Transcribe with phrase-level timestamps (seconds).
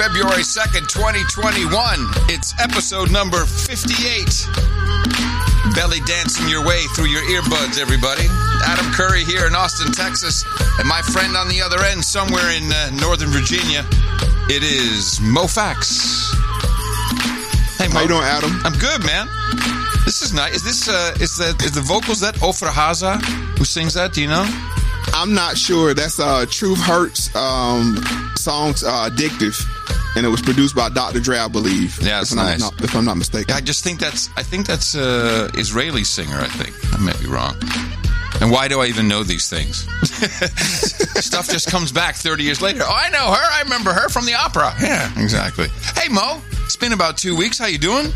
[0.00, 1.68] February 2nd, 2021.
[2.32, 4.48] It's episode number 58.
[5.76, 8.24] Belly dancing your way through your earbuds, everybody.
[8.64, 10.42] Adam Curry here in Austin, Texas,
[10.78, 13.84] and my friend on the other end, somewhere in uh, Northern Virginia,
[14.48, 16.32] it is Mo Facts.
[17.76, 17.92] Hey, Mo.
[17.92, 18.56] How you doing, Adam?
[18.64, 19.28] I'm good, man.
[20.06, 20.54] This is nice.
[20.54, 23.20] Is this uh, is the is the vocals that Ofra Haza
[23.58, 24.14] who sings that?
[24.14, 24.48] Do you know?
[25.12, 25.92] I'm not sure.
[25.92, 27.96] That's uh, Truth Hurts um,
[28.36, 29.60] songs uh, addictive,
[30.16, 31.20] and it was produced by Dr.
[31.20, 31.98] Dre, I believe.
[32.02, 32.60] Yeah, it's if I'm nice.
[32.60, 33.54] Not, if I'm not mistaken.
[33.54, 36.36] I just think that's I think that's uh Israeli singer.
[36.36, 37.56] I think I may be wrong.
[38.40, 39.86] And why do I even know these things?
[41.22, 42.80] Stuff just comes back 30 years later.
[42.82, 43.50] Oh, I know her.
[43.52, 44.72] I remember her from the opera.
[44.80, 45.68] Yeah, exactly.
[45.94, 47.58] Hey Mo, it's been about two weeks.
[47.58, 48.06] How you doing?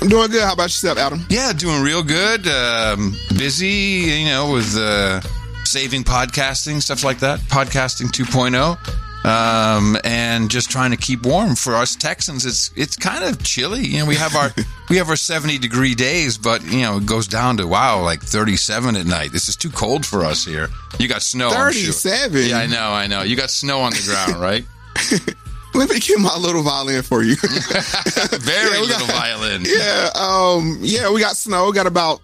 [0.00, 0.42] I'm doing good.
[0.42, 1.24] How about yourself, Adam?
[1.30, 2.46] Yeah, doing real good.
[2.48, 5.20] Um, busy, you know, with uh,
[5.64, 7.38] saving podcasting stuff like that.
[7.40, 9.03] Podcasting 2.0.
[9.24, 12.44] Um, and just trying to keep warm for us Texans.
[12.44, 13.82] It's it's kind of chilly.
[13.82, 14.50] You know, we have our
[14.90, 18.20] we have our 70 degree days, but you know it goes down to wow like
[18.22, 19.32] 37 at night.
[19.32, 20.68] This is too cold for us here.
[20.98, 21.48] You got snow.
[21.48, 21.92] I'm sure.
[21.94, 22.48] 37?
[22.50, 23.22] Yeah, I know, I know.
[23.22, 24.64] You got snow on the ground, right?
[25.74, 27.34] Let me get my little violin for you.
[27.36, 29.62] Very Yeah, little got- violin.
[29.66, 31.72] yeah, um, yeah, we got snow.
[31.72, 32.20] Got about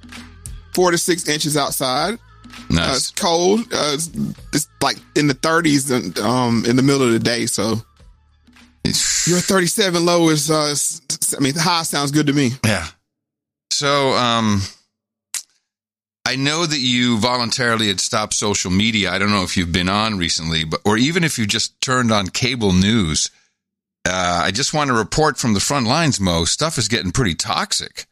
[0.75, 2.19] four to six inches outside.
[2.73, 3.61] Uh, it's cold.
[3.73, 4.11] Uh, it's,
[4.53, 7.47] it's like in the 30s and, um, in the middle of the day.
[7.47, 7.83] So
[8.85, 10.75] your 37 low is, uh,
[11.37, 12.53] I mean, high sounds good to me.
[12.65, 12.87] Yeah.
[13.71, 14.63] So, um,
[16.27, 19.11] I know that you voluntarily had stopped social media.
[19.11, 22.13] I don't know if you've been on recently, but or even if you just turned
[22.13, 23.31] on cable news.
[24.09, 26.45] Uh, I just want to report from the front lines, Mo.
[26.45, 28.07] Stuff is getting pretty toxic.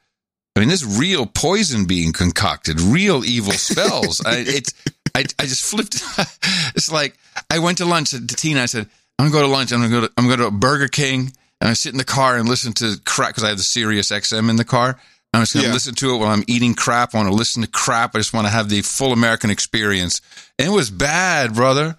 [0.59, 4.21] I mean, there's real poison being concocted, real evil spells.
[4.25, 4.75] I, it's,
[5.15, 5.95] I, I just flipped.
[6.75, 7.17] it's like
[7.51, 8.63] I went to lunch to Tina.
[8.63, 9.73] I said, "I'm gonna go to lunch.
[9.73, 12.05] I'm gonna go to, I'm gonna go to Burger King." And I sit in the
[12.05, 14.99] car and listen to crap because I have the Sirius XM in the car.
[15.33, 15.73] I'm just gonna Yeah.
[15.73, 17.15] listen to it while I'm eating crap.
[17.15, 18.15] I want to listen to crap.
[18.15, 20.21] I just want to have the full American experience.
[20.59, 21.97] And it was bad, brother.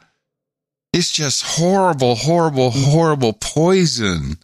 [0.94, 4.38] It's just horrible, horrible, horrible poison.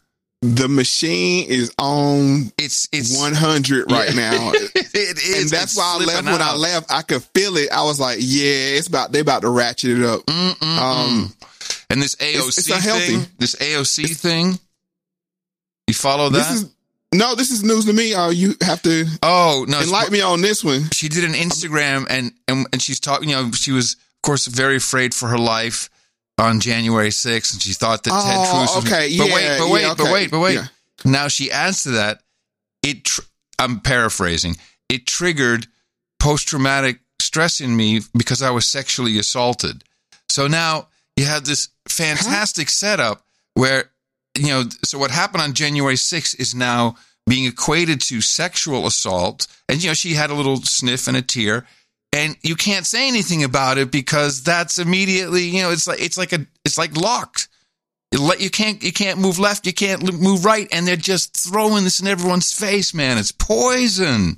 [0.54, 4.52] The machine is on It's it's 100 right now.
[4.54, 5.42] it is.
[5.42, 6.12] and that's It's why I left.
[6.12, 7.72] slipping When I left, I could feel it.
[7.72, 10.78] I was like, "Yeah, it's about they about to ratchet it up." Mm-mm-mm.
[10.80, 11.34] Um,
[11.90, 13.18] and this AOC it's unhealthy.
[13.18, 14.60] thing, this AOC thing,
[15.88, 16.38] you follow that?
[16.38, 16.70] This is
[17.14, 18.14] no, this is news to me.
[18.14, 20.90] Uh, you have to oh no, it's- enlighten me on this one.
[20.92, 23.30] she did an Instagram and, and and she's talking.
[23.30, 25.90] You know, she was of course very afraid for her life
[26.38, 28.76] on January 6th, and she thought that Ted Oh, Cruz.
[28.76, 30.56] Was, okay, but yeah, wait, but wait, yeah, but wait, but wait.
[30.56, 30.68] yeah.
[31.06, 32.22] Now she adds to that.
[32.84, 33.06] It.
[33.06, 33.22] Tr-
[33.58, 34.58] I'm paraphrasing.
[34.90, 35.68] It triggered
[36.20, 39.84] post traumatic stress in me because I was sexually assaulted.
[40.30, 43.92] So now you have this fantastic setup where
[44.38, 44.64] you know.
[44.84, 46.98] So what happened on January 6th is now
[47.28, 51.22] being equated to sexual assault, and you know she had a little sniff and a
[51.22, 51.66] tear,
[52.16, 56.18] and you can't say anything about it because that's immediately you know it's like it's
[56.18, 57.48] like a it's like locked.
[58.12, 62.00] You can't you can't move left, you can't move right, and they're just throwing this
[62.00, 63.18] in everyone's face, man.
[63.18, 64.38] It's poison.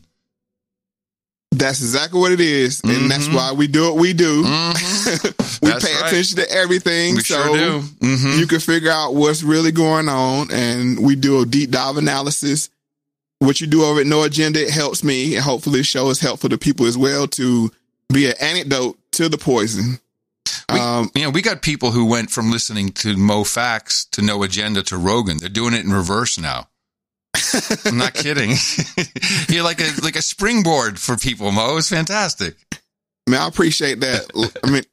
[1.52, 3.34] That's exactly what it is, and that's Mhm.
[3.36, 4.44] why we do what we do.
[4.44, 5.24] Mhm.
[5.62, 6.08] we That's pay right.
[6.12, 7.84] attention to everything, we so sure do.
[8.02, 8.38] Mhm.
[8.40, 12.70] you can figure out what's really going on, and we do a deep dive analysis.
[13.40, 16.20] What you do over at No Agenda it helps me, and hopefully, the show is
[16.20, 17.72] helpful to people as well to
[18.12, 20.00] be an antidote to the poison.
[20.72, 24.22] We- um, you know, we got people who went from listening to Mo Facts to
[24.22, 25.38] No Agenda to Rogan.
[25.38, 26.68] They're doing it in reverse now.
[27.86, 28.52] I'm not kidding.
[29.50, 31.78] You're like a like a springboard for people, Mo.
[31.78, 32.56] It's fantastic.
[33.30, 34.26] Man, I appreciate that.
[34.64, 34.84] I mean,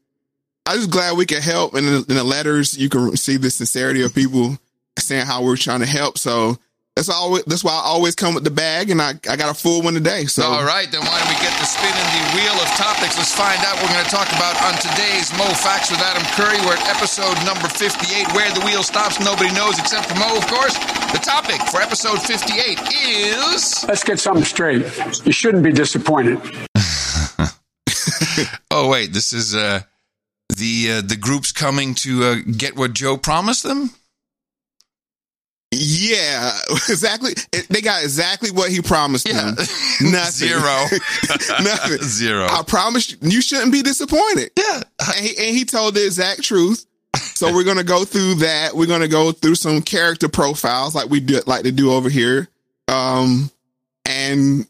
[0.66, 1.74] I'm just glad we can help.
[1.74, 4.58] And in the, in the letters, you can see the sincerity of people
[4.98, 6.18] saying how we're trying to help.
[6.18, 6.58] So
[6.96, 9.54] that's always that's why I always come with the bag, and I, I got a
[9.54, 10.26] full one today.
[10.26, 13.18] So All right, then why don't we get to spinning the wheel of topics?
[13.18, 16.22] Let's find out what we're going to talk about on today's Mo Facts with Adam
[16.38, 16.58] Curry.
[16.62, 19.18] We're at episode number 58, where the wheel stops.
[19.18, 20.78] Nobody knows except for Mo, of course.
[21.10, 22.78] The topic for episode 58
[23.42, 23.84] is.
[23.88, 24.86] Let's get something straight.
[25.26, 26.38] You shouldn't be disappointed.
[28.70, 29.82] Oh wait, this is uh,
[30.56, 33.90] the uh, the groups coming to uh, get what Joe promised them.
[35.76, 37.32] Yeah, exactly.
[37.70, 39.54] They got exactly what he promised them.
[40.00, 40.48] Nothing.
[40.48, 40.60] Zero.
[41.62, 41.98] Nothing.
[42.02, 42.46] Zero.
[42.50, 44.50] I promise you, you shouldn't be disappointed.
[44.56, 44.82] yeah.
[45.16, 46.86] And he, and he told the exact truth.
[47.16, 48.74] So we're gonna go through that.
[48.74, 52.48] We're gonna go through some character profiles like we do like to do over here,
[52.88, 53.50] um,
[54.04, 54.66] and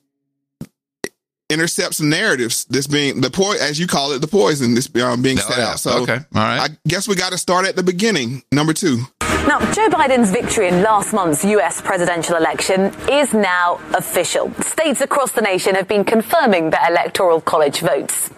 [1.50, 2.64] intercept some narratives.
[2.66, 4.74] This being the po as you call it, the poison.
[4.74, 5.70] This um, being Oh, set yeah.
[5.70, 5.80] out.
[5.80, 6.14] So okay.
[6.16, 6.70] All right.
[6.70, 8.42] I guess we got to start at the beginning.
[8.52, 9.02] Number two.
[9.46, 14.50] Now, Joe Biden's victory in last month's US presidential election is now official.
[14.62, 18.30] States across the nation have been confirming their electoral college votes.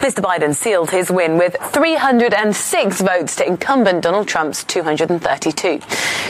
[0.00, 0.22] Mr.
[0.22, 5.80] Biden sealed his win with 306 votes to incumbent Donald Trump's 232.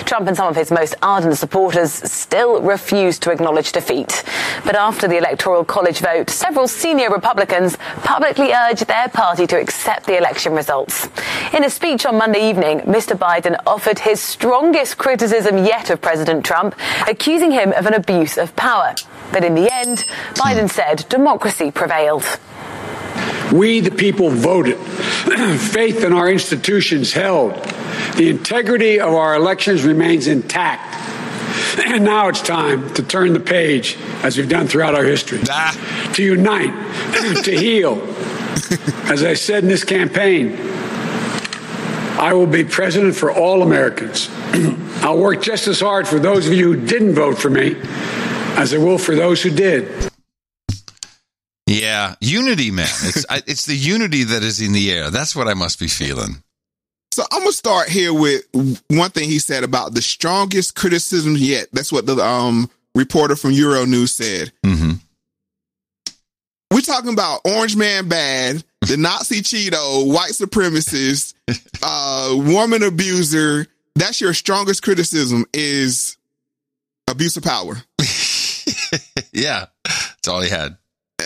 [0.04, 4.24] Trump and some of his most ardent supporters still refuse to acknowledge defeat.
[4.64, 10.06] But after the electoral college vote, several senior Republicans publicly urged their party to accept
[10.06, 11.08] the election results.
[11.52, 13.16] In a speech on Monday evening, Mr.
[13.16, 16.74] Biden offered his strongest criticism yet of President Trump,
[17.08, 18.94] accusing him of an abuse of power.
[19.32, 19.98] But in the end,
[20.34, 22.24] Biden said democracy prevailed.
[23.52, 24.76] We, the people, voted.
[25.58, 27.54] Faith in our institutions held.
[28.16, 30.94] The integrity of our elections remains intact.
[31.78, 36.10] And now it's time to turn the page, as we've done throughout our history, Ah.
[36.14, 36.72] to unite,
[37.44, 38.02] to heal.
[39.08, 40.56] As I said in this campaign,
[42.18, 44.30] I will be president for all Americans.
[45.02, 47.76] I'll work just as hard for those of you who didn't vote for me
[48.56, 50.10] as I will for those who did.
[51.66, 52.86] Yeah, unity, man.
[53.02, 55.10] It's I, it's the unity that is in the air.
[55.10, 56.42] That's what I must be feeling.
[57.12, 58.44] So I'm gonna start here with
[58.88, 61.68] one thing he said about the strongest criticism yet.
[61.72, 64.52] That's what the um reporter from Euronews said.
[64.64, 64.92] hmm
[66.76, 71.32] We're talking about Orange Man Bad, the Nazi Cheeto, white supremacist,
[71.82, 73.66] uh, woman abuser.
[73.94, 76.18] That's your strongest criticism is
[77.08, 77.76] abuse of power.
[79.32, 80.76] yeah, that's all he had.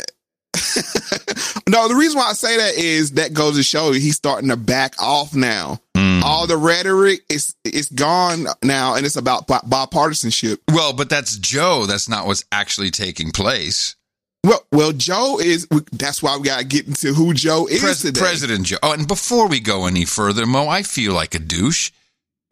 [1.68, 4.50] no, the reason why I say that is that goes to show you he's starting
[4.50, 5.80] to back off now.
[5.96, 6.22] Mm.
[6.22, 10.58] All the rhetoric is it's gone now, and it's about bi- bipartisanship.
[10.70, 11.86] Well, but that's Joe.
[11.86, 13.96] That's not what's actually taking place.
[14.42, 15.68] Well, well, Joe is.
[15.92, 18.20] That's why we got to get into who Joe is Pres- today.
[18.20, 18.78] President Joe.
[18.82, 21.90] Oh, and before we go any further, Mo, I feel like a douche.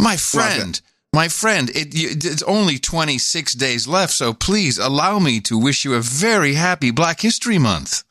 [0.00, 0.80] My friend,
[1.12, 5.94] my friend, it, it's only 26 days left, so please allow me to wish you
[5.94, 8.04] a very happy Black History Month.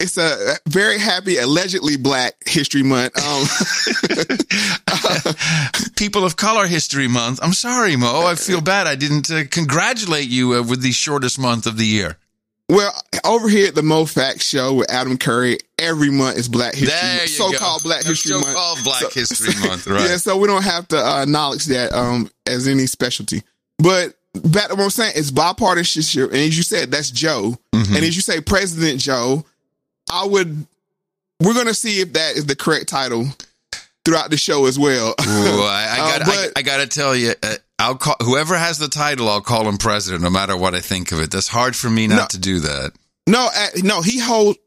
[0.00, 3.16] It's a very happy, allegedly Black History Month.
[3.18, 3.46] Um,
[5.96, 7.40] People of Color History Month.
[7.42, 8.26] I'm sorry, Mo.
[8.26, 8.86] I feel bad.
[8.86, 12.16] I didn't uh, congratulate you uh, with the shortest month of the year.
[12.68, 12.92] Well,
[13.24, 16.88] over here at the Mo Facts Show with Adam Curry, every month is Black History
[16.98, 17.88] There Month, you so-called go.
[17.88, 18.46] Black History Month.
[18.46, 20.00] So-called Black So- History Month, right?
[20.08, 23.42] Yeah, so we don't have to uh, acknowledge that um, as any specialty.
[23.78, 27.56] But back to what I'm saying, it's bipartisanship, and as you said, that's Joe.
[27.74, 27.96] Mhm.
[27.96, 29.44] And as you say, President Joe,
[30.10, 30.66] I would.
[31.40, 33.26] We're gonna see if that is the correct title
[34.04, 35.08] throughout the show as well.
[35.10, 36.26] Ooh, I, I Uh, got.
[36.26, 39.28] but- I, I got to tell you, uh, I'll call whoever has the title.
[39.28, 41.30] I'll call him president, no matter what I think of it.
[41.30, 42.26] That's hard for me not No.
[42.28, 42.92] to do that.
[43.28, 44.58] no, uh, no, he holds.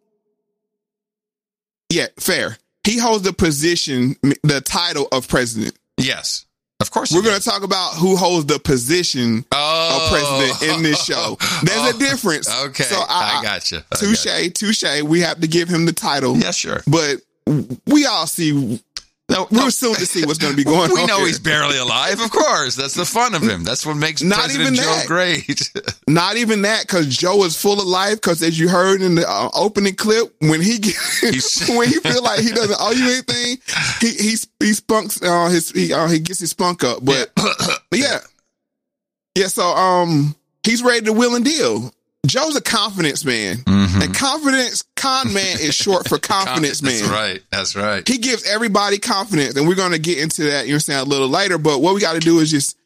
[1.89, 2.57] Yeah, fair.
[2.83, 5.77] He holds the position, the title of president.
[5.97, 6.45] Yes,
[6.79, 7.11] of course.
[7.13, 11.37] We're going to talk about who holds the position oh, of president in this show.
[11.63, 12.49] There's a difference.
[12.67, 13.79] Okay, So I, I- got you.
[13.95, 15.01] Touche, touche.
[15.03, 16.37] We have to give him the title.
[16.37, 16.81] Yeah, sure.
[16.87, 17.21] But
[17.87, 18.81] we all see,
[19.29, 21.01] No, we're no, soon to see what's going to be going we on.
[21.01, 21.27] We know here.
[21.27, 22.21] he's barely alive.
[22.21, 23.63] Of course, that's the fun of him.
[23.65, 25.07] That's what makes Not President even Joe that.
[25.07, 25.71] great.
[26.07, 28.15] Not even that, because Joe is full of life.
[28.15, 30.75] Because as you heard in the uh, opening clip, when he
[31.69, 33.57] when he feel like he doesn't owe you anything,
[33.99, 37.03] he he he spunks uh, his he uh, he gets his spunk up.
[37.03, 38.19] But but yeah,
[39.35, 39.47] yeah.
[39.47, 41.91] So um, he's ready to will and deal.
[42.25, 43.57] Joe's a confidence man,
[43.99, 44.03] Mhm.
[44.05, 46.93] and confidence con man is short for confidence man.
[46.99, 47.43] That's right.
[47.51, 48.07] That's right.
[48.07, 50.67] he gives everybody confidence, and we're going to get into that.
[50.67, 52.77] You understand a little later, but what we got to do is just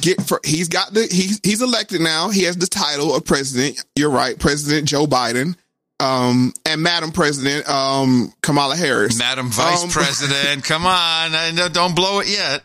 [0.00, 0.40] get for.
[0.44, 2.30] He's got the he's he's elected now.
[2.30, 3.84] He has the title of president.
[3.96, 5.56] You're right, President Joe Biden,
[5.98, 9.18] um, and Madam President um Kamala Harris.
[9.18, 11.34] Madam Vice Um, President, come on.
[11.34, 12.62] I don't blow it yet.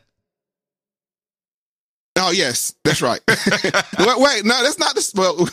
[2.18, 3.20] Oh yes, that's right.
[3.28, 5.50] wait, wait, no, that's not the well.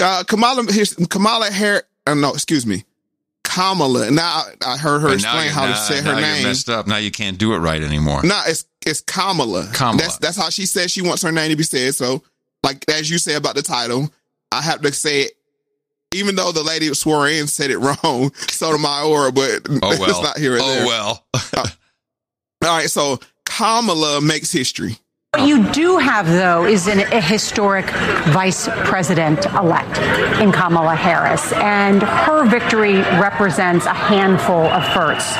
[0.00, 1.82] Uh, Kamala here's Kamala Harris.
[2.06, 2.84] Uh, no, excuse me,
[3.44, 4.10] Kamala.
[4.10, 4.24] Now
[4.64, 6.42] I, I heard her explain how to now- say now her name.
[6.44, 6.86] messed up.
[6.86, 8.22] Now you can't do it right anymore.
[8.22, 9.68] No, it's it's Kamala.
[9.72, 9.98] Kamala.
[9.98, 11.94] That's that's how she says she wants her name to be said.
[11.94, 12.22] So,
[12.62, 14.08] like as you say about the title,
[14.52, 15.32] I have to say it.
[16.14, 20.54] Even though the lady swore in said it wrong, Sotomayor, but Oh it's not here
[20.54, 20.86] or oh there.
[20.86, 21.26] well.
[22.64, 24.98] All right, so Kamala makes history.
[25.36, 27.90] What you do have, though, is an, a historic
[28.30, 29.98] vice president elect
[30.40, 31.52] in Kamala Harris.
[31.52, 35.36] And her victory represents a handful of firsts.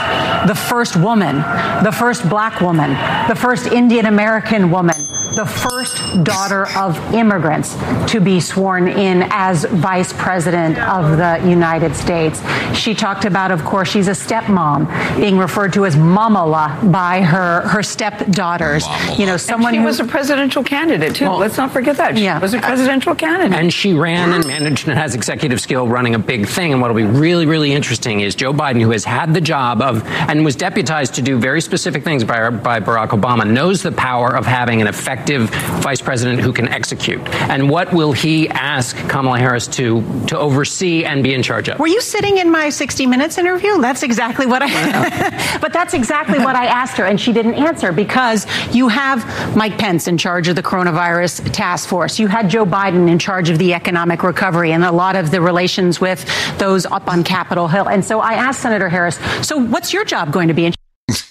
[0.46, 1.36] The first woman,
[1.82, 2.90] the first black woman,
[3.26, 7.74] the first Indian American woman the first daughter of immigrants
[8.10, 12.40] to be sworn in as vice president of the United States.
[12.76, 17.62] She talked about, of course, she's a stepmom, being referred to as Momala by her,
[17.68, 18.84] her stepdaughters.
[18.84, 19.18] Momala.
[19.18, 21.26] You know, someone she who was a presidential candidate, too.
[21.26, 22.16] Well, Let's not forget that.
[22.16, 22.38] She yeah.
[22.38, 23.58] was a presidential candidate.
[23.58, 26.72] And she ran and managed and has executive skill running a big thing.
[26.72, 30.02] And what'll be really, really interesting is Joe Biden, who has had the job of
[30.06, 34.34] and was deputized to do very specific things by, by Barack Obama, knows the power
[34.34, 37.20] of having an effective vice president who can execute.
[37.48, 41.78] And what will he ask Kamala Harris to to oversee and be in charge of?
[41.78, 43.80] Were you sitting in my 60 Minutes interview?
[43.80, 45.58] That's exactly what I.
[45.60, 49.24] but that's exactly what I asked her, and she didn't answer because you have
[49.56, 52.18] Mike Pence in charge of the coronavirus task force.
[52.18, 55.40] You had Joe Biden in charge of the economic recovery and a lot of the
[55.40, 56.24] relations with
[56.58, 57.88] those up on Capitol Hill.
[57.88, 60.76] And so I asked Senator Harris, "So what's your job going to be?" And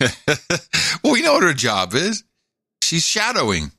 [1.04, 2.24] well, we know what her job is.
[2.86, 3.72] She's shadowing.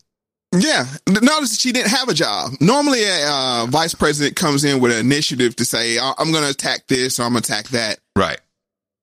[0.54, 0.86] Yeah.
[1.08, 2.52] Notice she didn't have a job.
[2.60, 6.44] Normally, a uh, vice president comes in with an initiative to say, "I- I'm going
[6.44, 7.98] to attack this or I'm going to attack that.
[8.14, 8.40] Right.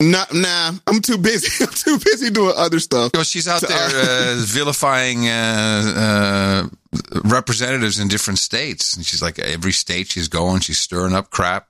[0.01, 1.63] Nah, nah, I'm too busy.
[1.63, 3.12] I'm too busy doing other stuff.
[3.13, 6.67] Well, she's out So, there uh, vilifying uh, uh,
[7.24, 8.95] representatives in different states.
[8.95, 11.67] And she's like, every state she's going, she's stirring up crap.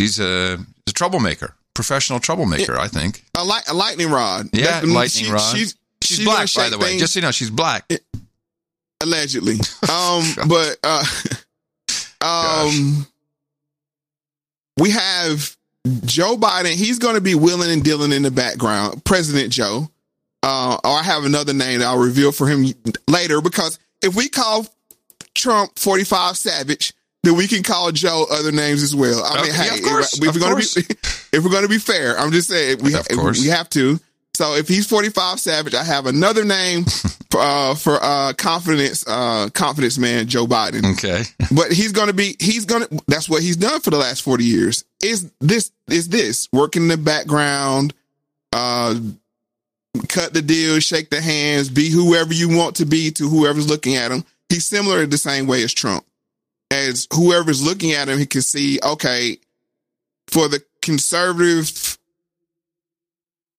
[0.00, 0.58] She's a,
[0.88, 3.22] a troublemaker, professional troublemaker, I think.
[3.36, 4.48] A, light, a lightning rod.
[4.52, 5.56] Yeah, That- lightning she- rod.
[5.56, 5.76] She's,
[6.10, 6.90] She's, she's black, by the way.
[6.90, 7.90] things- Just so you know, she's black.
[9.02, 9.56] allegedly.
[9.90, 11.04] Um, but uh,
[12.20, 13.06] um,
[14.78, 15.56] we have
[16.04, 16.72] Joe Biden.
[16.74, 19.04] He's going to be willing and dealing in the background.
[19.04, 19.88] President Joe.
[20.42, 22.64] Uh, or I have another name that I'll reveal for him
[23.08, 24.66] later because if we call
[25.34, 29.22] Trump 45 Savage, then we can call Joe other names as well.
[29.24, 30.96] I mean, Okay, hey, of course, if, if we're gonna be
[31.36, 33.40] if we're going to be fair, I'm just saying we Of course.
[33.42, 34.00] we have to.
[34.40, 36.86] So if he's 45 Savage, I have another name
[37.30, 40.94] for uh, for uh, confidence uh, confidence man Joe Biden.
[40.94, 41.24] Okay.
[41.54, 44.22] But he's going to be he's going to that's what he's done for the last
[44.22, 44.86] 40 years.
[45.02, 47.92] Is this is this working in the background
[48.54, 48.94] uh
[50.08, 53.96] cut the deal, shake the hands, be whoever you want to be to whoever's looking
[53.96, 54.24] at him.
[54.48, 56.06] He's similar the same way as Trump.
[56.70, 59.36] As whoever's looking at him, he can see, okay,
[60.28, 61.98] for the conservative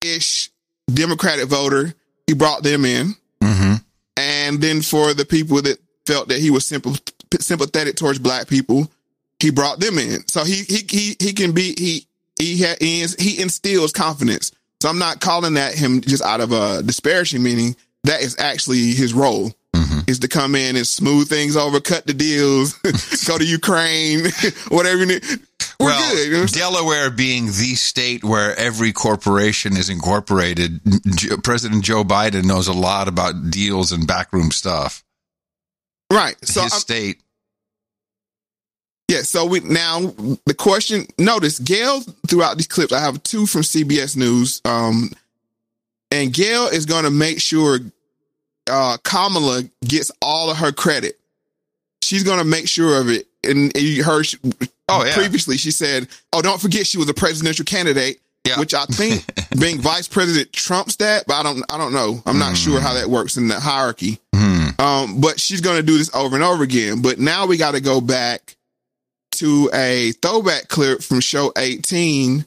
[0.01, 0.49] ish
[0.93, 1.93] Democratic voter,
[2.27, 3.15] he brought them in.
[3.43, 3.75] hmm
[4.17, 6.95] And then for the people that felt that he was simple,
[7.39, 8.91] sympathetic towards black people,
[9.39, 10.27] he brought them in.
[10.27, 12.07] So he he he he can be he
[12.39, 14.51] he ha, he, ins- he instills confidence.
[14.81, 17.75] So I'm not calling that him just out of a disparaging meaning.
[18.03, 19.51] That is actually his role
[20.07, 22.73] is to come in and smooth things over, cut the deals,
[23.27, 24.25] go to Ukraine,
[24.69, 25.23] whatever you need.
[25.81, 26.25] We're well, good.
[26.25, 26.73] You know what I'm saying?
[26.73, 30.79] Delaware being the state where every corporation is incorporated,
[31.43, 35.03] President Joe Biden knows a lot about deals and backroom stuff.
[36.11, 36.35] right.
[36.45, 37.21] So His I'm, state.
[39.07, 39.99] Yeah, so we now
[40.45, 41.05] the question.
[41.17, 42.93] Notice Gail throughout these clips.
[42.93, 45.09] I have two from CBS News, um,
[46.11, 47.79] and Gail is going to make sure
[48.69, 51.19] uh, Kamala gets all of her credit.
[52.01, 53.27] She's going to make sure of it.
[53.43, 54.37] And you heard she,
[54.91, 55.13] Oh, yeah.
[55.13, 58.59] previously she said, "Oh, don't forget she was a presidential candidate." Yeah.
[58.59, 59.23] Which I think
[59.59, 61.63] being vice president trumps that, but I don't.
[61.71, 62.21] I don't know.
[62.25, 64.19] I'm not sure how that works in the hierarchy.
[64.35, 64.69] Hmm.
[64.79, 67.01] Um, but she's going to do this over and over again.
[67.03, 68.55] But now we got to go back
[69.33, 72.45] to a throwback clip from show 18,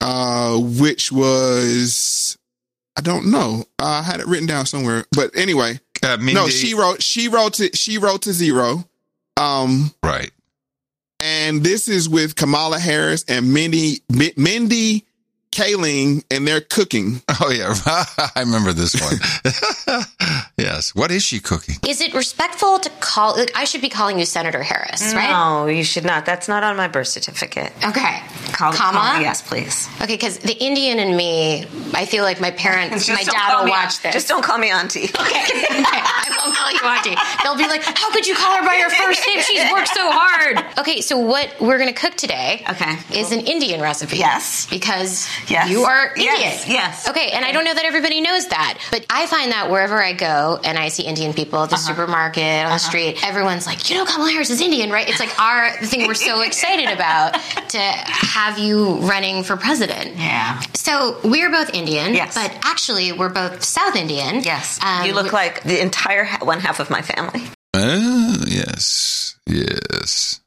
[0.00, 2.38] uh, which was,
[2.96, 3.64] I don't know.
[3.78, 7.70] I had it written down somewhere, but anyway, Uh, no, she wrote, she wrote to,
[7.76, 8.84] she wrote to zero.
[9.36, 10.30] Um, right.
[11.24, 14.02] And this is with Kamala Harris and Mindy,
[14.36, 15.06] Mindy
[15.54, 17.22] Kaling and they're cooking.
[17.40, 17.74] Oh yeah,
[18.36, 19.18] I remember this one.
[20.56, 20.94] yes.
[20.94, 21.76] What is she cooking?
[21.86, 23.36] Is it respectful to call?
[23.36, 25.28] Like, I should be calling you Senator Harris, right?
[25.30, 26.24] No, you should not.
[26.26, 27.72] That's not on my birth certificate.
[27.84, 28.22] Okay.
[28.52, 28.98] Call, Comma?
[28.98, 29.88] call me, yes, please.
[30.00, 34.00] Okay, because the Indian in me, I feel like my parents, my dad will watch
[34.00, 34.14] this.
[34.14, 35.04] Just don't call me auntie.
[35.04, 35.14] Okay.
[35.20, 37.16] I won't call you auntie.
[37.42, 39.42] They'll be like, "How could you call her by her first name?
[39.42, 42.96] She's worked so hard." Okay, so what we're gonna cook today, Okay.
[43.12, 44.18] is an Indian recipe.
[44.18, 44.66] Yes.
[44.70, 45.70] because Yes.
[45.70, 46.34] you are Indian.
[46.40, 47.08] Yes, yes.
[47.08, 50.12] Okay, and I don't know that everybody knows that, but I find that wherever I
[50.12, 51.88] go and I see Indian people at the Uh-huh.
[51.88, 55.38] supermarket on the street, everyone's like, "You know, Kamala Harris is Indian, right?" It's like
[55.40, 57.34] our the thing we're so excited about
[57.70, 60.16] to have you running for president.
[60.16, 60.60] Yeah.
[60.74, 62.34] So we're both Indian, Yes.
[62.34, 64.42] but actually we're both South Indian.
[64.42, 64.78] Yes.
[64.82, 67.42] Um, you look like the entire ha- one half of my family.
[67.74, 70.40] Uh, yes, yes.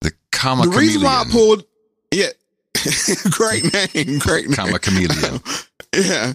[0.00, 1.64] The comma the reason why I pulled,
[2.12, 2.28] yeah,
[3.30, 4.54] great name, great name.
[4.56, 5.40] comma chameleon.
[5.94, 6.34] Yeah.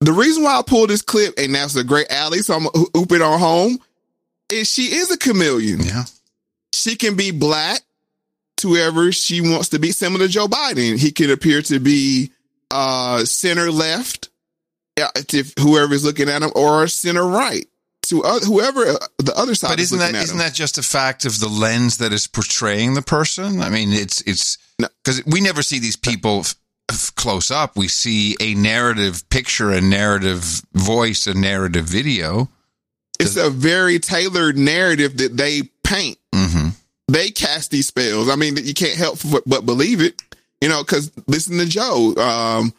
[0.00, 2.86] the reason why I pulled this clip, and that's a great alley, so I'm gonna
[2.96, 3.78] oop it on home,
[4.50, 5.80] is she is a chameleon.
[5.80, 6.04] Yeah.
[6.72, 7.80] She can be black
[8.58, 10.98] to whoever she wants to be, similar to Joe Biden.
[10.98, 12.30] He can appear to be
[12.70, 14.30] uh center left,
[14.98, 17.66] uh, to whoever is looking at him, or center right
[18.04, 19.68] to other, whoever uh, the other side.
[19.68, 20.38] But is isn't looking that at isn't him.
[20.46, 23.60] that just a fact of the lens that is portraying the person?
[23.60, 24.56] I mean, it's it's
[25.04, 26.54] because we never see these people f-
[26.90, 27.76] f- close up.
[27.76, 32.48] We see a narrative picture, a narrative voice, a narrative video.
[33.18, 36.16] It's a very tailored narrative that they paint.
[36.34, 36.68] Mm-hmm.
[37.08, 38.30] They cast these spells.
[38.30, 40.22] I mean, you can't help but- but believe it.
[40.62, 42.14] You know, because listen to Joe.
[42.16, 42.72] Um,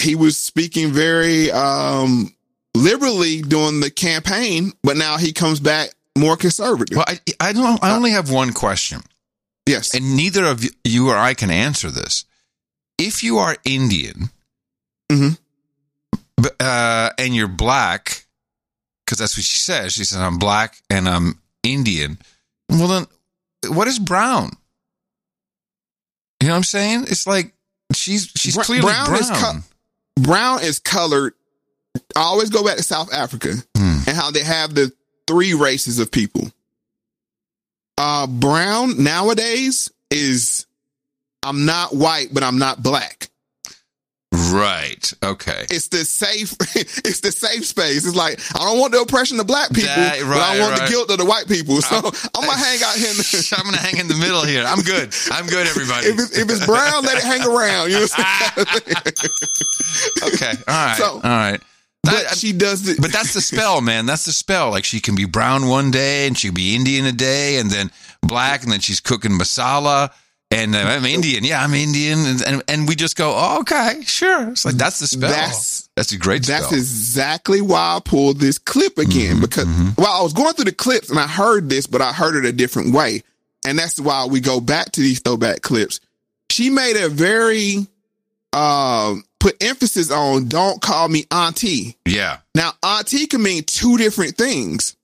[0.00, 2.34] he was speaking very um,
[2.74, 6.96] liberally during the campaign, but now he comes back more conservative.
[6.96, 7.82] Well, I I don't.
[7.82, 9.00] I only have one question.
[9.68, 12.24] Yes, and neither of you or I can answer this.
[12.98, 14.30] If you are Indian,
[15.10, 16.44] Mm-hmm.
[16.60, 18.26] uh, and you're black,
[19.04, 19.92] because that's what she says.
[19.92, 22.18] She says, "I'm black and I'm Indian."
[22.68, 23.06] Well, then,
[23.72, 24.50] what is brown?
[26.40, 27.04] You know what I'm saying?
[27.08, 27.52] It's like
[27.94, 29.14] she's she's clearly brown.
[29.14, 29.58] is co-
[30.20, 31.34] brown is colored.
[32.14, 33.98] I always go back to South Africa Hmm.
[34.06, 34.92] and how they have the
[35.26, 36.50] three races of people.
[37.98, 40.66] Uh, brown nowadays is
[41.42, 43.28] I'm not white, but I'm not black.
[44.52, 45.12] right.
[45.24, 45.66] Okay.
[45.70, 46.54] It's the safe.
[47.04, 48.06] It's the safe space.
[48.06, 50.82] It's like I don't want the oppression of black people, That- but I want right.
[50.86, 51.80] the guilt of the white people.
[51.82, 53.10] So I'm, gonna hang out here.
[53.10, 54.62] In the, I'm gonna hang in the middle here.
[54.66, 55.14] I'm good.
[55.32, 56.06] I'm good, everybody.
[56.08, 57.90] if it's, if it's brown, let it hang around.
[57.90, 60.34] You know what I'm saying?
[60.34, 60.52] okay.
[60.68, 60.96] All right.
[60.98, 61.60] So- All right.
[62.02, 63.00] But she does it.
[63.00, 64.06] But that's the spell, man.
[64.06, 64.70] That's the spell.
[64.70, 67.70] Like she can be brown one day and she can be Indian a day and
[67.70, 67.90] then
[68.22, 70.10] black and then she's cooking masala
[70.50, 71.44] and uh, I'm Indian.
[71.44, 72.18] Yeah, I'm Indian.
[72.20, 74.48] And, and, and we just go, oh, okay, sure.
[74.50, 75.28] It's like, that's the spell.
[75.28, 76.60] That's- That's, a great spell.
[76.62, 79.66] That's exactly why I pulled this clip again Mm-hmm, because
[79.98, 82.48] well, I was going through the clips and I heard this, but I heard it
[82.48, 83.22] a different way.
[83.66, 86.00] And that's why we go back to these throwback clips.
[86.50, 87.86] She made a very,
[88.54, 91.96] um, put emphasis on don't call me auntie.
[92.04, 92.38] yeah.
[92.54, 94.96] Now, auntie can mean two different things,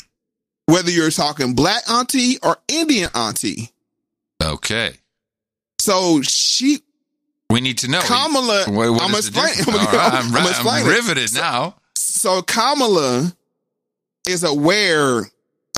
[0.66, 3.70] whether you're talking black auntie or Indian auntie.
[4.42, 4.94] Okay.
[5.78, 6.80] So she,
[7.50, 8.00] We need to know.
[8.02, 10.50] Kamala, What- what I'm I'm right, I'm I'm, gonna right.
[10.50, 10.94] explain I'm it.
[10.94, 11.76] riveted now.
[11.96, 13.32] so Kamala
[14.26, 15.22] is aware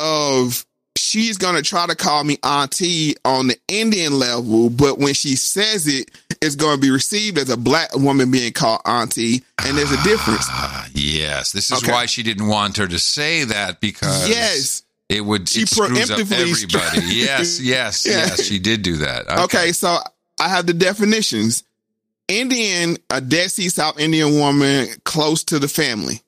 [0.01, 0.66] of
[0.97, 5.87] she's gonna try to call me auntie on the Indian level, but when she says
[5.87, 6.11] it,
[6.43, 10.45] it's gonna be received as a black woman being called auntie, and there's a difference.
[10.49, 11.53] Ah, yes.
[11.53, 11.93] This is Okay.
[11.93, 14.83] why she didn't want her to say that because Yes.
[15.09, 17.01] it would She it screws up preemptively everybody.
[17.15, 18.13] yes, yes, Yeah.
[18.27, 18.43] yes.
[18.45, 19.29] She did do that.
[19.45, 19.73] Okay.
[19.73, 19.99] so
[20.41, 21.63] I have the definitions.
[22.29, 26.21] Indian, a Dead Sea South Indian woman close to the family.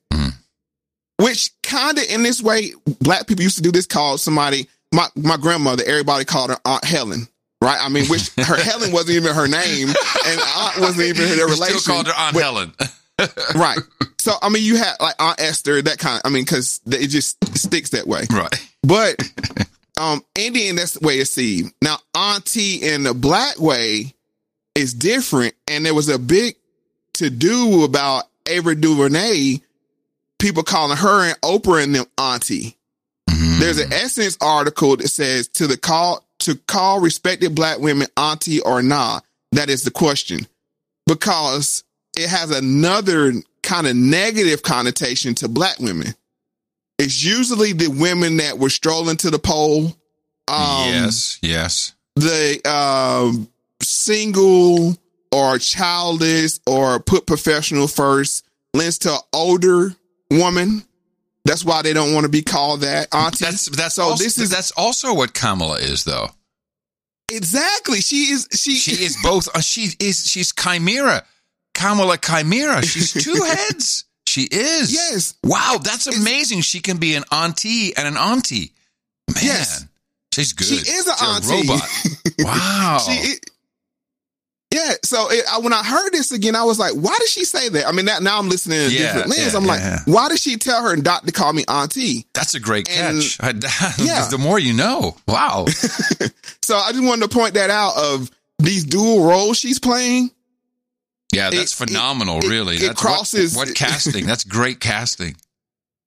[1.19, 5.07] Which kind of in this way, black people used to do this called somebody, my,
[5.15, 7.27] my grandmother, everybody called her Aunt Helen.
[7.61, 7.77] Right?
[7.79, 11.77] I mean, which her Helen wasn't even her name, and Aunt wasn't even her relation.
[11.79, 12.73] still called her Aunt but- Helen.
[13.55, 13.79] right.
[14.17, 16.21] So I mean, you had like Aunt Esther, that kind.
[16.23, 18.23] I mean, because it just sticks that way.
[18.31, 18.69] right.
[18.81, 19.21] But
[19.99, 21.71] um Indian, that's the way it's seen.
[21.81, 24.13] Now, auntie in the black way
[24.75, 25.53] is different.
[25.67, 26.55] And there was a big
[27.15, 29.57] to do about Ava DuVernay,
[30.39, 32.75] people calling her and Oprah and them auntie.
[33.29, 33.59] Mm-hmm.
[33.59, 38.61] There's an Essence article that says to the call to call respected black women auntie
[38.61, 39.23] or not.
[39.51, 40.47] That is the question.
[41.05, 41.83] Because
[42.17, 46.15] it has another kind of negative connotation to black women.
[46.97, 49.95] It's usually the women that were strolling to the pole.
[50.47, 51.93] Um, yes, yes.
[52.15, 53.49] the um,
[53.81, 54.97] single
[55.31, 59.95] or childless or put professional first lends to older
[60.31, 60.83] woman.
[61.45, 63.45] That's why they don't want to be called that auntie.
[63.45, 66.27] That's that's so also, this is that's also what Kamala is, though.
[67.31, 69.47] exactly she is she She is both.
[69.55, 70.29] Uh, she is.
[70.29, 71.23] She's chimera.
[71.73, 72.81] Kamala chimera.
[72.83, 74.05] She's two heads.
[74.27, 74.91] She is.
[74.93, 75.33] Yes.
[75.43, 76.61] Wow, that's amazing.
[76.61, 78.73] She can be an auntie and an auntie.
[79.33, 79.85] Man, Yes.
[80.33, 80.67] she's good.
[80.67, 81.67] She is an She's a auntie.
[81.67, 81.89] robot.
[82.39, 82.97] Wow.
[83.05, 83.49] She, it,
[84.73, 84.93] yeah.
[85.03, 87.69] So it, I, when I heard this again, I was like, why did she say
[87.69, 87.87] that?
[87.87, 89.53] I mean, that, now I'm listening in a Yeah, different lens.
[89.53, 89.99] yeah, I'm like, yeah.
[90.05, 92.25] why did she tell her not to call me auntie?
[92.33, 93.37] That's a great And- catch.
[93.41, 93.53] I,
[93.97, 94.27] Yeah.
[94.29, 95.15] the more you know.
[95.27, 95.65] Wow.
[96.61, 98.29] So I just wanted to point that out of
[98.59, 100.29] these dual roles she's playing.
[101.33, 102.37] Yeah, that's It- phenomenal.
[102.39, 104.25] it- really, it that's what- crosses- what, casting.
[104.27, 105.35] That's great casting.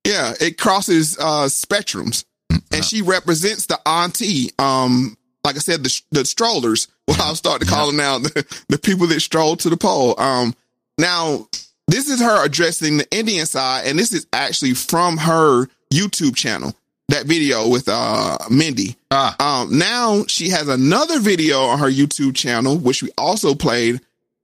[0.05, 2.25] Yeah, it crosses uh spectrums,
[2.73, 4.51] and she represents the auntie.
[4.59, 6.89] Um, like I said, the the strollers.
[7.07, 10.19] Well, I'll start to call them now the, the people that strolled to the poll.
[10.19, 10.55] Um,
[10.97, 11.47] now
[11.87, 16.73] this is her addressing the Indian side, and this is actually from her YouTube channel.
[17.09, 18.95] That video with uh Mindy.
[19.11, 19.61] Ah.
[19.61, 23.99] Um, now she has another video on her YouTube channel, which we also played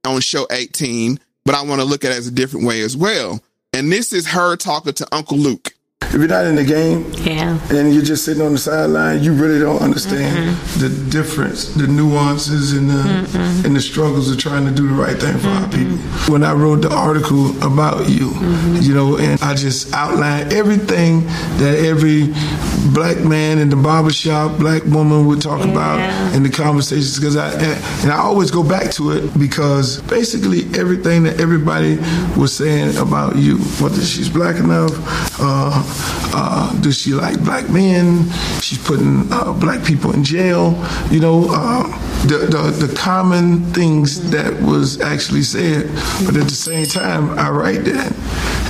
[0.05, 2.95] on show 18, but I want to look at it as a different way as
[2.95, 3.41] well.
[3.73, 5.73] And this is her talking to Uncle Luke.
[6.01, 7.59] If you're not in the game Yeah.
[7.69, 12.71] and you're just sitting on the sideline, you really don't understand the difference, the nuances,
[12.73, 13.29] and the
[13.63, 15.97] and the struggles of trying to do the right thing for our people.
[16.33, 18.31] When I wrote the article about you,
[18.79, 21.25] you know, and I just outlined everything
[21.59, 22.33] that every
[22.91, 25.99] black man in the barbershop, black woman would talk about
[26.33, 27.19] in the conversations.
[27.19, 31.99] Because I and, and I always go back to it because basically everything that everybody
[32.35, 34.91] was saying about you, whether she's black enough.
[35.41, 35.83] Uh,
[36.33, 38.29] uh, does she like black men?
[38.61, 40.71] She's putting uh, black people in jail.
[41.09, 41.83] You know, uh,
[42.27, 45.87] the, the the common things that was actually said.
[46.25, 48.13] But at the same time, I write that,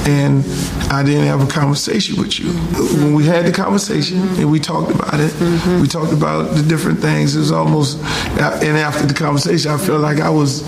[0.07, 0.43] and
[0.91, 2.51] I didn't have a conversation with you.
[2.99, 5.33] When we had the conversation and we talked about it,
[5.81, 7.35] we talked about the different things.
[7.35, 7.97] It was almost,
[8.37, 10.63] and after the conversation, I felt like I was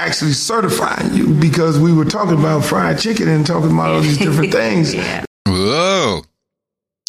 [0.00, 4.18] actually certifying you because we were talking about fried chicken and talking about all these
[4.18, 4.94] different things.
[4.94, 5.24] yeah.
[5.46, 6.22] Whoa.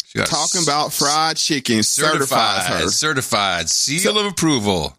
[0.04, 2.28] She got Talking about fried chicken certifies
[2.66, 2.88] certified, her.
[2.90, 4.96] certified, seal of approval.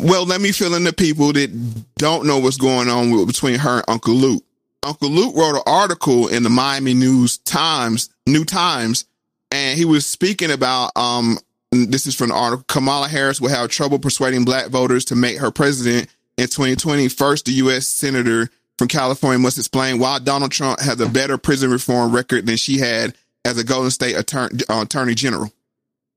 [0.00, 1.50] Well, let me fill in the people that
[1.96, 4.42] don't know what's going on with, between her and Uncle Luke.
[4.82, 9.04] Uncle Luke wrote an article in the Miami News Times, New Times,
[9.50, 11.38] and he was speaking about um
[11.72, 15.38] this is from the article Kamala Harris will have trouble persuading black voters to make
[15.38, 17.08] her president in 2020.
[17.08, 17.86] First, the U.S.
[17.86, 22.56] Senator from California must explain why Donald Trump has a better prison reform record than
[22.56, 25.52] she had as a Golden State attorney, uh, attorney general.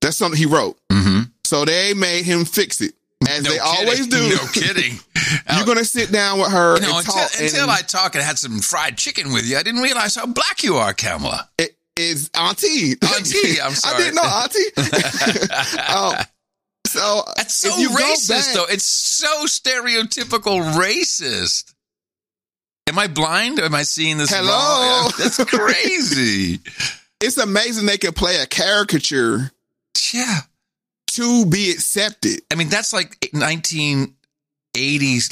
[0.02, 0.78] That's something he wrote.
[0.92, 1.22] Mm-hmm.
[1.44, 2.94] So they made him fix it,
[3.28, 3.62] as No they kidding.
[3.88, 4.30] always do.
[4.30, 5.00] No kidding.
[5.56, 7.30] You're gonna sit down with her You know, and until, talk.
[7.40, 10.26] until and I talk and had some fried chicken with you, I didn't realize how
[10.26, 11.50] black you are, Kamala.
[11.58, 12.94] it is Auntie.
[13.02, 16.18] Auntie, I'm I didn't know Auntie.
[16.20, 16.26] um,
[16.90, 18.66] so That's so if you racist, back- though.
[18.66, 21.74] It's so stereotypical racist.
[22.88, 23.60] Am I blind?
[23.60, 24.50] Am I seeing this Hello?
[24.52, 25.12] wrong?
[25.18, 26.60] That's crazy.
[27.22, 29.52] It's amazing they can play a caricature
[30.14, 30.40] yeah.
[31.08, 32.42] to be accepted.
[32.52, 34.14] I mean, that's like 1980s,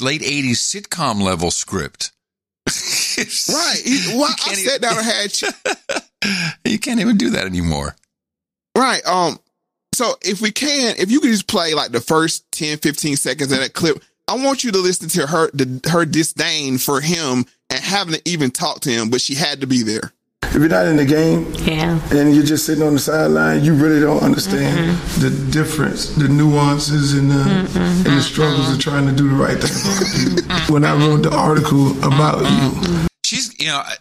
[0.02, 2.12] late 80s sitcom level script.
[3.18, 3.82] Right.
[4.14, 5.44] Well, I sat down and had ch-
[6.64, 7.96] You can't even do that anymore.
[8.76, 9.04] Right.
[9.04, 9.40] Um,
[9.98, 13.50] so if we can, if you could just play like the first 10, 15 seconds
[13.50, 17.46] of that clip, I want you to listen to her, the, her disdain for him
[17.68, 20.12] and having to even talk to him, but she had to be there.
[20.44, 21.98] If you're not in the game Yeah.
[22.12, 27.14] and you're just sitting on the sideline, you really don't understand the difference, the nuances,
[27.14, 30.46] and uh, the and the struggles of trying to do the right thing for our
[30.46, 30.74] people.
[30.74, 33.94] When I wrote the article about you, She's, you know, I,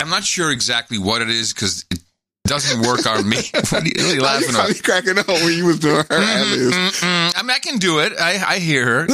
[0.00, 2.00] I'm not sure exactly what it is because it
[2.46, 3.36] doesn't work on me.
[3.52, 4.68] what are you really laughing I at?
[4.68, 6.02] was cracking up when you was doing her.
[6.04, 7.32] Mm-mm.
[7.36, 8.12] I mean, I can do it.
[8.18, 9.06] I, I hear her,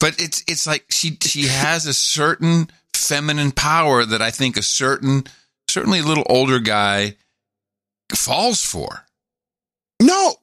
[0.00, 4.62] but it's it's like she she has a certain feminine power that I think a
[4.62, 5.24] certain
[5.68, 7.16] certainly a little older guy
[8.14, 9.04] falls for.
[10.02, 10.34] No,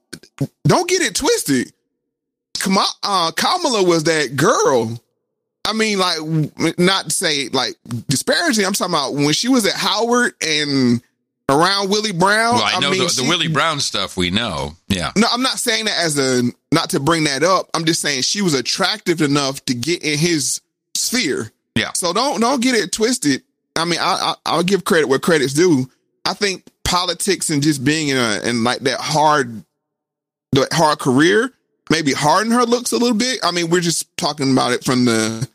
[0.66, 1.74] don't get it twisted.
[2.60, 5.00] Kama, uh, Kamala was that girl.
[5.66, 7.76] I mean, like, not to say like
[8.08, 8.66] disparaging.
[8.66, 11.02] I'm talking about when she was at Howard and
[11.52, 12.56] around Willie Brown.
[12.56, 14.18] Well, I know mean, the, she- the Willie Brown stuff.
[14.18, 15.12] We know, yeah.
[15.16, 17.70] No, I'm not saying that as a not to bring that up.
[17.74, 20.62] I'm just saying she was attractive enough to get in his
[20.96, 21.52] sphere.
[21.76, 21.92] Yeah.
[21.94, 23.44] So don't don't get it twisted.
[23.76, 25.90] I mean, I, I I'll give credit where credit's due.
[26.26, 29.64] I think politics and just being in a in like that hard,
[30.54, 31.54] that hard career
[31.90, 33.40] maybe harden her looks a little bit.
[33.44, 35.48] I mean, we're just talking about it from the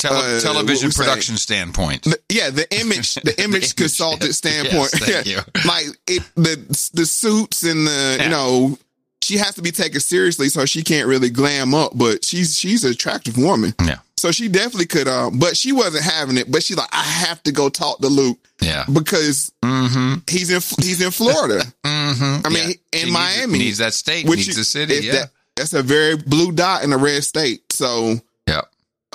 [0.00, 2.02] Tele- Uh, television production standpoint.
[2.04, 4.90] the- yeah, the image, the image image, consultant standpoint.
[4.94, 5.32] yes, thank yeah.
[5.36, 5.40] you.
[5.68, 6.56] Like it, the
[6.94, 8.24] the suits and the Yeah.
[8.24, 8.78] you know,
[9.22, 11.92] she has to be taken seriously, so she can't really glam up.
[11.94, 15.06] But she's she's an attractive woman, Yeah, so she definitely could.
[15.08, 16.50] Um, but she wasn't having it.
[16.50, 18.84] But she's like, I have to go talk to Luke yeah.
[18.90, 20.14] because Mm-hmm.
[20.28, 21.62] he's in he's in Florida.
[21.84, 22.46] Mm-hmm.
[22.46, 25.06] I mean, in Miami, needs that state, which needs is- the city.
[25.06, 27.60] Yeah, that- that's a very blue dot in a red state.
[27.72, 28.20] So yeah.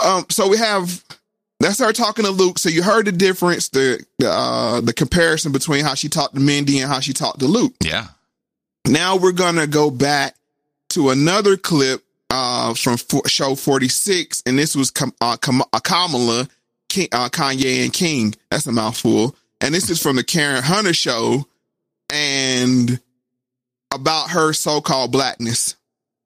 [0.03, 1.03] Um, so we have
[1.59, 2.59] that's her talking to Luke.
[2.59, 6.41] So you heard the difference, the the uh, the comparison between how she talked to
[6.41, 7.73] Mindy and how she talked to Luke.
[7.81, 8.07] Yeah.
[8.87, 10.35] Now we're gonna go back
[10.89, 15.61] to another clip uh, from fo- show forty six, and this was Kam- uh, Kam-
[15.61, 16.47] uh, Kamala,
[16.89, 18.35] King, uh, Kanye, and King.
[18.51, 19.35] That's a mouthful.
[19.61, 21.47] And this is from the Karen Hunter show,
[22.09, 22.99] and
[23.93, 25.75] about her so called blackness.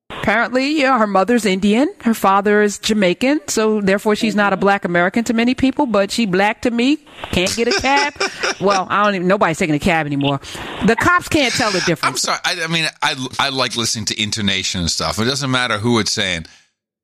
[0.09, 4.61] Apparently, yeah, her mother's Indian, her father is Jamaican, so therefore she's not a mm-hmm.
[4.61, 6.97] black American to many people, but she black to me.
[7.31, 8.13] Can't get a cab.
[8.61, 9.27] well, I don't even.
[9.27, 10.39] Nobody's taking a cab anymore.
[10.85, 12.03] The cops can't tell the difference.
[12.03, 12.39] I'm sorry.
[12.43, 15.19] I, I mean, I I like listening to intonation and stuff.
[15.19, 16.47] It doesn't matter who it's saying,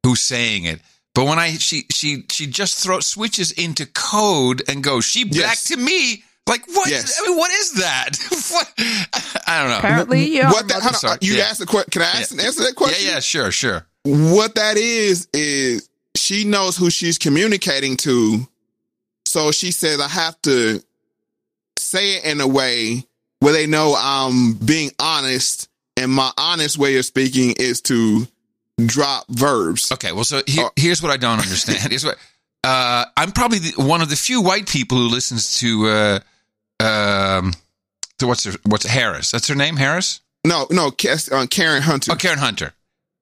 [0.03, 0.81] who's saying it.
[1.13, 5.35] But when I she she she just throws switches into code and goes, she black
[5.35, 5.63] Yes.
[5.65, 6.24] to me.
[6.47, 6.89] Like what?
[6.89, 7.19] Yes.
[7.19, 8.09] I mean, what is that?
[8.51, 8.73] what?
[9.47, 9.77] I don't know.
[9.79, 10.51] Apparently, yeah.
[10.51, 11.45] what that, hold on, you Yeah.
[11.45, 11.89] asked the question.
[11.91, 12.43] Can I ask, Yeah.
[12.43, 13.05] answer that question?
[13.07, 13.85] yeah, yeah, sure, sure.
[14.03, 18.47] What that is is she knows who she's communicating to,
[19.25, 20.83] so she says I have to
[21.77, 23.05] say it in a way
[23.39, 28.27] where they know I'm being honest, and my honest way of speaking is to
[28.85, 29.91] drop verbs.
[29.91, 31.79] Okay, well, so here, here's what I don't understand.
[31.89, 32.17] Here's what
[32.63, 36.19] uh, I'm probably the, one of the few white people who listens to uh,
[36.79, 37.53] um,
[38.19, 39.31] to what's her, what's Harris?
[39.31, 40.21] That's her name, Harris.
[40.45, 42.11] No, no, uh, Karen Hunter.
[42.11, 42.73] Oh, Karen Hunter.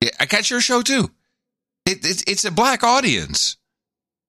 [0.01, 1.09] Yeah, I catch your show too.
[1.85, 3.57] It, it, it's a black audience.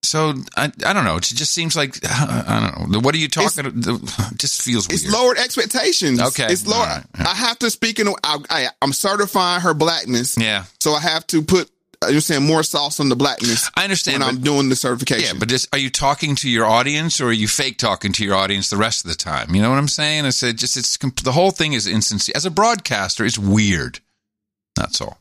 [0.05, 1.17] So I, I don't know.
[1.17, 3.01] It just seems like I don't know.
[3.01, 3.67] What are you talking?
[3.67, 3.75] It
[4.37, 5.01] just feels weird.
[5.01, 6.21] It's lowered expectations.
[6.21, 6.81] Okay, it's lowered.
[6.81, 8.09] all right, I have to speak in.
[8.23, 10.37] I, I, I'm certifying her blackness.
[10.39, 11.71] Yeah, So I have to put.
[12.11, 13.71] You're saying more sauce on the blackness.
[13.77, 14.21] I understand.
[14.21, 15.37] when but- I'm doing the certification.
[15.37, 18.25] Yeah, but just, are you talking to your audience or are you fake talking to
[18.25, 19.55] your audience the rest of the time?
[19.55, 20.27] You know what I'm saying?
[20.27, 22.35] It's it just it's the whole thing is insincere.
[22.37, 24.01] As a broadcaster, it's weird.
[24.77, 25.19] That's all.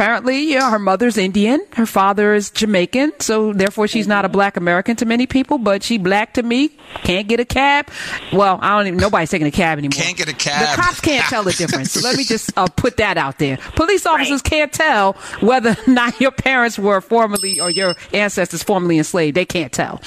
[0.00, 4.58] Apparently, yeah, her mother's Indian, her father is Jamaican, so therefore she's not a black
[4.58, 6.68] American to many people, but she black to me.
[7.02, 7.88] Can't get a cab.
[8.30, 8.98] Well, I don't even.
[9.00, 9.92] Nobody's taking a cab anymore.
[9.92, 10.76] Can't get a cab.
[10.76, 11.92] The cops can't tell the difference.
[11.92, 13.56] So let me just uh, put that out there.
[13.56, 18.98] Police officers can't tell whether or not your parents were formerly or your ancestors formerly
[18.98, 19.34] enslaved.
[19.34, 20.02] They can't tell.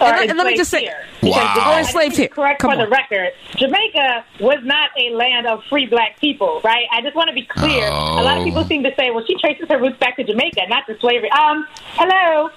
[0.00, 0.96] Or And, let- and let me just say, here.
[1.22, 1.72] Wow.
[1.74, 2.28] or enslaved here.
[2.28, 3.28] Correct Come for the record.
[3.56, 6.86] Jamaica was not a land of free black people, right?
[6.92, 7.86] I just want to be clear.
[7.88, 8.66] A lot of people Oh.
[8.66, 11.30] seem to say, well, she traces her roots back to Jamaica, not to slavery.
[11.32, 12.50] Um, hello.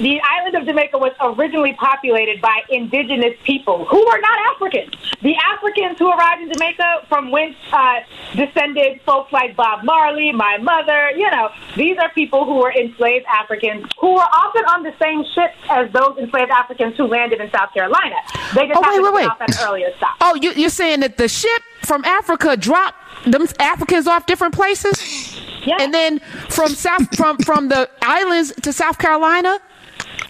[0.00, 4.94] The island of Jamaica was originally populated by indigenous people who were not Africans.
[5.20, 8.00] The Africans who arrived in Jamaica, from whence uh,
[8.34, 13.26] descended folks like Bob Marley, my mother, you know, these are people who were enslaved
[13.26, 17.50] Africans who were often on the same ships as those enslaved Africans who landed in
[17.50, 18.16] South Carolina.
[18.54, 19.26] They just Oh, wait, happened wait, to wait.
[19.26, 20.16] off at an earlier stop.
[20.22, 22.96] Oh, you, you're saying that the ship from Africa dropped
[23.26, 25.76] them Africans off different places, Yeah.
[25.80, 29.58] and then from South from from the islands to South Carolina,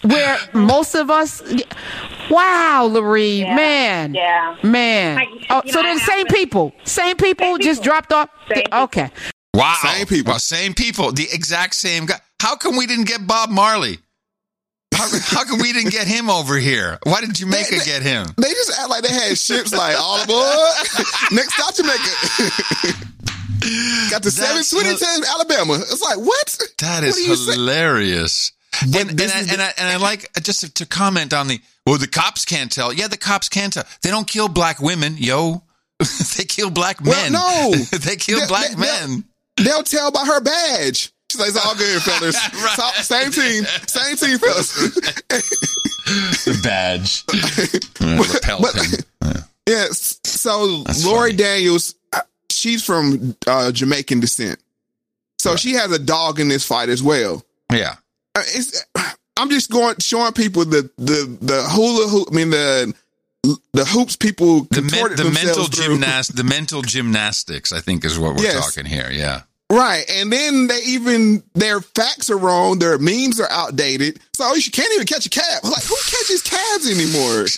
[0.03, 1.41] where most of us.
[2.29, 4.55] Wow, Larry, Yeah, man, yeah.
[4.63, 5.17] man.
[5.19, 7.91] I- oh, you so know, they're the same people, same people, Same just people.
[7.91, 8.29] dropped off.
[8.53, 9.11] Same okay,
[9.53, 9.75] Wow.
[9.83, 10.39] Same people.
[10.39, 11.11] Same people.
[11.11, 12.19] The exact same guy.
[12.41, 13.99] How come we didn't get Bob Marley?
[14.93, 16.99] How, how come we didn't get him over here?
[17.03, 18.27] Why did Jamaica They- they- get him?
[18.37, 20.43] They just act like they had ships like all aboard.
[21.31, 21.99] Next stop Jamaica.
[24.09, 25.73] Got the That's 720 hil- Alabama.
[25.75, 26.57] It's like, what?
[26.79, 28.51] That What is do hilarious.
[28.81, 31.97] And, and, I, and, I, and I like uh, just to, comment on the well,
[31.97, 32.91] the cops can't tell.
[32.91, 33.83] Yeah, the cops can't tell.
[34.01, 35.63] They don't kill black women, yo.
[36.37, 37.33] they kill black Well, men.
[37.33, 37.71] no.
[37.99, 39.23] they kill They- black men.
[39.57, 41.12] They'll tell by her badge.
[41.33, 42.35] She's like, it's all good, fellas.
[42.53, 42.75] Right.
[42.75, 43.63] So- same team.
[43.87, 44.73] Same team, fellas.
[46.45, 47.23] The badge.
[48.33, 48.99] repel but- him.
[49.23, 49.33] Yeah.
[49.67, 50.19] yes.
[50.25, 51.37] So That's Lori funny.
[51.37, 52.19] Daniels, uh,
[52.49, 54.59] she's from uh, Jamaican descent.
[55.39, 57.43] So she has a dog in this fight as well.
[57.71, 57.95] Yeah.
[58.35, 58.85] Uh, it's,
[59.37, 62.27] I'm just going showing people the the the hula hoop.
[62.31, 62.93] I mean the
[63.73, 65.85] the hoops people The, men, contorted the mental themselves through.
[65.95, 68.63] gymnast, the mental gymnastics, I think, is what we're Yes.
[68.75, 69.09] talking here.
[69.11, 69.41] Yeah.
[69.73, 72.77] Right, and then they even their facts are wrong.
[72.77, 74.19] Their memes are outdated.
[74.35, 75.63] So you can't even catch a cab.
[75.63, 77.45] Like who catches cabs anymore?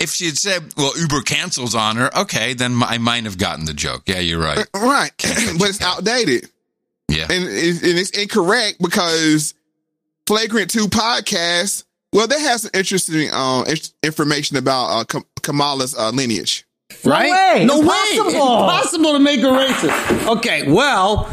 [0.00, 3.64] If she had said, "Well, Uber cancels on her," okay, then I might have gotten
[3.64, 4.04] the joke.
[4.06, 4.64] Yeah, you're right.
[4.72, 6.48] right, but it's outdated.
[7.08, 7.24] Yeah.
[7.24, 7.48] and, and
[7.82, 9.54] it's incorrect because
[10.28, 11.82] Flagrant Two podcast.
[12.12, 13.64] Well, they have some interesting uh,
[14.04, 16.64] information about uh, Kamala's uh, lineage.
[17.04, 17.30] Right?
[17.30, 17.64] way.
[17.64, 18.26] No Impossible.
[18.26, 18.34] way.
[18.34, 20.28] Impossible to make a racist.
[20.36, 21.24] Okay, well,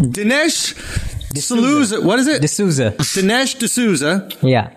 [0.00, 0.74] Dinesh
[1.32, 2.40] D'Souza, what is it?
[2.42, 2.92] D'Souza.
[2.98, 4.70] Dinesh D'Souza, Yeah.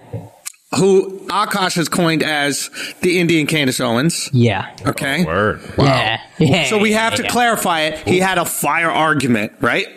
[0.77, 2.69] Who Akash has coined as
[3.01, 4.29] the Indian Candace Owens.
[4.31, 4.75] Yeah.
[4.85, 5.23] Okay.
[5.23, 5.61] Oh, word.
[5.77, 6.21] Yeah.
[6.39, 6.63] Yeah.
[6.69, 8.07] So we have to clarify it.
[8.07, 9.87] He had a fire argument, right?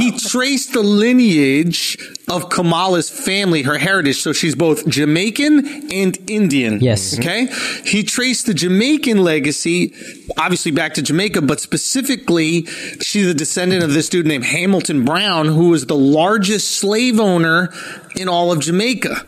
[0.00, 1.96] he traced the lineage
[2.28, 4.20] of Kamala's family, her heritage.
[4.20, 6.80] So she's both Jamaican and Indian.
[6.80, 7.16] Yes.
[7.16, 7.46] Okay.
[7.84, 9.94] He traced the Jamaican legacy,
[10.36, 12.66] obviously back to Jamaica, but specifically,
[13.00, 17.72] she's a descendant of this dude named Hamilton Brown, who was the largest slave owner
[18.16, 19.24] in all of Jamaica.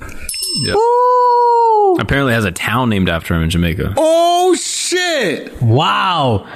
[2.01, 3.95] Apparently has a town named after him in Jamaica.
[3.97, 5.61] Oh shit!
[5.62, 6.47] Wow.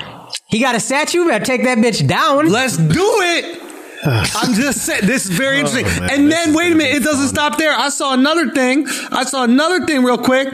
[0.47, 1.27] He got a statue.
[1.27, 2.49] Better take that bitch down.
[2.49, 3.68] Let's do it.
[4.07, 5.87] I'm just saying this is very Oh, interesting.
[6.01, 7.35] man, and then wait a minute, it doesn't fun.
[7.35, 7.73] stop there.
[7.73, 8.87] I saw another thing.
[9.11, 10.49] I saw another thing real quick.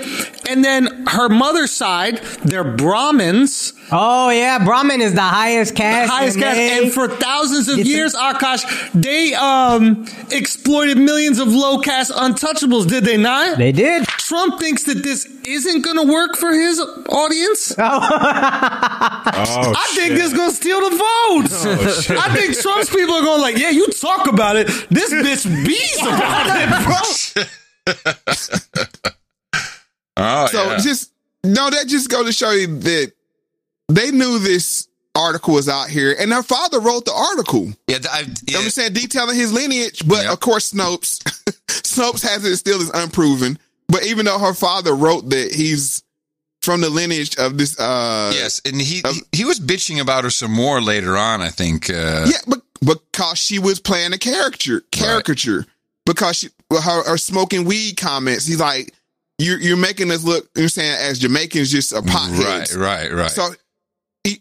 [0.49, 3.73] And then her mother's side, they're Brahmins.
[3.93, 6.11] Oh yeah, Brahmin is the highest caste.
[6.11, 6.83] highest and caste.
[6.85, 12.13] And for thousands of It's a- years, Akash, they um exploited millions of low caste
[12.13, 13.59] untouchables, did they not?
[13.59, 14.05] They did.
[14.07, 16.81] Trump thinks that this isn't going to work for his
[17.11, 17.75] audience.
[17.79, 21.65] I think this is going to steal the votes.
[21.67, 22.17] Oh, shit.
[22.19, 24.67] I think Trump's people are going like, yeah, you talk about it.
[24.91, 28.25] This bitch bees about it, bro.
[30.17, 30.77] Oh, so yeah.
[30.79, 31.11] just
[31.43, 33.13] no, that just go to show you that
[33.89, 37.73] they knew this article was out here, and her father wrote the article.
[37.89, 41.19] Yeah, th- I, You understand detailing his lineage, but of course Snopes,
[41.67, 43.59] Snopes has it still is unproven.
[43.89, 46.03] But even though her father wrote that he's
[46.63, 50.31] from the lineage of this, uh, yes, and he, he he was bitching about her
[50.31, 51.43] some more later on.
[51.43, 51.91] I think.
[51.91, 55.67] Uh, yeah, but because she was playing a caricature, caricature,
[56.07, 58.93] because she her, her smoking weed comments, he's like,
[59.39, 62.77] you're you're making us look, you're saying as Jamaicans just a potheads.
[62.77, 63.31] Right, right, right.
[63.31, 63.49] So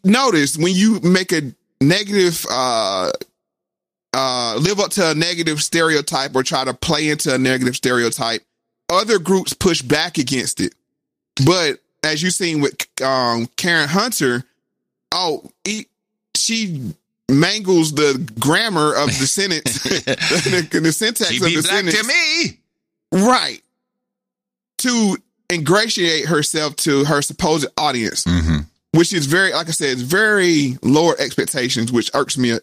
[0.04, 3.12] notice when you make a negative, uh,
[4.14, 8.44] uh, live up to a negative stereotype or try to play into a negative stereotype,
[8.92, 10.76] other groups push back against it.
[11.46, 14.44] But as you've seen with um, Karen Hunter,
[15.12, 15.88] oh, he,
[16.36, 16.94] she
[17.30, 22.00] mangles the grammar of the sentence, the, the syntax She of the sentence.
[22.00, 22.60] to me.
[23.26, 23.62] Right.
[24.80, 25.18] To
[25.50, 28.58] ingratiate herself to her supposed audience, Mm-hmm.
[28.98, 32.58] which is very, like I said, it's very lower expectations, which irks me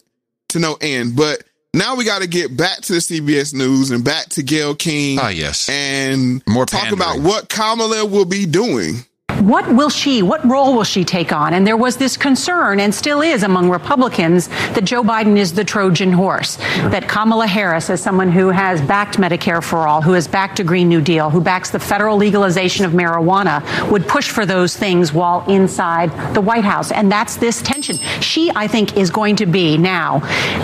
[0.50, 1.16] to no end.
[1.16, 4.74] But now we got to get back to the CBS News and back to Gail
[4.74, 5.18] King.
[5.20, 5.68] Ah, yes.
[5.68, 7.00] And More talk pandering.
[7.00, 9.04] about what Kamala will be doing.
[9.40, 11.54] What will she, what role will she take on?
[11.54, 15.64] And there was this concern, and still is among Republicans, that Joe Biden is the
[15.64, 16.56] Trojan horse.
[16.56, 20.64] That Kamala Harris, as someone who has backed Medicare for all, who has backed a
[20.64, 25.12] Green New Deal, who backs the federal legalization of marijuana, would push for those things
[25.12, 26.92] while inside the White House.
[26.92, 27.96] And that's this tension.
[28.20, 30.16] She, I think, is going to be now,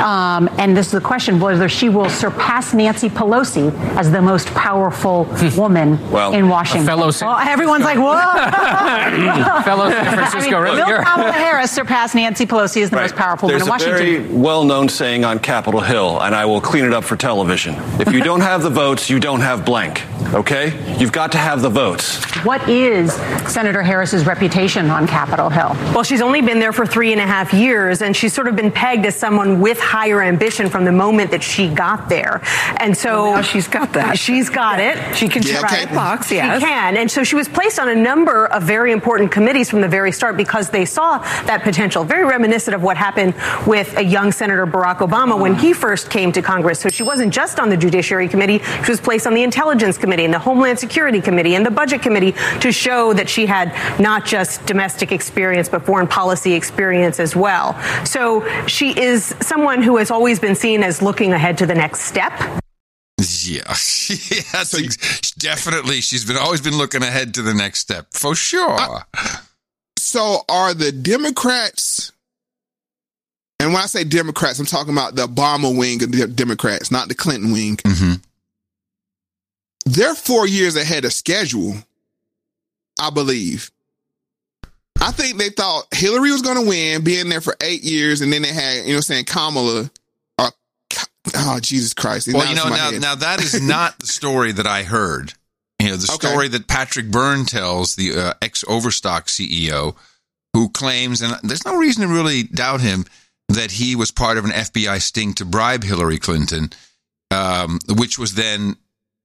[0.04, 4.48] um, and this is the question, whether she will surpass Nancy Pelosi as the most
[4.48, 5.24] powerful
[5.56, 6.86] woman Well, in a Washington.
[6.86, 8.16] fellow Well, everyone's like, whoa.
[9.64, 10.88] Fellow San Francisco I mean, resident.
[10.88, 14.26] Will Kamala Harris surpass Nancy Pelosi as the most powerful There's woman in a Washington?
[14.28, 17.74] very well-known saying on Capitol Hill, and I will clean it up for television.
[18.00, 20.02] If you don't have the votes, you don't have blank.
[20.34, 20.96] Okay?
[20.98, 22.22] You've got to have the votes.
[22.44, 23.12] What is
[23.52, 25.70] Senator Harris's reputation on Capitol Hill?
[25.94, 28.56] Well, she's only been there for three and a half years, and she's sort of
[28.56, 32.40] been pegged as someone with higher ambition from the moment that she got there.
[32.78, 34.18] And so Well, now she's got that.
[34.18, 35.16] She's got it.
[35.16, 36.60] She can check that box, yes.
[36.60, 36.96] She can.
[36.96, 40.10] And so she was placed on a number of very important committees from the very
[40.10, 42.04] start because they saw that potential.
[42.04, 43.34] Very reminiscent of what happened
[43.66, 46.80] with a young Senator Barack Obama when he first came to Congress.
[46.80, 50.24] So she wasn't just on the Judiciary Committee, she was placed on the Intelligence Committee
[50.24, 54.24] and the Homeland Security Committee and the Budget Committee to show that she had not
[54.24, 57.78] just domestic experience, but foreign policy experience as well.
[58.04, 62.02] So she is someone who has always been seen as looking ahead to the next
[62.02, 62.32] step.
[63.46, 63.62] Yeah,
[64.52, 66.00] that's ex- definitely.
[66.00, 68.78] She's been always been looking ahead to the next step for sure.
[69.98, 72.12] So are the Democrats,
[73.60, 77.08] and when I say Democrats, I'm talking about the Obama wing of the Democrats, not
[77.08, 77.76] the Clinton wing.
[77.76, 78.14] Mm-hmm.
[79.86, 81.74] They're four years ahead of schedule,
[83.00, 83.70] I believe.
[85.00, 88.32] I think they thought Hillary was going to win, being there for eight years, and
[88.32, 89.90] then they had, you know, saying Kamala.
[91.34, 92.28] Oh, Jesus Christ!
[92.32, 93.00] well, Now you know now head.
[93.00, 95.32] now that is not the story that I heard.
[95.80, 96.28] You know, the Okay.
[96.28, 99.94] story that Patrick Byrne tells, the uh, ex Overstock CEO,
[100.54, 103.04] who claims, and there's no reason to really doubt him,
[103.48, 106.70] that he was part of an FBI sting to bribe Hillary Clinton,
[107.30, 108.76] um, which was then,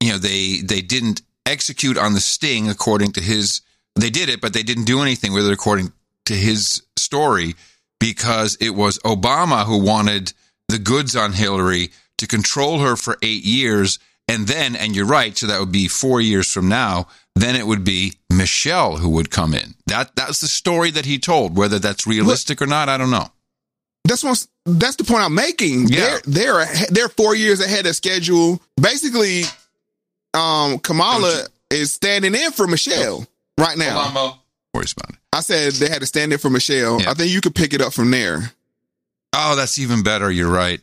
[0.01, 3.61] you know, they they didn't execute on the sting according to his.
[3.95, 5.91] They did it, but they didn't do anything with it according
[6.25, 7.55] to his story
[7.99, 10.33] because it was Obama who wanted
[10.71, 13.99] the goods on Hillary to control her for eight years.
[14.27, 17.67] And then, and you're right, so that would be four years from now, then it
[17.67, 19.75] would be Michelle who would come in.
[19.87, 21.57] That that's the story that he told.
[21.57, 23.27] Whether that's realistic or not, I don't know.
[24.05, 24.23] That's
[24.65, 25.87] that's the point I'm making.
[25.87, 26.19] Yeah.
[26.25, 28.61] They're they're they're four years ahead of schedule.
[28.79, 29.43] Basically,
[30.33, 33.25] um, Kamala is standing in for Michelle
[33.57, 34.03] right now.
[34.05, 34.37] Obama.
[35.33, 37.01] I said they had to stand in for Michelle.
[37.07, 38.51] I think you could pick it up from there.
[39.33, 40.29] Oh, that's even better.
[40.31, 40.81] You're right.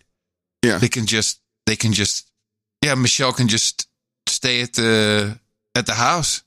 [0.65, 0.79] Yeah.
[0.79, 2.31] They can just they can just
[2.85, 3.89] yeah, Michelle can just
[4.27, 5.39] stay at the
[5.75, 6.43] at the house.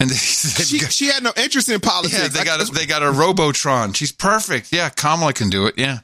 [0.00, 2.18] And they, She she had no interest in politics.
[2.18, 3.92] yeah, they got a, they got a Robotron.
[3.94, 4.72] She's perfect.
[4.72, 5.74] Yeah, Kamala can do it.
[5.78, 5.98] Yeah.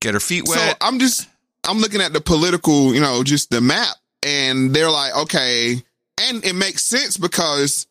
[0.00, 0.58] get her feet wet.
[0.58, 0.76] So.
[0.80, 1.28] I'm just
[1.66, 5.82] I'm looking at the political, you know, just the map, and they're like, okay,
[6.20, 7.86] and it makes sense because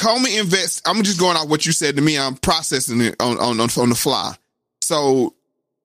[0.00, 0.80] Comey invests.
[0.86, 2.18] I'm just going off what you said to me.
[2.18, 4.34] I'm processing it on on on, on the fly.
[4.80, 5.34] So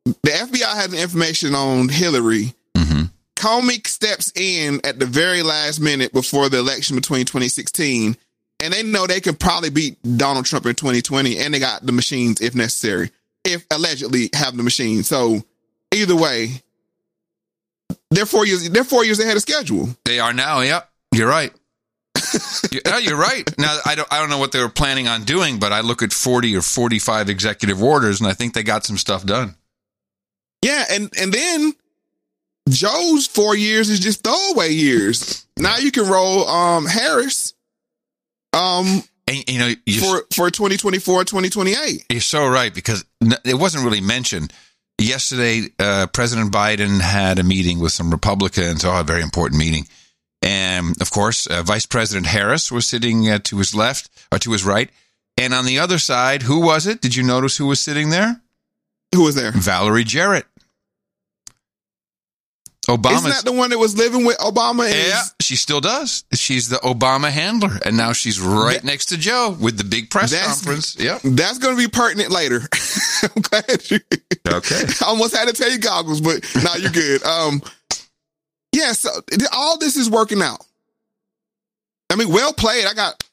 [0.05, 2.53] the FBI has the information on Hillary.
[2.77, 3.03] Mm-hmm.
[3.35, 8.15] Comey steps in at the very last minute before the election between 2016,
[8.61, 11.91] and they know they can probably beat Donald Trump in 2020, and they got the
[11.91, 13.11] machines if necessary,
[13.43, 15.09] if allegedly have the machines.
[15.09, 15.43] So
[15.93, 16.61] either way,
[18.11, 18.69] they're four years.
[18.69, 19.89] They're four years ahead of schedule.
[20.05, 20.61] They are now.
[20.61, 21.51] Yep, you're right.
[22.71, 23.43] Yeah, you're right.
[23.57, 26.01] Now I don't I don't know what they were planning on doing, but I look
[26.01, 29.55] at 40 or 45 executive orders, and I think they got some stuff done.
[30.61, 31.73] Yeah, and and then
[32.69, 35.45] Joe's four years is just throwaway years.
[35.57, 37.53] Now you can roll um Harris
[38.53, 42.05] um And you know, you, for for 2024 2028.
[42.09, 44.53] You're so right because it wasn't really mentioned.
[44.97, 48.85] Yesterday, uh, President Biden had a meeting with some Republicans.
[48.85, 49.87] Oh, a very important meeting.
[50.45, 54.51] And of course, uh, Vice President Harris was sitting uh, to his left or to
[54.51, 54.91] his right.
[55.37, 57.01] And on the other side, who was it?
[57.01, 58.39] Did you notice who was sitting there?
[59.13, 59.51] Who was there?
[59.51, 60.45] Valerie Jarrett.
[62.87, 63.25] Obama's.
[63.25, 64.85] Isn't that the one that was living with Obama?
[64.85, 66.23] and yeah, she still does.
[66.33, 70.31] She's the Obama handler, and now she's right next to Joe with the big press
[70.45, 70.95] conference.
[70.99, 71.21] Yep.
[71.23, 72.61] That's going to be pertinent later.
[73.23, 73.99] I'm glad you.
[74.47, 74.83] Okay.
[75.01, 77.23] I almost had to tell you goggles, but now you're good.
[77.23, 77.61] Um,
[78.75, 79.09] yeah, so
[79.53, 80.65] all this is working out.
[82.11, 82.85] I mean, well played.
[82.85, 83.23] I got.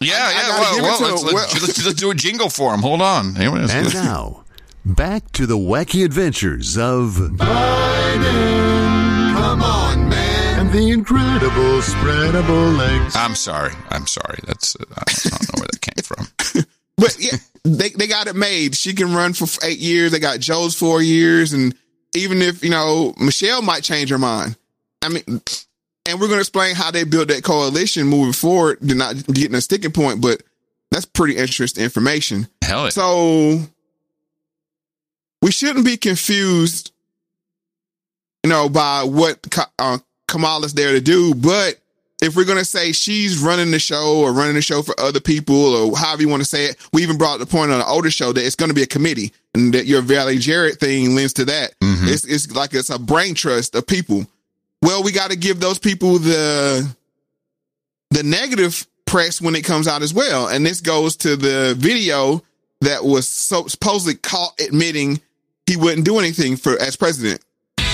[0.00, 0.42] Yeah, I- I yeah.
[0.42, 1.34] gotta well, give it well, to let's, him.
[1.34, 2.80] let's, let's, let's do a jingle for him.
[2.80, 3.34] Hold on.
[3.34, 3.74] Here it is.
[3.74, 4.44] And now,
[4.84, 10.60] back to the wacky adventures of Biden, come on, man.
[10.60, 13.14] and the incredible spreadable legs.
[13.16, 13.72] I'm sorry.
[13.90, 14.38] I'm sorry.
[14.46, 16.26] That's uh, I, don't, I don't know where that came from.
[16.96, 18.76] But yeah, they they got it made.
[18.76, 20.12] She can run for eight years.
[20.12, 21.74] They got Joe's four years, and
[22.14, 24.56] even if you know Michelle might change her mind.
[25.04, 25.40] I mean,
[26.06, 28.78] and we're going to explain how they built that coalition moving forward.
[28.80, 30.42] They're not getting a sticking point, but
[30.90, 32.48] that's pretty interesting information.
[32.62, 32.88] Hell, yeah.
[32.90, 33.60] So
[35.42, 36.92] we shouldn't be confused,
[38.42, 39.98] you know, by what Ka- uh,
[40.28, 41.34] Kamala's there to do.
[41.34, 41.78] But
[42.22, 45.20] if we're going to say she's running the show or running the show for other
[45.20, 47.86] people or however you want to say it, we even brought the point on the
[47.86, 51.14] older show that it's going to be a committee and that your Valley Jarrett thing
[51.14, 51.74] lends to that.
[52.08, 54.26] It's, it's like it's a brain trust of people.
[54.84, 56.86] Well, we got to give those people the
[58.10, 60.46] the negative press when it comes out as well.
[60.48, 62.42] And this goes to the video
[62.82, 65.22] that was so supposedly caught admitting
[65.66, 67.40] he wouldn't do anything for as president.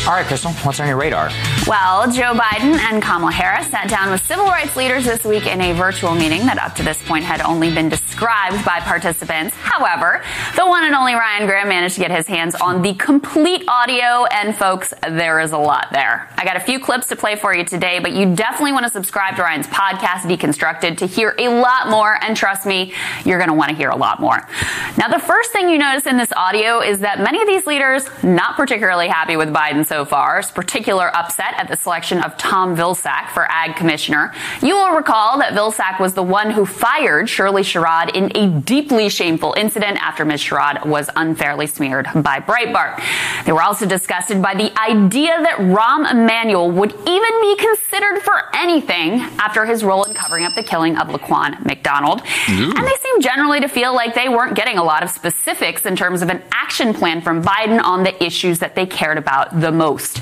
[0.06, 1.30] All right, Krystal, what's on your radar?
[1.66, 5.60] Well, Joe Biden and Kamala Harris sat down with civil rights leaders this week in
[5.60, 9.54] a virtual meeting that up to this point had only been described by participants.
[9.56, 10.24] However,
[10.56, 14.24] the one and only Ryan Grim managed to get his hands on the complete audio,
[14.32, 16.28] and folks, there is a lot there.
[16.36, 18.90] I got a few clips to play for you today, but you definitely want to
[18.90, 22.94] subscribe to Ryan's podcast, Deconstructed, to hear a lot more, and trust me,
[23.26, 24.48] you're going to want to hear a lot more.
[24.96, 28.08] Now, the first thing you notice in this audio is that many of these leaders
[28.24, 33.28] not particularly happy with Biden so far, particular upset at the selection of Tom Vilsack
[33.30, 34.32] for Ag Commissioner.
[34.62, 39.08] You will recall that Vilsack was the one who fired Shirley Sherrod in a deeply
[39.08, 40.42] shameful incident after Ms.
[40.42, 43.02] Sherrod was unfairly smeared by Breitbart.
[43.44, 48.44] They were also disgusted by the idea that Rahm Emanuel would even be considered for
[48.54, 52.22] anything after his role in covering up the killing of Laquan McDonald.
[52.46, 55.96] And they seem generally to feel like they weren't getting a lot of specifics in
[55.96, 59.79] terms of an action plan from Biden on the issues that they cared about the
[59.80, 60.20] most.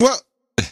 [0.00, 0.18] Well,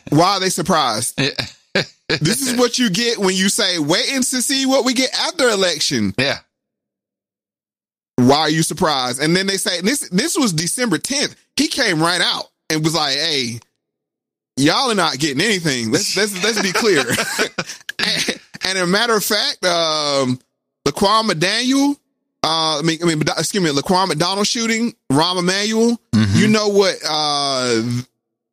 [0.09, 1.17] why are they surprised?
[2.09, 5.49] this is what you get when you say waiting to see what we get after
[5.49, 6.15] election.
[6.17, 6.39] Yeah.
[8.17, 9.21] Why are you surprised?
[9.21, 11.35] And then they say this this was December 10th.
[11.57, 13.61] He came right out and was like, hey,
[14.57, 15.91] y'all are not getting anything.
[15.91, 17.01] Let's let's let's be clear.
[17.99, 20.39] and, and a matter of fact, um
[20.89, 21.97] Laquan McDaniel,
[22.45, 25.99] uh I mean I mean excuse me, Laquan McDonald shooting, Rahm Emanuel,
[26.35, 27.83] you know what uh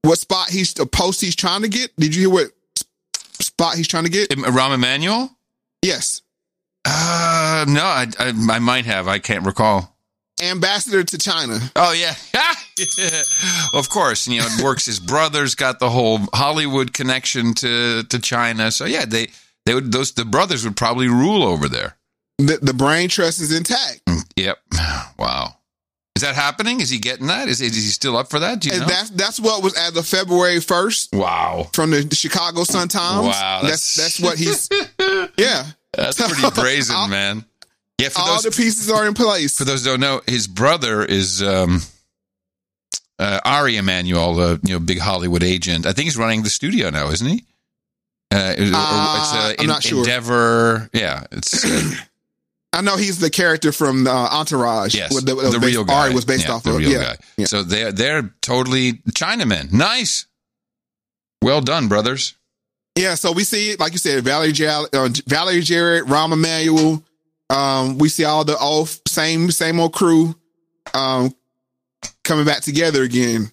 [0.04, 1.96] what spot he's the post he's trying to get?
[1.98, 2.52] Did you hear what
[3.40, 4.30] spot he's trying to get?
[4.32, 5.30] Rahm Emanuel?
[5.84, 6.22] Yes.
[6.86, 9.08] Uh, no, I, I I might have.
[9.08, 9.96] I can't recall.
[10.42, 11.60] Ambassador to China.
[11.76, 12.16] Oh yeah.
[13.72, 14.88] Well, of course, you know, it works.
[14.88, 18.72] His brother's got the whole Hollywood connection to to China.
[18.72, 19.30] So yeah, they
[19.66, 21.96] they would those the brothers would probably rule over there.
[22.38, 24.02] The the brain trust is intact.
[24.36, 24.58] Yep.
[25.20, 25.56] Wow.
[26.16, 26.82] Is that happening?
[26.82, 27.48] Is he getting that?
[27.48, 28.60] Is, is he still up for that?
[28.60, 28.86] Do you know?
[28.86, 31.14] that's that's what was as of February first.
[31.14, 31.68] Wow.
[31.74, 33.28] From the, the Chicago Sun Times.
[33.28, 34.68] Wow, That's that's what he's
[35.38, 35.66] yeah.
[35.94, 37.46] That's pretty brazen, man.
[38.00, 39.58] Yeah, for all those, the pieces are in place.
[39.58, 41.82] For those who don't know, his brother is um,
[43.20, 45.86] uh, Ari Emanuel, the you know big Hollywood agent.
[45.86, 47.44] I think he's running the studio now, isn't he?
[48.34, 50.00] Uh, it- Uh, it's uh, I'm not sure.
[50.00, 50.90] Endeavor.
[50.94, 51.92] Yeah, it's uh,
[52.74, 54.96] I know he's the character from uh, Entourage.
[54.96, 56.06] yes, with the, the, based- real guy.
[56.06, 56.78] Ari was based Yeah, off the of.
[56.78, 57.16] real yeah.
[57.38, 57.44] guy.
[57.44, 59.72] So they're they're totally Chinamen.
[59.74, 60.26] Nice.
[61.42, 62.36] Well done, brothers.
[62.96, 67.04] Yeah, so we see, like you said, Valerie, Jal- uh, Valerie Jarrett, Rahm Emanuel.
[67.50, 70.36] Um, we see all the old same same old crew
[70.94, 71.34] um,
[72.24, 73.52] coming back together again.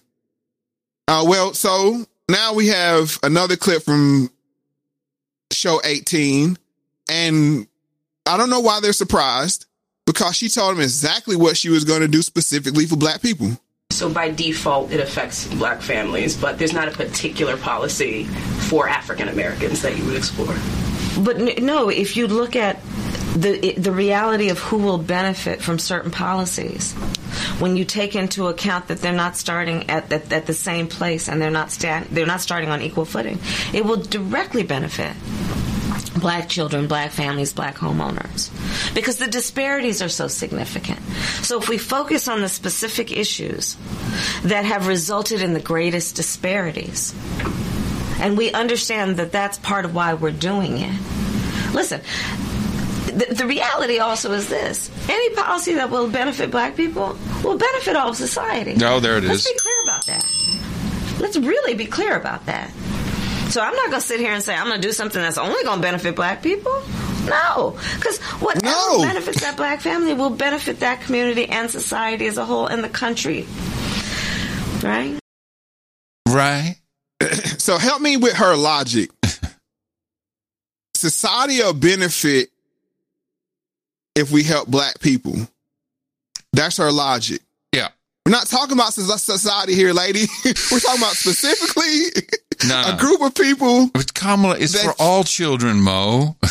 [1.07, 4.29] Uh, well, so now we have another clip from
[5.51, 6.57] show 18,
[7.09, 7.67] and
[8.29, 9.65] I don't know why they're surprised
[10.05, 13.57] because she told them exactly what she was going to do specifically for black people.
[13.91, 18.25] So by default, it affects black families, but there's not a particular policy
[18.69, 20.55] for African Americans that you would explore.
[21.23, 22.79] But no, if you look at
[23.35, 26.93] the the reality of who will benefit from certain policies,
[27.57, 31.27] when you take into account that they're not starting at at, at the same place
[31.27, 33.39] and they're not stand, they're not starting on equal footing,
[33.73, 35.15] it will directly benefit
[36.17, 38.49] black children, black families, black homeowners.
[38.95, 40.99] Because the disparities are so significant.
[41.41, 43.77] So if we focus on the specific issues
[44.43, 47.13] that have resulted in the greatest disparities,
[48.19, 50.99] and we understand that that's part of why we're doing it.
[51.73, 52.01] Listen,
[53.05, 57.95] the, the reality also is this any policy that will benefit black people will benefit
[57.95, 58.75] all of society.
[58.83, 59.51] Oh, there it Let's is.
[59.51, 60.25] be clear about that.
[61.19, 62.71] Let's really be clear about that.
[63.49, 65.39] So I'm not going to sit here and say I'm going to do something that's
[65.39, 66.83] only going to benefit black people.
[67.25, 72.45] No, because whatever benefits that black family will benefit that community and society as a
[72.45, 73.47] whole and the country.
[74.83, 75.19] Right?
[76.27, 76.75] Right.
[77.57, 79.09] so help me with her logic.
[80.93, 82.49] Society will benefit
[84.15, 85.35] if we help black people.
[86.53, 87.41] That's her logic.
[87.73, 87.89] Yeah.
[88.25, 90.25] We're not talking about society here, lady.
[90.45, 92.25] We're talking about specifically
[92.67, 93.89] No, a group of people.
[93.93, 96.37] But Kamala is for all children, Mo.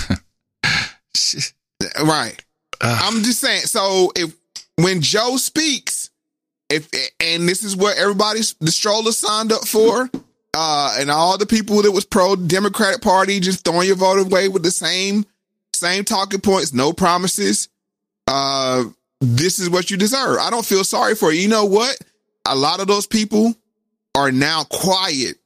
[2.03, 2.45] Right.
[2.81, 3.63] I'm just saying.
[3.63, 4.35] So if
[4.77, 6.11] when Joe speaks,
[6.71, 6.89] if
[7.21, 10.11] and this is what everybody the stroller signed up for,
[10.55, 14.49] uh, and all the people that was pro Democratic Party just throwing your vote away
[14.49, 15.25] with the same
[15.75, 17.69] same talking points, no promises.
[18.27, 18.85] Uh,
[19.21, 20.39] this is what you deserve.
[20.39, 21.41] I don't feel sorry for you.
[21.43, 21.97] You know what?
[22.47, 23.55] A lot of those people
[24.15, 25.37] are now quiet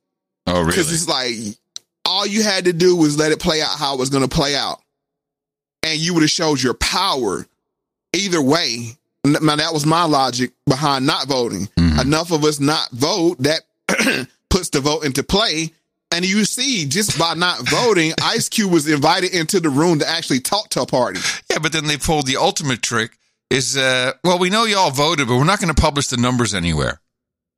[0.46, 0.66] Oh, really?
[0.66, 1.34] because it's like
[2.04, 4.34] all you had to do was let it play out how it was going to
[4.34, 4.80] play out,
[5.82, 7.46] and you would have showed your power.
[8.14, 8.90] Either way,
[9.24, 11.68] now that was my logic behind not voting.
[11.78, 13.62] Enough of us not vote that
[14.50, 15.72] puts the vote into play.
[16.14, 20.08] And you see, just by not voting, Ice Cube was invited into the room to
[20.08, 21.20] actually talk to a party.
[21.50, 23.16] Yeah, but then they pulled the ultimate trick
[23.48, 26.52] is, uh, well, we know y'all voted, but we're not going to publish the numbers
[26.54, 27.00] anywhere.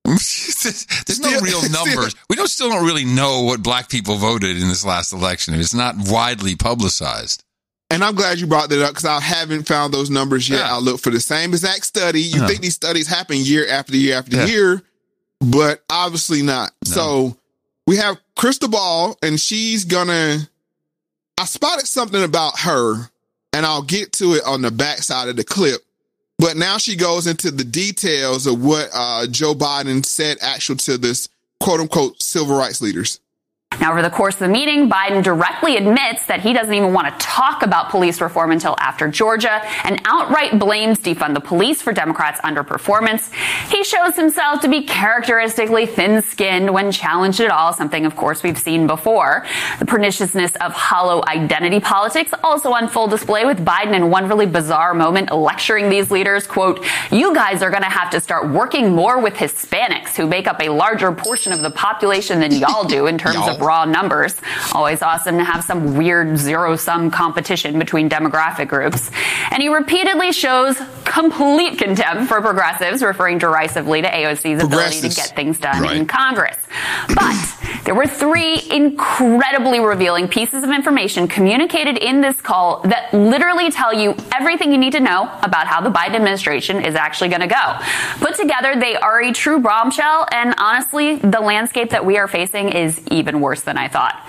[0.05, 2.15] There's no real numbers.
[2.29, 5.55] We don't still don't really know what black people voted in this last election.
[5.55, 7.43] It's not widely publicized.
[7.91, 10.63] And I'm glad you brought that up because I haven't found those numbers yet.
[10.63, 12.23] I'll look for the same exact study.
[12.23, 12.47] You Yeah.
[12.49, 14.47] think these studies happen year after year after Yeah.
[14.47, 14.83] year,
[15.41, 16.73] but obviously not.
[16.85, 17.37] So
[17.87, 20.49] we have Krystal Ball, and she's gonna.
[21.39, 23.11] I spotted something about her,
[23.53, 25.85] and I'll get to it on the backside of the clip.
[26.39, 30.99] But now she goes into the details of what uh, Joe Biden said actual to
[30.99, 31.29] this
[31.61, 33.21] quote unquote civil rights leaders.
[33.81, 37.09] Now, over the course of the meeting, Biden directly admits that he doesn't even want
[37.09, 41.93] to talk about police reform until after Georgia and outright blames defund the police for
[41.93, 43.33] Democrats' underperformance.
[43.71, 48.43] He shows himself to be characteristically thin skinned when challenged at all, something, of course,
[48.43, 49.47] we've seen before.
[49.79, 54.47] The perniciousness of hollow identity politics also on full display with Biden in one really
[54.47, 58.95] bizarre moment lecturing these leaders, quote, you guys are going to have to start working
[58.95, 63.07] more with Hispanics who make up a larger portion of the population than y'all do
[63.07, 64.35] in terms of raw numbers.
[64.73, 69.11] Always awesome to have some weird zero sum competition between demographic groups.
[69.51, 75.35] And he repeatedly shows complete contempt for progressives, referring derisively to AOC's ability to get
[75.35, 75.97] things done Right.
[75.97, 76.57] in Congress.
[77.09, 77.35] But
[77.85, 83.93] there were three incredibly revealing pieces of information communicated in this call that literally tell
[83.93, 87.47] you everything you need to know about how the Biden administration is actually going to
[87.47, 87.79] go.
[88.19, 92.71] Put together, they are a true bombshell, and honestly, the landscape that we are facing
[92.71, 94.21] is even worse than I thought.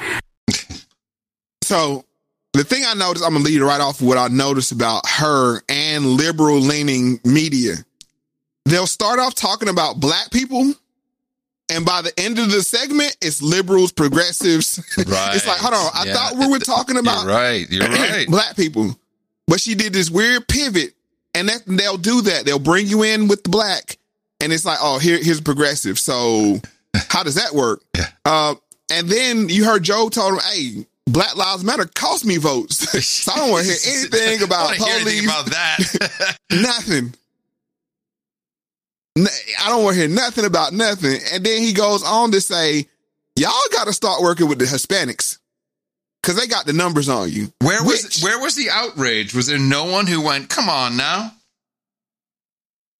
[1.61, 2.05] So
[2.53, 6.05] the thing I noticed, I'm gonna lead right off what I noticed about her and
[6.05, 7.73] liberal leaning media.
[8.65, 10.73] They'll start off talking about black people,
[11.69, 14.79] and by the end of the segment, it's liberals, progressives.
[14.97, 15.05] Right.
[15.35, 16.13] it's like, hold on, I Yeah.
[16.13, 17.69] thought we were talking about You're right.
[17.69, 18.27] You're right.
[18.27, 18.97] black people.
[19.47, 20.93] But she did this weird pivot,
[21.33, 22.45] and that they'll do that.
[22.45, 23.97] They'll bring you in with the black,
[24.39, 25.99] and it's like, oh, here, here's progressive.
[25.99, 26.59] So
[27.09, 27.81] how does that work?
[28.25, 28.55] Uh,
[28.91, 32.77] and then you heard Joe told him, hey, Black Lives Matter cost me votes.
[33.07, 35.13] so I don't want to hear anything about I don't wanna hear police.
[35.13, 36.37] anything about that.
[36.51, 37.13] nothing.
[39.17, 41.19] I don't want to hear nothing about nothing.
[41.33, 42.87] And then he goes on to say,
[43.37, 45.37] y'all got to start working with the Hispanics
[46.21, 47.51] because they got the numbers on you.
[47.61, 49.33] Where was where was the outrage?
[49.33, 51.31] Was there no one who went, "Come on now"?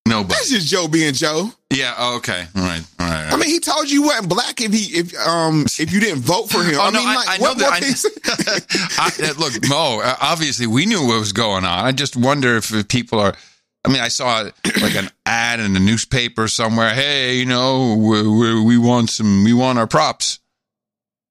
[0.07, 0.36] Nobody.
[0.36, 1.49] That's just Joe being Joe.
[1.74, 1.95] Yeah.
[1.97, 2.45] oh, okay.
[2.55, 2.82] All right.
[2.99, 3.16] All right.
[3.18, 3.34] All right.
[3.34, 6.22] I mean, he told you you wasn't black if he if um if you didn't
[6.22, 6.76] vote for him.
[6.80, 8.09] Oh, I no, mean, I- like I know what that- I- can you say?
[9.28, 10.01] I, look, Mo.
[10.22, 11.86] Obviously, we knew what was going on.
[11.86, 13.34] I just wonder if people are.
[13.86, 14.43] I mean, I saw
[14.81, 16.93] like an ad in the newspaper somewhere.
[16.93, 19.43] Hey, you know, we, we, we want some.
[19.43, 20.39] We want our props.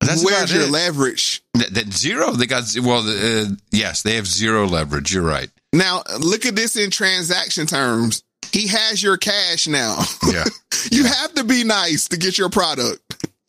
[0.01, 0.71] That's Where's your it.
[0.71, 1.43] leverage?
[1.55, 2.33] That, that zero.
[2.33, 3.09] They got well.
[3.09, 5.13] Uh, yes, they have zero leverage.
[5.13, 5.51] You're right.
[5.73, 8.23] Now look at this in transaction terms.
[8.53, 9.99] He has your cash now.
[10.31, 10.45] Yeah.
[10.93, 13.01] you have to be nice to get your product.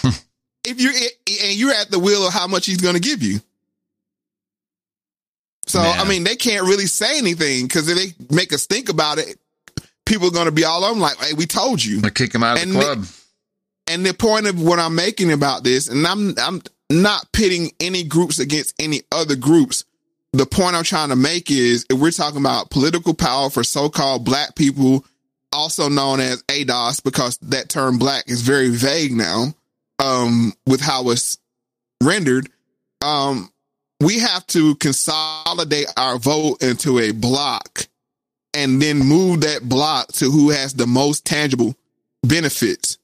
[0.04, 3.40] if you're and you're at the will of how much he's going to give you.
[5.68, 6.00] So Man.
[6.00, 9.38] I mean, they can't really say anything because if they make us think about it,
[10.06, 12.44] people are going to be all over like, "Hey, we told you." They kick him
[12.44, 13.06] out of And the club.
[13.88, 18.04] And the point of what I'm making about this, and I'm I'm not pitting any
[18.04, 19.86] groups against any other groups.
[20.34, 24.26] The point I'm trying to make is if we're talking about political power for so-called
[24.26, 25.06] black people,
[25.54, 29.54] also known as ADOS, because that term black is very vague now,
[30.00, 31.38] um, with how it's
[32.04, 32.50] rendered.
[33.02, 33.50] Um,
[34.02, 37.88] we have to consolidate our vote into a block
[38.54, 41.76] and then move that block to who has the most tangible
[42.24, 42.98] benefits.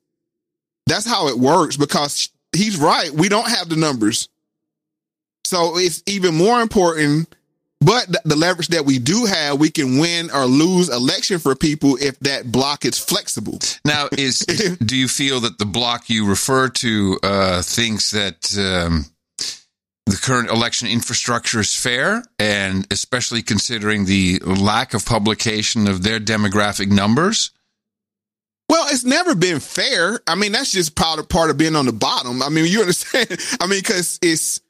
[0.88, 3.12] That's how it works because he's right.
[3.12, 4.30] We don't have the numbers.
[5.46, 7.34] So it's even more important.
[7.84, 11.98] But the leverage that we do have, we can win or lose election for people
[12.00, 13.58] if that block is flexible.
[13.84, 14.40] Now, is
[14.86, 19.06] do you feel that the block you refer to uh, thinks that um,
[20.06, 26.20] the current election infrastructure is fair, and especially considering the lack of publication of their
[26.20, 27.52] demographic numbers?
[28.68, 30.22] Well, it's never been fair.
[30.28, 32.42] I mean, that's just part of, part of being on the bottom.
[32.42, 33.28] I mean, you understand?
[33.62, 34.62] I mean, because it's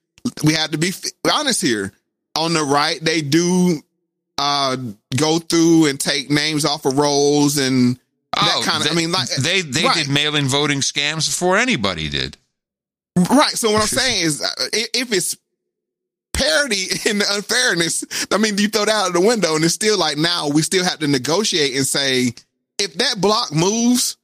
[0.44, 0.92] we have to be
[1.32, 1.92] honest here.
[2.36, 3.82] On the right, they do
[4.38, 4.78] uh
[5.18, 8.00] go through and take names off of rolls and
[8.34, 8.92] that kind of.
[8.92, 9.96] I mean, like Oh, they they right.
[9.98, 12.38] did mail-in voting scams before anybody did.
[13.16, 13.52] Right.
[13.52, 15.38] So what I'm saying is, uh, if it's
[16.34, 19.74] parity in the unfairness, I mean, you throw that out of the window, and it's
[19.74, 22.34] still like now we still have to negotiate and say
[22.78, 24.18] if that block moves,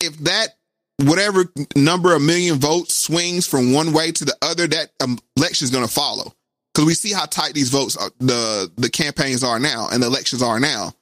[0.00, 0.56] if that
[0.98, 4.90] whatever number of million votes swings from one way to the other, that
[5.36, 6.32] election is going to follow
[6.72, 10.06] because we see how tight these votes are, the the campaigns are now and the
[10.06, 10.92] elections are now.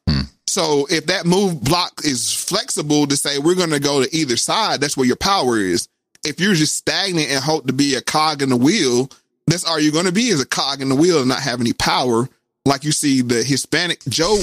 [0.48, 4.36] So if that move block is flexible to say we're going to go to either
[4.36, 5.88] side, that's where your power is.
[6.24, 9.10] If you're just stagnant and hope to be a cog in the wheel,
[9.46, 11.60] that's all you're going to be is a cog in the wheel and not have
[11.60, 12.28] any power.
[12.66, 14.38] Like you see the Hispanic Joe,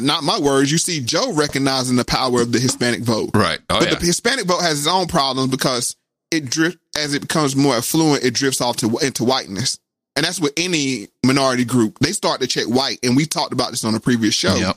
[0.00, 3.30] not my words, you see Joe recognizing the power of the Hispanic vote.
[3.34, 3.58] Right.
[3.68, 3.94] Oh, but yeah.
[3.96, 5.96] the Hispanic vote has its own problems because
[6.30, 9.80] it drift as it becomes more affluent, it drifts off to into whiteness.
[10.14, 11.98] And that's with any minority group.
[11.98, 14.76] They start to check white, and we talked about this on a previous show Yep.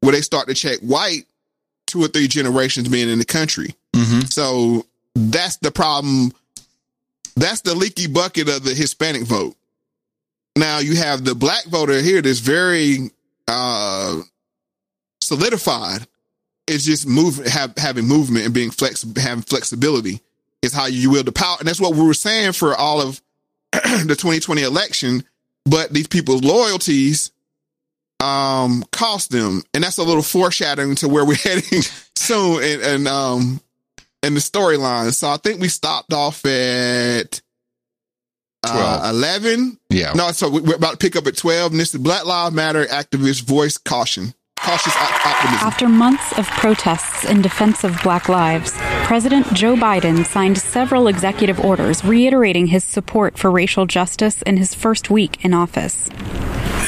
[0.00, 1.26] where they start to check white
[1.86, 3.76] two or three generations being in the country.
[3.94, 4.22] Mm-hmm.
[4.22, 4.84] So
[5.16, 6.32] that's the problem.
[7.36, 9.56] That's the leaky bucket of the Hispanic vote.
[10.56, 13.10] Now you have the black voter here that's very
[13.48, 14.20] uh
[15.20, 16.06] solidified.
[16.66, 20.20] It's just move have, having movement and being flexible, having flexibility
[20.62, 21.56] is how you wield the power.
[21.58, 23.20] And that's what we were saying for all of
[23.72, 25.24] the 2020 election.
[25.64, 27.32] But these people's loyalties
[28.20, 31.82] um cost them and that's a little foreshadowing to where we're heading
[32.14, 33.60] soon and, and um
[34.26, 35.12] in the storyline.
[35.14, 37.40] So i think we stopped off at
[38.66, 40.12] uh, 11 Yeah.
[40.14, 42.54] no so we- we're about to pick up at 12 and this is black lives
[42.54, 44.34] matter activist voice caution.
[44.58, 45.66] Cautious op- optimism.
[45.68, 48.72] After months of protests in defense of black lives,
[49.04, 54.74] President Joe Biden signed several executive orders reiterating his support for racial justice in his
[54.74, 56.08] first week in office.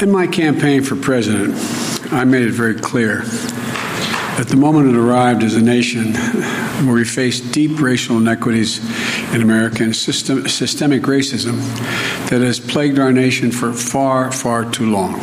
[0.01, 1.53] In my campaign for president,
[2.11, 3.21] I made it very clear
[4.39, 6.13] that the moment it arrived as a nation
[6.85, 8.79] where we face deep racial inequities
[9.35, 11.57] in America and system, systemic racism
[12.29, 15.19] that has plagued our nation for far, far too long.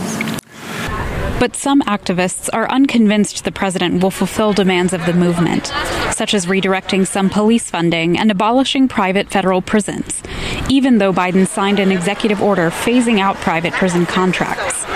[1.40, 5.72] But some activists are unconvinced the president will fulfill demands of the movement.
[6.16, 10.22] Such as redirecting some police funding and abolishing private federal prisons,
[10.70, 14.86] even though Biden signed an executive order phasing out private prison contracts.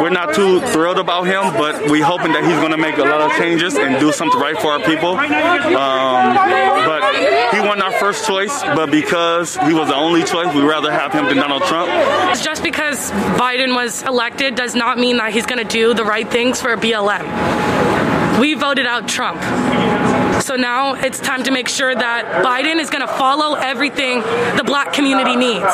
[0.00, 3.02] We're not too thrilled about him, but we're hoping that he's going to make a
[3.02, 5.10] lot of changes and do something right for our people.
[5.10, 6.34] Um,
[6.86, 7.02] but
[7.52, 11.12] he wasn't our first choice, but because he was the only choice, we'd rather have
[11.12, 11.90] him than Donald Trump.
[12.42, 16.28] Just because Biden was elected does not mean that he's going to do the right
[16.30, 18.40] things for BLM.
[18.40, 19.38] We voted out Trump.
[20.40, 24.20] So now it's time to make sure that Biden is going to follow everything
[24.56, 25.72] the black community needs.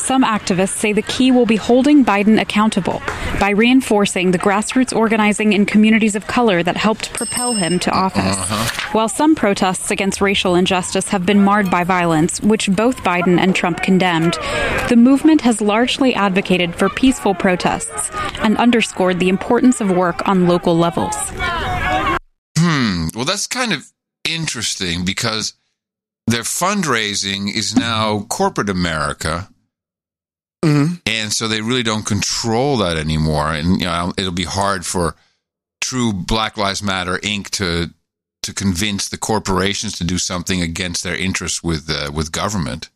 [0.00, 3.02] Some activists say the key will be holding Biden accountable
[3.38, 8.36] by reinforcing the grassroots organizing in communities of color that helped propel him to office.
[8.36, 8.90] Uh-huh.
[8.92, 13.54] While some protests against racial injustice have been marred by violence, which both Biden and
[13.54, 14.34] Trump condemned,
[14.88, 18.10] the movement has largely advocated for peaceful protests
[18.40, 21.16] and underscored the importance of work on local levels.
[22.60, 23.06] Hmm.
[23.14, 23.90] Well, that's kind of
[24.28, 25.54] interesting because
[26.26, 29.48] their fundraising is now corporate America.
[31.06, 33.48] And so they really don't control that anymore.
[33.48, 35.16] And, you know, it'll be hard for
[35.80, 37.48] true Black Lives Matter Inc.
[37.50, 37.90] to
[38.42, 42.90] to convince the corporations to do something against their interests with uh, with government.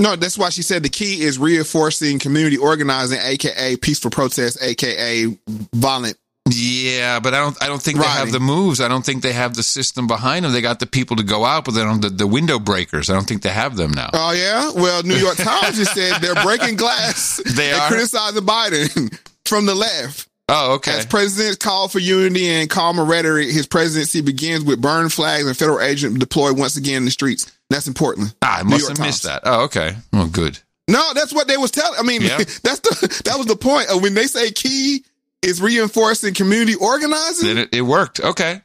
[0.00, 5.26] No, that's why she said the key is reinforcing community organizing, aka peaceful protest, aka
[5.74, 6.16] violent.
[6.50, 7.62] Yeah, but I don't.
[7.62, 8.80] I don't think they have the moves.
[8.80, 10.52] I don't think they have the system behind them.
[10.52, 13.10] They got the people to go out, but they don't the, the window breakers.
[13.10, 14.10] I don't think they have them now.
[14.12, 17.40] Oh yeah, well, New York Times just said they're breaking glass.
[17.56, 17.88] They are?
[17.88, 20.28] criticizing Biden from the left.
[20.50, 20.92] Oh, okay.
[20.92, 25.54] As presidents call for unity and calmer rhetoric, his presidency begins with burned flags and
[25.54, 27.52] federal agents deployed once again in the streets.
[27.68, 28.34] That's in Portland.
[28.40, 29.42] Ah, I New must York have missed that.
[29.44, 29.94] Oh, okay.
[30.10, 30.58] Well, good.
[30.88, 31.98] No, that's what they was telling.
[32.00, 32.38] I mean, Yeah.
[32.62, 33.88] that's the that was the point.
[34.00, 35.04] When they say key
[35.42, 38.20] is reinforcing community organizing, Then it, it worked.
[38.20, 38.60] Okay.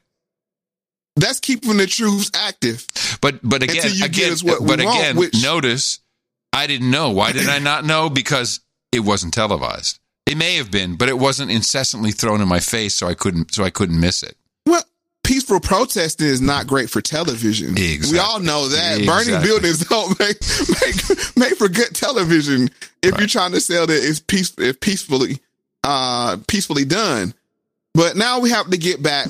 [1.16, 2.86] that's keeping the troops active.
[3.22, 6.00] But but again, Until you again, get us what we but want, again, which- notice
[6.52, 7.12] I didn't know.
[7.12, 8.10] Why did I not know?
[8.10, 8.60] Because
[8.92, 10.00] it wasn't televised.
[10.28, 13.54] It may have been, but it wasn't incessantly thrown in my face, so I couldn't
[13.54, 14.38] so I couldn't miss it.
[14.66, 14.84] Well,
[15.24, 17.74] peaceful protesting is not great for television.
[17.76, 19.04] We all know that.
[19.06, 20.38] Burning buildings don't make
[20.82, 22.70] make make for good television
[23.02, 25.40] if you're trying to sell that it's peace it's peacefully
[25.84, 27.34] uh peacefully done.
[27.94, 29.28] But now we have to get back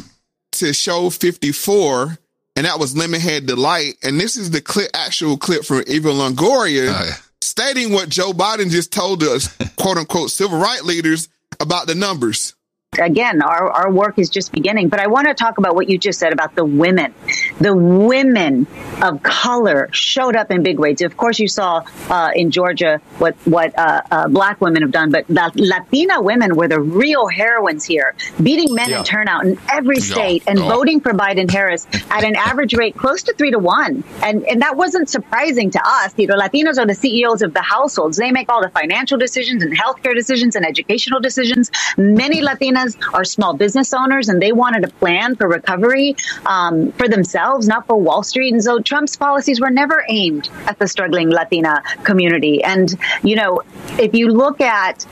[0.53, 2.17] to show 54
[2.55, 6.93] and that was Lemonhead Delight and this is the clip actual clip from Eva Longoria
[6.95, 9.47] Oh, stating what Joe Biden just told us
[9.77, 11.27] quote unquote civil rights leaders
[11.59, 12.55] about the numbers.
[12.99, 14.89] Again, our, our work is just beginning.
[14.89, 17.13] But I want to talk about what you just said about the women.
[17.59, 18.67] The women
[19.01, 21.01] of color showed up in big ways.
[21.01, 25.11] Of course, you saw uh, in Georgia what what uh, uh, black women have done,
[25.11, 28.99] but the Latina women were the real heroines here, beating men Yeah.
[28.99, 30.13] in turnout in every Yeah.
[30.15, 30.67] state and Yeah.
[30.69, 34.03] voting for Biden Harris at an average rate close to three to one.
[34.21, 36.13] And and that wasn't surprising to us.
[36.17, 38.17] You know, Latinos are the CEOs of the households.
[38.17, 41.71] They make all the financial decisions and healthcare decisions and educational decisions.
[41.97, 42.82] Many Latinas
[43.13, 46.15] are small business owners and they wanted a plan for recovery
[46.45, 48.53] um, for themselves, not for Wall Street.
[48.53, 52.63] And so Trump's policies were never aimed at the struggling Latina community.
[52.63, 53.61] And, you know,
[53.99, 55.03] if you look at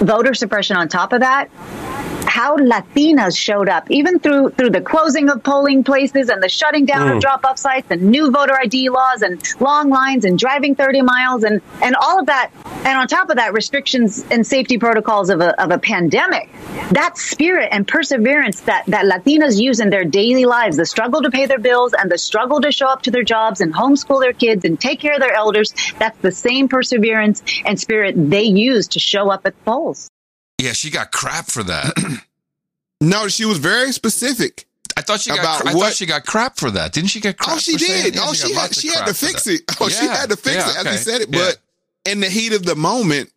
[0.00, 1.48] voter suppression on top of that,
[2.26, 6.84] how Latinas showed up, even through through the closing of polling places and the shutting
[6.84, 7.16] down Mm.
[7.16, 11.02] of drop off sites and new voter ID laws and long lines and driving 30
[11.02, 12.50] miles and, and all of that.
[12.84, 16.48] And on top of that, restrictions and safety protocols of a, of a pandemic.
[16.90, 21.30] That spirit and perseverance that, that Latinas use in their daily lives, the struggle to
[21.30, 24.32] pay their bills and the struggle to show up to their jobs and homeschool their
[24.32, 28.88] kids and take care of their elders, that's the same perseverance and spirit they use
[28.88, 30.11] to show up at the polls.
[30.62, 32.22] Yeah, she got crap for that.
[33.00, 34.66] no, she was very specific.
[34.96, 35.60] I thought she got.
[35.60, 36.92] Cra- I thought she got crap for that.
[36.92, 37.56] Didn't she get crap?
[37.56, 38.14] Oh, she for did.
[38.14, 39.62] Yeah, oh, she, got had she had to fix it.
[39.80, 40.90] Oh, she had to fix yeah, it as okay.
[40.92, 41.28] he said it.
[41.32, 41.50] Yeah.
[41.50, 43.32] But in the heat of the moment,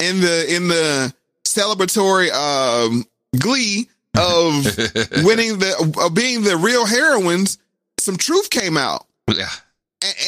[0.00, 1.14] in the in the
[1.44, 3.04] celebratory um,
[3.38, 4.64] glee of
[5.24, 7.58] winning the of being the real heroines,
[7.98, 9.06] some truth came out.
[9.28, 9.48] Yeah.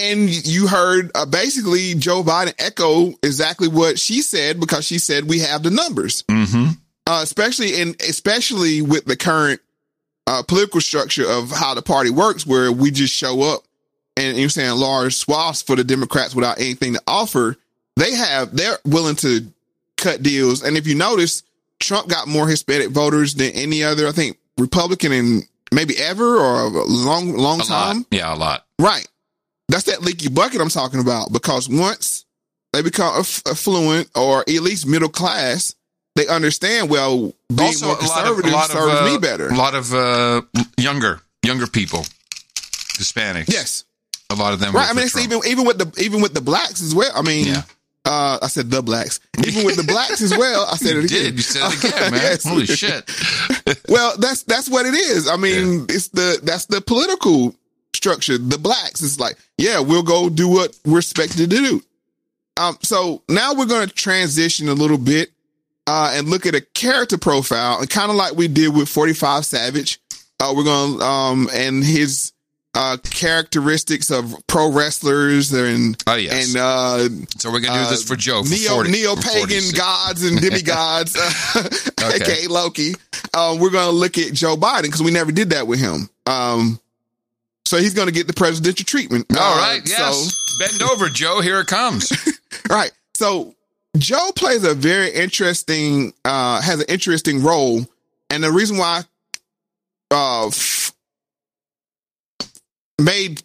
[0.00, 5.24] And you heard uh, basically Joe Biden echo exactly what she said because she said
[5.28, 6.70] we have the numbers, Mm-hmm.
[7.06, 9.60] uh, especially in especially with the current
[10.26, 13.62] uh, political structure of how the party works, where we just show up
[14.16, 17.56] and you're saying large swaths for the Democrats without anything to offer.
[17.96, 19.46] They have they're willing to
[19.96, 21.42] cut deals, and if you notice,
[21.80, 26.60] Trump got more Hispanic voters than any other, I think, Republican in maybe ever or
[26.64, 27.96] a long long A time.
[27.98, 28.06] lot.
[28.10, 28.66] Yeah, a lot.
[28.78, 29.06] Right.
[29.68, 31.32] That's that leaky bucket I'm talking about.
[31.32, 32.24] Because once
[32.72, 35.74] they become aff- affluent or at least middle class,
[36.16, 36.90] they understand.
[36.90, 39.48] Well, being also, more a lot of, a conservative lot of uh, me better.
[39.48, 40.42] A lot of uh,
[40.78, 42.00] younger younger people.
[42.98, 43.52] Hispanics.
[43.52, 43.84] Yes.
[44.30, 44.74] A lot of them.
[44.74, 44.84] right.
[44.84, 45.32] I mean, for it's Trump.
[45.32, 47.10] even even with the even with the blacks as well.
[47.14, 47.54] I mean,
[48.04, 49.20] uh, I said the blacks.
[49.46, 50.66] Even with the blacks as well.
[50.70, 51.22] I said it You again.
[51.24, 51.34] did.
[51.36, 52.20] You said it again, man.
[52.20, 52.44] Yes.
[52.44, 53.10] Holy shit.
[53.88, 55.28] well, that's that's what it is.
[55.28, 57.54] I mean, it's the that's the political
[57.98, 58.38] structure.
[58.38, 61.82] The blacks is like, yeah, we'll go do what we're expected to do.
[62.56, 65.30] Um, so now we're going to transition a little bit
[65.86, 69.12] uh, and look at a character profile, and kind of like we did with Forty
[69.12, 70.00] Five Savage.
[70.40, 72.32] Uh, we're going to um and his
[72.74, 76.98] uh characteristics of pro wrestlers and oh yes and uh
[77.38, 81.16] so we're gonna do this for Joe for neo 40 neo pagan gods and demigods
[82.04, 82.16] Okay.
[82.16, 82.92] aka Loki
[83.32, 86.78] uh, we're gonna look at Joe Biden because we never did that with him um
[87.68, 89.82] so he's gonna get the presidential treatment All Uh, right.
[89.84, 90.58] Yes.
[90.58, 91.40] Bend over, Joe.
[91.40, 92.10] Here it comes.
[92.70, 92.90] right.
[93.14, 93.54] So
[93.96, 97.86] Joe plays a very interesting, uh, has an interesting role.
[98.30, 99.02] And the reason why,
[100.10, 100.50] uh,
[103.00, 103.42] made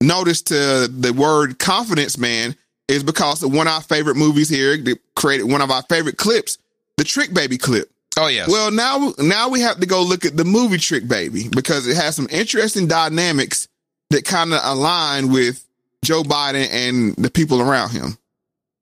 [0.00, 2.56] notice to the word confidence man
[2.88, 6.16] is because of one of our favorite movies here that created one of our favorite
[6.16, 6.58] clips,
[6.96, 7.91] the trick baby clip.
[8.18, 8.48] Oh yes.
[8.48, 11.96] Well, now now we have to go look at the movie Trick Baby because it
[11.96, 13.68] has some interesting dynamics
[14.10, 15.64] that kind of align with
[16.04, 18.18] Joe Biden and the people around him.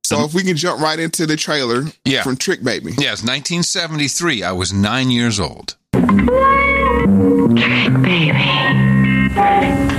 [0.03, 0.25] So mm-hmm.
[0.25, 2.23] if we can jump right into the trailer Yeah.
[2.23, 2.93] from Trick Baby.
[2.99, 4.43] Yes, 1973.
[4.43, 5.77] I was nine years old.
[5.93, 6.07] Trick
[8.03, 8.33] Baby,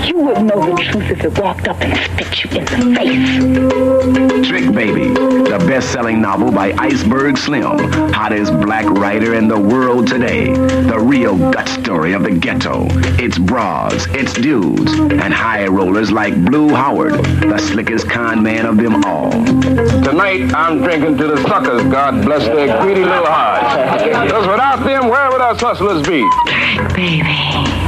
[0.06, 4.48] you wouldn't know the truth if it walked up and spit you in the face.
[4.48, 7.78] Trick Baby, the best-selling novel by Iceberg Slim,
[8.12, 10.54] hottest black writer in the world today.
[10.54, 12.88] The real gut story of the ghetto.
[13.24, 18.76] It's bras, it's dudes, and high rollers like Blue Howard, the slickest con man of
[18.78, 19.32] them all.
[19.32, 24.04] Tonight, I'm drinking to the suckers, God bless their greedy little hearts.
[24.04, 26.28] Because without them, where would us hustlers be?
[26.76, 27.81] Trick Baby,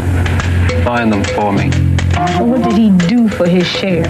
[0.84, 1.69] Find them for me.
[2.45, 4.05] what did he do for his share?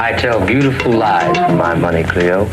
[0.00, 2.46] I tell beautiful lies for my money, Cleo.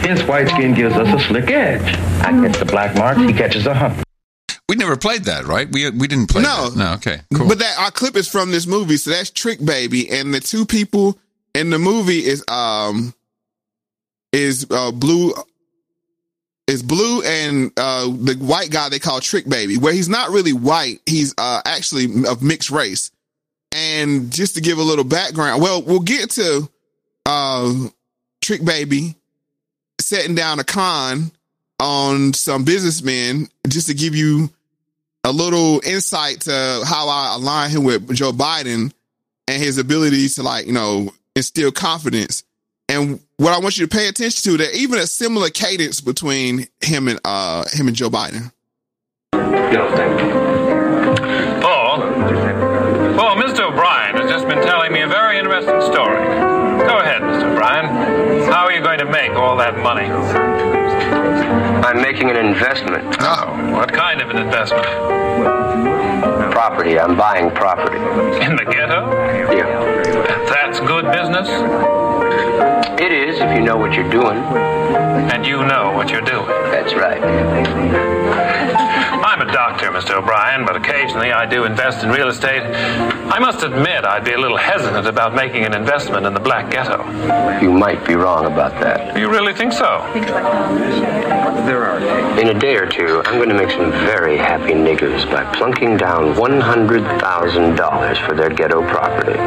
[0.00, 1.82] His white skin gives us a slick edge.
[2.22, 4.02] I catch the black marks, he catches a hump.
[4.68, 5.70] We never played that, right?
[5.70, 6.70] We we didn't play No.
[6.70, 6.76] that.
[6.78, 6.92] No.
[6.94, 7.20] Okay.
[7.34, 7.48] Cool.
[7.48, 10.64] But that our clip is from this movie, so that's Trick Baby, and the two
[10.64, 11.18] people
[11.54, 13.12] in the movie is um
[14.32, 15.34] is uh blue
[16.66, 20.52] is blue and uh the white guy they call Trick Baby, where he's not really
[20.52, 23.10] white, he's uh actually of mixed race.
[23.72, 26.68] And just to give a little background, well, we'll get to
[27.26, 27.74] uh
[28.40, 29.16] Trick Baby
[30.00, 31.30] setting down a con
[31.80, 34.50] on some businessmen just to give you
[35.24, 38.92] a little insight to how I align him with Joe Biden
[39.48, 42.44] and his ability to like, you know, instill confidence.
[42.88, 46.66] And what I want you to pay attention to that even a similar cadence between
[46.80, 48.52] him and uh him and Joe Biden.
[51.62, 51.98] Paul?
[53.16, 53.70] Paul, Mr.
[53.70, 56.22] O'Brien has just been telling me a very interesting story.
[56.86, 57.52] Go ahead, Mr.
[57.52, 57.86] O'Brien.
[58.52, 60.06] How are you going to make all that money?
[61.84, 63.16] I'm making an investment.
[63.20, 64.84] Oh, what kind of an investment?
[66.52, 66.98] Property.
[66.98, 67.96] I'm buying property.
[68.44, 69.10] In the ghetto?
[69.52, 70.44] Yeah.
[70.48, 72.03] That's good business?
[73.00, 74.38] It is if you know what you're doing.
[74.38, 76.46] And you know what you're doing.
[76.46, 77.22] That's right.
[79.24, 80.16] I'm a doctor, Mr.
[80.16, 82.62] O'Brien, but occasionally I do invest in real estate.
[82.62, 86.70] I must admit I'd be a little hesitant about making an investment in the black
[86.70, 87.02] ghetto.
[87.60, 89.18] You might be wrong about that.
[89.18, 90.06] You really think so?
[91.66, 91.98] There are.
[92.38, 95.96] In a day or two, I'm going to make some very happy niggers by plunking
[95.96, 99.38] down $100,000 for their ghetto property.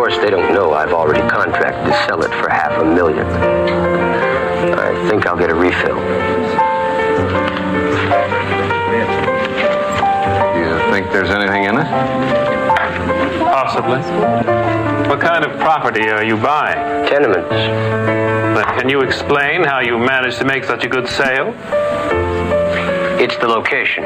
[0.00, 3.26] Of course, they don't know I've already contracted to sell it for half a million.
[3.26, 5.96] I think I'll get a refill.
[10.54, 11.84] Do you think there's anything in it?
[13.44, 14.00] Possibly.
[15.06, 17.06] What kind of property are you buying?
[17.06, 17.50] Tenements.
[17.50, 21.54] Then can you explain how you managed to make such a good sale?
[23.20, 24.04] It's the location.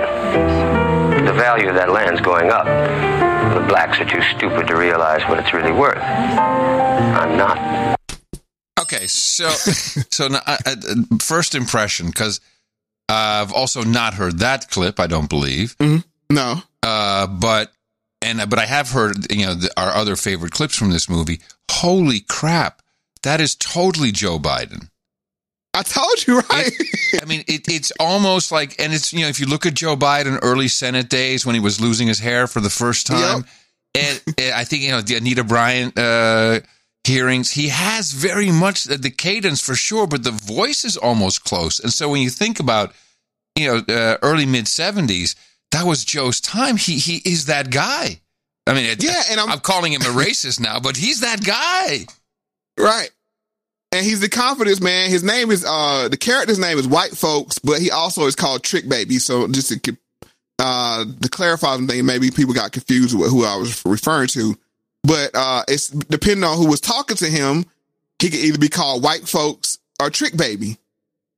[1.25, 2.67] The value of that land's going up.
[2.67, 5.97] The blacks are too stupid to realize what it's really worth.
[5.99, 7.99] I'm not.
[8.81, 9.49] Okay, so
[10.11, 10.77] so now, I, I,
[11.21, 12.41] first impression because
[13.09, 15.01] I've also not heard that clip.
[15.01, 15.77] I don't believe.
[16.31, 17.73] No, uh, but
[18.21, 21.41] and but I have heard you know the, our other favorite clips from this movie.
[21.71, 22.83] Holy crap,
[23.23, 24.89] that is totally Joe Biden.
[25.75, 26.71] I told you right.
[27.21, 29.97] I mean, it, it's almost like, and it's you know, if you look at Joe
[29.97, 33.45] Biden early Senate days when he was losing his hair for the first time,
[33.95, 36.61] and, and I think you know the Anita Bryant uh,
[37.05, 41.45] hearings, he has very much the, the cadence for sure, but the voice is almost
[41.45, 41.81] close.
[41.81, 42.93] And so when you think about
[43.57, 45.35] you know uh, early mid seventies,
[45.73, 46.77] that was Joe's time.
[46.77, 48.21] He he is that guy.
[48.67, 51.45] I mean, it, Yeah, and I'm- I'm calling him a racist now, but he's that
[51.45, 52.07] guy.
[52.79, 53.11] Right.
[53.95, 55.09] And he's the confidence man.
[55.09, 58.65] His name is uh the character's name is White Folks, but he also is called
[58.65, 59.21] Trick Baby.
[59.21, 59.97] So just to
[60.59, 64.57] uh to clarify something, maybe people got confused with who I was referring to.
[65.05, 67.67] But uh it's depending on who was talking to him,
[68.19, 70.77] he could either be called White Folks or Trick Baby.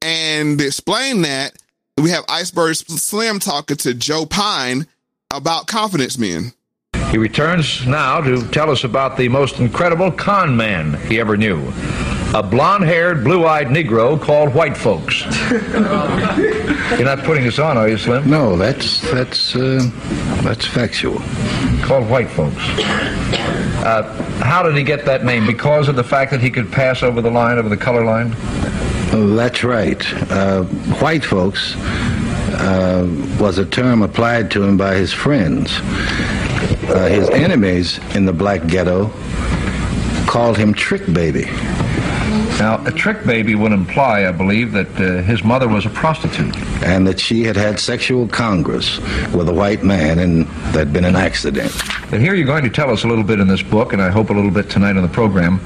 [0.01, 1.53] And to explain that,
[1.99, 4.87] we have Iceberg Slim talking to Joe Pyne
[5.31, 6.55] about confidence men.
[7.11, 11.71] He returns now to tell us about the most incredible con man he ever knew.
[12.35, 15.23] A blonde haired, blue eyed Negro called White Folks.
[15.51, 18.29] You're not putting this on, are you, Slim?
[18.29, 19.81] No, that's that's uh,
[20.43, 21.19] that's factual.
[21.83, 22.57] Called White Folks.
[23.87, 24.03] Uh,
[24.43, 25.47] how did he get that name?
[25.47, 28.35] Because of the fact that he could pass over the line, over the color line?
[29.13, 30.03] Oh, that's right.
[30.31, 30.65] Uh,
[31.01, 33.07] white folks uh,
[33.41, 35.71] was a term applied to him by his friends.
[36.89, 39.11] Uh, his enemies in the black ghetto
[40.27, 41.45] called him Trick Baby.
[42.59, 46.57] Now, a trick baby would imply, I believe, that uh, his mother was a prostitute.
[46.83, 48.99] And that she had had sexual congress
[49.35, 51.71] with a white man and there'd been an accident.
[52.13, 54.09] And here you're going to tell us a little bit in this book, and I
[54.09, 55.61] hope a little bit tonight on the program,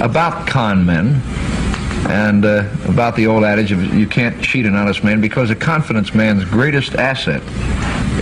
[0.00, 1.20] about con men
[2.08, 5.56] and uh, about the old adage of you can't cheat an honest man because a
[5.56, 7.42] confidence man's greatest asset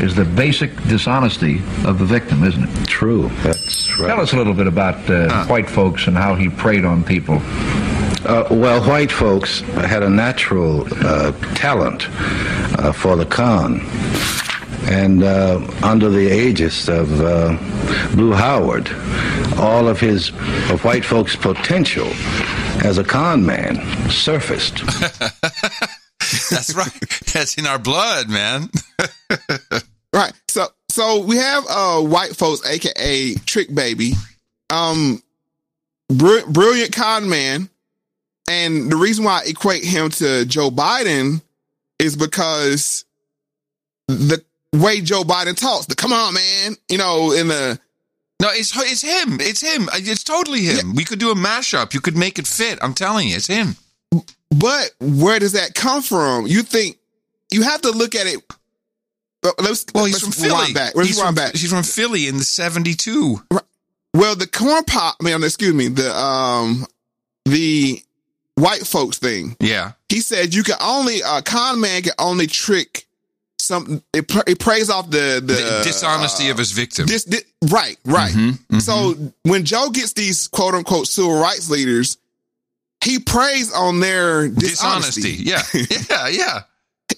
[0.00, 2.88] is the basic dishonesty of the victim, isn't it?
[2.88, 3.30] True.
[3.72, 4.08] That's right.
[4.08, 7.38] Tell us a little bit about uh, white folks and how he preyed on people.
[8.24, 12.06] Uh, well, white folks had a natural uh, talent
[12.78, 13.80] uh, for the con.
[14.84, 17.56] And uh, under the aegis of uh,
[18.14, 18.90] Blue Howard,
[19.58, 20.28] all of his
[20.70, 22.08] of white folks' potential
[22.84, 23.76] as a con man
[24.10, 24.82] surfaced.
[26.50, 26.92] That's right.
[27.32, 28.70] That's in our blood, man.
[30.93, 34.12] So we have uh white folks, aka Trick Baby,
[34.68, 35.22] um,
[36.11, 37.70] br- brilliant con man,
[38.47, 41.40] and the reason why I equate him to Joe Biden
[41.99, 43.07] is because
[44.07, 47.78] the way Joe Biden talks, the come on man, you know, in the
[48.40, 49.38] No, it's it's him.
[49.40, 49.88] It's him.
[49.95, 50.95] It's totally him.
[50.95, 51.95] We could do a mashup.
[51.95, 52.78] You could make it fit.
[52.82, 53.76] I'm telling you, it's him.
[54.51, 56.47] But where does that come from?
[56.47, 56.99] You think
[57.51, 58.40] you have to look at it.
[59.43, 60.72] Well, Let's, Well, he's from Philly.
[60.72, 60.95] Back.
[60.97, 61.53] He's from, back.
[61.55, 63.43] he's from Philly in the '72.
[64.14, 66.86] Well, the corn pop, I mean, excuse me, the um,
[67.47, 68.03] the
[68.57, 69.57] white folks thing.
[69.61, 69.93] Yeah.
[70.09, 73.07] He said you can only a con man can only trick
[73.59, 74.03] some.
[74.12, 77.07] It, it prays off the the, The dishonesty of his victim.
[77.62, 78.32] Right, right.
[78.32, 78.82] Mhm, mhm.
[78.82, 79.14] So
[79.45, 82.18] when Joe gets these quote unquote civil rights leaders,
[83.03, 85.43] he preys on their dishonesty.
[85.45, 85.78] Dishonesty.
[85.78, 85.86] Yeah.
[86.11, 86.28] Yeah.
[86.28, 86.62] Yeah.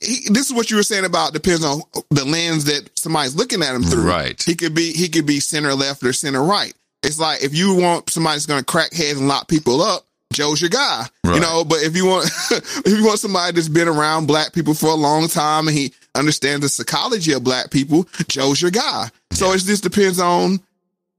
[0.03, 3.63] He, this is what you were saying about depends on the lens that somebody's looking
[3.63, 4.09] at him through.
[4.09, 4.41] Right.
[4.43, 6.73] He could be he could be center left or center right.
[7.03, 10.07] It's like if you want somebody that's going to crack heads and lock people up,
[10.33, 11.07] Joe's your guy.
[11.23, 11.35] Right.
[11.35, 14.75] You know, but if you want if you want somebody that's been around black people
[14.75, 19.11] for a long time and he understands the psychology of black people, Joe's your guy.
[19.33, 20.61] So it just depends on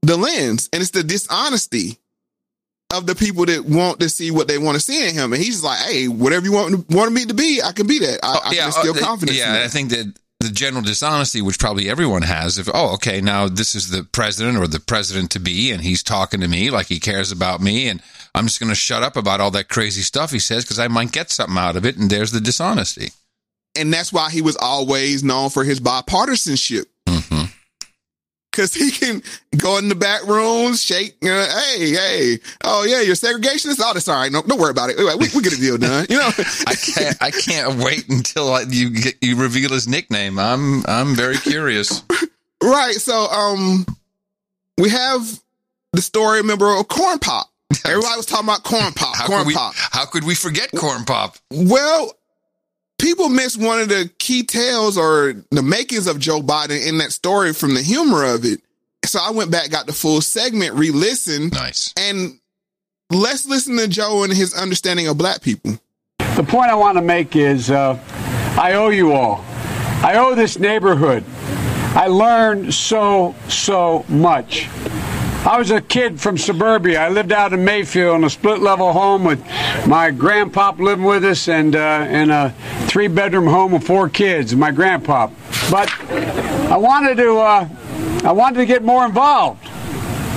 [0.02, 1.98] the lens and it's the dishonesty
[2.94, 5.32] of the people that want to see what they want to see in him.
[5.32, 8.20] And he's like, hey, whatever you want wanted me to be, I can be that.
[8.22, 9.38] I, I can instill uh, confidence.
[9.38, 13.20] Yeah, in I think that the general dishonesty, which probably everyone has, if oh, okay,
[13.20, 16.70] now this is the president or the president to be, and he's talking to me
[16.70, 18.00] like he cares about me, and
[18.34, 20.88] I'm just going to shut up about all that crazy stuff he says because I
[20.88, 23.10] might get something out of it, and there's the dishonesty.
[23.78, 26.84] and that's why he was always known for his bipartisanship.
[28.56, 28.62] Mm-hmm.
[28.62, 29.22] Cause he can
[29.58, 31.46] go in the back rooms, shake, you know,
[31.76, 33.80] hey, hey, oh yeah, you're segregationist.
[33.80, 34.32] Oh, that's all right.
[34.32, 34.96] No, don't worry about it.
[34.98, 36.06] We, we get a deal done.
[36.08, 36.28] You know,
[36.66, 37.22] I can't.
[37.22, 40.38] I can't wait until I- you get, you reveal his nickname.
[40.38, 42.02] I'm I'm very curious.
[42.62, 42.94] right?
[42.94, 43.86] So, um,
[44.78, 45.40] we have
[45.92, 46.40] the story.
[46.40, 47.48] Remember of Corn Pop?
[47.84, 49.16] Everybody was talking about Corn Pop.
[49.16, 49.54] How corn could we?
[49.54, 49.74] Pop.
[49.76, 51.36] How could we forget Corn Pop?
[51.50, 52.12] Well,
[52.98, 57.12] people miss one of the key tales or the makings of Joe Biden in that
[57.12, 58.60] story from the humor of it.
[59.04, 61.52] So I went back, got the full segment, re-listened.
[61.52, 61.92] Nice.
[61.96, 62.38] And
[63.10, 65.78] let's listen to Joe and his understanding of black people.
[66.36, 67.98] The point I want to make is uh,
[68.58, 69.44] I owe you all.
[70.02, 71.24] I owe this neighborhood.
[71.94, 74.68] I learned so, so much.
[75.46, 77.00] I was a kid from suburbia.
[77.00, 79.38] I lived out in Mayfield in a split level home with
[79.86, 82.52] my grandpop living with us and uh, in a
[82.88, 85.30] three bedroom home with four kids, my grandpop.
[85.70, 85.88] But
[86.68, 87.68] I wanted to, uh,
[88.24, 89.64] I wanted to get more involved.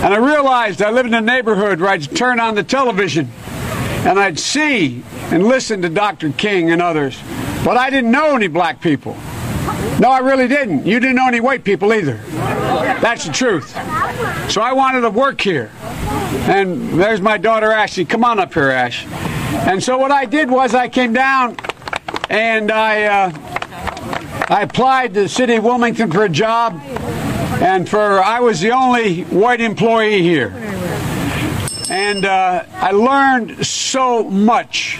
[0.03, 3.31] And I realized I lived in a neighborhood where I'd turn on the television
[4.05, 6.31] and I'd see and listen to Dr.
[6.33, 7.19] King and others,
[7.65, 9.17] but I didn't know any black people.
[9.99, 10.85] No, I really didn't.
[10.85, 12.15] You didn't know any white people either.
[13.01, 13.69] That's the truth.
[14.49, 15.71] So I wanted to work here.
[16.47, 18.05] And there's my daughter Ashley.
[18.05, 19.05] Come on up here, Ash.
[19.67, 21.57] And so what I did was I came down
[22.29, 23.49] and I uh,
[24.47, 26.81] I applied to the city of Wilmington for a job,
[27.61, 30.53] and for I was the only white employee here.
[31.89, 34.99] And uh, I learned so much.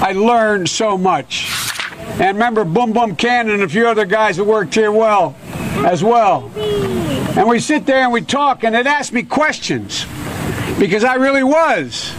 [0.00, 1.57] I learned so much.
[2.12, 5.36] And remember Boom Boom Cannon and a few other guys that worked here well
[5.86, 6.50] as well.
[6.56, 10.04] And we sit there and we talk, and they'd ask me questions
[10.78, 12.12] because I really was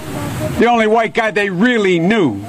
[0.57, 2.43] the only white guy they really knew.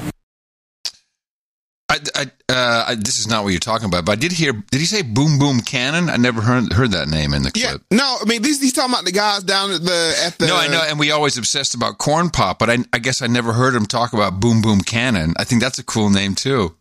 [1.88, 4.52] I, I, uh, I, this is not what you're talking about, but I did hear.
[4.52, 6.08] Did he say "Boom Boom Cannon"?
[6.08, 7.82] I never heard heard that name in the clip.
[7.90, 10.46] Yeah, no, I mean these he's talking about the guys down at the at the
[10.46, 13.26] no, I know, and we always obsessed about Corn Pop, but I, I guess I
[13.26, 15.34] never heard him talk about Boom Boom Cannon.
[15.36, 16.76] I think that's a cool name too.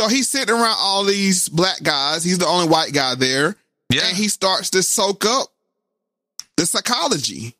[0.00, 2.24] So he's sitting around all these black guys.
[2.24, 3.54] He's the only white guy there.
[3.90, 4.06] Yeah.
[4.06, 5.48] And he starts to soak up
[6.56, 7.54] the psychology.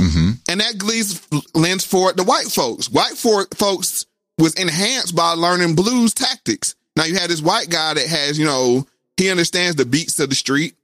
[0.00, 0.30] Mm-hmm.
[0.48, 1.20] And that leads
[1.54, 2.88] lends forward to white folks.
[2.88, 4.06] White for, folks
[4.38, 6.76] was enhanced by learning blues tactics.
[6.96, 8.86] Now you had this white guy that has, you know,
[9.18, 10.74] he understands the beats of the street,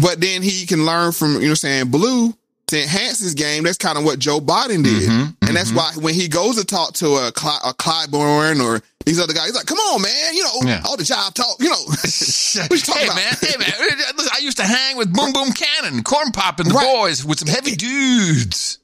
[0.00, 2.36] but then he can learn from, you know, saying blue
[2.70, 3.62] to enhance his game.
[3.64, 5.08] That's kind of what Joe Biden did.
[5.08, 5.46] Mm-hmm.
[5.46, 9.20] And that's why when he goes to talk to a, Cly- a Clyburn or these
[9.20, 10.82] other guys, he's like, come on, man, you know, Yeah.
[10.84, 13.16] all the job talk, you know, what you talking hey about?
[13.16, 13.72] man, hey man!
[14.16, 17.38] Listen, I used to hang with Boom Boom Cannon, Corn Pop, and the boys with
[17.38, 18.78] some heavy dudes.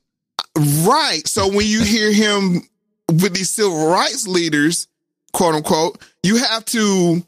[0.84, 1.22] Right.
[1.26, 2.62] So when you hear him
[3.08, 4.88] with these civil rights leaders,
[5.32, 7.22] quote unquote, you have to.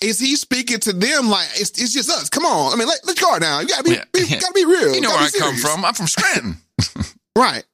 [0.00, 2.28] Is he speaking to them like it's, it's just us?
[2.28, 3.60] Come on, I mean, let, let's go now.
[3.60, 4.92] You gotta be, Yeah, be gotta be real.
[4.94, 5.84] You know where I be come from.
[5.84, 6.56] I'm from Scranton.
[7.36, 7.64] Right.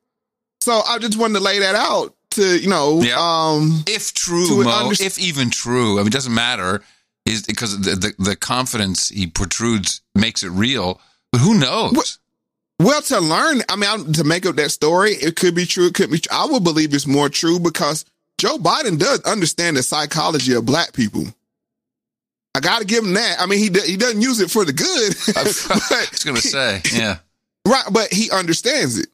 [0.61, 3.15] So I just wanted to lay that out to you know, Yeah.
[3.19, 6.83] um, if true, Mo, underst- if even true, I mean, it doesn't matter,
[7.27, 11.01] is because the, the the confidence he protrudes makes it real.
[11.31, 12.19] But who knows?
[12.81, 15.87] Well, to learn, I mean, I'm- to make up that story, it could be true.
[15.87, 16.19] It could be.
[16.19, 16.37] True.
[16.37, 18.05] I would believe it's more true because
[18.39, 21.27] Joe Biden does understand the psychology of black people.
[22.55, 23.37] I got to give him that.
[23.41, 26.83] I mean, he he doesn't use it for the good, I was going to say,
[26.95, 27.19] yeah.
[27.67, 27.85] right?
[27.91, 29.09] But he understands it,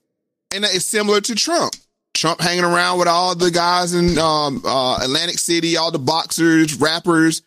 [0.53, 1.75] and it's similar to Trump.
[2.15, 6.75] Trump hanging around with all the guys in um, uh, Atlantic City, all the boxers,
[6.75, 7.43] rappers.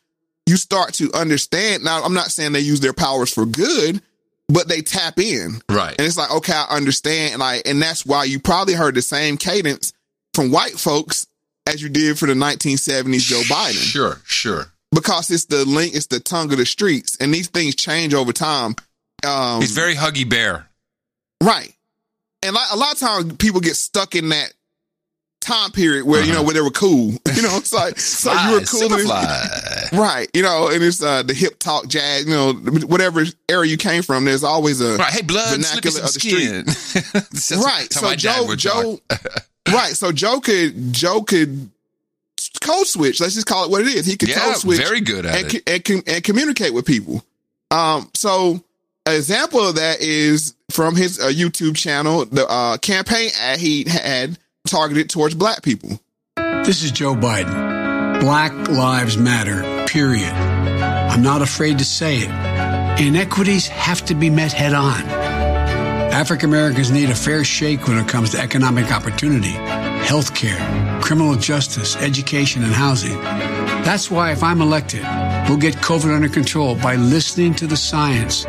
[0.45, 1.83] You start to understand.
[1.83, 4.01] Now, I'm not saying they use their powers for good,
[4.47, 5.61] but they tap in.
[5.69, 5.95] Right.
[5.97, 7.33] And it's like, okay, I understand.
[7.35, 9.93] And I, and that's why you probably heard the same cadence
[10.33, 11.27] from white folks
[11.67, 13.73] as you did for the 1970s Joe Biden.
[13.73, 14.70] Sure, sure.
[14.93, 17.17] Because it's the link, it's the tongue of the streets.
[17.19, 18.75] And these things change over time.
[19.25, 20.67] Um, He's very huggy bear.
[21.41, 21.73] right.
[22.43, 24.51] And like, a lot of times people get stuck in that
[25.41, 27.13] time period where, you know, where they were cool.
[27.35, 28.89] You know, it's like, so you were cool.
[28.89, 29.91] Superfly.
[29.97, 30.29] Right.
[30.33, 34.03] You know, and it's uh, the hip talk jazz, you know, whatever era you came
[34.03, 35.11] from, there's always a Right.
[35.11, 36.65] Hey, blood, vernacular of the skin.
[37.13, 37.91] That's right.
[37.91, 38.99] So Joe, Joe,
[39.67, 39.91] right.
[39.93, 41.69] So Joe could, Joe could
[42.59, 43.19] code switch.
[43.21, 44.05] Let's just call it what it is.
[44.05, 44.77] He could Yeah, code switch.
[44.79, 45.85] very good at and, it.
[45.85, 47.23] co- And, and communicate with people.
[47.71, 48.63] Um, so
[49.05, 53.85] an example of that is from his uh, YouTube channel, the uh, campaign ad he
[53.87, 54.37] had
[54.67, 55.99] targeted towards black people.
[56.35, 58.19] This is Joe Biden.
[58.21, 60.31] Black Lives Matter, period.
[60.31, 63.01] I'm not afraid to say it.
[63.01, 65.01] Inequities have to be met head on.
[66.13, 69.49] African Americans need a fair shake when it comes to economic opportunity,
[70.05, 70.59] health care,
[71.11, 73.19] criminal justice, education, and housing.
[73.83, 75.01] That's why, if I'm elected,
[75.49, 78.45] we'll get COVID under control by listening to the science.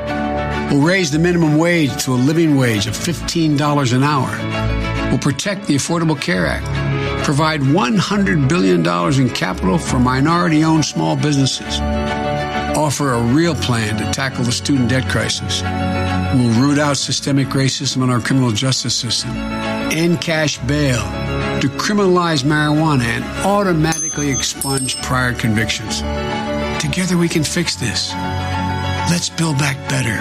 [0.71, 5.11] We'll raise the minimum wage to a living wage of $15 an hour.
[5.11, 8.87] We'll protect the Affordable Care Act, provide $100 billion
[9.21, 11.81] in capital for minority owned small businesses,
[12.77, 15.63] offer a real plan to tackle the student debt crisis.
[16.33, 23.05] We'll root out systemic racism in our criminal justice system, end cash bail, decriminalize marijuana,
[23.05, 26.01] and automatically expunge prior convictions.
[26.83, 28.13] Together we can fix this.
[29.09, 30.17] Let's build back better.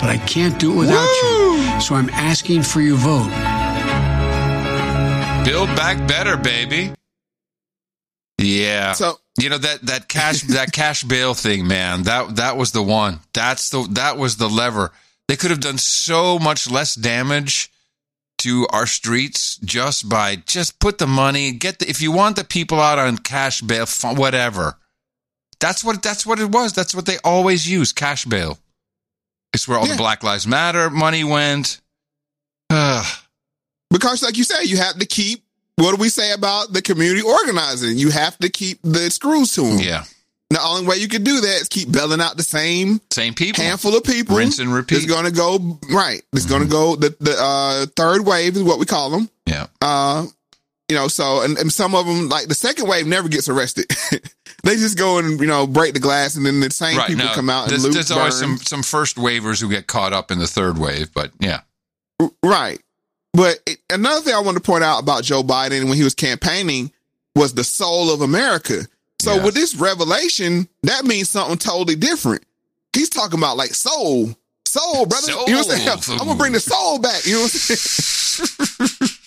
[0.00, 1.80] But I can't do it without you.
[1.80, 3.30] So I'm asking for your vote.
[5.46, 6.92] Build back better, baby.
[8.36, 8.92] Yeah.
[8.92, 12.02] So you know that that cash that cash bail thing, man.
[12.02, 13.20] That that was the one.
[13.32, 14.92] That's the that was the lever.
[15.28, 17.70] They could have done so much less damage
[18.38, 22.44] to our streets just by just put the money, get the if you want the
[22.44, 24.76] people out on cash bail, whatever.
[25.58, 26.72] That's what that's what it was.
[26.72, 28.58] That's what they always use, cash bail.
[29.52, 29.92] It's where all Yeah.
[29.92, 31.80] the Black Lives Matter money went.
[32.70, 33.06] Ugh.
[33.90, 35.44] Because, like you said, you have to keep.
[35.76, 37.96] What do we say about the community organizing?
[37.98, 39.78] You have to keep the screws to them.
[39.78, 40.04] Yeah.
[40.50, 43.64] The only way you could do that is keep bailing out the same same people,
[43.64, 44.36] handful of people.
[44.36, 44.96] Rinse and repeat.
[44.98, 46.22] It's going to go right.
[46.32, 46.94] It's going to go.
[46.94, 49.28] The the uh, third wave is what we call them.
[49.46, 49.66] Yeah.
[49.80, 50.26] Uh,
[50.88, 53.86] you know, so and, and some of them like the second wave never gets arrested.
[54.62, 57.08] they just go and you know break the glass, and then the same Right.
[57.08, 60.12] people No, come out and there's, there's always some some first wavers who get caught
[60.12, 61.62] up in the third wave, but yeah.
[62.44, 62.80] Right.
[63.32, 66.14] But it, another thing I want to point out about Joe Biden when he was
[66.14, 66.92] campaigning
[67.34, 68.82] was the soul of America.
[69.26, 72.44] So with this revelation, that means something totally different.
[72.92, 74.30] He's talking about like soul,
[74.64, 75.32] soul, brother.
[75.32, 76.18] You know what I'm saying?
[76.20, 77.26] I'm gonna bring the soul back.
[77.26, 79.10] You know what I'm saying?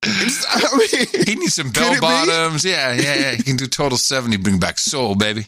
[0.04, 2.00] I mean, he needs some bell be?
[2.00, 2.64] bottoms.
[2.64, 3.34] Yeah, yeah, yeah.
[3.34, 4.38] He can do total seventy.
[4.38, 5.46] Bring back soul, baby.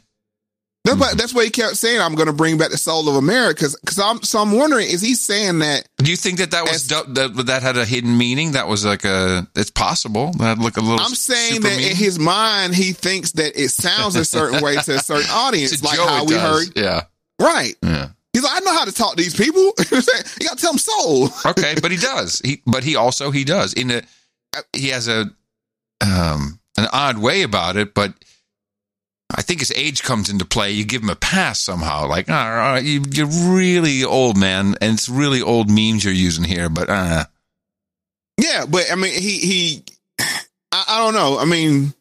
[0.84, 2.00] That's why, that's what he kept saying.
[2.00, 3.66] I'm going to bring back the soul of America.
[3.80, 5.86] Because I'm so I'm wondering, is he saying that?
[5.98, 8.52] Do you think that that was du- that that had a hidden meaning?
[8.52, 9.46] That was like a.
[9.54, 10.98] It's possible that look a little.
[11.00, 11.90] I'm saying that meaning?
[11.90, 15.82] in his mind, he thinks that it sounds a certain way to a certain audience,
[15.84, 16.66] like Joe how we does.
[16.68, 16.76] heard.
[16.76, 17.02] Yeah.
[17.38, 17.74] Right.
[17.82, 18.08] Yeah.
[18.32, 19.60] He's like, I know how to talk to these people.
[19.78, 21.28] you got to tell them soul.
[21.46, 22.40] okay, but he does.
[22.44, 24.02] He but he also he does in a
[24.72, 25.26] he has a
[26.00, 28.14] um an odd way about it, but
[29.34, 30.72] I think his age comes into play.
[30.72, 34.94] You give him a pass somehow, like all right, you, you're really old, man, and
[34.94, 36.68] it's really old memes you're using here.
[36.68, 37.24] But uh,
[38.38, 39.84] Yeah, but I mean, he he.
[40.72, 41.38] I, I don't know.
[41.38, 41.92] I mean,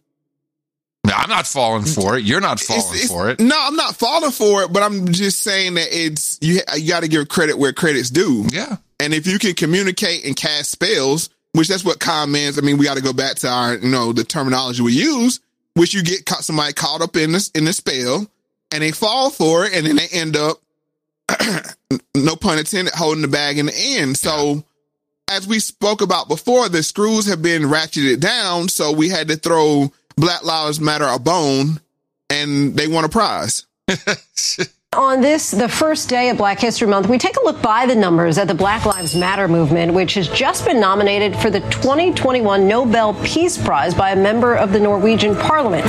[1.06, 2.24] I'm not falling for it.
[2.24, 3.40] You're not falling it's- for it.
[3.40, 6.60] No, I'm not falling for it, but I'm just saying that it's you.
[6.76, 8.46] You got to give credit where credit's due.
[8.52, 12.58] Yeah, and if you can communicate and cast spells, which that's what con means.
[12.58, 15.40] I mean, we got to go back to our you know the terminology we use,
[15.76, 18.28] which you get caught, somebody caught up in this in the spell,
[18.72, 20.58] and they fall for it, and then they end up,
[22.16, 24.18] no pun intended, holding the bag in the end.
[24.18, 24.64] So.
[25.32, 29.36] As we spoke about before, the screws have been ratcheted down, so we had to
[29.36, 31.80] throw Black Lives Matter a bone,
[32.32, 33.68] and they won a prize.
[34.98, 37.94] On this, the first day of Black History Month, we take a look by the
[37.94, 42.68] numbers at the Black Lives Matter movement, which has just been nominated for the 2021
[42.68, 45.86] Nobel Peace Prize by a member of the Norwegian parliament.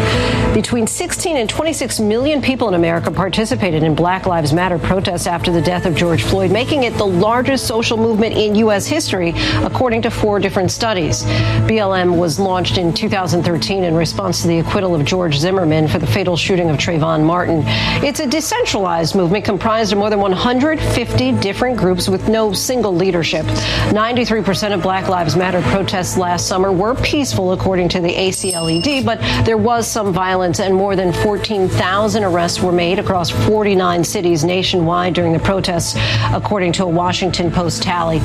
[0.52, 5.50] Between 16 and 26 million people in America participated in Black Lives Matter protests after
[5.50, 8.86] the death of George Floyd, making it the largest social movement in U.S.
[8.86, 9.32] history,
[9.64, 11.22] according to four different studies.
[11.64, 16.06] BLM was launched in 2013 in response to the acquittal of George Zimmerman for the
[16.06, 17.62] fatal shooting of Trayvon Martin.
[18.04, 23.46] It's a decentralized movement comprised of more than 150 different groups with no single leadership.
[23.46, 29.20] 93% of Black Lives Matter protests last summer were peaceful, according to the ACLED, but
[29.44, 35.14] there was some violence and more than 14,000 arrests were made across 49 cities nationwide
[35.14, 35.94] during the protests,
[36.34, 38.20] according to a Washington Post tally.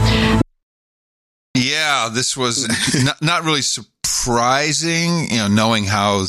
[1.54, 2.68] Yeah, this was
[3.04, 6.26] not, not really surprising, you know, knowing how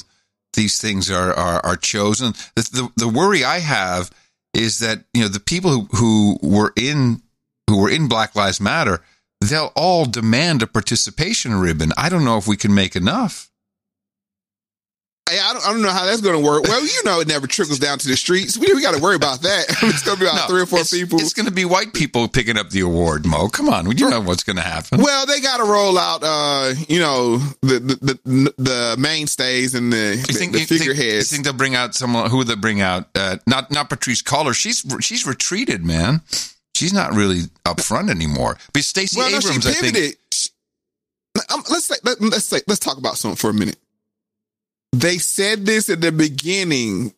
[0.52, 2.32] these things are are, are chosen.
[2.54, 4.10] The, the the worry I have
[4.56, 7.22] is that you know the people who, who were in
[7.68, 9.02] who were in Black Lives Matter,
[9.40, 11.92] they'll all demand a participation ribbon.
[11.96, 13.50] I don't know if we can make enough.
[15.28, 16.62] I don't, I don't know how that's going to work.
[16.64, 18.56] Well, you know, it never trickles down to the streets.
[18.56, 19.64] We, we got to worry about that.
[19.82, 21.18] it's going to be about three or four people.
[21.20, 23.48] It's going to be white people picking up the award, Mo.
[23.48, 25.00] Come on, you know what's going to happen.
[25.02, 29.92] Well, they got to roll out, uh, you know, the the the, the mainstays and
[29.92, 31.32] the, You think, the you think- figureheads.
[31.32, 32.30] you think they'll bring out someone?
[32.30, 33.08] Who would they bring out?
[33.16, 34.54] Uh, not not Patrisse Cullors.
[34.54, 36.20] She's she's retreated, man.
[36.76, 38.58] She's not really up front anymore.
[38.72, 39.94] But Stacey well, no, Abrams, she I think.
[39.96, 40.16] pivoted.
[40.32, 40.50] She-
[41.52, 43.76] um, let's say let, let's say let's talk about something for a minute.
[45.00, 47.12] They said this at the beginning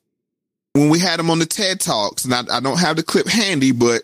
[0.74, 3.26] when we had them on the TED Talks, and I, I don't have the clip
[3.28, 4.02] handy, but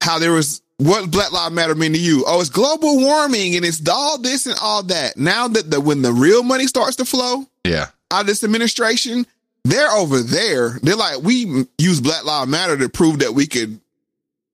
[0.00, 2.24] how there was what Black Lives Matter mean to you?
[2.26, 5.16] Oh, it's global warming and it's all this and all that.
[5.16, 7.86] Now that the when the real money starts to flow Yeah.
[8.10, 9.26] out of this administration,
[9.64, 10.78] they're over there.
[10.82, 13.80] They're like, we use Black Lives Matter to prove that we could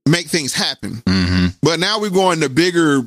[0.06, 0.96] make things happen.
[1.06, 1.46] Mm-hmm.
[1.62, 3.02] But now we're going to bigger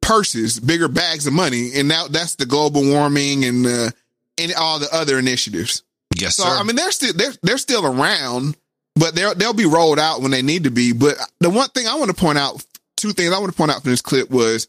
[0.00, 3.90] purses, bigger bags of money, and now that's the global warming and uh,
[4.38, 5.82] and all the other initiatives.
[6.16, 6.50] Yes, so sir.
[6.50, 8.56] I mean, they're still they're they're still around,
[8.94, 10.92] but they'll they'll be rolled out when they need to be.
[10.92, 12.64] But the one thing I want to point out,
[12.96, 14.68] two things I want to point out from this clip was,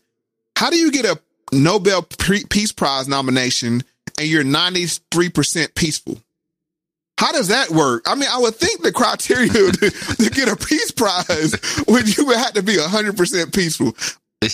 [0.55, 1.19] how do you get a
[1.51, 3.83] Nobel Peace Prize nomination
[4.19, 6.17] and you're ninety three percent peaceful?
[7.17, 8.03] How does that work?
[8.07, 11.55] I mean, I would think the criteria to, to get a peace prize
[11.87, 13.95] would you would have to be hundred percent peaceful.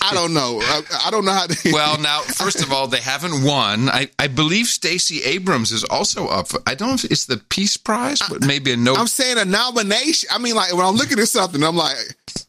[0.01, 0.59] I don't know.
[0.61, 1.47] I, I don't know how.
[1.47, 3.89] To, well, now, first of all, they haven't won.
[3.89, 6.49] I, I believe Stacey Abrams is also up.
[6.49, 8.95] For, I don't know if it's the Peace Prize, but maybe a no.
[8.95, 10.29] I'm saying a nomination.
[10.31, 11.97] I mean, like when I'm looking at something, I'm like,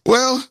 [0.07, 0.45] well,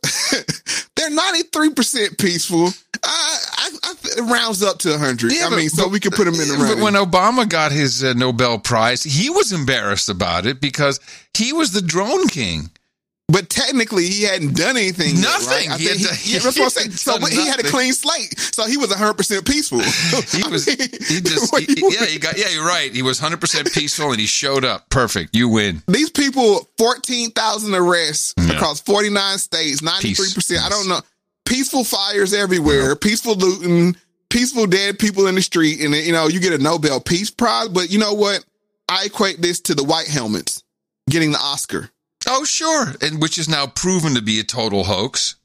[0.96, 2.70] they're 93 percent peaceful.
[3.04, 5.32] I, I, I, it rounds up to 100.
[5.32, 7.72] Yeah, I but- mean, so we could put him in the But when Obama got
[7.72, 11.00] his uh, Nobel Prize, he was embarrassed about it because
[11.34, 12.70] he was the drone king.
[13.32, 15.16] But technically, he hadn't done anything.
[15.16, 15.70] yet, Nothing.
[15.70, 15.70] right?
[15.72, 16.92] I He had he- that's what I'm saying.
[16.92, 18.38] So he had a clean slate.
[18.40, 19.80] So he was 100% peaceful.
[20.32, 22.92] He was, he just, he- yeah, he got, yeah, you're right.
[22.94, 24.90] He was 100% peaceful and he showed up.
[24.90, 25.36] Perfect.
[25.36, 25.82] You win.
[25.88, 28.54] These people, 14,000 arrests Yeah.
[28.56, 30.60] across 49 states, 93%.
[30.64, 31.00] I don't know.
[31.46, 33.96] Peaceful fires everywhere, peaceful looting,
[34.30, 35.82] peaceful dead people in the street.
[35.82, 37.68] And, you know, you get a Nobel Peace Prize.
[37.70, 38.44] But you know what?
[38.90, 40.64] I equate this to the white helmets
[41.10, 41.90] getting the Oscar.
[42.28, 42.94] Oh, sure.
[43.02, 45.36] And which is now proven to be a total hoax.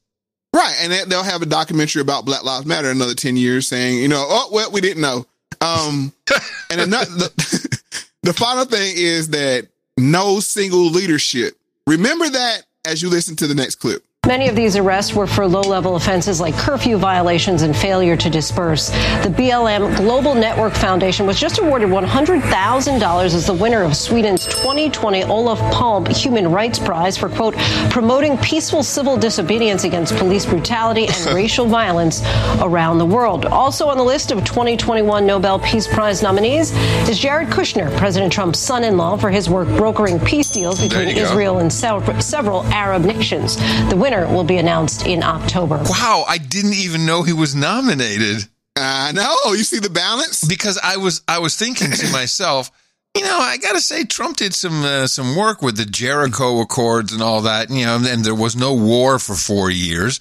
[0.55, 0.75] Right.
[0.81, 3.99] And they- they'll have a documentary about Black Lives Matter in another 10 years saying,
[3.99, 5.27] you know, oh, well, we didn't know.
[5.61, 6.13] Um,
[6.71, 7.79] and another, the,
[8.23, 11.57] the final thing is that no single leadership.
[11.87, 14.05] Remember that as you listen to the next clip.
[14.27, 18.29] Many of these arrests were for low level offenses like curfew violations and failure to
[18.29, 18.89] disperse.
[18.89, 25.23] The BLM Global Network Foundation was just awarded $100,000 as the winner of Sweden's 2020
[25.23, 27.55] Olof Palme Human Rights Prize for, quote,
[27.89, 32.21] promoting peaceful civil disobedience against police brutality and racial violence
[32.61, 33.47] around the world.
[33.47, 36.73] Also on the list of 2021 Nobel Peace Prize nominees
[37.09, 41.17] is Jared Kushner, President Trump's son in law, for his work brokering peace deals between.
[41.17, 43.57] Israel and several Arab nations.
[43.89, 45.83] The winner will be announced in October.
[45.89, 46.25] Wow.
[46.29, 48.47] I didn't even know he was nominated.
[48.77, 49.53] I know.
[49.53, 50.45] You see the balance?
[50.45, 52.71] because I was I was thinking to myself,
[53.17, 56.61] you know, I got to say Trump did some uh, some work with the Jericho
[56.61, 60.21] Accords and all that, you know, and there was no war for 4 years.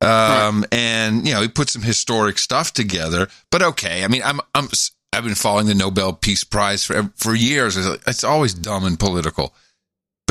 [0.00, 3.28] Um and you know, he put some historic stuff together.
[3.50, 4.68] But okay, I mean, I'm I'm
[5.12, 7.76] I've been following the Nobel Peace Prize for for years.
[7.76, 9.54] It's, it's always dumb and political.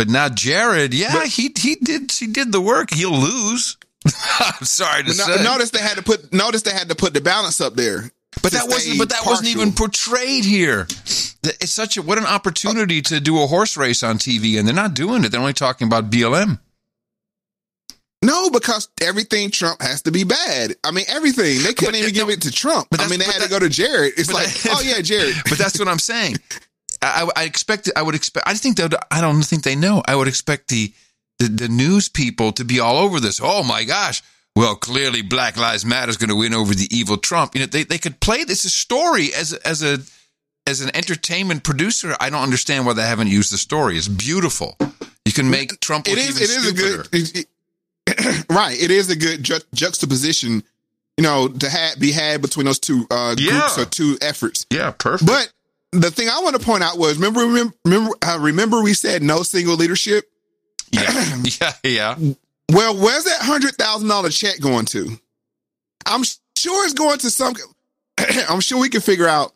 [0.02, 2.92] But now Jared, yeah, he he did he did the work.
[2.92, 3.78] He'll lose.
[4.40, 5.44] I'm sorry to But say.
[5.44, 8.10] notice they had to put notice they had to put the balance up there.
[8.42, 8.98] But that wasn't.
[8.98, 10.88] But that wasn't even portrayed here.
[11.44, 14.74] It's such a what an opportunity to do a horse race on TV, and they're
[14.74, 15.30] not doing it.
[15.32, 16.58] They're only talking about BLM.
[18.24, 20.78] No, because everything Trump has to be bad.
[20.84, 21.60] I mean, everything.
[21.62, 22.88] They couldn't But even it- give it to Trump.
[22.90, 24.14] But I mean, they but had to go to Jared.
[24.18, 25.36] It's like, that- oh yeah, Jared.
[25.48, 26.38] But that's what I'm saying.
[27.02, 27.90] I, I expect.
[27.96, 28.48] I would expect.
[28.48, 30.04] I think that I don't think they know.
[30.08, 30.94] I would expect the,
[31.40, 33.40] the the news people to be all over this.
[33.42, 34.22] Oh my gosh.
[34.56, 37.56] Well, clearly Black Lives Matter is going to win over the evil Trump.
[37.56, 40.00] You know, they, they could play this story as as a
[40.68, 42.16] as an entertainment producer.
[42.20, 43.98] I don't understand why they haven't used the story.
[43.98, 44.78] It's beautiful.
[45.26, 46.40] You can make Trump It is.
[46.42, 47.08] It is a good.
[47.14, 47.48] it- it-
[48.50, 48.78] right.
[48.82, 50.64] It is a good ju- juxtaposition.
[51.18, 53.84] You know, to ha- be had between those two uh, groups Yeah.
[53.84, 54.66] or two efforts.
[54.72, 55.28] Yeah, perfect.
[55.28, 55.52] But
[55.92, 59.22] the thing I want to point out was remember remember remember, uh, remember we said
[59.24, 60.26] no single leadership.
[60.92, 62.16] yeah, yeah, yeah.
[62.72, 65.20] Well, where's that hundred thousand dollar check going to?
[66.06, 66.24] I'm
[66.58, 67.54] sure it's going to some.
[68.50, 69.54] I'm sure we can figure out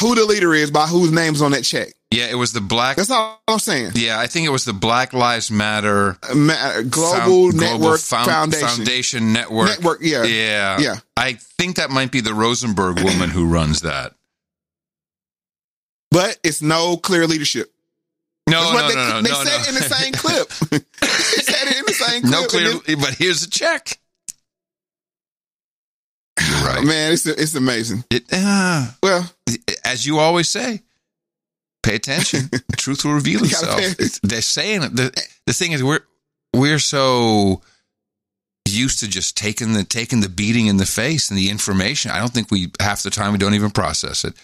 [0.00, 1.88] who the leader is by whose name's on that check.
[2.10, 2.96] Yeah, it was the black.
[2.96, 3.92] That's all I'm saying.
[3.94, 8.28] Yeah, I think it was the Black Lives Matter Ma- uh, Global Found- Network Found-
[8.30, 8.68] Foundation.
[8.68, 9.68] Foundation Network.
[9.68, 10.22] Network, yeah.
[10.24, 10.96] yeah, Yeah.
[11.16, 14.12] I think that might be the Rosenberg woman who runs that.
[16.12, 17.72] But it's no clear leadership.
[18.48, 19.68] No, no, what no, they, no, they no, said no.
[19.68, 20.48] in the same clip.
[20.70, 22.32] they said it in the same clip.
[22.32, 23.98] no clear, then- but here's a check.
[26.40, 26.84] You're right.
[26.84, 28.04] Man, it's it's amazing.
[28.10, 29.30] It, uh, Well,
[29.84, 30.82] as you always say,
[31.82, 32.48] pay attention.
[32.50, 33.80] The truth will reveal itself.
[34.22, 34.96] They're saying it.
[34.96, 36.00] The, the thing is, we're
[36.54, 37.62] we're so
[38.68, 42.10] used to just taking the taking the beating in the face and the information.
[42.10, 44.34] I don't think we half the time we don't even process it.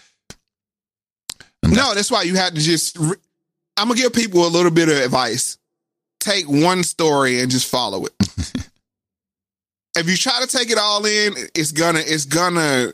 [1.68, 2.96] And no, that's why you have to just.
[2.98, 3.16] Re-
[3.76, 5.58] I'm gonna give people a little bit of advice.
[6.18, 8.12] Take one story and just follow it.
[9.96, 12.92] if you try to take it all in, it's gonna it's gonna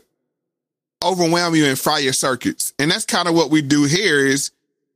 [1.03, 2.73] overwhelm you and fry your circuits.
[2.79, 4.51] And that's kind of what we do here is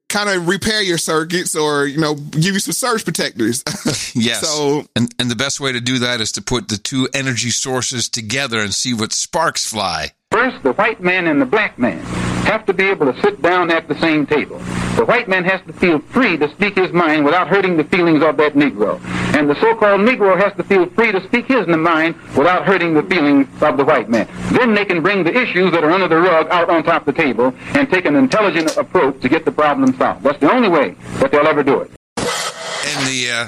[0.10, 3.64] kind of repair your circuits or you know give you some surge protectors.
[4.16, 4.42] Yes.
[4.42, 7.50] So- and and the best way to do that is to put the two energy
[7.52, 10.12] sources together and see what sparks fly.
[10.32, 12.04] First, the white man and the black man
[12.50, 14.58] have to be able to sit down at the same table.
[14.98, 18.24] The white man has to feel free to speak his mind without hurting the feelings
[18.24, 19.00] of that Negro.
[19.36, 23.04] And the so-called Negro has to feel free to speak his mind without hurting the
[23.04, 24.28] feelings of the white man.
[24.52, 27.16] Then they can bring the issues that are under the rug out on top of
[27.16, 30.24] the table and take an intelligent approach to get the problem solved.
[30.24, 31.92] That's the only way that they'll ever do it.
[32.18, 33.48] And the uh,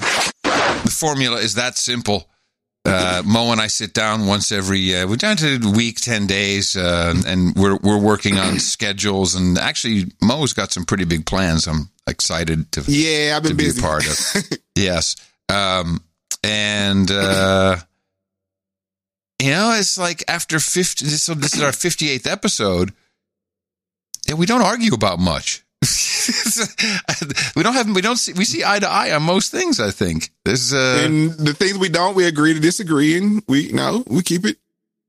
[0.84, 2.31] the formula is that simple.
[2.84, 4.96] Uh, Mo and I sit down once every.
[4.96, 9.36] Uh, we're down to week, ten days, uh, and we're we're working on schedules.
[9.36, 11.68] And actually, Mo's got some pretty big plans.
[11.68, 13.80] I'm excited to yeah, I've been to be busy.
[13.80, 14.60] a part of.
[14.76, 15.16] yes,
[15.48, 16.02] um,
[16.44, 17.78] and uh,
[19.40, 22.94] You know, it's like after 50, so this is our 58th episode,
[24.28, 25.64] and we don't argue about much.
[27.56, 29.92] we don't have, we don't see, we see eye to eye on most things, I
[29.92, 30.30] think.
[30.46, 34.22] There's, uh, and the things we don't, we agree to disagree, and we no, we
[34.22, 34.58] keep it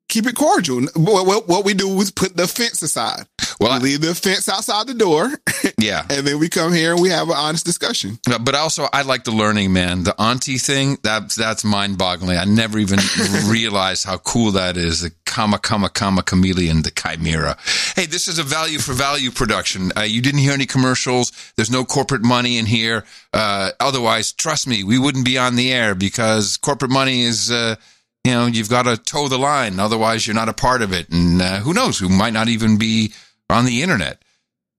[0.08, 0.82] keep it cordial.
[0.94, 3.26] What, what, what we do is put the fence aside.
[3.62, 5.30] Well, we leave the fence outside the door.
[5.78, 6.04] yeah.
[6.10, 8.18] and then we come here and we have an honest discussion.
[8.24, 10.04] But- also, I like the learning, man.
[10.04, 12.38] The auntie thing, that's, that's mind boggling.
[12.38, 12.98] I never even
[13.46, 15.00] realized how cool that is.
[15.00, 17.56] The comma, comma, comma chameleon, the chimera.
[17.96, 19.90] Hey, this is a value for value production.
[19.96, 21.32] Uh, you didn't hear any commercials.
[21.56, 23.04] There's no corporate money in here.
[23.32, 27.76] Uh, otherwise, trust me, we wouldn't be on the air because corporate money is, uh,
[28.24, 29.80] you know, you've got to toe the line.
[29.80, 31.08] Otherwise, you're not a part of it.
[31.10, 31.98] And uh, who knows?
[31.98, 33.12] Who might not even be
[33.52, 34.22] on the internet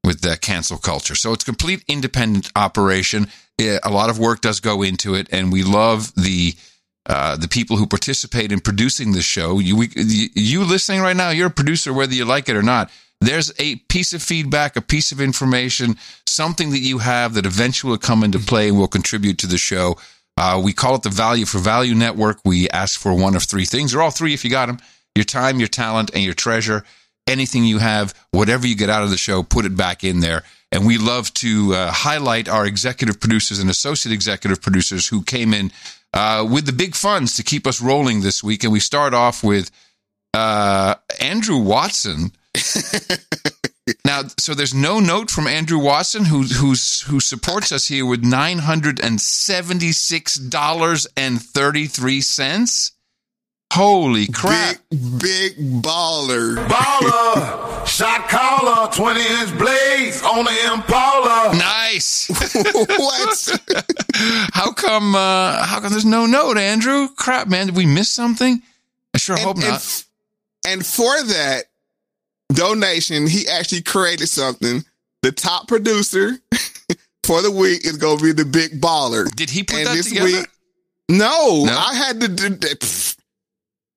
[0.03, 1.15] with the cancel culture.
[1.15, 3.27] So it's complete independent operation.
[3.59, 6.55] Eh, A lot of work does go into it, and we love the
[7.05, 9.59] uh, the people who participate in producing the show.
[9.59, 12.89] You, we, you listening right now, you're a producer, whether you like it or not.
[13.19, 17.91] There's a piece of feedback, a piece of information, something that you have that eventually
[17.91, 19.97] will come into play and will contribute to the show.
[20.37, 22.39] Uh, we call it the Value for Value Network.
[22.45, 24.79] We ask for one of three things, or all three if you got them
[25.13, 26.83] your time, your talent, and your treasure.
[27.27, 30.43] Anything you have, whatever you get out of the show, put it back in there.
[30.71, 35.53] And we love to uh, highlight our executive producers and associate executive producers who came
[35.53, 35.71] in
[36.13, 38.63] uh, with the big funds to keep us rolling this week.
[38.63, 39.69] And we start off with
[40.33, 42.31] uh, Andrew Watson.
[44.05, 48.23] now, so there's no note from Andrew Watson who who's who supports us here with
[48.23, 52.92] nine hundred and seventy six dollars and thirty three cents.
[53.75, 54.75] Holy crap!
[54.91, 56.63] Big, big baller.
[56.67, 61.55] Baller, shot caller, 20 inch blades on the Impala.
[61.57, 62.27] Nice.
[62.99, 63.85] what?
[64.53, 65.15] how come?
[65.15, 67.07] Uh, how come there's no note, Andrew?
[67.15, 67.65] Crap, man!
[67.65, 68.61] Did we miss something?
[69.15, 69.73] I sure hope and, not.
[69.75, 70.05] f-
[70.67, 71.63] and for that
[72.53, 74.85] donation, he actually created something.
[75.23, 76.33] The top producer
[77.23, 79.33] for the week is going to be the big baller.
[79.35, 80.25] Did he put and that this together?
[80.25, 80.47] week,
[81.09, 81.75] no, No?
[81.75, 83.15] I had to do that.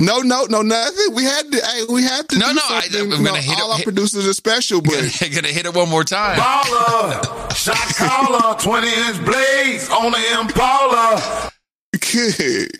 [0.00, 0.06] Pfft.
[0.06, 1.14] No, no, no, nothing.
[1.14, 1.60] We had to.
[1.64, 2.38] Hey, we had to.
[2.38, 2.60] No, do no.
[2.68, 5.66] I, I'm gonna know, hit all it- our producers are special, but I'm gonna hit
[5.66, 6.38] it one more time.
[6.38, 11.50] Baller, shot caller, 20 inch blades on the Impala.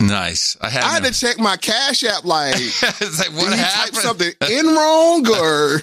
[0.01, 0.57] Nice.
[0.61, 0.83] I had.
[0.83, 2.23] I had to check my Cash App.
[2.23, 3.93] Like, it's like what did he happened?
[3.95, 5.81] type something in wrong or?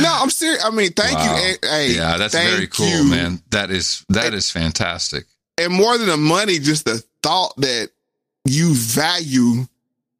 [0.00, 0.64] No, I'm serious.
[0.64, 1.36] I mean, thank Wow.
[1.36, 1.42] you.
[1.42, 3.04] eh, Hey, yeah, that's very cool, you.
[3.04, 3.42] man.
[3.50, 5.24] That is that is fantastic.
[5.58, 7.90] And more than the money, just the thought that
[8.46, 9.66] you value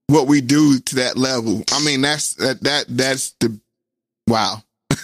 [0.08, 1.62] what we do to that level.
[1.72, 3.58] I mean, that's that that that's the
[4.26, 4.62] wow.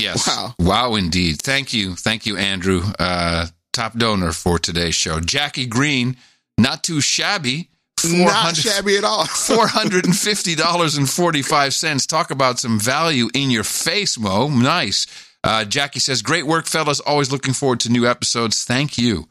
[0.00, 0.28] Yes.
[0.28, 0.54] Wow.
[0.60, 1.42] Wow, indeed.
[1.42, 1.96] Thank you.
[1.96, 2.82] Thank you, Andrew.
[3.00, 5.18] Uh, top donor for today's show.
[5.20, 6.16] Jackie Green,
[6.56, 7.68] not too shabby.
[8.04, 9.24] Not shabby at all.
[9.24, 12.06] $450.45.
[12.06, 14.46] Talk about some value in your face, Mo.
[14.48, 15.08] Nice.
[15.42, 17.00] Uh, Jackie says, Great work, fellas.
[17.00, 18.62] Always looking forward to new episodes.
[18.64, 19.28] Thank you,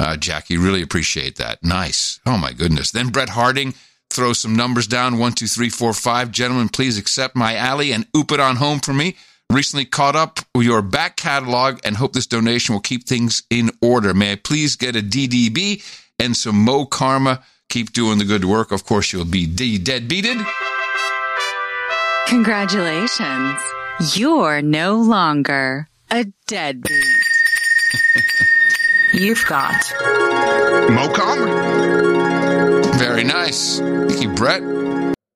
[0.00, 0.58] uh, Jackie.
[0.58, 1.62] Really appreciate that.
[1.62, 2.18] Nice.
[2.26, 2.90] Oh, my goodness.
[2.90, 3.74] Then Brett Harding
[4.10, 6.30] throws some numbers down one, two, three, four, five.
[6.30, 9.16] Gentlemen, please accept my alley and oop it on home for me.
[9.50, 13.70] Recently caught up with your back catalog and hope this donation will keep things in
[13.82, 14.14] order.
[14.14, 15.82] May I please get a DDB
[16.18, 17.42] and some Mo Karma?
[17.68, 18.72] Keep doing the good work.
[18.72, 20.38] Of course, you'll be de- dead beated.
[22.26, 23.60] Congratulations.
[24.14, 27.04] You're no longer a deadbeat.
[29.12, 29.74] You've got
[30.90, 32.09] Mo Karma.
[33.20, 33.78] Very nice.
[33.80, 34.62] Thank you, Brett.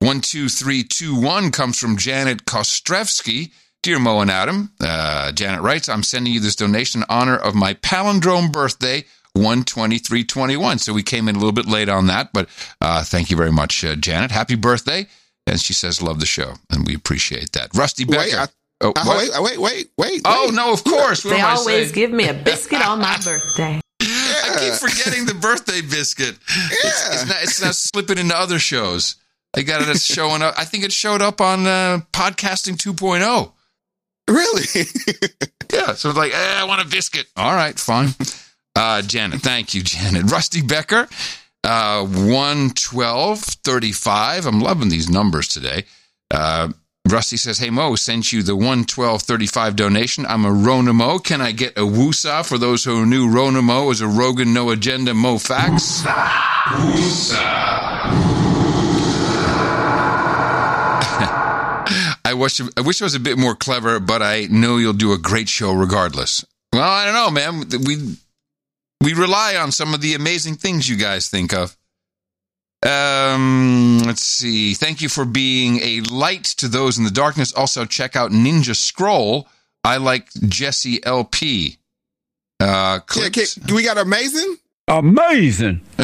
[0.01, 3.53] 12321 comes from Janet Kostrevsky.
[3.83, 7.55] Dear Mo and Adam, uh, Janet writes, I'm sending you this donation in honor of
[7.55, 9.03] my palindrome birthday,
[9.37, 10.79] 12321.
[10.79, 12.49] So we came in a little bit late on that, but
[12.81, 14.31] uh, thank you very much, uh, Janet.
[14.31, 15.07] Happy birthday.
[15.47, 16.55] And she says, love the show.
[16.71, 17.69] And we appreciate that.
[17.75, 18.21] Rusty Becker.
[18.23, 18.49] Wait, I-
[18.81, 20.23] oh, Uh, wait, wait, wait, wait.
[20.25, 21.23] Oh, no, of course.
[21.23, 21.93] What They always saying?
[21.95, 23.79] give me a biscuit on my birthday.
[24.45, 26.37] I keep forgetting the birthday biscuit.
[26.47, 29.17] It's, it's, not, it's not slipping into other shows.
[29.57, 30.01] I got it.
[30.01, 30.55] Showing up.
[30.59, 33.53] I think it showed up on uh, podcasting 2.0.
[34.29, 34.65] Really?
[35.73, 35.95] Yeah.
[35.95, 37.27] So it's like, eh, I want a biscuit.
[37.37, 38.11] All right, fine.
[38.77, 40.31] Uh, Janet, thank you, Janet.
[40.31, 41.09] Rusty Becker,
[41.65, 44.47] uh, 11235.
[44.47, 45.85] I'm loving these numbers today.
[46.31, 46.69] Uh,
[47.07, 50.25] Rusty says, Hey Mo, sent you the 11235 donation.
[50.25, 51.19] I'm a Rona Mo.
[51.19, 53.31] Can I get a woosah for those who are new?
[53.31, 56.03] Rona Mo is a Rogan No Agenda Mo Facts.
[62.27, 65.13] I wish I wish I was a bit more clever, but I know you'll do
[65.13, 66.43] a great show regardless.
[66.73, 67.69] Well, I don't know, man.
[67.87, 68.17] We
[69.03, 71.77] we rely on some of the amazing things you guys think of.
[72.85, 74.75] Um, let's see.
[74.75, 77.53] Thank you for being a light to those in the darkness.
[77.53, 79.49] Also, check out Ninja Scroll.
[79.83, 81.79] I like Jesse LP.
[82.61, 83.55] Uh, Yeah, clicks.
[83.55, 84.57] can- we got amazing.
[84.87, 85.81] Amazing.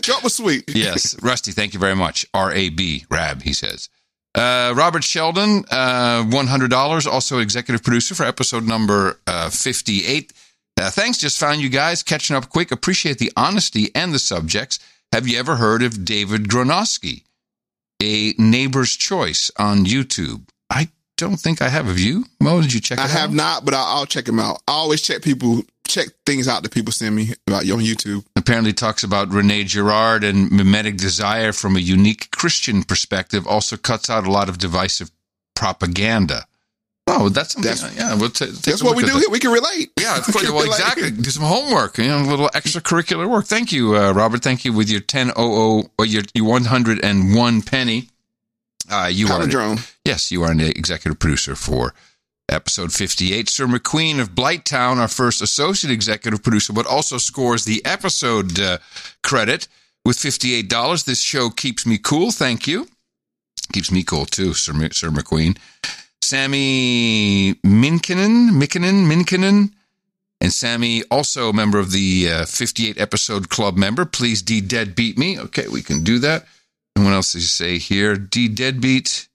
[0.00, 0.64] Jump was sweet.
[0.68, 2.24] yes, Rusty, thank you very much.
[2.32, 3.88] R A B, Rab, he says.
[4.34, 10.32] Uh, Robert Sheldon, uh, $100, also executive producer for episode number uh, 58.
[10.80, 12.70] Uh, thanks, just found you guys catching up quick.
[12.72, 14.78] Appreciate the honesty and the subjects.
[15.12, 17.24] Have you ever heard of David Gornoski,
[18.02, 20.48] a neighbor's choice on YouTube?
[20.70, 21.84] I don't think I have.
[21.84, 22.24] Have you?
[22.40, 23.10] Mo, did you check I out?
[23.10, 24.62] have not, but I'll, I'll check him out.
[24.66, 28.24] I always check people, check things out that people send me about you on YouTube.
[28.36, 33.46] apparently talks about Rene Girard and mimetic desire from a unique Christian perspective.
[33.46, 35.10] Also cuts out a lot of divisive
[35.54, 36.46] propaganda.
[37.08, 37.68] Oh, that's something.
[37.70, 39.18] That's- yeah, we'll take That's what we do that.
[39.18, 39.28] here.
[39.30, 39.90] We can relate.
[40.00, 40.44] Yeah, of course.
[40.44, 40.66] Well, relate.
[40.78, 41.10] exactly.
[41.10, 41.98] Do some homework.
[41.98, 43.46] You know, a little extracurricular work.
[43.46, 44.42] Thank you, uh, Robert.
[44.42, 45.34] Thank you with your ten oh
[45.82, 48.08] oh or your, your one hundred and one penny.
[48.90, 49.92] Uh, you are Palindrome.
[50.04, 51.92] yes, you are an executive producer for
[52.48, 53.48] episode fifty eight.
[53.48, 58.78] Sir McQueen of Blighttown, our first associate executive producer, but also scores the episode uh,
[59.24, 59.66] credit
[60.04, 61.02] with fifty eight dollars.
[61.04, 62.30] This show keeps me cool.
[62.30, 62.86] Thank you.
[63.72, 65.56] Keeps me cool too, Sir, M- Sir McQueen.
[66.32, 69.70] Sammy Minkinen, Minkinen, Minkinen,
[70.40, 74.06] and Sammy, also a member of the uh, 58 episode club member.
[74.06, 75.38] Please D deadbeat me.
[75.38, 76.46] Okay, we can do that.
[76.96, 78.16] And what else does he say here?
[78.16, 79.28] D deadbeat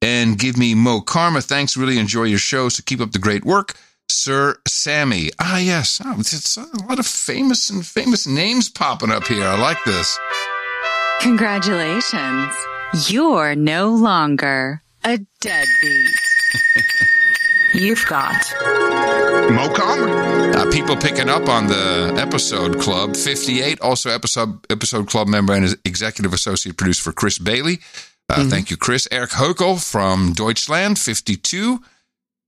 [0.00, 1.42] and give me Mo Karma.
[1.42, 1.76] Thanks.
[1.76, 2.70] Really enjoy your show.
[2.70, 3.74] So keep up the great work.
[4.08, 5.28] Sir Sammy.
[5.38, 6.00] Ah, yes.
[6.02, 9.44] Oh, it's, it's a lot of famous and famous names popping up here.
[9.44, 10.18] I like this.
[11.20, 12.54] Congratulations.
[13.06, 16.27] You're no longer a deadbeat.
[17.74, 18.34] You've got
[19.50, 20.54] MoCom.
[20.54, 25.76] Uh, people picking up on the episode club 58 also episode episode club member and
[25.84, 27.78] executive associate producer for chris bailey.
[28.28, 29.06] Uh, thank you chris.
[29.10, 31.80] Eric hokel from deutschland 52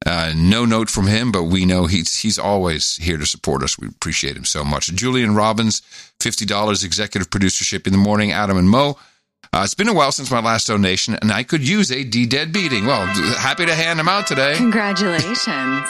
[0.06, 3.78] uh, no note from him but we know he's he's always here to support us.
[3.78, 4.88] We appreciate him so much.
[4.88, 5.82] Julian robbins
[6.20, 8.32] $50 executive producership in the morning.
[8.32, 8.98] Adam and mo
[9.52, 12.26] uh, it's been a while since my last donation, and I could use a D
[12.26, 12.86] dead beating.
[12.86, 13.06] Well,
[13.38, 14.54] happy to hand them out today.
[14.56, 15.88] Congratulations.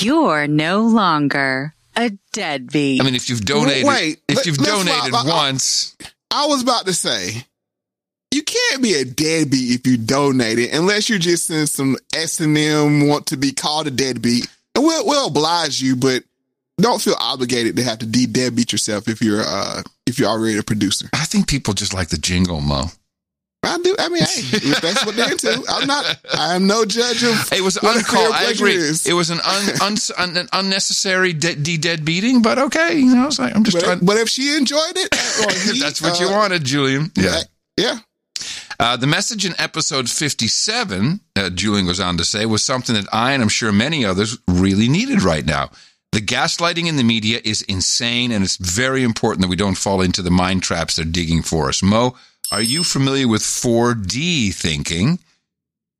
[0.00, 3.00] You're no longer a deadbeat.
[3.00, 5.96] I mean, if you've donated, Wait, if you've donated not- I- once,
[6.30, 7.44] I was about to say,
[8.30, 12.56] you can't be a deadbeat if you donated, unless you're just in some S and
[12.58, 14.46] M want to be called a deadbeat.
[14.74, 16.24] And we'll we'll oblige you, but
[16.78, 20.58] don't feel obligated to have to de deadbeat yourself if you're uh if you're already
[20.58, 21.08] a producer.
[21.12, 22.86] I think people just like the jingle, Mo.
[23.64, 23.94] I do.
[23.98, 24.40] I mean, hey,
[24.70, 25.62] if that's what they're into.
[25.68, 26.18] I'm not.
[26.32, 27.52] I am no judge of.
[27.52, 28.32] It was uncalled.
[28.32, 28.74] I agree.
[28.74, 29.06] is.
[29.06, 32.96] It was an, un, un, an unnecessary de- de- dead beating, but okay.
[32.98, 34.04] You know, it's like, I'm just But, trying.
[34.04, 35.12] but if she enjoyed it,
[35.72, 37.10] he, That's what you uh, wanted, Julian.
[37.16, 37.40] Yeah.
[37.76, 37.98] Yeah.
[38.80, 43.06] Uh, the message in episode 57, uh, Julian goes on to say, was something that
[43.12, 45.70] I and I'm sure many others really needed right now.
[46.12, 50.00] The gaslighting in the media is insane, and it's very important that we don't fall
[50.00, 51.82] into the mind traps they're digging for us.
[51.82, 52.16] Mo,
[52.50, 55.18] are you familiar with 4D thinking?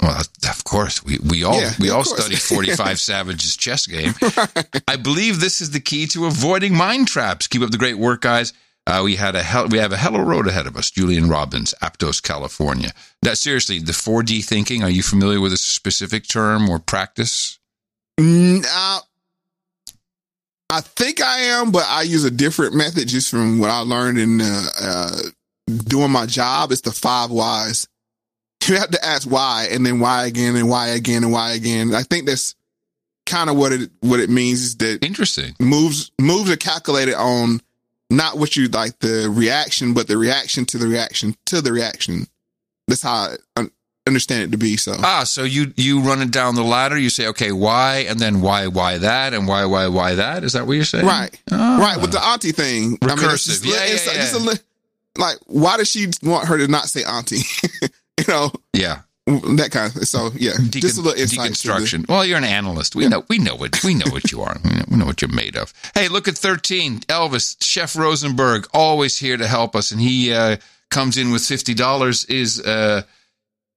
[0.02, 2.20] Well, of course, we, we all Yeah, we all course.
[2.22, 4.14] study 45 Savage's chess game.
[4.88, 7.46] I believe this is the key to avoiding mind traps.
[7.48, 8.52] Keep up the great work, guys.
[8.86, 10.90] Uh, we had a hell, we have a hell of a road ahead of us.
[10.90, 12.92] Julian Robbins, Aptos, California.
[13.22, 14.82] That seriously, the 4D thinking.
[14.82, 17.58] Are you familiar with a specific term or practice?
[18.18, 19.00] Mm, uh,
[20.70, 24.18] I think I am, but I use a different method just from what I learned
[24.18, 25.20] in uh, uh,
[25.66, 26.72] doing my job.
[26.72, 27.86] It's the five whys.
[28.66, 31.94] You have to ask why, and then why again, and why again, and why again.
[31.94, 32.54] I think that's
[33.24, 35.54] kind of what it what it means is that Interesting.
[35.58, 37.62] moves moves are calculated on
[38.10, 42.26] not what you like the reaction, but the reaction to the reaction to the reaction.
[42.88, 43.68] That's how I
[44.08, 44.76] understand it to be.
[44.76, 46.98] So Ah, so you you run it down the ladder.
[46.98, 50.42] You say, okay, why, and then why, why that, and why, why, why that.
[50.42, 51.06] Is that what you're saying?
[51.06, 51.40] Right.
[51.52, 51.78] Ah.
[51.80, 52.00] Right.
[52.00, 52.98] With the auntie thing.
[53.02, 53.46] I mean, it's Recursive.
[53.46, 54.50] just, Yeah, it's yeah, just a yeah.
[54.50, 54.58] li-
[55.16, 57.42] like, why does she want her to not say auntie?
[58.18, 59.02] you know, Yeah.
[59.26, 62.08] that kind of, so yeah, just a little to the- deconstruction.
[62.08, 62.96] Well, you're an analyst.
[62.96, 63.24] We know.
[63.28, 63.82] We know what.
[63.84, 64.56] We know what you are.
[64.64, 65.74] We know, we know what you're made of.
[65.94, 67.00] Hey, look at thirteen.
[67.00, 70.56] Elvis Chef Rosenberg always here to help us, and he uh,
[70.90, 72.24] comes in with fifty dollars.
[72.24, 73.02] Is uh,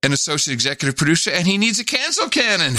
[0.04, 2.76] an associate executive producer, and he needs a cancel cannon.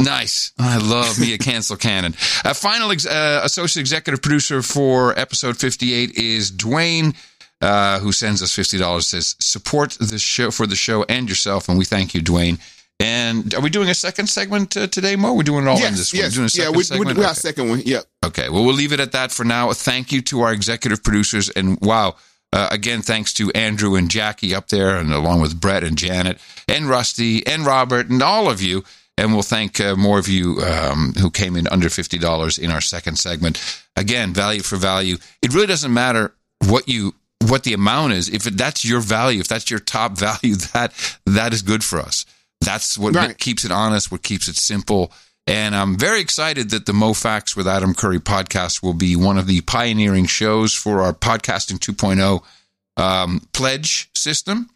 [0.00, 0.52] Nice.
[0.58, 2.14] I love me a cancel cannon.
[2.44, 7.14] Uh, final ex- uh, associate executive producer for episode 58 is Dwayne,
[7.60, 11.68] uh, who sends us $50, says, support the show for the show and yourself.
[11.68, 12.58] And we thank you, Dwayne.
[12.98, 15.34] And are we doing a second segment uh, today, Mo?
[15.34, 16.22] We're doing it all in Yes, this one.
[16.22, 17.16] yes, We're yeah, we, segment?
[17.18, 17.34] we a Okay.
[17.34, 17.82] second one.
[17.84, 18.04] Yep.
[18.26, 19.72] Okay, well, we'll leave it at that for now.
[19.72, 21.48] Thank you to our executive producers.
[21.50, 22.16] And wow,
[22.52, 26.38] uh, again, thanks to Andrew and Jackie up there, and along with Brett and Janet
[26.68, 28.84] and Rusty and Robert and all of you.
[29.18, 32.80] And we'll thank uh, more of you um, who came in under $50 in our
[32.80, 33.60] second segment.
[33.94, 35.16] Again, value for value.
[35.42, 36.34] It really doesn't matter
[36.66, 37.14] what you
[37.46, 38.28] what the amount is.
[38.28, 40.92] If that's your value, if that's your top value, that
[41.26, 42.24] that is good for us.
[42.62, 43.36] That's what Right.
[43.36, 45.12] keeps it honest, what keeps it simple.
[45.46, 49.38] And I'm very excited that the Mo Facts with Adam Curry podcast will be one
[49.38, 52.42] of the pioneering shows for our podcasting 2.0
[52.96, 54.70] um, pledge system,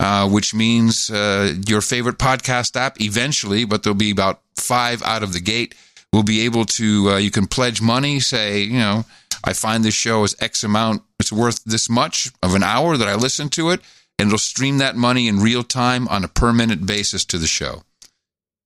[0.00, 5.22] uh, which means uh, your favorite podcast app eventually, but there'll be about five out
[5.22, 5.74] of the gate,
[6.12, 9.04] will be able to, uh, you can pledge money, say, you know,
[9.44, 13.08] I find this show is X amount, it's worth this much of an hour that
[13.08, 13.80] I listen to it,
[14.18, 17.46] and it'll stream that money in real time on a per minute basis to the
[17.46, 17.82] show.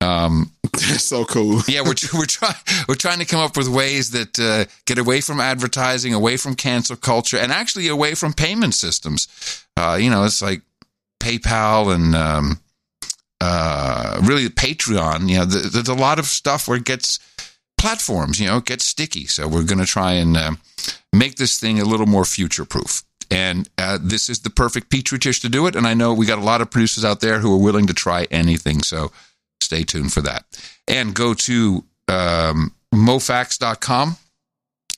[0.03, 1.61] Um, so cool.
[1.69, 2.55] yeah, we're we're trying
[2.89, 6.55] we're trying to come up with ways that uh, get away from advertising, away from
[6.55, 9.29] cancel culture, and actually away from payment systems.
[9.77, 10.63] Uh, you know, it's like
[11.21, 12.61] PayPal and um,
[13.41, 15.29] uh, really Patreon.
[15.29, 17.19] You know, th- there's a lot of stuff where it gets
[17.79, 18.41] platforms.
[18.41, 19.27] You know, it gets sticky.
[19.27, 20.59] So we're going to try and um
[21.13, 23.03] make this thing a little more future proof.
[23.31, 25.75] And uh, this is the perfect petri dish to do it.
[25.75, 27.95] And I know we got a lot of producers out there who are willing to
[27.95, 28.83] try anything.
[28.83, 29.11] So
[29.63, 30.45] stay tuned for that.
[30.89, 34.17] And go to um, mofax.com.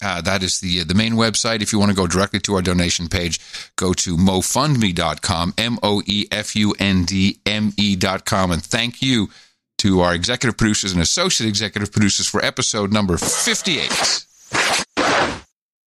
[0.02, 1.62] Uh, that is the the main website.
[1.62, 3.40] If you want to go directly to our donation page,
[3.76, 8.50] go to mofundme.com, M O E F U N D M E.com.
[8.50, 9.28] And thank you
[9.78, 14.24] to our executive producers and associate executive producers for episode number 58.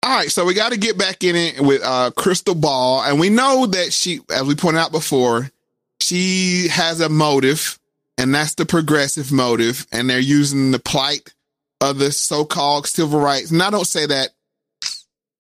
[0.03, 3.19] All right, so we got to get back in it with uh, Krystal Ball, and
[3.19, 5.51] we know that she, as we pointed out before,
[5.99, 7.77] she has a motive,
[8.18, 11.34] and that's the progressive motive, and they're using the plight
[11.81, 13.52] of the so-called civil rights.
[13.52, 14.30] And I don't say that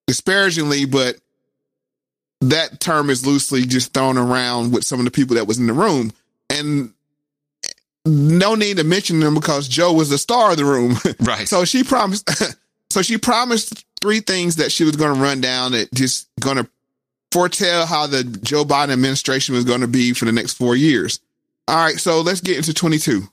[0.05, 1.15] disparagingly, but
[2.41, 5.67] that term is loosely just thrown around with some of the people that was in
[5.67, 6.11] the room,
[6.49, 6.93] and
[8.05, 10.97] no need to mention them because Joe was the star of the room.
[11.19, 11.47] Right.
[11.47, 12.29] so she promised.
[12.89, 16.57] so she promised three things that she was going to run down that just going
[16.57, 16.69] to
[17.31, 21.19] foretell how the Joe Biden administration was going to be for the next four years.
[21.69, 23.27] All right, so let's get into 22.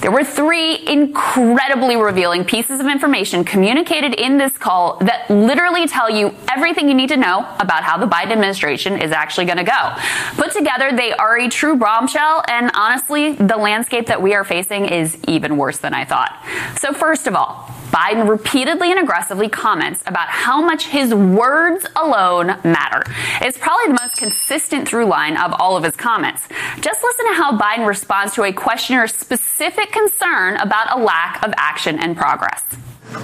[0.00, 6.08] There were three incredibly revealing pieces of information communicated in this call that literally tell
[6.08, 9.64] you everything you need to know about how the Biden administration is actually going to
[9.64, 9.96] go.
[10.36, 14.84] Put together, they are a true bombshell, and honestly, the landscape that we are facing
[14.84, 16.40] is even worse than I thought.
[16.78, 22.46] So, first of all, Biden repeatedly and aggressively comments about how much his words alone
[22.64, 23.02] matter.
[23.40, 26.48] It's probably the most consistent through line of all of his comments.
[26.80, 31.52] Just listen to how Biden responds to a questioner's specific concern about a lack of
[31.56, 32.64] action and progress.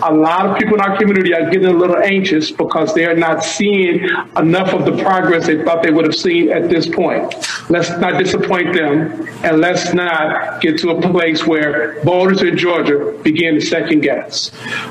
[0.02, 3.44] A lot of people in our community are getting a little anxious because they're not
[3.44, 7.34] seeing enough of the progress they thought they would have seen at this point.
[7.68, 13.18] Let's not disappoint them, and let's not get to a place where voters in Georgia
[13.22, 14.50] begin to second guess.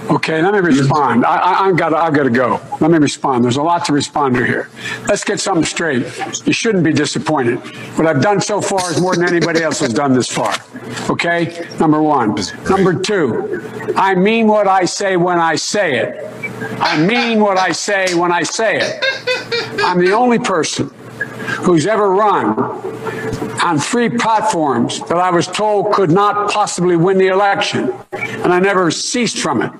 [0.10, 1.26] Okay, let me respond.
[1.26, 2.62] I, I've got I've got to go.
[2.80, 3.44] Let me respond.
[3.44, 4.70] There's a lot to respond to here.
[5.08, 6.06] Let's get something straight.
[6.46, 7.60] You shouldn't be disappointed.
[7.98, 10.54] What I've done so far is more than anybody else has done this far.
[11.10, 12.36] Okay, number one.
[12.70, 13.62] Number two,
[13.96, 16.26] I mean what I say when I say it.
[16.80, 19.04] I mean what I say when I say it.
[19.84, 20.90] I'm the only person
[21.64, 22.58] who's ever run
[23.62, 28.60] on three platforms that I was told could not possibly win the election, and I
[28.60, 29.72] never ceased from it.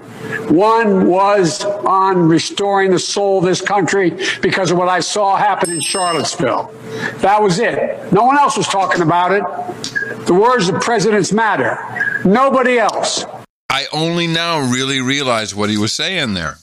[0.52, 5.72] One was on restoring the soul of this country because of what I saw happen
[5.72, 6.74] in Charlottesville.
[7.18, 8.12] That was it.
[8.14, 9.44] No one else was talking about it.
[10.26, 11.80] The words of presidents matter.
[12.24, 13.26] Nobody else.
[13.72, 16.58] I only now really realize what he was saying there.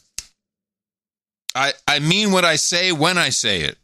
[1.54, 3.78] I I mean what I say when I say it.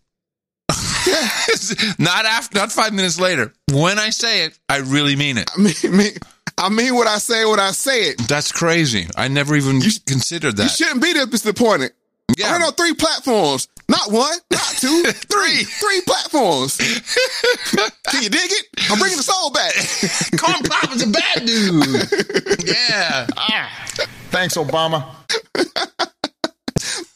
[1.98, 3.54] not after, not five minutes later.
[3.72, 5.50] When I say it, I really mean it.
[5.56, 6.10] I mean, me,
[6.58, 8.18] I mean what I say when I say it.
[8.28, 9.08] That's crazy.
[9.16, 10.64] I never even considered that.
[10.64, 11.92] You shouldn't be this disappointed.
[12.36, 12.54] Yeah.
[12.54, 13.68] I on three platforms.
[13.94, 16.76] Not one, not two, three, three platforms.
[18.08, 18.66] Can you dig it?
[18.90, 19.72] I'm bringing the soul back.
[20.40, 22.66] Corn Pop is a bad dude.
[22.66, 23.26] yeah.
[23.36, 23.84] Ah.
[24.30, 25.14] Thanks, Obama.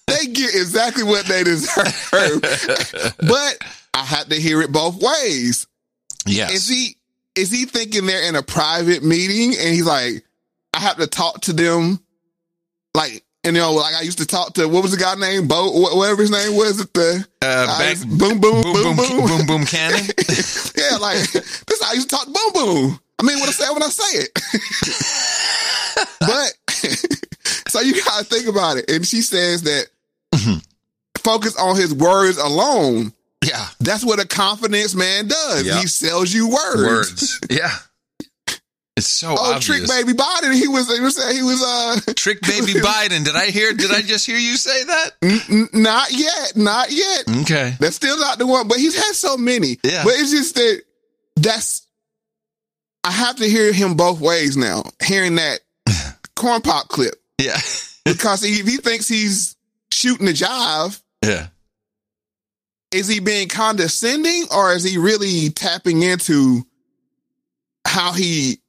[0.06, 2.40] they get exactly what they deserve.
[3.18, 3.58] but
[3.94, 5.66] I had to hear it both ways.
[6.26, 6.52] Yes.
[6.52, 6.96] Is he
[7.34, 10.24] is he thinking they're in a private meeting and he's like,
[10.72, 11.98] I have to talk to them
[12.94, 15.48] like and you know, like I used to talk to what was the guy named
[15.48, 19.26] Bo, whatever his name was at the Uh, back- was- boom, boom, boom, boom, boom,
[19.26, 20.04] boom, boom, cannon.
[20.76, 23.00] yeah, like this is how I used to talk to Boom Boom.
[23.18, 24.30] I mean, what I say when I say it.
[26.20, 26.54] but
[27.68, 28.88] so you gotta think about it.
[28.90, 29.86] And she says that
[31.18, 33.12] focus on his words alone.
[33.44, 33.66] Yeah.
[33.80, 35.66] That's what a confidence man does.
[35.66, 35.80] Yeah.
[35.80, 36.82] He sells you words.
[36.82, 37.40] Words.
[37.50, 37.70] Yeah.
[38.98, 39.64] It's so Oh, obvious.
[39.64, 40.52] trick baby Biden.
[40.54, 43.24] He was he was saying he was uh Trick baby Biden.
[43.24, 43.72] Did I hear?
[43.72, 45.10] Did I just hear you say that?
[45.22, 47.24] N- n- not yet, not yet.
[47.42, 47.74] Okay.
[47.80, 49.78] That's still not the one, but he's had so many.
[49.82, 50.04] Yeah.
[50.04, 50.82] But it's just that
[51.36, 51.86] that's
[53.04, 54.82] I have to hear him both ways now.
[55.02, 55.60] Hearing that
[56.36, 57.56] corn pop clip Yeah.
[58.04, 59.56] because if he thinks he's
[59.92, 61.46] shooting a jive, Yeah.
[62.92, 66.64] is he being condescending or is he really tapping into
[67.86, 68.60] how he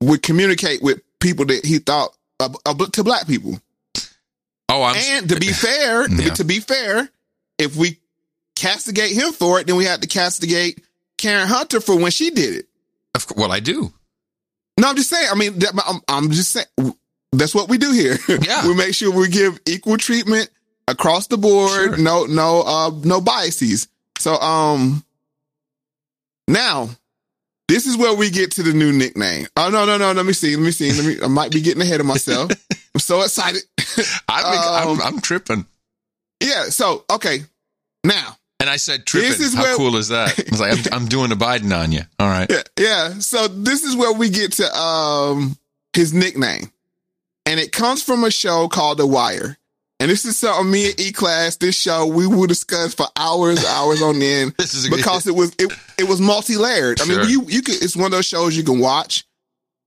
[0.00, 3.60] would communicate with people that he thought uh, uh, to black people?
[4.68, 4.96] Oh, I'm.
[4.96, 6.34] and to be fair, Yeah.
[6.34, 7.08] to be fair,
[7.58, 7.98] if we
[8.54, 10.82] castigate him for it, then we have to castigate
[11.16, 12.68] Karen Hunter for when she did it.
[13.14, 13.92] Of course, well, I do.
[14.78, 15.26] No, I'm just saying.
[15.30, 16.66] I mean, that, I'm, I'm just saying.
[17.32, 18.16] That's what we do here.
[18.28, 18.66] Yeah.
[18.68, 20.50] we make sure we give equal treatment
[20.86, 21.70] across the board.
[21.70, 21.96] Sure.
[21.96, 23.88] No, no, uh, no biases.
[24.18, 25.04] So, um,
[26.46, 26.90] now
[27.68, 29.46] this is where we get to the new nickname.
[29.56, 30.12] Oh no, no, no.
[30.12, 30.56] Let me see.
[30.56, 30.92] Let me see.
[30.92, 31.16] Let me.
[31.22, 32.50] I might be getting ahead of myself.
[32.94, 33.62] I'm so excited.
[34.28, 34.44] I'm,
[34.88, 35.66] Um, I'm, I'm tripping.
[36.42, 36.64] yeah.
[36.64, 37.40] So, okay.
[38.04, 39.28] Now, And I said tripping.
[39.30, 40.38] This is How where- cool is that?
[40.38, 42.02] I was like, I'm, I'm doing a Biden on you.
[42.18, 42.50] All right.
[42.50, 43.08] Yeah, yeah.
[43.18, 45.56] So this is where we get to um
[45.92, 46.72] his nickname.
[47.46, 49.56] And it comes from a show called The Wire.
[50.00, 53.64] And this is something me and E Class, this show we will discuss for hours,
[53.64, 54.54] hours on end.
[54.58, 57.00] This is a good- because it was it, it was multi-layered.
[57.00, 57.18] I Sure.
[57.20, 59.24] mean, you you could it's one of those shows you can watch.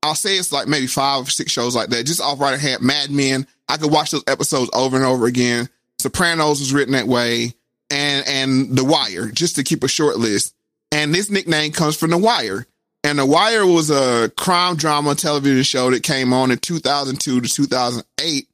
[0.03, 2.81] I'll say it's like maybe five or six shows like that, just off right hand.
[2.81, 5.69] Mad Men, I could watch those episodes over and over again.
[5.99, 7.53] Sopranos was written that way,
[7.91, 10.55] and and The Wire, just to keep a short list.
[10.91, 12.65] And this nickname comes from The Wire.
[13.03, 17.47] And The Wire was a crime drama television show that came on in 2002 to
[17.49, 18.47] 2008.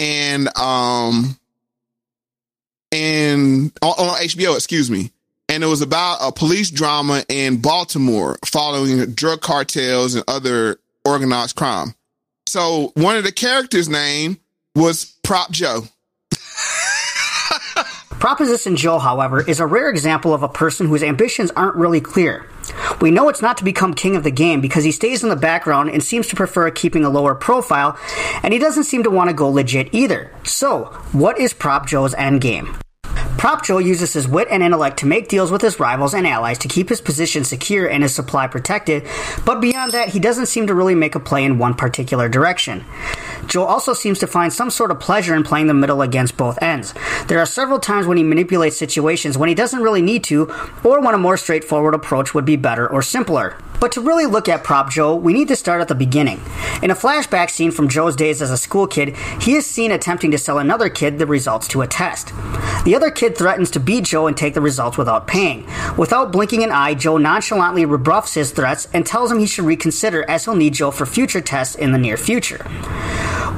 [0.00, 1.38] And, um,
[2.90, 5.12] and on, on HBO, excuse me.
[5.48, 11.56] And it was about a police drama in Baltimore following drug cartels and other organized
[11.56, 11.94] crime.
[12.46, 14.38] So one of the characters' name
[14.74, 15.82] was Prop Joe.
[18.20, 22.46] Proposition Joe, however, is a rare example of a person whose ambitions aren't really clear.
[23.00, 25.36] We know it's not to become king of the game because he stays in the
[25.36, 27.98] background and seems to prefer keeping a lower profile,
[28.42, 30.30] and he doesn't seem to want to go legit either.
[30.44, 32.78] So, what is Prop Joe's endgame?
[33.38, 36.58] Prop Joe uses his wit and intellect to make deals with his rivals and allies
[36.58, 39.08] to keep his position secure and his supply protected,
[39.46, 42.84] but beyond that, he doesn't seem to really make a play in one particular direction.
[43.50, 46.62] Joe also seems to find some sort of pleasure in playing the middle against both
[46.62, 46.94] ends.
[47.26, 50.48] There are several times when he manipulates situations when he doesn't really need to,
[50.84, 53.56] or when a more straightforward approach would be better or simpler.
[53.80, 56.40] But to really look at Prop Joe, we need to start at the beginning.
[56.80, 60.30] In a flashback scene from Joe's days as a school kid, he is seen attempting
[60.30, 62.32] to sell another kid the results to a test.
[62.84, 65.66] The other kid threatens to beat Joe and take the results without paying.
[65.96, 70.28] Without blinking an eye, Joe nonchalantly rebuffs his threats and tells him he should reconsider
[70.28, 72.64] as he'll need Joe for future tests in the near future.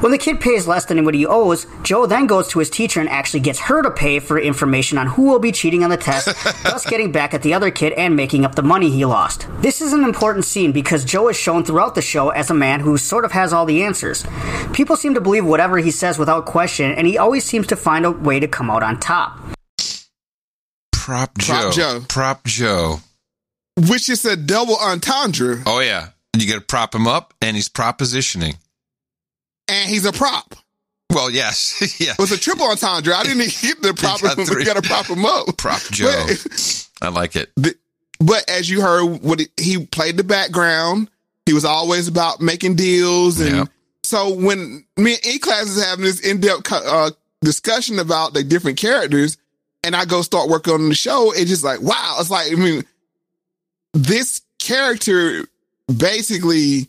[0.03, 2.99] When the kid pays less than what he owes, Joe then goes to his teacher
[2.99, 5.95] and actually gets her to pay for information on who will be cheating on the
[5.95, 6.27] test,
[6.63, 9.47] thus getting back at the other kid and making up the money he lost.
[9.61, 12.81] This is an important scene because Joe is shown throughout the show as a man
[12.81, 14.25] who sort of has all the answers.
[14.73, 18.05] People seem to believe whatever he says without question, and he always seems to find
[18.05, 19.39] a way to come out on top.
[20.91, 21.53] Prop Joe.
[21.53, 22.05] Prop Joe.
[22.09, 22.99] Prop Joe.
[23.77, 26.09] Which is a double entendre, Oh yeah.
[26.37, 28.57] You got to prop him up, and he's propositioning.
[29.67, 30.55] And he's a prop.
[31.09, 32.11] Well, yes, yeah.
[32.13, 33.13] It was a triple entendre.
[33.13, 34.45] I didn't even get the prop got him.
[34.47, 34.57] three.
[34.57, 35.57] We got to prop him up.
[35.57, 36.25] Prop Joe.
[36.27, 37.51] But, I like it.
[38.19, 41.09] but as you heard, what he, he played the background.
[41.45, 43.67] He was always about making deals, and Yep.
[44.03, 47.11] so when me and E class is having this in depth uh,
[47.41, 49.37] discussion about the different characters,
[49.83, 52.15] and I go start working on the show, it's just like wow.
[52.19, 52.85] It's like I mean,
[53.93, 55.45] this character
[55.97, 56.87] basically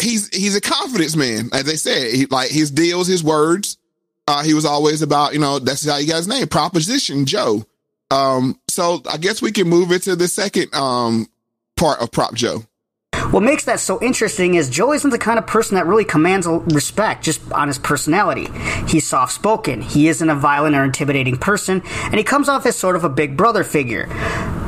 [0.00, 2.14] he's he's a confidence man, as they said.
[2.14, 3.78] He, like his deals, his words.
[4.26, 7.64] Uh, he was always about you know that's how you got his name, Proposition Joe.
[8.10, 11.26] Um, so I guess we can move into the second um
[11.76, 12.64] part of Prop Joe.
[13.30, 16.46] What makes that so interesting is Joe isn't the kind of person that really commands
[16.46, 18.48] respect just on his personality.
[18.86, 22.76] He's soft spoken, he isn't a violent or intimidating person, and he comes off as
[22.76, 24.08] sort of a big brother figure.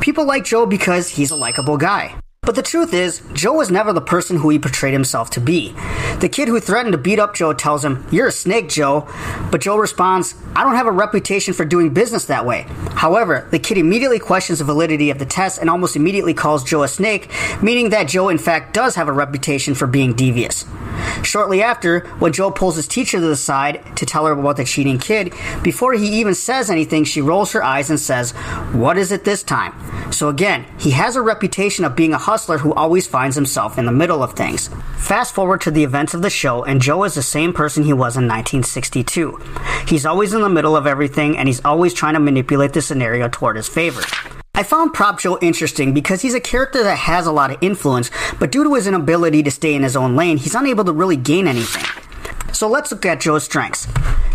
[0.00, 2.16] People like Joe because he's a likable guy.
[2.46, 5.74] But the truth is, Joe was never the person who he portrayed himself to be.
[6.20, 9.08] The kid who threatened to beat up Joe tells him, You're a snake, Joe.
[9.50, 12.66] But Joe responds, I don't have a reputation for doing business that way.
[12.92, 16.84] However, the kid immediately questions the validity of the test and almost immediately calls Joe
[16.84, 20.64] a snake, meaning that Joe in fact does have a reputation for being devious.
[21.22, 24.64] Shortly after, when Joe pulls his teacher to the side to tell her about the
[24.64, 28.32] cheating kid, before he even says anything, she rolls her eyes and says,
[28.72, 29.74] What is it this time?
[30.12, 33.86] So again, he has a reputation of being a hustler who always finds himself in
[33.86, 34.68] the middle of things.
[34.98, 37.94] Fast forward to the events of the show, and Joe is the same person he
[37.94, 39.40] was in 1962.
[39.88, 43.26] He's always in the middle of everything, and he's always trying to manipulate the scenario
[43.26, 44.02] toward his favor.
[44.54, 48.10] I found Prop Joe interesting because he's a character that has a lot of influence,
[48.38, 51.16] but due to his inability to stay in his own lane, he's unable to really
[51.16, 52.05] gain anything.
[52.56, 53.86] So let's look at Joe's strengths.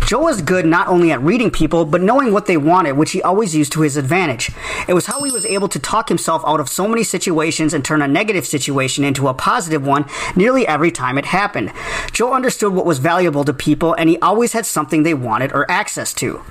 [0.06, 3.20] Joe was good not only at reading people, but knowing what they wanted, which he
[3.20, 4.48] always used to his advantage.
[4.86, 7.84] It was how he was able to talk himself out of so many situations and
[7.84, 10.04] turn a negative situation into a positive one
[10.36, 11.72] nearly every time it happened.
[12.12, 15.68] Joe understood what was valuable to people, and he always had something they wanted or
[15.68, 16.42] access to.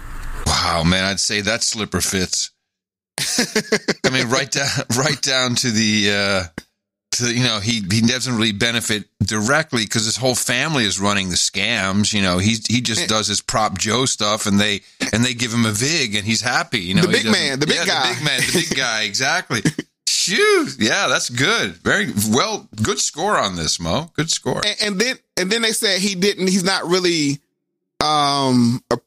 [0.45, 2.51] Wow, man, I'd say that slipper fits.
[4.05, 4.67] I mean, right down,
[4.97, 6.61] right down to the, uh,
[7.11, 11.29] to you know, he he doesn't really benefit directly because his whole family is running
[11.29, 12.13] the scams.
[12.13, 14.81] You know, he he just does his prop Joe stuff, and they
[15.13, 16.79] and they give him a vig, and he's happy.
[16.79, 18.09] You know, The big man, the big yeah, guy.
[18.09, 19.61] the big man, the big guy, exactly.
[20.07, 21.71] Shoot, yeah, that's good.
[21.77, 24.09] Very well, good score on this, Mo.
[24.13, 24.61] Good score.
[24.65, 27.39] and, and then and then they said he didn't he's not really
[28.01, 28.99] um a-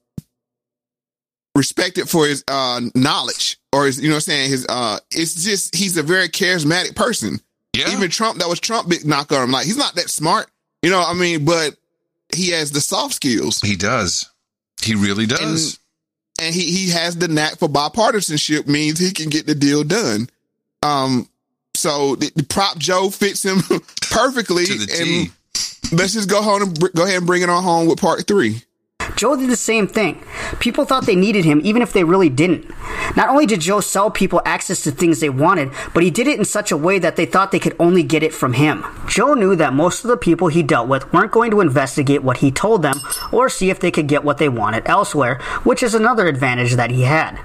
[1.55, 5.45] respected for his uh knowledge or his you know what I'm saying his uh it's
[5.45, 7.39] just he's a very charismatic person
[7.75, 7.93] yeah.
[7.93, 9.51] Even trump that was trump big knock on him.
[9.51, 10.49] Like he's not that smart
[10.83, 11.45] you know i mean?
[11.45, 11.77] But
[12.35, 13.61] he has the soft skills.
[13.61, 14.29] He does.
[14.83, 15.79] He really does.
[16.39, 19.85] and, and he he has the knack for bipartisanship means he can get the deal
[19.85, 20.29] done.
[20.83, 21.29] Um
[21.75, 23.59] so the, the prop joe fits him
[24.11, 25.31] perfectly To the
[25.91, 28.01] and let's just go home and br- go ahead and bring it on home with
[28.01, 28.63] part three
[29.17, 30.23] Joe did the same thing.
[30.61, 32.71] People thought they needed him even if they really didn't.
[33.17, 36.39] Not only did Joe sell people access to things they wanted, but he did it
[36.39, 38.85] in such a way that they thought they could only get it from him.
[39.09, 42.39] Joe knew that most of the people he dealt with weren't going to investigate what
[42.39, 43.01] he told them
[43.33, 46.91] or see if they could get what they wanted elsewhere, which is another advantage that
[46.91, 47.39] he had.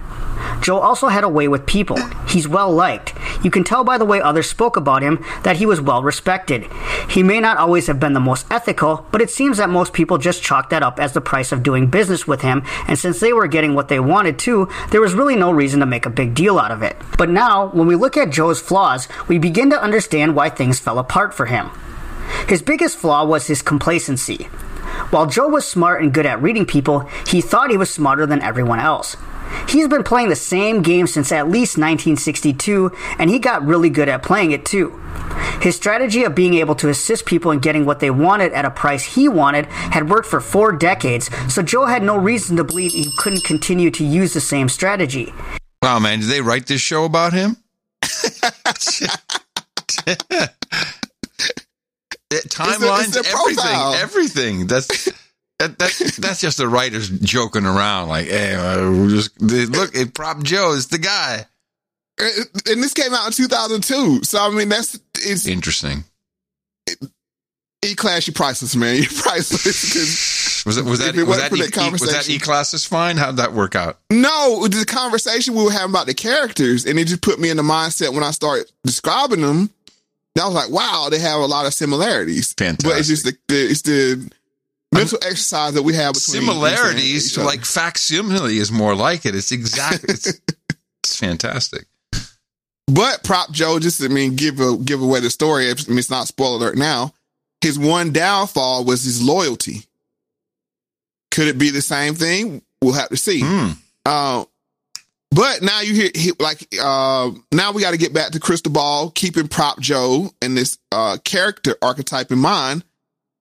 [0.61, 1.97] Joe also had a way with people.
[2.27, 3.13] He's well liked.
[3.43, 6.67] You can tell by the way others spoke about him that he was well respected.
[7.09, 10.17] He may not always have been the most ethical, but it seems that most people
[10.17, 13.33] just chalked that up as the price of doing business with him, and since they
[13.33, 16.35] were getting what they wanted too, there was really no reason to make a big
[16.35, 16.95] deal out of it.
[17.17, 20.99] But now, when we look at Joe's flaws, we begin to understand why things fell
[20.99, 21.69] apart for him.
[22.47, 24.49] His biggest flaw was his complacency.
[25.11, 28.41] While Joe was smart and good at reading people, he thought he was smarter than
[28.41, 29.15] everyone else.
[29.67, 34.09] He's been playing the same game since at least 1962, and he got really good
[34.09, 34.99] at playing it too.
[35.61, 38.71] His strategy of being able to assist people in getting what they wanted at a
[38.71, 42.91] price he wanted had worked for four decades, so Joe had no reason to believe
[42.93, 45.33] he couldn't continue to use the same strategy.
[45.81, 47.57] Wow, man, did they write this show about him?
[52.31, 54.67] It- timelines, it's everything, everything.
[54.67, 55.09] That's
[55.59, 58.09] that, that, that's just the writers joking around.
[58.09, 61.45] Like, hey, uh, we're just look, it prop Joe is the guy.
[62.19, 66.03] and this came out in 2002 so i mean that's it's Interesting.
[67.85, 71.77] e-class you're priceless man you're priceless Was that was that it was that, e, that
[71.77, 73.15] e- was that E classes fine?
[73.15, 73.99] How'd that work out?
[74.11, 77.55] No, the conversation we were having about the characters, and it just put me in
[77.55, 79.69] the mindset when I started describing them.
[80.37, 82.51] I was like, wow, they have a lot of similarities.
[82.53, 82.89] Fantastic.
[82.89, 84.29] But it's just the, the it's the
[84.93, 87.45] mental exercise that we have between Similarities, other.
[87.45, 89.35] like facsimile, is more like it.
[89.35, 90.13] It's exactly.
[90.13, 90.41] It's,
[91.03, 91.85] it's fantastic.
[92.87, 95.65] But prop Joe, just I mean, give a give away the story.
[95.65, 97.13] I mean, it's not spoiler alert now.
[97.61, 99.83] His one downfall was his loyalty.
[101.31, 102.63] Could it be the same thing?
[102.81, 103.41] We'll have to see.
[104.05, 104.45] Uh,
[105.31, 108.73] but now you hear he, like uh, now we got to get back to Krystal
[108.73, 112.83] Ball, keeping prop Joe and this uh, character archetype in mind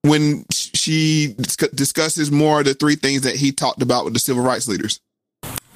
[0.02, 1.34] when she
[1.74, 5.00] discusses more of the three things that he talked about with the civil rights leaders.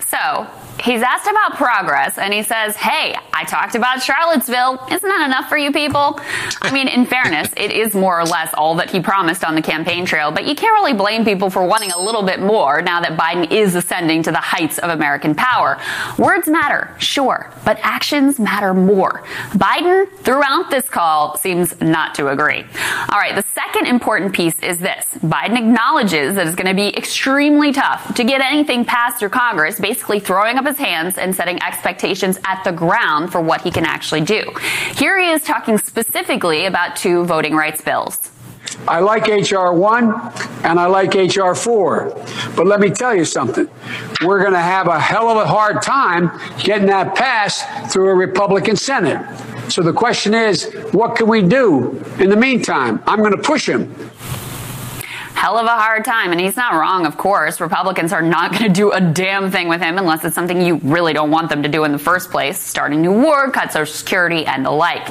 [0.06, 0.46] So
[0.82, 4.86] he's asked about progress, and he says, Hey, I talked about Charlottesville.
[4.90, 6.20] Isn't that enough for you people?
[6.60, 9.62] I mean, in fairness, it is more or less all that he promised on the
[9.62, 13.00] campaign trail, but you can't really blame people for wanting a little bit more now
[13.00, 15.78] that Biden is ascending to the heights of American power.
[16.18, 19.22] Words matter, sure, but actions matter more.
[19.52, 22.64] Biden, throughout this call, seems not to agree.
[23.08, 26.96] All right, the second important piece is this Biden acknowledges that it's going to be
[26.96, 31.62] extremely tough to get anything passed through Congress, basically throwing up his hands and setting
[31.62, 34.42] expectations at the ground for what he can actually do.
[34.94, 38.30] Here he is talking specifically about two voting rights bills.
[38.88, 40.04] I like HR 1
[40.64, 42.08] and I like HR 4.
[42.56, 43.68] But let me tell you something.
[44.22, 48.14] We're going to have a hell of a hard time getting that passed through a
[48.14, 49.24] Republican Senate.
[49.70, 53.02] So the question is, what can we do in the meantime?
[53.06, 53.94] I'm going to push him.
[55.34, 56.30] Hell of a hard time.
[56.30, 57.60] And he's not wrong, of course.
[57.60, 60.76] Republicans are not going to do a damn thing with him unless it's something you
[60.76, 63.72] really don't want them to do in the first place start a new war, cut
[63.72, 65.06] Social Security, and the like.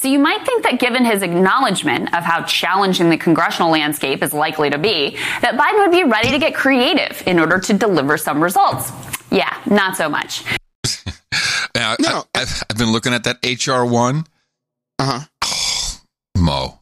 [0.00, 4.32] So you might think that given his acknowledgement of how challenging the congressional landscape is
[4.32, 8.16] likely to be, that Biden would be ready to get creative in order to deliver
[8.16, 8.92] some results.
[9.30, 10.44] Yeah, not so much.
[11.74, 14.26] Now, I, I've, I've been looking at that HR one.
[14.98, 15.20] Uh huh.
[15.42, 16.00] Oh,
[16.36, 16.81] Mo.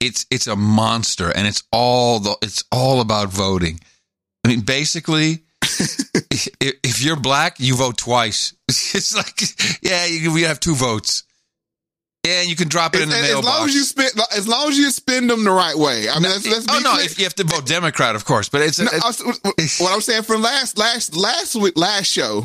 [0.00, 3.80] It's it's a monster, and it's all the it's all about voting.
[4.44, 6.48] I mean, basically, if,
[6.82, 8.54] if you're black, you vote twice.
[8.68, 9.40] It's like,
[9.82, 11.24] yeah, you, we have two votes.
[12.26, 13.46] Yeah, and you can drop it in the as, as mailbox.
[13.58, 16.08] long as you spend, as long as you spend them the right way.
[16.08, 18.60] I mean, let's, let's be oh no, you have to vote Democrat, of course, but
[18.62, 22.44] it's, No, it's I was- what I'm saying from last last last week last show,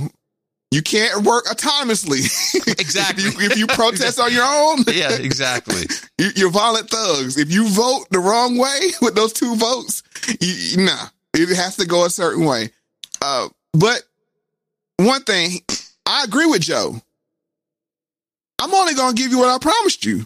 [0.72, 2.26] you can't work autonomously.
[2.80, 3.24] exactly.
[3.26, 5.84] if, you, if you protest on your own, yeah, exactly.
[6.18, 7.38] you, you're violent thugs.
[7.38, 10.04] If you vote the wrong way with those two votes,
[10.42, 12.72] you- nah, it has to go a certain way.
[13.22, 14.04] Uh, but
[14.98, 15.62] one thing,
[16.06, 17.02] I agree with Joe.
[18.60, 20.26] I'm only going to give you what I promised you.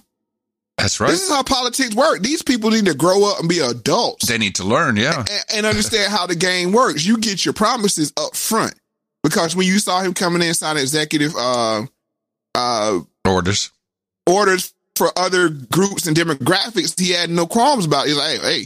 [0.78, 1.12] That's right.
[1.12, 2.22] This is how politics work.
[2.22, 5.20] These people need to grow up and be adults They need to learn, yeah.
[5.20, 7.06] and, and understand how the game works.
[7.06, 8.74] You get your promises up front
[9.24, 11.86] because when you saw him coming in signing executive uh,
[12.56, 13.72] uh, Orders.
[14.28, 18.06] orders for other groups and demographics, he had no qualms about.
[18.06, 18.10] It.
[18.10, 18.66] He's like, hey,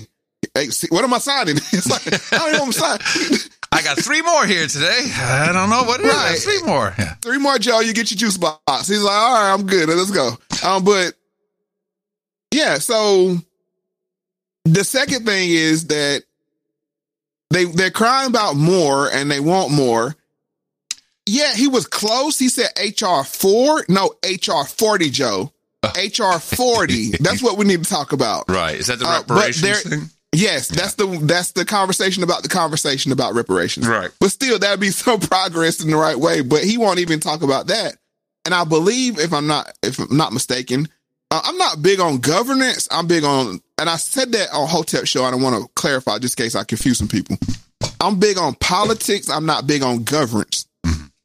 [0.56, 1.56] hey, hey, what am I signing?
[1.72, 3.38] It's like I don't know what I'm signing.
[3.72, 5.12] I got three more here today.
[5.16, 6.14] I don't know what it is.
[6.14, 6.38] Right.
[6.40, 6.94] Three more.
[6.98, 7.16] Yeah.
[7.16, 7.82] Three more, Joe.
[7.82, 8.88] You get your juice box.
[8.88, 9.90] He's like, all right, I'm good.
[9.90, 10.38] Let's go.
[10.66, 11.14] Um, but
[12.52, 13.38] yeah, so
[14.64, 16.24] the second thing is that
[17.50, 20.16] they they're crying about more and they want more.
[21.28, 22.38] Yeah, he was close.
[22.38, 25.52] He said HR four, no HR forty, Joe.
[25.84, 27.12] HR forty.
[27.20, 28.46] That's what we need to talk about.
[28.50, 28.76] Right.
[28.76, 30.10] Is that the Uh, reparations there- thing?
[30.34, 33.88] Yes, that's the that's the conversation about the conversation about reparations.
[33.88, 34.12] Right.
[34.20, 36.42] But still, that'd be some progress in the right way.
[36.42, 37.96] But he won't even talk about that.
[38.44, 40.90] And I believe, if I'm not if I'm not mistaken,
[41.32, 42.88] uh, I'm not big on governance.
[42.92, 45.24] I'm big on, and I said that on Hotep show.
[45.24, 47.38] I don't want to clarify just in case I confuse some people.
[48.02, 49.30] I'm big on politics.
[49.30, 50.66] I'm not big on governance.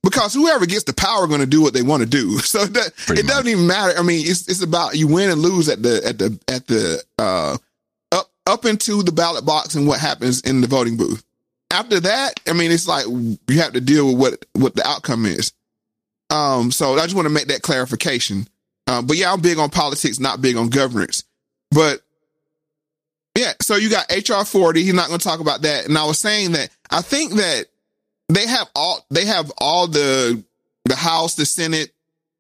[0.03, 2.39] Because whoever gets the power going to do what they want to do.
[2.51, 3.99] So that, it doesn't even matter.
[3.99, 7.03] I mean, it's it's about you win and lose at the at the at the
[7.19, 7.57] uh
[8.11, 11.23] up up into the ballot box and what happens in the voting booth.
[11.71, 15.27] After that, I mean, it's like you have to deal with what what the outcome
[15.27, 15.53] is.
[16.31, 18.49] Um, so I just want to make that clarification.
[18.87, 21.25] Uh, but yeah, I'm big on politics, not big on governance.
[21.71, 22.01] But
[23.37, 24.83] yeah, so you got HR 40.
[24.83, 25.87] He's not going to talk about that.
[25.87, 27.67] And I was saying that I think that
[28.31, 30.43] they have all they have all the
[30.85, 31.93] the House, the Senate,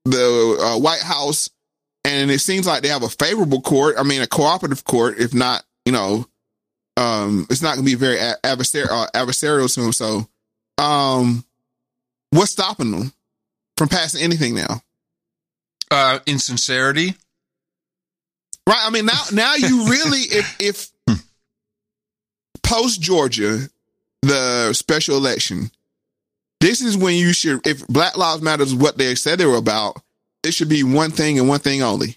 [0.04, 1.50] the uh, White House,
[2.04, 3.96] and it seems like they have a favorable court.
[3.98, 6.26] I mean, a cooperative court, if not, you know,
[6.96, 9.92] um, it's not going to be very adversar- uh, adversarial to them.
[9.92, 10.28] So,
[10.78, 11.44] um,
[12.30, 13.12] what's stopping them
[13.76, 14.82] from passing anything now?
[15.90, 17.16] Uh, insincerity.
[18.66, 18.80] Right.
[18.82, 20.90] I mean, now, now you really, if, if
[22.62, 23.68] post Georgia,
[24.22, 25.70] the special election,
[26.60, 29.56] this is when you should, if Black Lives Matter is what they said they were
[29.56, 29.96] about,
[30.44, 32.16] it should be one thing and one thing only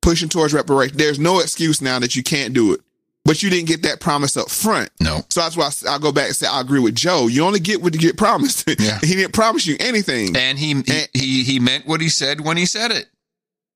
[0.00, 0.96] pushing towards reparation.
[0.96, 2.80] There's no excuse now that you can't do it,
[3.24, 4.90] but you didn't get that promise up front.
[5.00, 5.20] No.
[5.30, 7.28] So that's why I, I go back and say, I agree with Joe.
[7.28, 8.68] You only get what you get promised.
[8.78, 8.98] Yeah.
[9.00, 10.36] he didn't promise you anything.
[10.36, 13.06] And he, he he he meant what he said when he said it.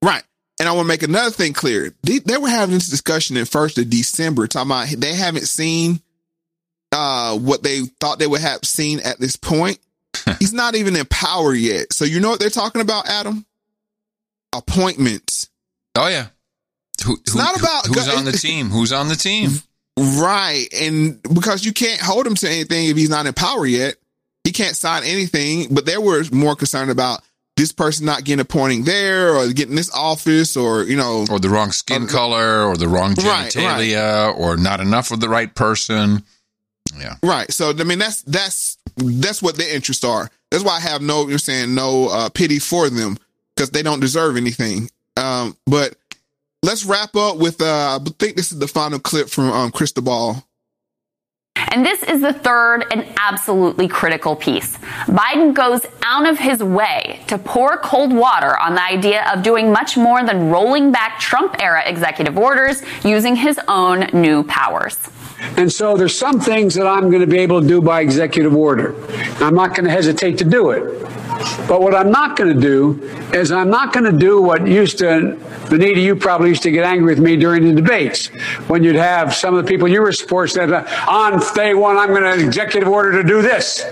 [0.02, 0.22] Right.
[0.58, 1.92] And I want to make another thing clear.
[2.02, 6.00] They, they were having this discussion in first of December, talking about they haven't seen
[6.96, 9.78] uh what they thought they would have seen at this point.
[10.38, 11.92] He's not even in power yet.
[11.92, 13.44] So you know what they're talking about, Adam?
[14.54, 15.48] Appointments.
[15.94, 16.26] Oh yeah.
[17.04, 18.70] Who, It's not about- who's on the team.
[18.70, 19.50] Who's on the team?
[19.98, 20.66] Right.
[20.80, 23.96] And because you can't hold him to anything if he's not in power yet,
[24.44, 25.68] he can't sign anything.
[25.74, 27.20] But they were more concerned about
[27.56, 31.48] this person not getting appointing there or getting this office or, you know, Or the
[31.48, 33.52] wrong skin color, or the wrong Right, right.
[33.52, 36.22] genitalia, or not enough of the right person.
[36.98, 37.16] Yeah.
[37.22, 37.50] Right.
[37.52, 40.30] So I mean that's that's that's what their interests are.
[40.50, 43.18] That's why I have no you're saying no uh, pity for them
[43.54, 44.90] because they don't deserve anything.
[45.16, 45.96] Um, but
[46.62, 50.04] let's wrap up with uh, I think this is the final clip from um, Krystal
[50.04, 50.44] Ball.
[51.68, 54.76] And this is the third and absolutely critical piece.
[55.06, 59.72] Biden goes out of his way to pour cold water on the idea of doing
[59.72, 64.96] much more than rolling back Trump era executive orders using his own new powers.
[65.56, 68.54] And so there's some things that I'm going to be able to do by executive
[68.54, 68.94] order.
[69.42, 71.02] I'm not going to hesitate to do it.
[71.68, 73.02] But what I'm not going to do
[73.32, 76.84] is I'm not going to do what used to, Benita, you probably used to get
[76.84, 78.28] angry with me during the debates
[78.68, 81.96] when you'd have some of the people you were supporting said, uh, on day one,
[81.96, 83.84] I'm going to executive order to do this.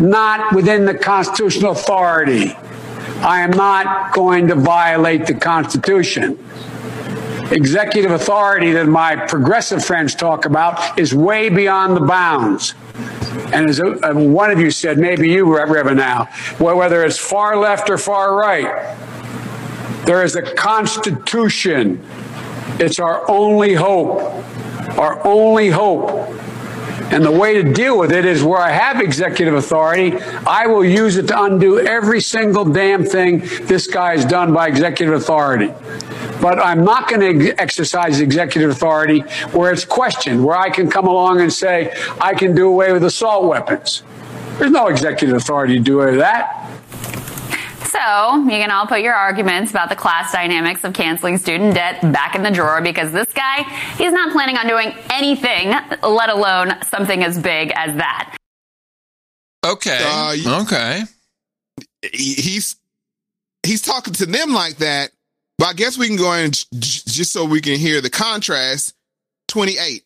[0.00, 2.52] Not within the constitutional authority.
[3.20, 6.38] I am not going to violate the Constitution.
[7.50, 12.74] Executive authority that my progressive friends talk about is way beyond the bounds.
[13.52, 16.26] And as uh, one of you said, maybe you, Reverend now,
[16.58, 18.96] whether it's far left or far right,
[20.04, 22.04] there is a Constitution.
[22.78, 24.44] It's our only hope.
[24.98, 26.28] Our only hope.
[27.10, 30.12] And the way to deal with it is where I have executive authority,
[30.46, 34.68] I will use it to undo every single damn thing this guy has done by
[34.68, 35.72] executive authority.
[36.42, 39.20] But I'm not going to exercise executive authority
[39.52, 43.02] where it's questioned, where I can come along and say, I can do away with
[43.04, 44.02] assault weapons.
[44.58, 46.57] There's no executive authority to do away with that.
[47.90, 52.00] So you can all put your arguments about the class dynamics of canceling student debt
[52.12, 53.62] back in the drawer because this guy,
[53.96, 55.70] he's not planning on doing anything,
[56.02, 58.36] let alone something as big as that.
[59.64, 59.98] Okay.
[60.02, 61.02] Uh, okay.
[62.12, 62.76] He's
[63.64, 65.10] he's talking to them like that,
[65.56, 68.94] but I guess we can go in j- just so we can hear the contrast.
[69.48, 70.04] Twenty eight.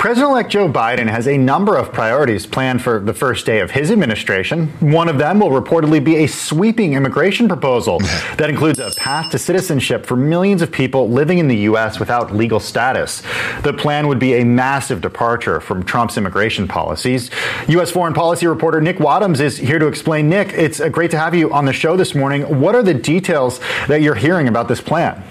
[0.00, 3.72] President elect Joe Biden has a number of priorities planned for the first day of
[3.72, 4.68] his administration.
[4.80, 7.98] One of them will reportedly be a sweeping immigration proposal
[8.38, 12.00] that includes a path to citizenship for millions of people living in the U.S.
[12.00, 13.22] without legal status.
[13.60, 17.30] The plan would be a massive departure from Trump's immigration policies.
[17.68, 17.90] U.S.
[17.90, 20.30] foreign policy reporter Nick Wadhams is here to explain.
[20.30, 22.58] Nick, it's uh, great to have you on the show this morning.
[22.58, 25.22] What are the details that you're hearing about this plan?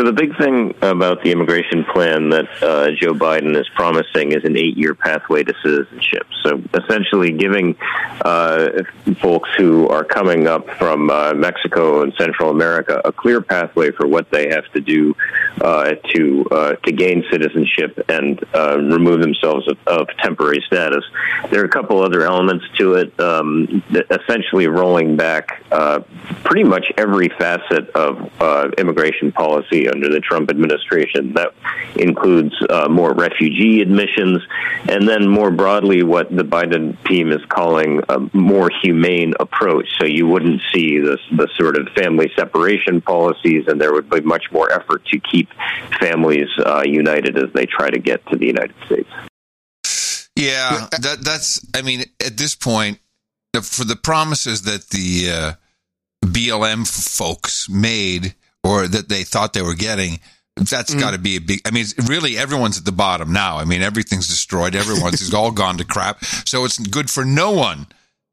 [0.00, 4.42] So the big thing about the immigration plan that uh, Joe Biden is promising is
[4.44, 6.26] an eight-year pathway to citizenship.
[6.42, 7.76] So essentially, giving
[8.22, 8.82] uh,
[9.20, 14.06] folks who are coming up from uh, Mexico and Central America a clear pathway for
[14.06, 15.14] what they have to do
[15.60, 21.04] uh, to uh, to gain citizenship and uh, remove themselves of, of, temporary status.
[21.50, 23.20] There are a couple other elements to it.
[23.20, 25.62] Um, essentially, rolling back
[26.42, 28.30] pretty much every facet of
[28.78, 31.34] immigration policy under the Trump administration.
[31.34, 31.52] That
[31.96, 34.42] includes uh, more refugee admissions,
[34.88, 39.86] and then more broadly, what the Biden team is calling a more humane approach.
[39.98, 44.20] So you wouldn't see this the sort of family separation policies, and there would be
[44.20, 45.48] much more effort to keep
[46.00, 49.10] families uh, united as they try to get to the United States.
[50.36, 51.60] Yeah, that, that's.
[51.74, 52.98] I mean, at this point,
[53.62, 55.52] for the promises that the uh,
[56.24, 58.34] BLM folks made
[58.64, 60.20] or that they thought they were getting,
[60.56, 61.00] that's mm.
[61.00, 61.60] got to be a big.
[61.66, 63.58] I mean, really, everyone's at the bottom now.
[63.58, 64.74] I mean, everything's destroyed.
[64.74, 66.24] Everyone's all gone to crap.
[66.24, 67.86] So it's good for no one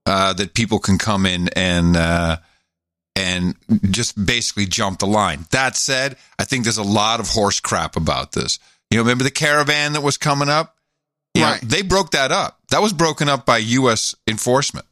[0.06, 2.38] uh, that people can come in and uh,
[3.16, 3.56] and
[3.90, 5.45] just basically jump the line.
[5.52, 8.60] That said, I think there's a lot of horse crap about this.
[8.90, 10.76] You know, remember the caravan that was coming up?
[11.34, 11.62] Yeah, right.
[11.62, 12.60] they broke that up.
[12.70, 14.16] That was broken up by U.S.
[14.28, 14.86] enforcement.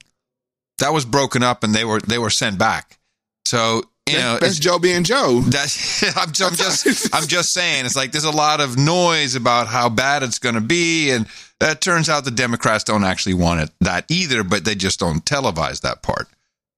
[0.77, 2.97] That was broken up, and they were they were sent back.
[3.45, 5.41] So you know, that's Joe being Joe.
[5.41, 7.85] That's I'm, I'm just I'm just saying.
[7.85, 11.25] It's like there's a lot of noise about how bad it's going to be, and
[11.59, 15.25] it turns out the Democrats don't actually want it that either, but they just don't
[15.25, 16.27] televise that part.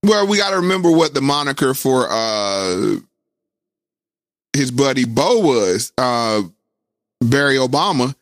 [0.02, 2.96] Well, we got to remember what the moniker for uh
[4.54, 5.92] his buddy Bo was.
[5.98, 6.42] Uh
[7.20, 8.14] Barry Obama,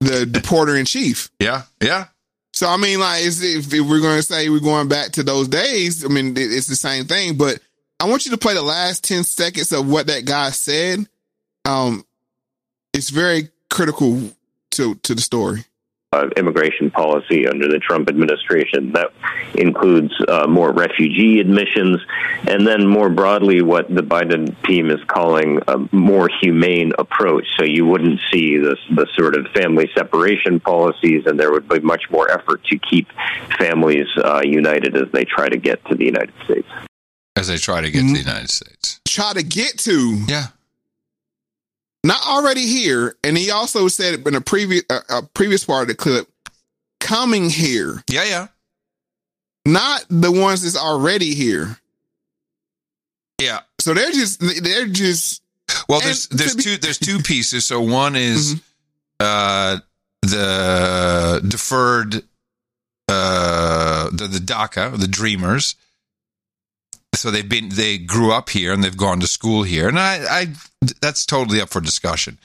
[0.00, 1.30] the deporter in chief.
[1.40, 2.06] Yeah, yeah.
[2.52, 5.48] So I mean, like, if, if we're going to say we're going back to those
[5.48, 7.60] days, I mean, it's the same thing, but
[8.00, 11.08] I want you to play the last 10 seconds of what that guy said.
[11.64, 12.04] Um,
[12.92, 14.30] it's very critical
[14.72, 15.64] to, to the story.
[16.12, 18.92] Uh, immigration policy under the Trump administration.
[18.92, 19.12] That
[19.54, 21.98] includes uh, more refugee admissions,
[22.46, 27.44] and then more broadly, what the Biden team is calling a more humane approach.
[27.58, 31.80] So you wouldn't see this the sort of family separation policies, and there would be
[31.80, 33.08] much more effort to keep
[33.58, 36.68] families uh, united as they try to get to the United States
[37.38, 39.00] as they try to get to the United States.
[39.06, 40.24] Try to get to.
[40.26, 40.46] Yeah.
[42.04, 45.88] Not already here, and he also said in a previous uh, a previous part of
[45.88, 46.28] the clip,
[47.00, 48.02] coming here.
[48.08, 48.46] Yeah, yeah.
[49.66, 51.76] Not the ones that's already here.
[53.40, 53.60] Yeah.
[53.80, 55.42] So they're just they're just.
[55.88, 57.66] Well, there's there's two there's two pieces.
[57.66, 58.60] So one is mm-hmm.
[59.20, 59.78] uh
[60.22, 62.22] the deferred
[63.08, 65.74] uh the the DACA, the Dreamers
[67.18, 70.20] so they've been they grew up here and they've gone to school here and I,
[70.30, 70.46] I
[71.00, 72.38] that's totally up for discussion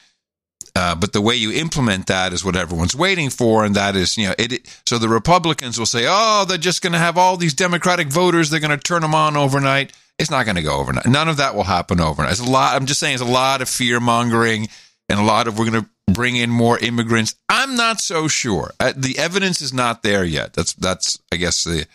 [0.76, 4.18] Uh, but the way you implement that is what everyone's waiting for, and that is,
[4.18, 4.68] you know, it.
[4.88, 8.50] so the Republicans will say, "Oh, they're just going to have all these Democratic voters.
[8.50, 11.06] They're going to turn them on overnight." It's not going to go overnight.
[11.06, 12.32] None of that will happen overnight.
[12.32, 12.76] It's a lot.
[12.76, 14.68] I'm just saying, it's a lot of fear mongering,
[15.10, 17.36] and a lot of we're going to bring in more immigrants.
[17.50, 18.72] I'm not so sure.
[18.80, 20.54] Uh, the evidence is not there yet.
[20.54, 21.86] That's that's I guess the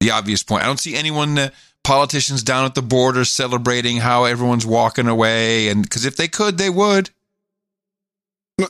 [0.00, 0.62] the obvious point.
[0.62, 1.38] I don't see anyone.
[1.38, 1.50] Uh,
[1.90, 6.56] Politicians down at the border celebrating how everyone's walking away, and because if they could,
[6.56, 7.10] they would.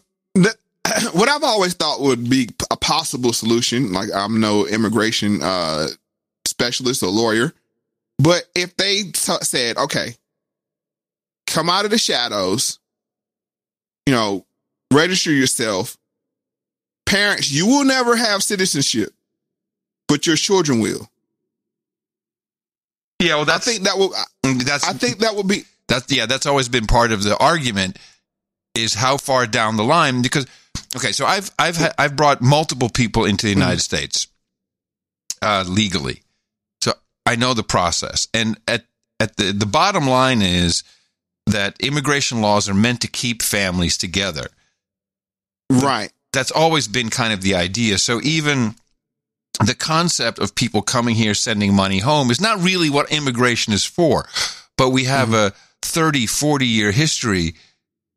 [1.12, 5.88] What I've always thought would be a possible solution, like I'm no immigration uh,
[6.46, 7.52] specialist or lawyer,
[8.18, 10.16] but if they t- said, okay,
[11.46, 12.78] come out of the shadows,
[14.06, 14.46] you know,
[14.90, 15.98] register yourself,
[17.04, 19.12] parents, you will never have citizenship,
[20.08, 21.09] but your children will.
[23.20, 24.14] Yeah, well, that's, I think that will.
[24.42, 25.64] That's I think that would be.
[25.88, 27.98] That's yeah, that's always been part of the argument
[28.74, 30.46] is how far down the line because
[30.96, 34.26] okay, so I've I've ha- I've brought multiple people into the United States
[35.42, 36.22] uh, legally,
[36.80, 36.92] so
[37.26, 38.26] I know the process.
[38.32, 38.84] And at
[39.18, 40.82] at the the bottom line is
[41.46, 44.46] that immigration laws are meant to keep families together.
[45.70, 46.10] Right.
[46.32, 47.98] That's always been kind of the idea.
[47.98, 48.76] So even
[49.64, 53.84] the concept of people coming here sending money home is not really what immigration is
[53.84, 54.26] for.
[54.76, 57.54] But we have a 30, 40 year history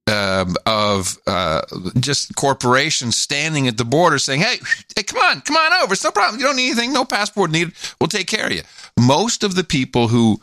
[0.08, 1.62] um, of uh,
[2.00, 4.58] just corporations standing at the border saying, hey,
[4.96, 5.94] hey, come on, come on over.
[5.94, 6.40] It's no problem.
[6.40, 6.94] You don't need anything.
[6.94, 7.74] No passport needed.
[8.00, 8.62] We'll take care of you.
[9.00, 10.42] Most of the people who,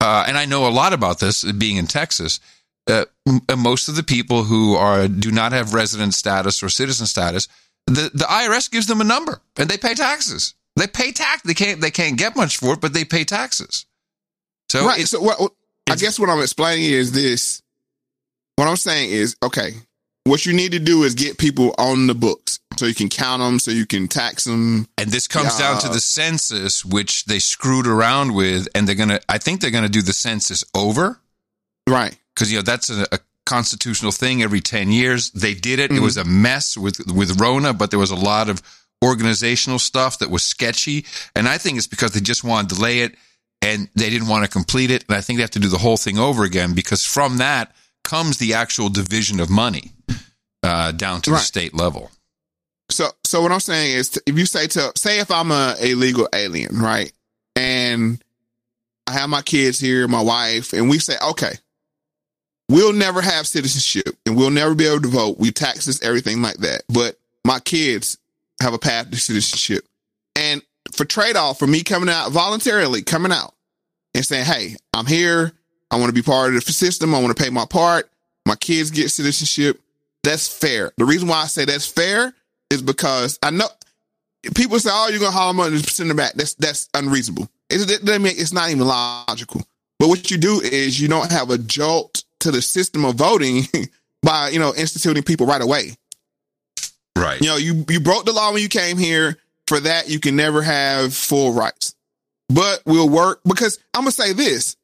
[0.00, 2.40] uh, and I know a lot about this being in Texas,
[2.88, 3.04] uh,
[3.56, 7.48] most of the people who are do not have resident status or citizen status,
[7.86, 10.54] the, the IRS gives them a number and they pay taxes.
[10.76, 11.42] They pay tax.
[11.42, 11.80] They can't.
[11.80, 13.84] They can't get much for it, but they pay taxes.
[14.70, 15.06] So right.
[15.06, 15.40] So what?
[15.40, 15.52] what-
[15.90, 17.60] I guess what I'm explaining is this.
[18.56, 19.72] What I'm saying is, okay,
[20.24, 23.42] what you need to do is get people on the books so you can count
[23.42, 24.86] them, so you can tax them.
[24.96, 29.20] And this comes down to the census, which they screwed around with, and they're gonna.
[29.28, 31.20] I think they're gonna do the census over,
[31.88, 32.16] right?
[32.34, 35.30] Because you know that's a, a constitutional thing every ten years.
[35.30, 35.90] They did it.
[35.90, 36.02] It Mhm.
[36.02, 38.62] was a mess with with Rona, but there was a lot of
[39.04, 41.04] organizational stuff that was sketchy,
[41.34, 43.16] and I think it's because they just wanted to delay it
[43.60, 45.04] and they didn't want to complete it.
[45.08, 47.74] And I think they have to do the whole thing over again because from that
[48.04, 49.92] comes the actual division of money
[50.62, 52.10] uh, down to the state level.
[52.90, 56.28] So, so what I'm saying is, if you say to say if I'm a illegal
[56.34, 57.12] alien, right,
[57.56, 58.22] and
[59.06, 61.52] I have my kids here, my wife, and we say, okay,
[62.72, 65.38] we'll never have citizenship and we'll never be able to vote.
[65.38, 68.16] We taxes everything like that, but my kids
[68.60, 69.84] have a path to citizenship.
[70.34, 70.62] And
[70.92, 73.54] for trade off, for me coming out voluntarily, coming out
[74.14, 75.52] and saying, hey, I'm here.
[75.90, 77.14] I want to be part of the system.
[77.14, 78.10] I want to pay my part.
[78.46, 79.78] My kids get citizenship.
[80.24, 80.92] That's fair.
[80.96, 82.32] The reason why I say that's fair
[82.70, 83.66] is because I know
[84.54, 87.48] people say, "Oh, you're gonna haul money and send them back." That's that's unreasonable.
[87.68, 89.62] It's, it, it's not even logical.
[89.98, 93.62] But what you do is you don't have a jolt to the system of voting
[94.22, 95.96] by you know instituting people right away.
[97.16, 97.40] Right.
[97.40, 99.38] You know, you you broke the law when you came here.
[99.68, 101.94] For that, you can never have full rights.
[102.48, 104.76] But we'll work because I'm gonna say this: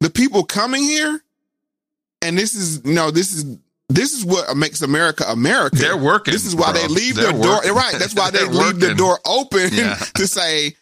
[0.00, 1.20] the people coming here,
[2.22, 3.56] and this is you know this is
[3.88, 5.76] this is what makes America America.
[5.76, 6.82] They're working, This is why bro.
[6.82, 7.94] they leave They're their door right.
[7.98, 9.94] That's why they leave the door open Yeah.
[10.16, 10.76] to say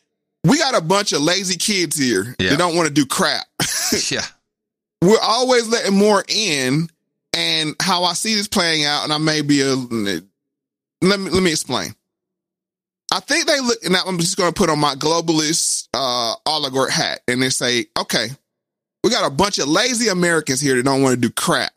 [0.45, 2.35] we got a bunch of lazy kids here.
[2.39, 2.51] Yeah.
[2.51, 3.47] They don't want to do crap.
[4.11, 4.25] yeah.
[5.03, 6.89] We're always letting more in,
[7.33, 11.43] and how I see this playing out, and I may be a let me let
[11.43, 11.95] me explain.
[13.13, 16.91] I think they look, and I'm just going to put on my globalist uh, oligarch
[16.91, 18.29] hat, and they say, okay,
[19.05, 21.73] we got a bunch of lazy Americans here that don't want to do crap.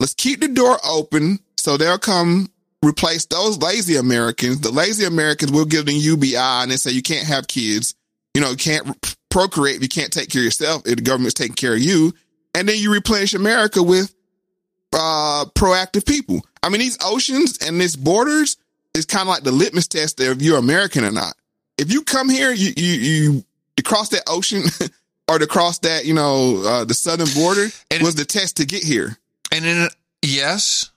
[0.00, 2.50] Let's keep the door open so they'll come
[2.84, 4.60] replace those lazy Americans.
[4.60, 7.94] The lazy Americans will give them UBI and they say you can't have kids.
[8.34, 8.86] You know, you can't
[9.34, 12.12] procreate if you can't take care of yourself if the government's taking care of you.
[12.54, 14.14] And then you replenish America with
[14.92, 16.46] uh, proactive people.
[16.62, 18.56] I mean, these oceans and these borders
[18.94, 21.34] is kind of like the litmus test of if you're American or not.
[21.76, 23.42] If you come here, you you
[23.76, 24.62] you cross that ocean
[25.28, 27.66] or to cross that you know uh, the southern border
[28.02, 29.18] was the test to get here.
[29.50, 29.88] And in
[30.22, 30.92] yes,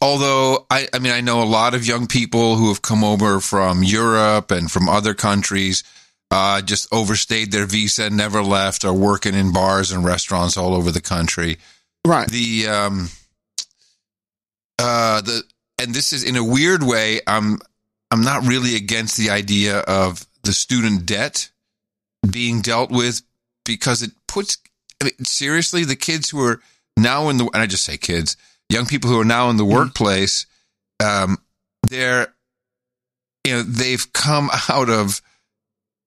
[0.00, 3.38] although I, I mean, I know a lot of young people who have come over
[3.38, 5.84] from Europe and from other countries,
[6.30, 10.90] uh, just overstayed their visa, never left, are working in bars and restaurants all over
[10.90, 11.58] the country.
[12.06, 12.28] Right.
[12.28, 13.08] The um,
[14.78, 15.42] uh, the
[15.78, 17.20] and this is in a weird way.
[17.26, 17.58] I'm
[18.10, 21.50] I'm not really against the idea of the student debt
[22.28, 23.22] being dealt with
[23.64, 24.58] because it puts
[25.00, 26.60] I mean, seriously the kids who are
[26.96, 28.36] now in the and I just say kids
[28.68, 30.46] young people who are now in the workplace,
[31.04, 31.38] um,
[31.88, 32.34] they're,
[33.44, 35.20] you know, they've come out of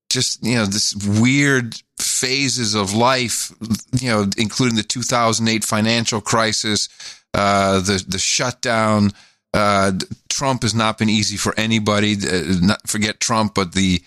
[0.10, 3.52] just, you know, this weird phases of life,
[3.99, 6.90] you know, including the 2008 financial crisis,
[7.34, 9.11] uh, the, the shutdown.
[9.53, 9.94] Uh,
[10.30, 12.14] Trump has not been easy for anybody.
[12.14, 14.02] Uh, not forget Trump, but the,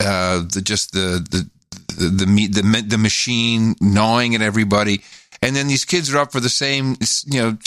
[0.00, 1.48] uh, the, just the, the,
[1.96, 5.02] the, the, the, the machine gnawing at everybody.
[5.42, 6.96] And then these kids are up for the same,
[7.26, 7.58] you know,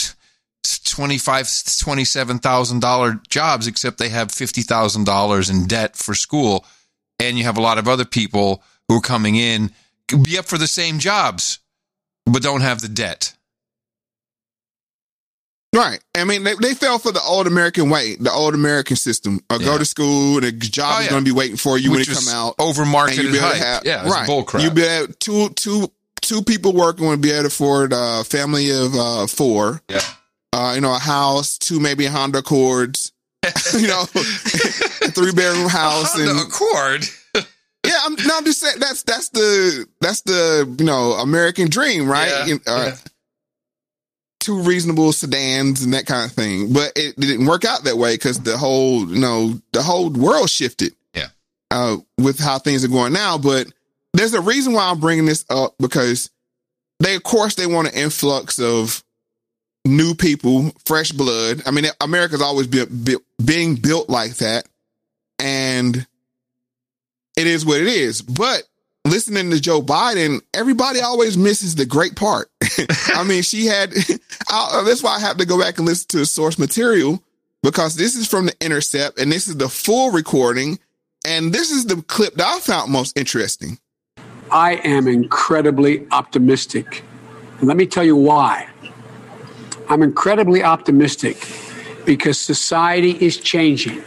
[0.84, 1.48] twenty-five,
[1.78, 6.64] twenty-seven thousand dollar jobs, except they have fifty thousand dollars in debt for school,
[7.18, 9.70] and you have a lot of other people who are coming in
[10.22, 11.58] be up for the same jobs,
[12.26, 13.34] but don't have the debt.
[15.74, 16.02] Right.
[16.16, 19.40] I mean, they, they fell for the old American way, the old American system.
[19.50, 21.90] Uh, Go to school, and a job Oh, is going to be waiting for you
[21.90, 22.54] when you come out.
[22.58, 23.84] And be able to hype.
[23.84, 24.26] Yeah, right.
[24.26, 24.62] bull crap.
[24.62, 25.92] You be able, two two
[26.22, 29.82] two people working would be able to afford a family of uh, four.
[29.88, 30.00] Yeah.
[30.54, 33.12] Uh, you know, a house, two maybe Honda Accords.
[33.78, 37.04] you know, three bedroom house Honda and Accord.
[37.86, 42.08] yeah, I'm, no, I'm just saying that's that's the that's the you know American dream,
[42.08, 42.28] right?
[42.28, 42.96] Yeah, You- uh, yeah.
[44.40, 47.96] Two reasonable sedans and that kind of thing, but it, it didn't work out that
[47.98, 50.94] way because the whole you know the whole world shifted.
[51.12, 51.26] Yeah.
[51.70, 53.36] uh, with how things are going now.
[53.36, 53.66] But
[54.14, 56.30] there's a reason why I'm bringing this up because
[57.00, 59.02] they, of course, they want an influx of
[59.84, 61.62] new people, fresh blood.
[61.66, 64.66] I mean, America's always been built, being built like that,
[65.38, 66.06] and
[67.36, 68.22] it is what it is.
[68.22, 68.64] But
[69.04, 72.50] listening to Joe Biden, everybody always misses the great part.
[73.08, 73.92] I mean, she had.
[74.50, 77.22] I, uh, that's why I have to go back and listen to the source material
[77.62, 80.78] because this is from the Intercept, and this is the full recording,
[81.26, 83.78] and this is the clip that I found most interesting.
[84.50, 87.04] I am incredibly optimistic.
[87.60, 88.68] Let me tell you why.
[89.88, 91.46] I'm incredibly optimistic
[92.08, 94.02] because society is changing.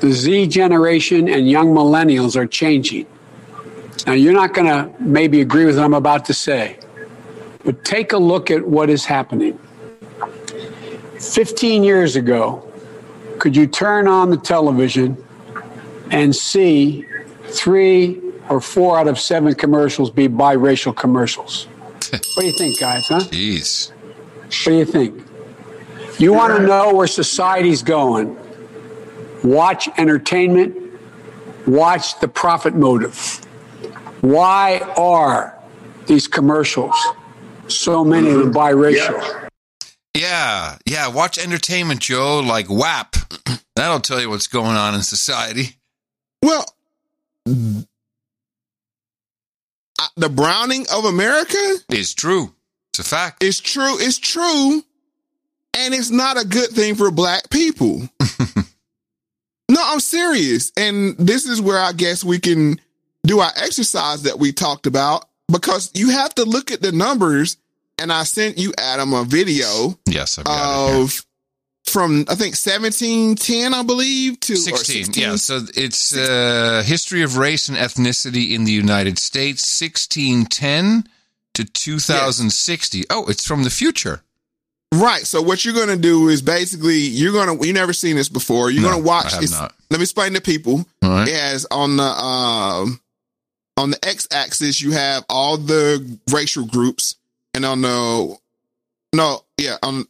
[0.00, 3.04] The Z generation and young millennials are changing.
[4.06, 6.78] Now, you're not going to maybe agree with what I'm about to say,
[7.66, 9.58] but take a look at what is happening.
[11.18, 12.66] 15 years ago,
[13.40, 15.22] could you turn on the television
[16.10, 17.04] and see
[17.48, 21.66] three or four out of seven commercials be biracial commercials?
[22.10, 23.20] what do you think, guys, huh?
[23.20, 23.90] Jeez.
[23.90, 25.25] What do you think?
[26.18, 28.36] You want to know where society's going?
[29.44, 30.98] Watch entertainment,
[31.66, 33.18] watch the profit motive.
[34.22, 35.58] Why are
[36.06, 36.96] these commercials,
[37.68, 39.48] so many of them biracial?
[40.14, 41.08] Yeah, yeah.
[41.08, 43.16] Watch entertainment, Joe, like WAP.
[43.76, 45.76] That'll tell you what's going on in society.
[46.42, 46.64] Well,
[47.46, 47.82] uh,
[50.16, 52.54] the browning of America is true.
[52.92, 53.42] It's a fact.
[53.42, 53.98] It's true.
[53.98, 54.82] It's true.
[55.76, 58.08] And it's not a good thing for black people.
[59.68, 60.72] no, I'm serious.
[60.76, 62.80] And this is where I guess we can
[63.26, 67.58] do our exercise that we talked about because you have to look at the numbers.
[67.98, 71.26] And I sent you, Adam, a video Yes, I've got it of
[71.86, 75.22] from, I think, 1710, I believe, to or 16, 16.
[75.22, 75.36] yeah.
[75.36, 81.08] So it's uh, history of race and ethnicity in the United States, 1610
[81.54, 83.04] to 2060.
[83.08, 84.22] Oh, it's from the future.
[84.96, 85.26] Right.
[85.26, 88.28] So what you're going to do is basically you're going to you never seen this
[88.28, 88.70] before.
[88.70, 89.34] You're No, going to watch.
[89.34, 89.74] I have not.
[89.90, 90.84] Let me explain to people.
[91.02, 91.28] All right.
[91.28, 93.00] It on the um
[93.76, 97.16] on the x-axis you have all the racial groups,
[97.54, 98.36] and on the
[99.12, 100.06] no yeah on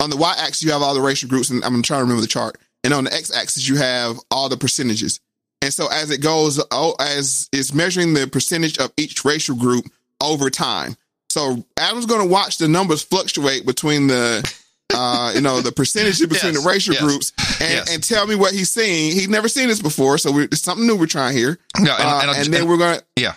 [0.00, 2.28] on the y-axis you have all the racial groups, and I'm trying to remember the
[2.28, 2.58] chart.
[2.84, 5.20] And on the x-axis you have all the percentages.
[5.60, 9.84] And so as it goes, oh, as it's measuring the percentage of each racial group
[10.20, 10.96] over time.
[11.32, 14.46] So Adam's going to watch the numbers fluctuate between the,
[14.94, 17.94] uh, you know, the percentages between Yes, the racial yes, groups, and, yes.
[17.94, 19.12] and tell me what he's seeing.
[19.12, 21.58] He's never seen this before, so it's something new we're trying here.
[21.78, 23.34] No, and- Uh, and I'll- and then we're gonna Yeah.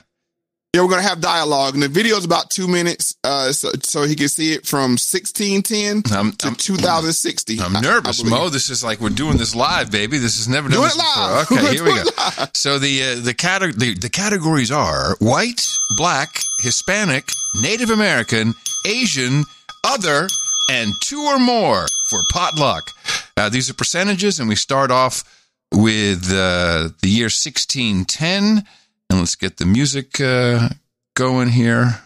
[0.76, 4.04] Yeah, we're gonna have dialogue, and the video is about two minutes, uh, so, so
[4.04, 7.60] he can see it from sixteen ten to two thousand sixty.
[7.62, 8.50] I'm nervous, Mo.
[8.50, 10.18] This is like we're doing this live, baby.
[10.18, 11.48] This has never done Do it live.
[11.48, 11.60] before.
[11.60, 12.04] Okay, here we go.
[12.18, 12.50] live.
[12.54, 15.66] So the uh, the, cate- the the categories are white,
[15.98, 16.30] black,
[16.60, 17.30] Hispanic,
[17.62, 18.54] Native American,
[18.86, 19.46] Asian,
[19.86, 20.28] other,
[20.70, 22.92] and two or more for potluck.
[23.38, 25.24] Uh, these are percentages, and we start off
[25.72, 28.66] with uh, the year 1610.
[29.10, 30.70] And let's get the music uh,
[31.16, 32.02] going here.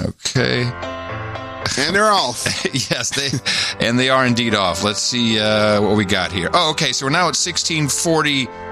[0.00, 0.62] Okay.
[1.78, 2.44] And they're off.
[2.90, 4.82] yes, they and they are indeed off.
[4.82, 6.50] Let's see uh, what we got here.
[6.52, 6.92] Oh, okay.
[6.92, 8.69] So we're now at 1640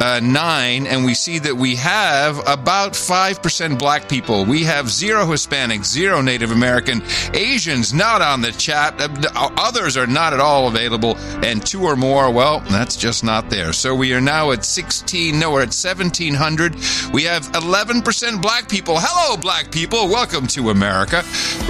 [0.00, 4.44] uh, nine, and we see that we have about 5% black people.
[4.44, 7.02] We have zero Hispanics, zero Native American,
[7.34, 11.96] Asians not on the chat, uh, others are not at all available, and two or
[11.96, 13.72] more, well, that's just not there.
[13.72, 16.74] So we are now at 16, no, we're at 1700.
[17.12, 18.96] We have 11% black people.
[18.98, 20.08] Hello, black people.
[20.08, 21.24] Welcome to America.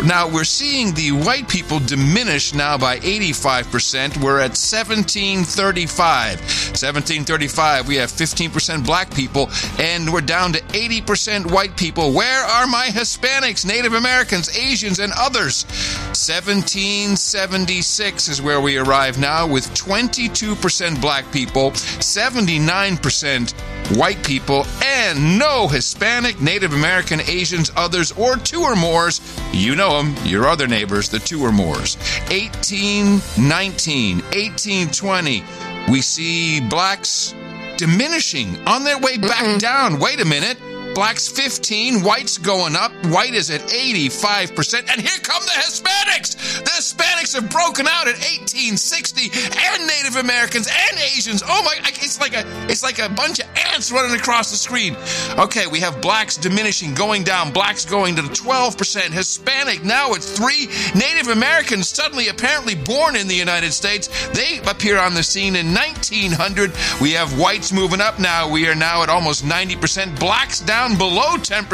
[0.05, 4.19] Now we're seeing the white people diminish now by 85%.
[4.23, 6.41] We're at 1735.
[6.41, 12.13] 1735, we have 15% black people, and we're down to 80% white people.
[12.13, 15.65] Where are my Hispanics, Native Americans, Asians, and others?
[16.09, 23.53] 1776 is where we arrive now with 22% black people, 79%
[23.97, 29.21] white people, and no Hispanic, Native American, Asians, others, or two or mores.
[29.53, 31.97] You know them, your other neighbors, the two or mores.
[32.31, 35.45] 1819, 1820,
[35.91, 37.35] we see blacks
[37.79, 39.99] diminishing on their way back down.
[39.99, 40.59] Wait a minute.
[40.95, 42.93] Blacks 15, whites going up.
[43.07, 44.91] White is at 85%.
[44.91, 46.59] And here come the Hispanics.
[46.65, 51.43] The Hispanics have broken out at 1860 and Native Americans and Asians.
[51.47, 54.97] Oh my, it's like a it's like a bunch of ants running across the screen.
[55.39, 60.67] Okay, we have blacks diminishing, going down, blacks going to 12%, Hispanic now at 3,
[60.95, 64.09] Native Americans suddenly apparently born in the United States.
[64.29, 66.73] They appear on the scene in 1900.
[67.01, 68.51] We have whites moving up now.
[68.51, 71.65] We are now at almost 90%, blacks down below 10%,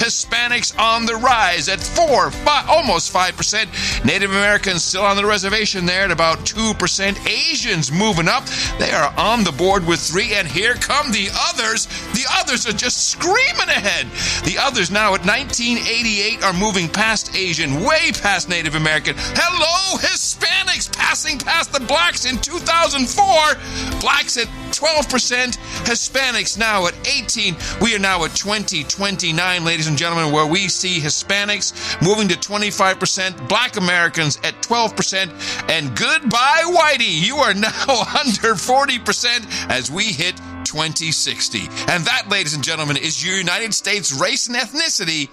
[0.00, 5.84] Hispanics on the rise at 4, 5, almost 5%, Native Americans still on the reservation
[5.84, 8.44] there at about 2%, Asians moving up.
[8.78, 11.86] They are on the board with 3 and here come the others.
[12.14, 14.06] The others are just screaming ahead.
[14.44, 19.14] The others now at 1988 are moving past Asian, way past Native American.
[19.18, 24.00] Hello, Hispanics passing past the blacks in 2004.
[24.00, 27.56] Blacks at 12%, Hispanics now at 18.
[27.80, 33.48] We are now at 2029, ladies and gentlemen, where we see Hispanics moving to 25%,
[33.48, 37.26] Black Americans at 12%, and goodbye, Whitey.
[37.26, 37.68] You are now
[38.20, 41.62] under 40% as we hit 2060.
[41.88, 45.28] And that, ladies and gentlemen, is your United States race and ethnicity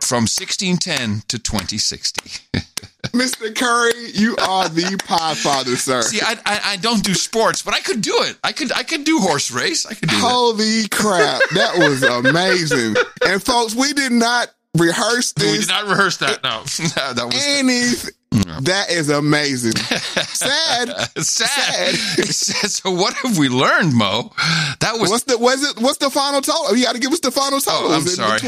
[0.00, 2.30] from 1610 to 2060.
[3.12, 3.54] Mr.
[3.54, 6.02] Curry, you are the pie father, sir.
[6.02, 8.36] See, I, I, I don't do sports, but I could do it.
[8.44, 9.86] I could I could do horse race.
[9.86, 12.94] I could do Holy crap, that was amazing.
[13.26, 15.50] and folks, we did not rehearse this.
[15.50, 16.42] We did not rehearse that.
[16.44, 16.50] No,
[16.96, 18.14] no that was anything.
[18.62, 19.72] That is amazing.
[19.76, 20.88] Sad.
[21.18, 21.94] Sad.
[21.94, 22.70] Sad.
[22.70, 24.32] So what have we learned, Mo?
[24.80, 26.76] That was what's the was it what's the final total?
[26.76, 27.90] You got to give us the final oh, total.
[27.90, 28.38] Oh, I'm sorry.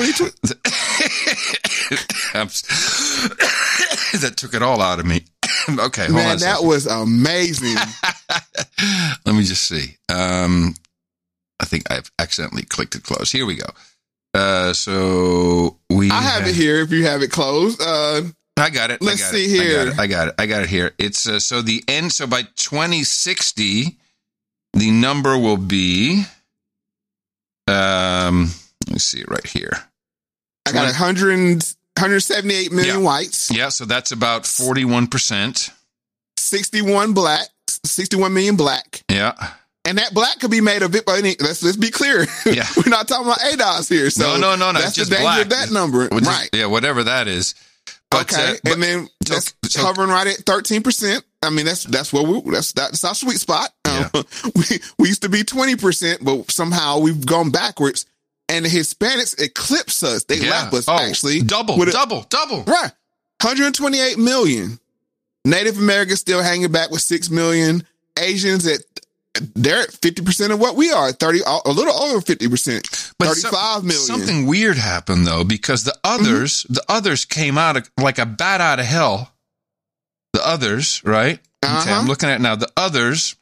[4.20, 5.24] That took it all out of me.
[5.70, 7.74] okay, hold Man, that was amazing.
[9.26, 9.96] Let me just see.
[10.08, 10.74] Um,
[11.60, 13.32] I think I've accidentally clicked it close.
[13.32, 13.66] Here we go.
[14.34, 16.10] Uh, so we.
[16.10, 16.80] I have it here.
[16.80, 17.82] If you have it closed.
[17.82, 18.22] Uh,
[18.56, 19.02] I got it.
[19.02, 19.62] Let's got see it.
[19.62, 19.80] here.
[19.80, 19.98] I got, it.
[19.98, 20.34] I got it.
[20.38, 20.92] I got it here.
[20.98, 22.12] It's uh, so the end.
[22.12, 23.96] So by 2060,
[24.74, 26.24] the number will be.
[27.66, 28.50] Um,
[28.86, 29.72] let me see it right here.
[30.66, 31.64] I got 100,
[31.96, 35.70] 178 million whites, Yeah, so that's about 41%.
[36.36, 37.48] 61 black,
[37.84, 39.02] 61 million black.
[39.10, 39.34] Yeah.
[39.86, 42.26] And that black could be made of it, let's let's be clear.
[42.46, 42.66] Yeah.
[42.76, 44.08] We're not talking about ADOS here.
[44.10, 44.80] So no, no, no, no.
[44.80, 45.42] That's it's just the danger black.
[45.42, 46.08] of that number.
[46.08, 46.48] Is- right.
[46.52, 47.54] yeah, whatever that is.
[48.10, 48.52] But, okay.
[48.52, 51.22] uh, but- and then that's so- hovering right at 13%.
[51.42, 53.70] I mean, that's, that's where we, that's, that's our sweet spot.
[53.84, 54.10] Um,
[54.56, 54.64] we,
[54.98, 58.06] we used to be 20%, but somehow we've gone backwards
[58.48, 60.24] and the Hispanics eclipse us.
[60.24, 60.50] They Yeah.
[60.50, 61.40] lap us Oh, actually.
[61.42, 62.62] double, a- double, double.
[62.64, 62.92] Right.
[63.40, 64.78] 128 million.
[65.44, 67.86] Native Americans still hanging back with 6 million.
[68.18, 68.80] Asians at,
[69.54, 73.86] they're at 50% of what we are, 30, a little over 50%, But 35 some-
[73.86, 74.06] million.
[74.06, 76.74] Something weird happened though, because the others, Mm-hmm.
[76.74, 79.32] the others came out of, like a bat out of hell.
[80.32, 81.40] The others, right?
[81.64, 81.92] Okay, Uh-huh.
[82.00, 82.56] I'm looking at it now.
[82.56, 83.36] The others,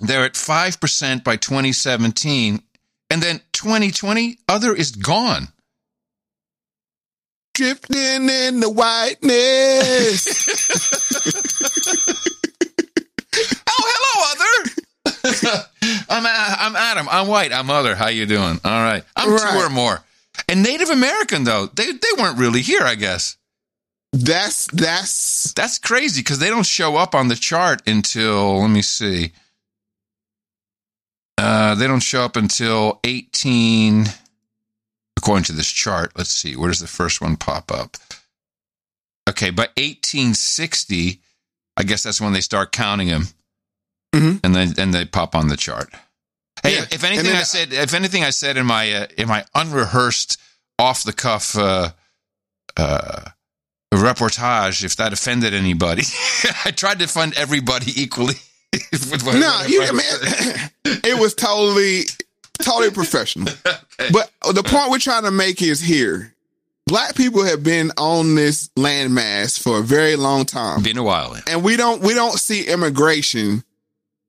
[0.00, 2.62] they're at five percent by 2017,
[3.10, 5.48] and then 2020, other is gone.
[7.54, 10.44] Drifting in the whiteness.
[13.66, 15.64] Oh, hello, other.
[16.08, 17.08] I'm A- I'm Adam.
[17.10, 17.52] I'm white.
[17.52, 17.96] I'm other.
[17.96, 18.60] How you doing?
[18.64, 19.02] All right.
[19.16, 19.52] I'm Right.
[19.52, 20.04] two or more.
[20.48, 22.82] And Native American though, they they weren't really here.
[22.82, 23.36] I guess
[24.12, 28.82] That's that's that's crazy because they don't show up on the chart until let me
[28.82, 29.32] see.
[31.44, 34.06] Uh, they don't show up until 18.
[35.18, 36.56] According to this chart, let's see.
[36.56, 37.96] Where does the first one pop up?
[39.28, 41.20] Okay, by 1860,
[41.76, 43.28] I guess that's when they start counting them,
[44.14, 44.40] Mhm.
[44.42, 45.92] and then and they pop on the chart.
[46.62, 46.86] Hey, Yeah.
[46.90, 50.38] if anything then I said, if anything I said in my uh, in my unrehearsed,
[50.78, 51.92] off the cuff uh,
[52.76, 53.30] uh,
[53.92, 56.04] reportage, if that offended anybody,
[56.64, 58.36] I tried to fund everybody equally.
[59.24, 60.70] what- No, you, I man,
[61.04, 62.02] it was totally,
[62.62, 63.52] totally professional.
[64.12, 66.34] But the point we're trying to make is here.
[66.86, 70.82] Black people have been on this landmass for a very long time.
[70.82, 71.36] Been a while.
[71.48, 73.62] And we don't we don't see immigration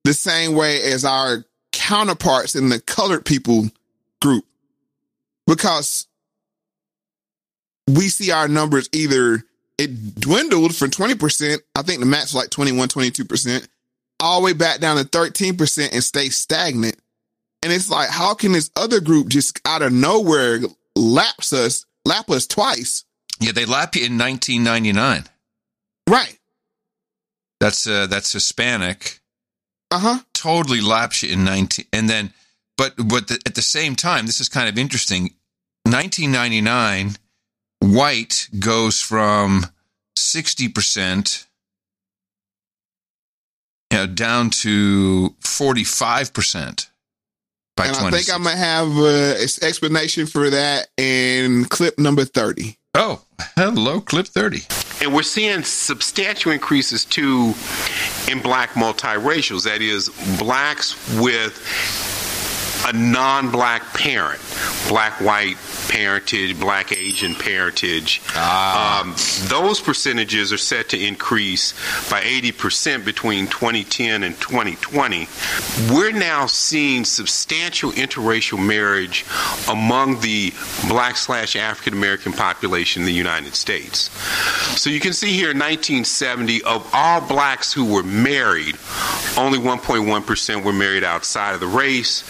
[0.03, 3.69] the same way as our counterparts in the colored people
[4.21, 4.45] group.
[5.47, 6.05] Because
[7.87, 9.43] we see our numbers either
[9.77, 13.67] it dwindled from 20%, I think the max was like 21, 22%,
[14.19, 16.97] all the way back down to 13% and stay stagnant.
[17.63, 20.59] And it's like, how can this other group just out of nowhere
[20.95, 23.05] lapse us, lap us twice?
[23.39, 25.25] Yeah, they lap you in 1999.
[26.07, 26.37] Right.
[27.59, 29.19] That's uh, that's Hispanic.
[29.91, 30.19] Uh huh.
[30.33, 32.33] Totally laps you in 19, and then,
[32.77, 35.33] but but the, at the same time, this is kind of interesting.
[35.83, 37.15] 1999,
[37.79, 39.65] white goes from
[40.15, 41.44] 60 percent,
[43.91, 46.89] you know, down to 45 percent
[47.75, 52.23] by and I think I might have uh, an explanation for that in clip number
[52.23, 52.77] 30.
[52.93, 53.21] Oh,
[53.57, 54.61] hello, clip 30.
[55.01, 57.53] And we're seeing substantial increases too
[58.31, 59.65] in black multiracials.
[59.65, 60.07] That is,
[60.39, 61.59] blacks with
[62.87, 64.39] a non black parent,
[64.87, 65.57] black white
[65.95, 68.21] parentage, black Asian parentage.
[68.35, 69.15] Um,
[69.47, 71.71] those percentages are set to increase
[72.09, 75.27] by 80% between 2010 and 2020.
[75.89, 79.23] We're now seeing substantial interracial marriage
[79.69, 80.53] among the
[80.89, 84.11] black slash African American population in the United States.
[84.77, 88.75] So you can see here in 1970, of all blacks who were married,
[89.37, 92.23] only 1.1% were married outside of the race.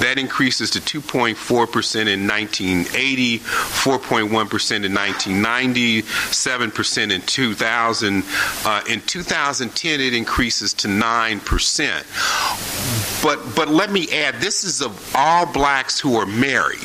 [0.00, 8.24] That increases to 2.4% in 1980, 4.1% in 1990, 7% in 2000.
[8.64, 13.22] Uh, in 2010, it increases to 9%.
[13.22, 16.84] But but let me add, this is of all blacks who are married.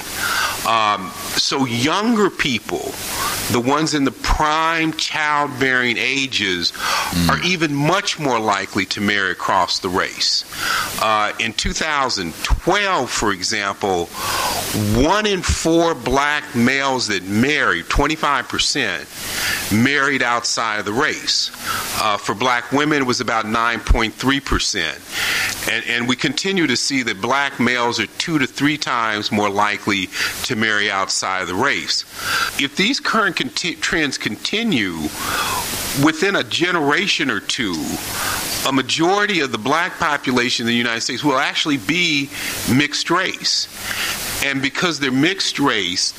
[0.67, 2.91] Um, so younger people,
[3.51, 6.71] the ones in the prime childbearing ages,
[7.29, 10.45] are even much more likely to marry across the race.
[11.01, 14.05] Uh, in 2012, for example,
[14.95, 21.51] one in four black males that married, 25%, married outside of the race.
[22.01, 25.71] Uh, for black women, it was about 9.3%.
[25.71, 29.49] And, and we continue to see that black males are two to three times more
[29.49, 30.07] likely
[30.43, 32.03] to marry outside of the race.
[32.59, 34.97] If these current conti- trends continue,
[36.03, 37.75] within a generation or two,
[38.67, 42.29] a majority of the black population in the United States will actually be
[42.71, 43.67] mixed race.
[44.43, 46.13] And because they're mixed race,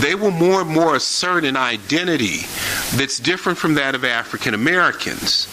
[0.00, 2.38] they will more and more assert an identity
[2.96, 5.46] that's different from that of African Americans.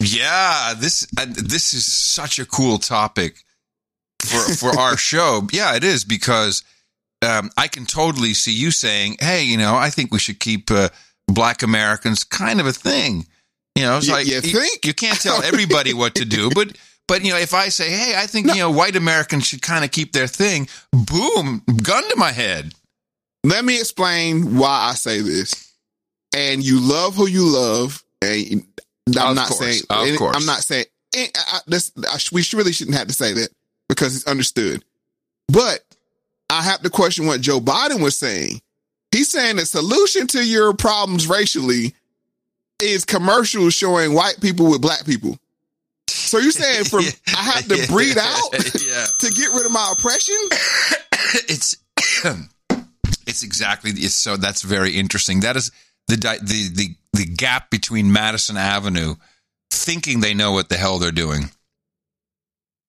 [0.00, 3.42] Yeah, this uh, this is such a cool topic
[4.22, 5.46] for for our show.
[5.52, 6.62] Yeah, it is because
[7.26, 10.70] um, I can totally see you saying, "Hey, you know, I think we should keep
[10.70, 10.90] uh,
[11.28, 13.26] Black Americans kind of a thing."
[13.74, 14.84] You know, it's You- like you think?
[14.86, 16.76] you can't tell everybody what to do, but
[17.08, 19.84] but you know, if I say, "Hey, I think you know, white Americans should kind
[19.84, 22.72] of keep their thing," boom, gun to my head.
[23.44, 25.72] Let me explain why I say this.
[26.34, 28.02] And you love who you love.
[28.20, 28.66] And
[29.16, 30.36] I'm Of not course, saying, of course.
[30.36, 33.50] I'm not saying, I, I, this, I, we really shouldn't have to say that
[33.88, 34.84] because it's understood.
[35.48, 35.80] But
[36.50, 38.60] I have to question what Joe Biden was saying.
[39.12, 41.94] He's saying the solution to your problems racially
[42.82, 45.38] is commercials showing white people with black people.
[46.26, 49.06] So you're saying from I have to breathe out yeah.
[49.20, 50.36] to get rid of my oppression?
[51.48, 51.76] it's
[53.26, 55.70] it's exactly it's so that's very interesting that is
[56.08, 59.14] the the the the gap between Madison Avenue
[59.70, 61.50] thinking they know what the hell they're doing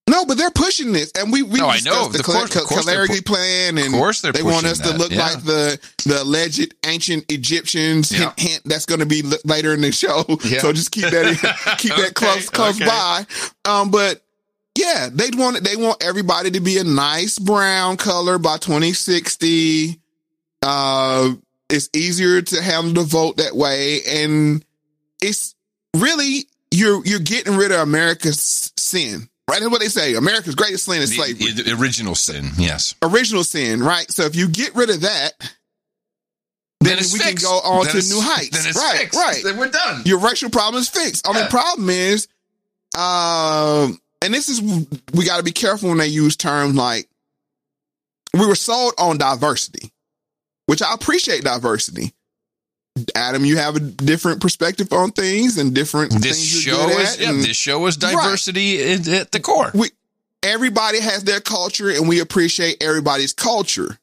[0.10, 2.08] No, but they're pushing this, and we we No, I know.
[2.08, 4.94] the course- of course they're pu- plan, and Of course they're they want us to
[4.98, 5.22] look yeah.
[5.28, 8.12] like the the alleged ancient Egyptians.
[8.12, 8.20] Yeah.
[8.38, 10.60] Hint, hint, that's going to be l- later in the show, Yeah.
[10.60, 12.86] so just keep that keep that close close okay.
[12.86, 13.26] by.
[13.66, 14.22] Um, but
[14.78, 20.00] yeah, they want they want everybody to be a nice brown color by 2060.
[20.62, 21.32] Uh,
[21.70, 24.64] it's easier to handle the vote that way, and
[25.22, 25.54] it's
[25.96, 29.28] really you're you're getting rid of America's sin.
[29.50, 30.16] Right, that's what they say.
[30.16, 34.10] America's greatest sin is slavery the, the original sin yes original sin, right?
[34.12, 35.32] So if you get rid of that,
[36.82, 37.46] then, it's we fixed.
[37.46, 38.50] can go on Then to new heights.
[38.62, 39.18] then it's right, fixed.
[39.20, 39.42] right.
[39.44, 40.04] Then we're done.
[40.06, 41.28] Your racial problem is fixed.
[41.28, 42.28] Only problem is,
[42.96, 44.62] um, and this is
[45.14, 47.08] we got to be careful when they use terms like
[48.34, 49.92] we were sold on diversity,
[50.68, 52.14] which I appreciate diversity.
[53.16, 57.20] Adam, you have a different perspective on things and different This things you're show is
[57.20, 59.72] yeah, and- this show is diversity at, at the core.
[59.74, 59.90] we
[60.44, 63.98] everybody has their culture and we appreciate everybody's culture.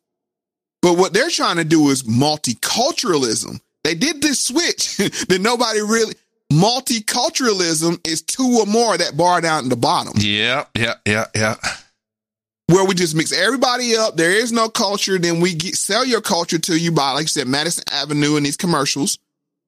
[0.82, 3.60] But what they're trying to do is multiculturalism.
[3.84, 4.96] They did this switch
[5.28, 6.14] that nobody really
[6.52, 10.12] multiculturalism is two or more that bar down at the bottom.
[10.16, 11.56] Yeah, yeah, yeah, yeah.
[12.66, 14.16] Where we just mix everybody up.
[14.16, 15.18] There is no culture.
[15.18, 18.46] Then we get, sell your culture to you by, like you said, Madison Avenue and
[18.46, 19.18] these commercials,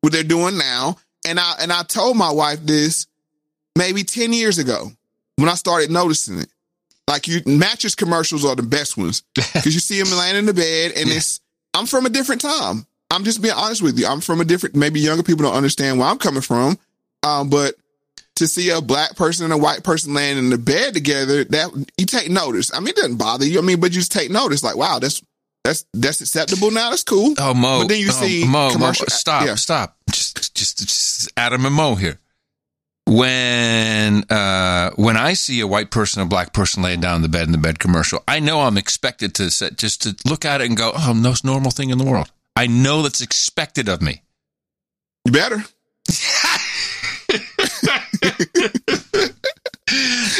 [0.01, 0.97] what they're doing now.
[1.27, 3.07] And I, and I told my wife this
[3.77, 4.91] maybe 10 years ago
[5.37, 6.49] when I started noticing it.
[7.09, 10.55] Like you, mattress commercials are the best ones because you see them laying in the
[10.55, 11.41] bed and it's,
[11.75, 12.87] I'm from a different time.
[13.11, 14.07] I'm just being honest with you.
[14.07, 16.79] I'm from a different, maybe younger people don't understand where I'm coming from.
[17.23, 17.75] Um, but
[18.37, 21.87] to see a black person and a white person laying in the bed together, that
[21.99, 22.73] you take notice.
[22.73, 23.59] I mean, it doesn't bother you.
[23.59, 25.23] I mean, but you just take notice like, wow, that's,
[25.65, 26.91] that's, that's acceptable now.
[26.91, 27.35] That's cool.
[27.39, 27.81] Oh, Mo.
[27.81, 29.07] But then you oh, see Mo, Mo, commercial.
[29.09, 29.55] stop, yeah.
[29.55, 29.97] stop.
[30.11, 32.19] Just, just, just Adam and Mo here.
[33.09, 37.29] When, uh, when I see a white person, a black person laying down in the
[37.29, 40.61] bed in the bed commercial, I know I'm expected to set, just to look at
[40.61, 42.31] it and go, oh, most normal thing in the world.
[42.57, 44.23] I know that's expected of me.
[45.25, 45.65] You better.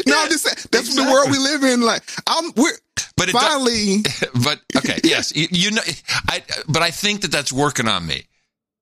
[0.07, 1.81] no, I'm just saying that's the world we live in.
[1.81, 2.73] Like I'm, we're
[3.17, 3.99] But it finally.
[4.45, 5.83] but okay, yes, you, you know,
[6.29, 6.43] I.
[6.69, 8.25] But I think that that's working on me,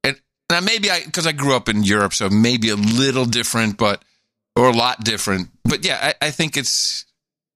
[0.03, 0.19] and
[0.51, 4.03] now maybe I because I grew up in Europe, so maybe a little different, but
[4.57, 5.51] or a lot different.
[5.65, 7.05] But yeah, I, I think it's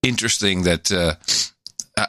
[0.03, 1.15] interesting that uh,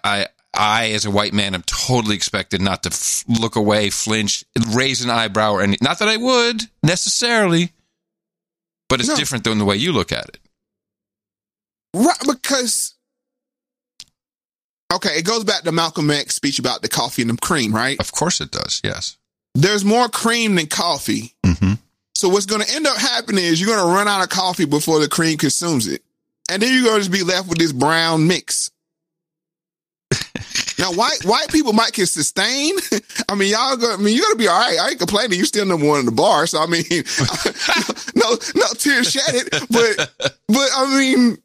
[0.03, 0.27] I.
[0.51, 4.43] I, as a white man, am totally expected not to f- look away, flinch,
[4.73, 5.77] raise an eyebrow, or any.
[5.79, 7.71] Not that I would necessarily,
[8.89, 9.15] but it's No.
[9.15, 10.39] different than the way you look at it.
[11.93, 12.93] Right, because
[14.93, 17.99] okay, it goes back to Malcolm X speech about the coffee and the cream, right?
[17.99, 18.81] Of course, it does.
[18.83, 19.17] Yes.
[19.55, 21.35] There's more cream than coffee.
[21.45, 21.73] Mm-hmm.
[22.15, 24.65] So what's going to end up happening is you're going to run out of coffee
[24.65, 26.03] before the cream consumes it,
[26.51, 28.71] and then you're going to just be left with this brown mix.
[30.79, 32.75] Now, white white people might can sustain.
[33.29, 33.75] I mean, y'all.
[33.75, 34.79] Go, I mean, you're gonna be all right.
[34.79, 35.37] I ain't complaining.
[35.37, 36.47] You still number one in the bar.
[36.47, 36.83] So I mean,
[38.15, 39.49] no, no tears shedded.
[39.69, 40.11] But
[40.47, 41.37] but I mean,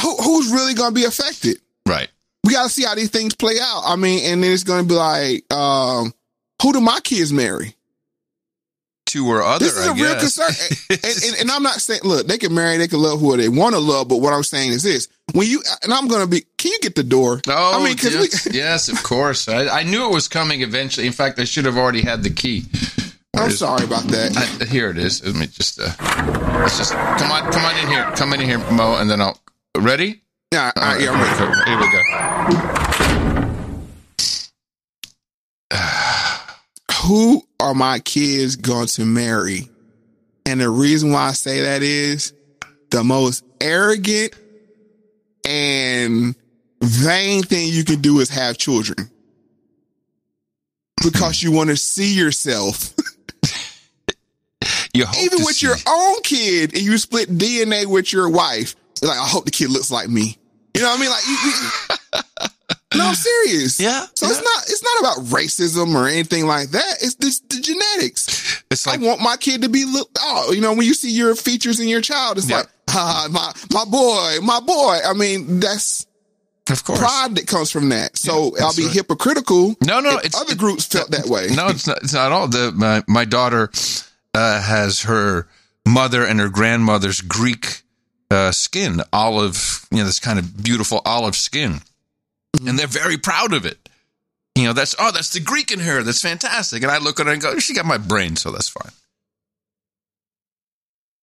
[0.00, 1.58] who, who's really gonna be affected?
[1.86, 2.08] Right.
[2.44, 3.82] We got to see how these things play out.
[3.84, 6.14] I mean, and then it's to be like, um,
[6.62, 7.74] who do my kids marry?
[9.06, 9.64] Two or other.
[9.64, 10.52] This is I a real concern.
[10.90, 13.48] and, and, and I'm not saying, look, they can marry, they can love who they
[13.48, 16.28] want to love, but what I'm saying is this: when you and I'm going to
[16.28, 17.40] be, can you get the door?
[17.48, 19.48] Oh, I mean, yes, we, yes, of course.
[19.48, 21.06] I, I knew it was coming eventually.
[21.08, 22.62] In fact, I should have already had the key.
[23.32, 24.36] Where I'm is- sorry about that.
[24.36, 25.24] I, here it is.
[25.24, 25.80] Let me just.
[25.80, 25.90] Uh,
[26.60, 29.38] let's just come on, come on in here, come in here, Mo, and then I'll.
[29.76, 30.22] Ready?
[30.52, 31.70] Yeah, all right, yeah, I'm ready.
[31.70, 32.02] Here we go.
[37.02, 39.68] who are my kids going to marry?
[40.46, 42.32] And the reason why I say that is
[42.90, 44.34] the most arrogant
[45.44, 46.34] and
[46.82, 49.10] vain thing you can do is have children.
[51.02, 52.94] Because you want to see yourself.
[54.92, 58.74] You hope Even with your own kid and you split DNA with your wife.
[59.00, 60.36] Like, I hope the kid looks like me.
[60.74, 61.10] You know what I mean?
[61.10, 62.48] Like, you, you-
[62.94, 63.78] no, I'm serious.
[63.80, 66.94] Yeah, So it's not, it's not about racism or anything like that.
[67.00, 68.62] It's this, the genetics.
[68.70, 70.08] It's like I want my kid to be look.
[70.18, 72.58] Oh, you know, when you see your features in your child, it's Yeah.
[72.58, 74.98] like, ah, my my boy, my boy.
[75.04, 76.06] I mean, that's
[76.68, 76.98] of course.
[76.98, 78.16] pride that comes from that.
[78.16, 78.92] So I'll be right.
[78.94, 79.76] hypocritical.
[79.84, 81.48] No, no, it's- other groups felt that way.
[81.54, 81.98] No, it's not.
[82.02, 82.48] It's not at all.
[82.48, 83.70] The my, my daughter
[84.34, 85.48] uh, has her
[85.86, 87.82] mother and her grandmother's Greek
[88.30, 89.86] uh, skin, olive.
[89.90, 91.80] You know, this kind of beautiful olive skin,
[92.66, 93.78] and they're very proud of it.
[94.56, 96.02] You know, that's oh, that's the Greek in her.
[96.02, 96.82] That's fantastic.
[96.82, 98.92] And I look at her and go, she got my brain, so that's fine.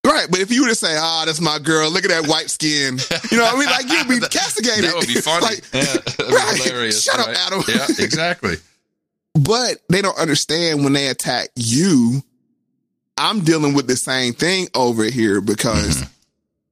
[0.05, 2.49] Right, but if you were to say, "Ah, that's my girl," look at that white
[2.49, 2.97] skin,
[3.29, 4.85] you know, what I mean, like you'd be castigated.
[4.85, 5.43] That would be funny.
[5.45, 5.83] Like, yeah,
[6.33, 6.57] right.
[6.63, 7.03] hilarious.
[7.03, 7.27] Shut up.
[7.27, 7.61] Adam.
[7.67, 8.55] Yeah, exactly.
[9.35, 12.23] but they don't understand when they attack you.
[13.17, 16.13] I'm dealing with the same thing over here because Mm-hmm.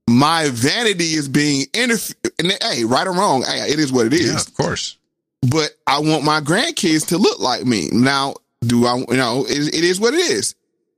[0.07, 2.31] My vanity is being interfered.
[2.61, 4.27] Hey, right or wrong, hey, it is what it is.
[4.27, 4.97] Yeah, of course.
[5.41, 7.89] But I want my grandkids to look like me.
[7.91, 8.97] Now, do I?
[8.97, 10.55] You know, it, it is what it is.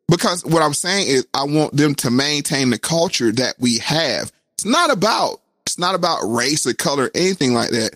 [0.08, 4.32] Because what I'm saying is, I want them to maintain the culture that we have.
[4.54, 5.42] It's not about.
[5.66, 7.96] It's not about race or color, anything like that.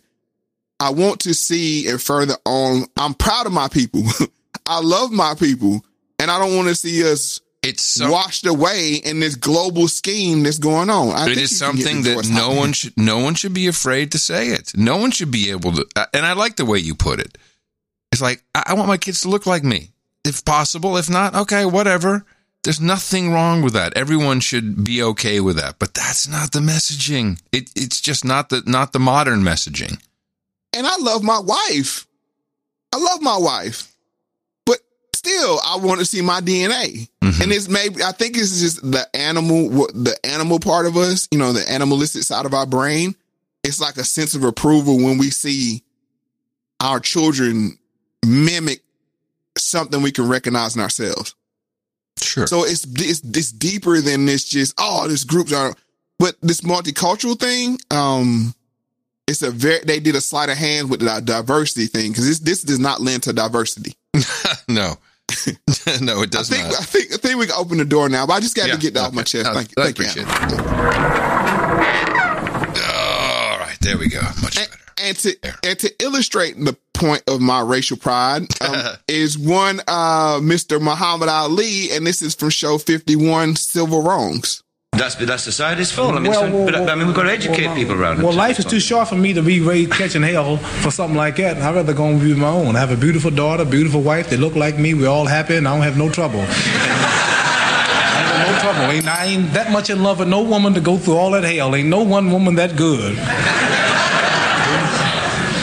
[0.80, 2.86] I want to see and further on.
[2.98, 4.04] I'm proud of my people.
[4.66, 5.86] I love my people,
[6.20, 10.58] and I don't want to see us it's washed away in this global scheme that's
[10.58, 11.10] going on.
[11.10, 12.58] I it think is you can get something that no out.
[12.58, 14.72] one should no one should be afraid to say it.
[14.76, 15.86] No one should be able to.
[15.96, 17.38] uh, And I like the way you put it.
[18.12, 19.92] It's like I, I want my kids to look like me,
[20.26, 20.98] if possible.
[20.98, 22.26] If not, okay, whatever.
[22.64, 23.98] There's nothing wrong with that.
[23.98, 25.80] Everyone should be okay with that.
[25.80, 27.40] But that's not the messaging.
[27.52, 30.00] It, it's just not the not the modern messaging.
[30.74, 32.06] and I love my wife.
[32.94, 33.91] I love my wife,
[35.22, 37.08] still, I want to see my DNA.
[37.22, 37.42] Mm-hmm.
[37.42, 41.28] And it's maybe I think it's just the animal, the animal part of us.
[41.32, 43.16] You know, the animalistic side of our brain.
[43.64, 45.84] It's like a sense of approval when we see
[46.80, 47.78] our children
[48.26, 48.82] mimic
[49.58, 51.36] something we can recognize in ourselves.
[52.20, 52.48] Sure.
[52.48, 54.46] So it's it's it's deeper than this.
[54.46, 55.76] Just oh, this groups are,
[56.18, 57.80] but this multicultural thing.
[57.92, 58.54] Um,
[59.28, 62.40] it's a very they did a sleight of hand with the diversity thing because this
[62.40, 63.94] this does not lend to diversity.
[64.68, 64.96] no,
[66.02, 66.80] no, it does I think not.
[66.82, 68.76] I think I think we can open the door now, but I just got Yeah,
[68.76, 69.42] to get that off my okay.
[69.44, 69.46] chest.
[69.46, 70.06] No, Thank you, I thank you.
[70.06, 71.62] appreciate Anna.
[72.84, 74.22] All right, there we go.
[74.42, 74.78] Much better.
[75.04, 80.36] And to and to illustrate the point of my racial pride um, is one uh
[80.40, 80.80] Mr.
[80.80, 84.62] Muhammad Ali, and this is from show fifty one, Civil Wrongs.
[85.02, 86.14] That's that's society's fault.
[86.14, 88.24] I mean, Well, well, but, well, I mean, we've got to educate people around it.
[88.24, 91.38] Well, life is too short for me to be raised catching hell for something like
[91.38, 91.58] that.
[91.58, 92.76] I'd rather go and be my own.
[92.76, 94.30] I have a beautiful daughter, beautiful wife.
[94.30, 94.94] They look like me.
[94.94, 96.42] We're all happy, and I don't have no trouble.
[96.48, 98.92] I ain't got no trouble.
[98.94, 101.46] Ain't, I ain't that much in love with no woman to go through all that
[101.46, 101.76] hell.
[101.76, 103.18] Ain't no one woman that good.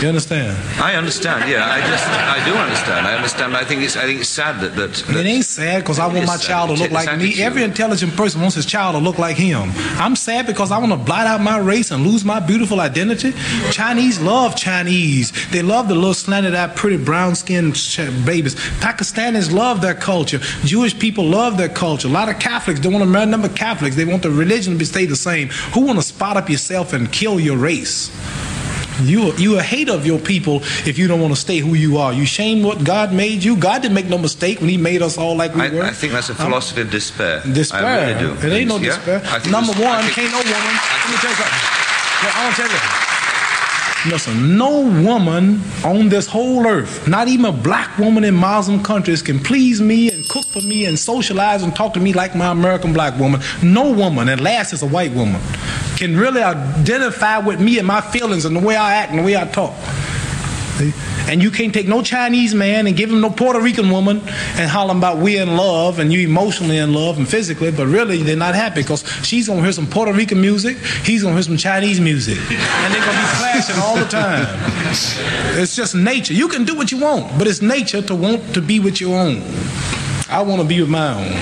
[0.01, 0.57] You understand?
[0.81, 1.51] I understand.
[1.51, 3.05] Yeah, I just I do understand.
[3.05, 3.57] I understand.
[3.57, 4.94] I think it's I think it's sad that that.
[4.94, 7.43] that It ain't sad because I want my child to look like me.
[7.43, 9.73] Every intelligent person wants his child to look like him.
[9.99, 13.33] I'm sad because I want to blot out my race and lose my beautiful identity.
[13.73, 15.33] Chinese love Chinese.
[15.51, 17.75] They love the little slanted eyed, pretty brown skinned
[18.25, 18.55] babies.
[18.78, 20.39] Pakistanis love their culture.
[20.62, 22.07] Jewish people love their culture.
[22.07, 23.97] A lot of Catholics don't want to marry number Catholics.
[23.97, 25.49] They want the religion to stay the same.
[25.75, 28.12] Who want to spot up yourself and kill your race?
[29.02, 31.99] You you a hater of your people if you don't want to stay who you
[31.99, 32.12] are.
[32.12, 33.57] You shame what God made you.
[33.57, 35.83] God didn't make no mistake when He made us all like we I, were.
[35.83, 37.43] I think that's a philosophy of despair.
[37.43, 37.85] Despair.
[37.85, 38.47] I really do.
[38.47, 38.97] It ain't no Yeah?
[38.97, 39.20] despair.
[39.51, 40.75] Number one, can't no woman.
[40.75, 41.62] Let me tell you something.
[42.23, 43.17] Well, I want to tell you.
[44.07, 49.23] Listen, no woman on this whole earth, not even a black woman in Muslim countries,
[49.23, 52.52] can please me and cook for me and socialize and talk to me like my
[52.52, 53.41] American black woman.
[53.60, 55.41] No woman, and last is a white woman,
[55.97, 59.25] can really identify with me and my feelings and the way I act and the
[59.25, 59.75] way I talk.
[61.28, 64.20] And you can't take no Chinese man and give him no Puerto Rican woman
[64.57, 68.23] and holler about we in love and you emotionally in love and physically, but really
[68.23, 71.57] they're not happy because she's gonna hear some Puerto Rican music, he's gonna hear some
[71.57, 74.47] Chinese music, and they're gonna be clashing all the time.
[75.60, 76.34] It's just nature.
[76.34, 79.18] You can do what you want, but it's nature to want to be with your
[79.18, 79.42] own.
[80.31, 81.32] I want to be with my own.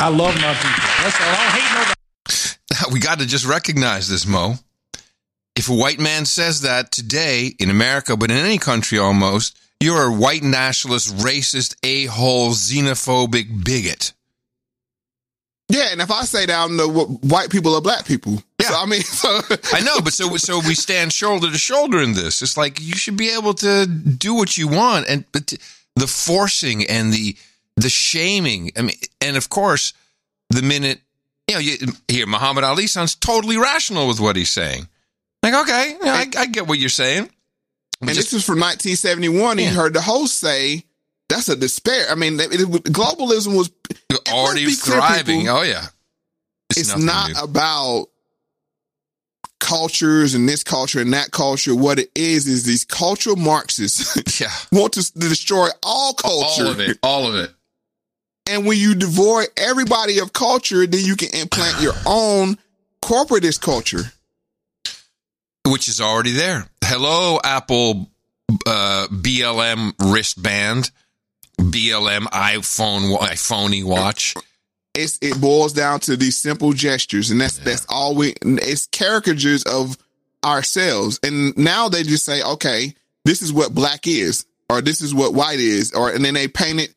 [0.00, 0.88] I love my people.
[1.02, 1.28] That's all.
[1.28, 2.92] I don't hate nobody.
[2.92, 4.54] we got to just recognize this, Mo.
[5.58, 10.04] If a white man says that today in America, but in any country almost, you're
[10.04, 14.12] a white nationalist, racist, a hole, xenophobic bigot.
[15.68, 18.68] Yeah, and if I say that I'm the wh- white people are black people, yeah.
[18.68, 19.28] So, I mean, so
[19.72, 22.40] I know, but so so we stand shoulder to shoulder in this.
[22.40, 25.52] It's like you should be able to do what you want, and but
[25.96, 27.36] the forcing and the
[27.74, 28.70] the shaming.
[28.76, 29.92] I mean, and of course,
[30.50, 31.00] the minute
[31.48, 34.86] you know, you, here Muhammad Ali sounds totally rational with what he's saying.
[35.42, 37.30] Like, okay, yeah, I, I get what you're saying.
[38.00, 39.58] And this was from 1971.
[39.58, 40.84] He heard the host say,
[41.28, 42.60] "That's a despair." I mean, it, it,
[42.92, 43.70] globalism was
[44.30, 45.40] already let's be clear, thriving.
[45.42, 45.86] people, oh yeah,
[46.70, 47.42] It's, nothing not new.
[47.42, 48.06] about
[49.58, 51.74] cultures and this culture and that culture.
[51.74, 54.50] What it is is these cultural Marxists yeah.
[54.70, 56.64] want to destroy all culture.
[56.64, 57.50] all of it, all of it.
[58.48, 62.56] And when you devoid everybody of culture, then you can implant your own
[63.02, 64.12] corporatist culture.
[65.70, 66.68] Which is already there.
[66.84, 68.10] Hello, Apple
[68.66, 70.90] uh, BLM wristband,
[71.58, 74.34] BLM iPhone iPhoney watch.
[74.94, 78.34] It's it boils down to these simple gestures, and that's that's all we.
[78.42, 79.96] It's caricatures of
[80.44, 85.14] ourselves, and now they just say, okay, this is what black is, or this is
[85.14, 86.94] what white is, or and then they paint it.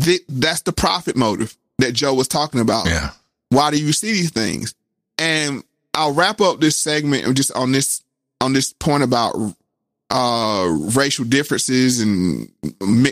[0.00, 2.86] Th- that's the profit motive that Joe was talking about.
[2.86, 3.10] Yeah.
[3.48, 4.74] Why do you see these things?
[5.18, 5.62] And
[5.94, 8.02] I'll wrap up this segment just on this
[8.40, 9.34] on this point about
[10.10, 12.48] uh racial differences and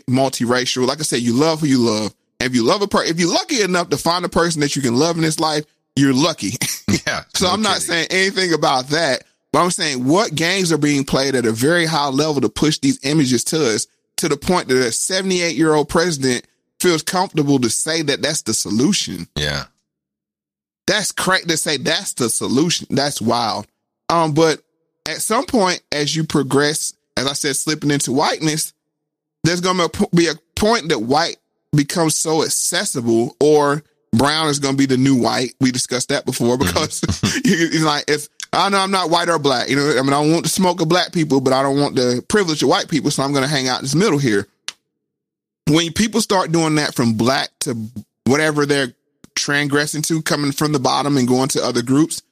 [0.08, 0.86] multiracial.
[0.86, 2.14] Like I said, you love who you love.
[2.40, 4.82] If you love a person, if you're lucky enough to find a person that you
[4.82, 5.64] can love in this life,
[5.96, 6.52] you're lucky.
[7.06, 7.22] Yeah.
[7.34, 11.34] so I'm not saying anything about that, but I'm saying what games are being played
[11.34, 13.86] at a very high level to push these images to us
[14.18, 16.46] to the point that a 78 year old president
[16.78, 19.26] feels comfortable to say that that's the solution.
[19.36, 19.64] Yeah.
[20.86, 22.86] That's correct to say that's the solution.
[22.90, 23.66] That's wild.
[24.08, 24.60] Um, but
[25.06, 28.72] at some point, as you progress, as I said, slipping into whiteness,
[29.44, 31.36] there's going to be a point that white
[31.74, 35.54] becomes so accessible or brown is going to be the new white.
[35.60, 37.00] We discussed that before because
[37.44, 40.22] it's like, if I know I'm not white or black, you know, I mean, I
[40.22, 42.88] don't want to smoke of black people, but I don't want the privilege of white
[42.88, 43.10] people.
[43.10, 44.46] So I'm going to hang out in this middle here.
[45.68, 47.76] When people start doing that from black to
[48.26, 48.92] whatever they're
[49.34, 52.22] transgressing to, coming from the bottom and going to other groups,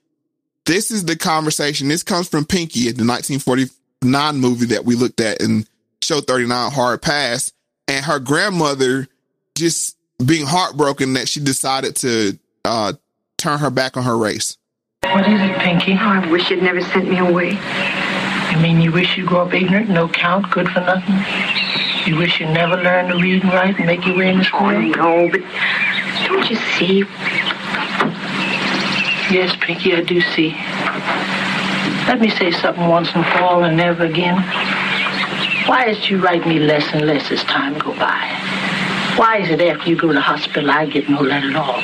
[0.66, 1.88] this is the conversation.
[1.88, 5.66] This comes from Pinky in the 1949 movie that we looked at in
[6.02, 7.52] show 39 Hard Pass.
[7.88, 9.08] And her grandmother
[9.56, 12.92] just being heartbroken that she decided to uh,
[13.36, 14.56] turn her back on her race.
[15.02, 15.94] What is it, Pinky?
[15.94, 17.58] Oh, I wish you'd never sent me away.
[18.52, 21.16] You mean you wish you grew up ignorant, no count, good for nothing?
[22.06, 24.44] You wish you never learned to read and write and make your way in the
[24.44, 24.68] school?
[24.68, 25.40] Oh, no, but
[26.26, 27.04] don't you see?
[29.32, 30.50] Yes, Pinky, I do see.
[32.08, 34.36] Let me say something once and for all and never again.
[35.66, 38.26] Why is you write me less and less as time go by?
[39.16, 41.80] Why is it after you go to the hospital I get no letter at all?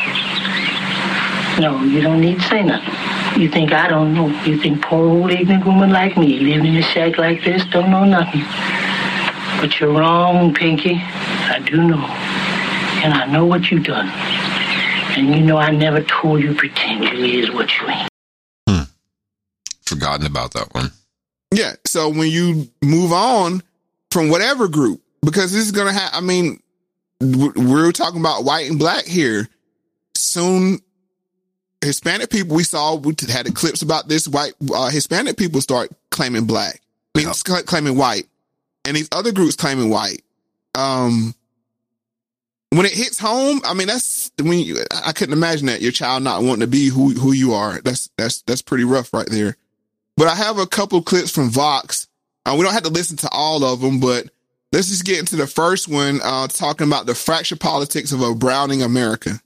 [1.60, 3.40] No, you don't need to say nothing.
[3.40, 4.28] You think I don't know.
[4.44, 7.90] You think poor old ignorant woman like me living in a shack like this don't
[7.90, 8.42] know nothing.
[9.60, 10.96] But you're wrong, Pinky.
[10.96, 12.35] I do know.
[13.02, 14.08] And I know what you've done.
[15.16, 18.08] And you know I never told you pretend you is what you ain't.
[18.68, 18.82] Hmm.
[19.82, 20.90] Forgotten about that one.
[21.52, 21.74] Yeah.
[21.84, 23.62] So when you move on
[24.10, 26.60] from whatever group, because this is going to have, I mean,
[27.20, 29.48] we're talking about white and black here.
[30.14, 30.80] Soon,
[31.82, 34.26] Hispanic people, we saw, we had clips about this.
[34.28, 36.80] White, uh, Hispanic people start claiming black,
[37.14, 38.26] I mean, cl- claiming white,
[38.84, 40.22] and these other groups claiming white.
[40.74, 41.34] Um,
[42.70, 46.22] when it hits home, I mean, that's when you, I couldn't imagine that your child
[46.22, 47.80] not wanting to be who, who you are.
[47.80, 49.56] That's, that's, that's pretty rough right there.
[50.16, 52.08] But I have a couple clips from Vox.
[52.44, 54.28] Uh, we don't have to listen to all of them, but
[54.72, 58.34] let's just get into the first one, uh, talking about the fractured politics of a
[58.34, 59.40] browning America.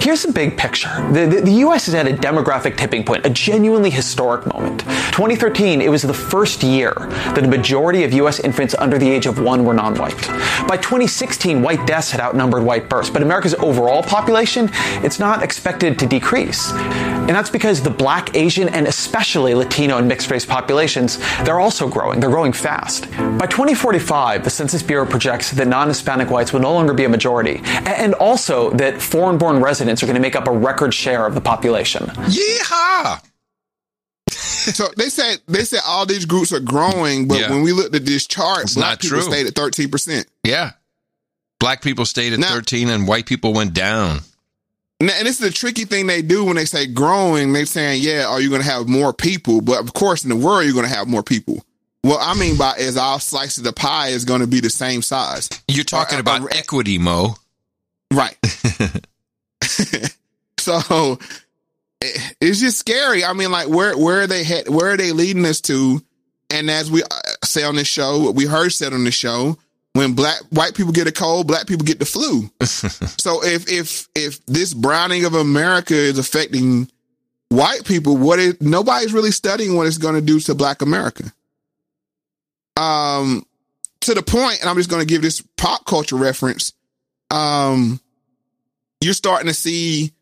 [0.00, 0.88] Here's the big picture.
[1.12, 1.88] The, the, the, U.S.
[1.88, 4.80] is at a demographic tipping point, a genuinely historic moment.
[4.80, 8.38] 2013, it was the first year that a majority of U.S.
[8.40, 10.20] infants under the age of one were non white.
[10.68, 14.70] By 2016, white deaths had outnumbered white births, but America's overall population,
[15.02, 16.70] it's not expected to decrease.
[16.72, 21.88] And that's because the black, Asian, and especially Latino and mixed race populations, they're also
[21.88, 22.20] growing.
[22.20, 23.10] They're growing fast.
[23.38, 27.08] By 2045, the Census Bureau projects that non Hispanic whites will no longer be a
[27.08, 31.26] majority, and also that foreign born residents are going to make up a record share
[31.26, 32.06] of the population.
[32.06, 33.20] Yeehaw!
[34.30, 37.50] so they said they said all these groups are growing, but Yeah.
[37.50, 39.30] when we looked at this chart, It's black not people true.
[39.32, 40.26] stayed at thirteen percent.
[40.44, 40.72] Yeah.
[41.58, 44.20] Black people stayed at 13 and white people went down.
[45.00, 47.52] And this is the tricky thing they do when they say growing.
[47.54, 50.36] They're saying, "Yeah, are you going to have more people?" But of course, in the
[50.36, 51.64] world, you're going to have more people.
[52.02, 54.70] What I mean by is all slices of the pie is going to be the
[54.70, 55.48] same size.
[55.66, 57.36] You're talking uh, about uh, equity, Mo.
[58.12, 58.36] Right.
[60.58, 61.18] so
[62.00, 63.24] it- it's just scary.
[63.24, 66.02] I mean, like where where are they head, where are they leading us to?
[66.50, 67.06] And as we uh,
[67.44, 69.56] say on this show, what we heard said on the show,
[69.94, 72.48] when black white people get a cold, black people get the flu.
[72.62, 76.88] so if if if this browning of America is affecting
[77.48, 81.32] white people, what is nobody's really studying what it's going to do to black America.
[82.76, 83.44] Um,
[84.02, 86.72] to the point, and I'm just going to give this pop culture reference.
[87.30, 88.00] Um,
[89.00, 90.12] you're starting to see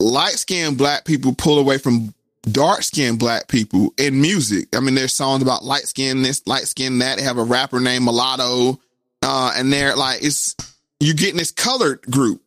[0.00, 4.74] light skinned black people pull away from dark skinned black people in music.
[4.76, 7.18] I mean, there's songs about light skin this, light skin that.
[7.18, 8.80] They have a rapper named Mulatto.
[9.22, 10.54] Uh, and they're like, it's,
[11.00, 12.42] you're getting this colored group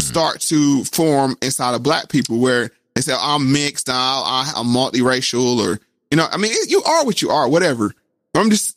[0.00, 5.58] start to form inside of black people where they say, I'm mixed, I, I'm multiracial
[5.58, 7.92] or, you know, I mean, you are what you are, whatever.
[8.34, 8.76] I'm just,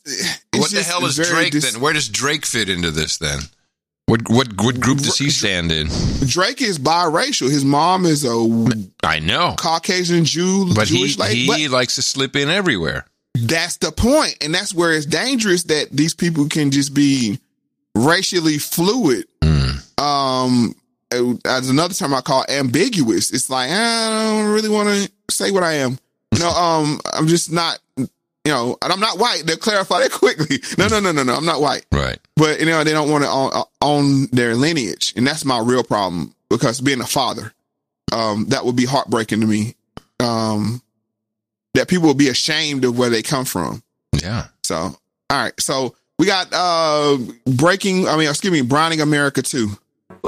[0.54, 1.80] what the just hell is Drake dis- then?
[1.80, 3.40] Where does Drake fit into this then?
[4.08, 5.88] What what what group does he stand in?
[6.26, 7.50] Drake is biracial.
[7.50, 8.38] His mom is a
[9.06, 11.44] I know Caucasian Jew, But he lady.
[11.44, 13.04] he likes to slip in everywhere.
[13.34, 17.38] That's the point, and that's where it's dangerous that these people can just be
[17.94, 19.26] racially fluid.
[19.98, 20.74] Um,
[21.44, 23.30] as another term I call ambiguous.
[23.32, 25.98] It's like I don't really want to say what I am.
[26.32, 27.78] You know, um, I'm just not.
[28.48, 29.42] You know, and I'm not white.
[29.44, 30.56] They'll clarify that quickly.
[30.78, 31.34] No, no, no, no, no.
[31.34, 31.84] I'm not white.
[31.92, 32.18] Right.
[32.34, 33.52] But you know, they don't want to own,
[33.82, 36.34] own their lineage, and that's my real problem.
[36.48, 37.52] Because being a father,
[38.10, 39.74] um, that would be heartbreaking to me.
[40.18, 40.80] Um,
[41.74, 43.82] that people will be ashamed of where they come from.
[44.14, 44.46] Yeah.
[44.62, 44.98] So, all
[45.30, 45.52] right.
[45.60, 48.08] So We got uh breaking.
[48.08, 49.76] I mean, excuse me, browning America too.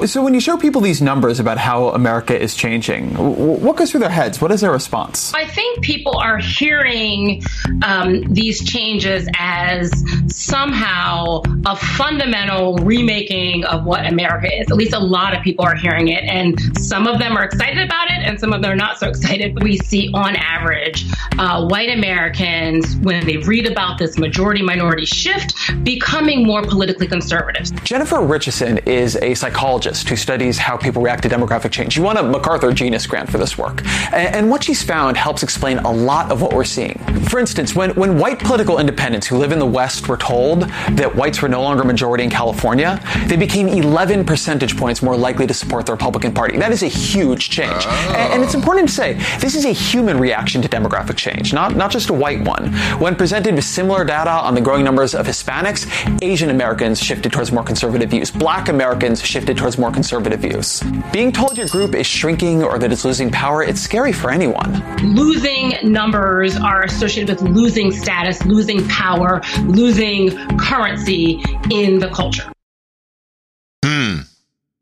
[0.06, 4.00] So when you show people these numbers about how America is changing, what goes through
[4.00, 4.40] their heads?
[4.40, 5.34] What is their response?
[5.34, 7.42] I think people are hearing
[7.82, 9.92] um, these changes as
[10.28, 14.70] somehow a fundamental remaking of what America is.
[14.70, 17.84] At least a lot of people are hearing it, and some of them are excited
[17.84, 19.62] about it, and some of them are not so excited.
[19.62, 21.04] We see, on average,
[21.38, 25.54] uh, white Americans, when they read about this majority minority shift,
[25.84, 27.70] becoming more politically conservative.
[27.84, 31.94] Jennifer Richeson is a psychologist who studies how people react to demographic change.
[31.94, 33.84] She won a MacArthur Genius Grant for this work.
[34.12, 36.98] And, what she's found helps explain a lot of what we're seeing.
[37.28, 41.14] For instance, when, when white political independents who live in the West were told that
[41.14, 45.54] whites were no longer majority in California, they became 11 percentage points more likely to
[45.54, 46.56] support the Republican Party.
[46.56, 47.86] That is a huge change.
[47.86, 51.76] And, and it's important to say this is a human reaction to demographic change, not,
[51.76, 52.72] not just a white one.
[52.98, 55.86] When presented with similar data on the growing numbers of Hispanics,
[56.22, 58.30] Asian Americans shifted towards more conservative views.
[58.30, 60.82] Black Americans shifted towards more conservative views.
[61.12, 64.70] Being told your group is shrinking or that it's losing power, it's scary for anyone.
[65.14, 72.52] Losing numbers are associated with losing status, losing power, losing currency in the culture.
[73.84, 74.20] Hmm.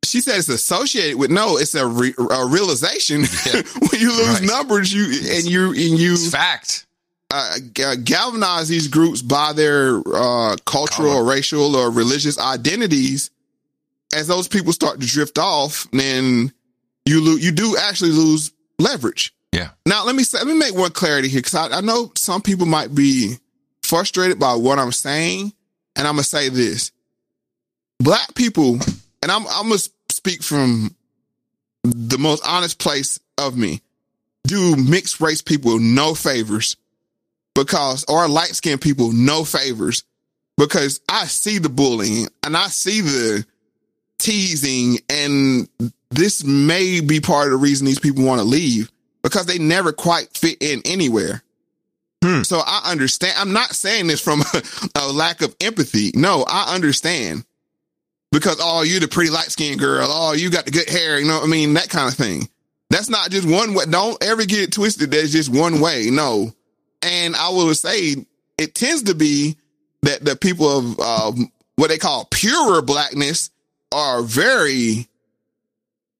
[0.04, 1.58] She said it's associated with no.
[1.58, 3.20] It's a, re, a realization
[3.90, 4.42] when you lose Right.
[4.42, 4.92] numbers.
[4.92, 5.04] You
[5.36, 6.86] and you and you fact
[7.30, 7.56] uh,
[8.04, 13.30] galvanize these groups by their uh, cultural or racial or religious identities.
[14.14, 16.52] As those people start to drift off, then
[17.04, 19.34] you lo- you do actually lose leverage.
[19.52, 19.70] Yeah.
[19.86, 22.42] Now let me say, let me make one clarity here because I, I know some
[22.42, 23.36] people might be
[23.82, 25.52] frustrated by what I'm saying,
[25.96, 26.92] and I'm gonna say this:
[27.98, 28.78] black people,
[29.22, 29.80] and I'm I'm gonna
[30.10, 30.94] speak from
[31.82, 33.82] the most honest place of me,
[34.46, 36.76] do mixed race people no favors
[37.54, 40.04] because, or light skinned people no favors
[40.56, 43.46] because I see the bullying and I see the
[44.18, 45.68] teasing, and
[46.10, 48.90] this may be part of the reason these people want to leave
[49.22, 51.42] because they never quite fit in anywhere.
[52.42, 53.34] So I understand.
[53.38, 54.62] I'm not saying this from a,
[54.96, 56.10] a lack of empathy.
[56.14, 57.44] No, I understand
[58.32, 60.06] because oh, you're the pretty light skinned girl.
[60.10, 61.18] Oh, you got the good hair.
[61.18, 61.74] You know what I mean?
[61.74, 62.48] That kind of thing.
[62.90, 63.84] That's not just one way.
[63.88, 65.10] Don't ever get it twisted.
[65.10, 66.08] There's just one way.
[66.10, 66.52] No.
[67.02, 68.16] And I will say
[68.56, 69.56] it tends to be
[70.02, 73.50] that the people of um, what they call purer blackness
[73.92, 75.08] are very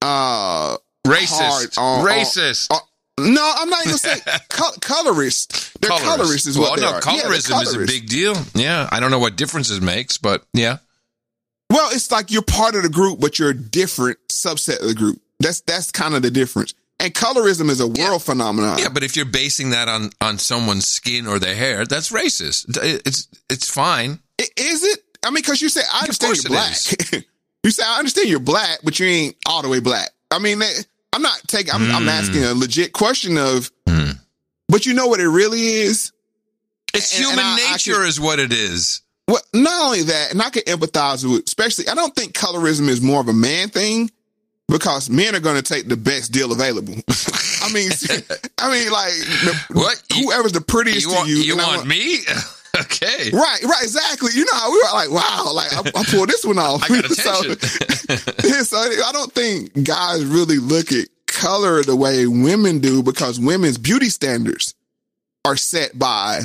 [0.03, 1.79] uh Racist.
[1.79, 2.71] on- on- Racist.
[2.71, 2.81] on-
[3.35, 5.81] no, I'm not even saying co- colorist.
[5.81, 7.15] They're colorists is what well, no, are.
[7.17, 8.35] Yeah, colorism is a big deal.
[8.55, 10.79] Yeah, I don't know what difference it makes, but yeah.
[11.71, 14.95] Well, it's like you're part of the group, but you're a different subset of the
[14.95, 15.21] group.
[15.41, 16.75] That's that's kind of the difference.
[17.01, 18.79] And colorism is a world phenomenon.
[18.79, 22.77] Yeah, but if you're basing that on on someone's skin or their hair, that's racist.
[22.83, 24.21] It's it's fine.
[24.39, 25.01] Is it?
[25.25, 27.25] I mean, because you say I understand course you're black.
[27.69, 30.11] you say I understand you're black, but you ain't all the way black.
[30.31, 30.61] I mean,
[31.13, 31.73] I'm not taking.
[31.73, 32.09] I'm, I'm Hmm.
[32.09, 33.71] asking a legit question of.
[34.71, 36.13] But you know what it really is.
[36.95, 39.01] It's And- and human I- I nature, can- is what it is.
[39.27, 43.01] Well, not only that, and I can empathize with, especially, I don't think colorism is
[43.01, 44.11] more of a man thing
[44.69, 46.95] because men are going to take the best deal available.
[47.63, 47.91] I mean,
[48.59, 50.03] I mean, like, the, What?
[50.15, 51.39] whoever's the prettiest You want to you.
[51.43, 52.21] you and I want me?
[52.81, 53.31] okay.
[53.33, 54.31] Right, right, exactly.
[54.35, 56.83] You know how we were like, wow, like I, I pulled this one off.
[56.91, 58.65] I so, attention.
[58.65, 63.79] so I don't think guys really look at color the way women do because women's
[63.79, 64.75] beauty standards
[65.45, 66.41] are set by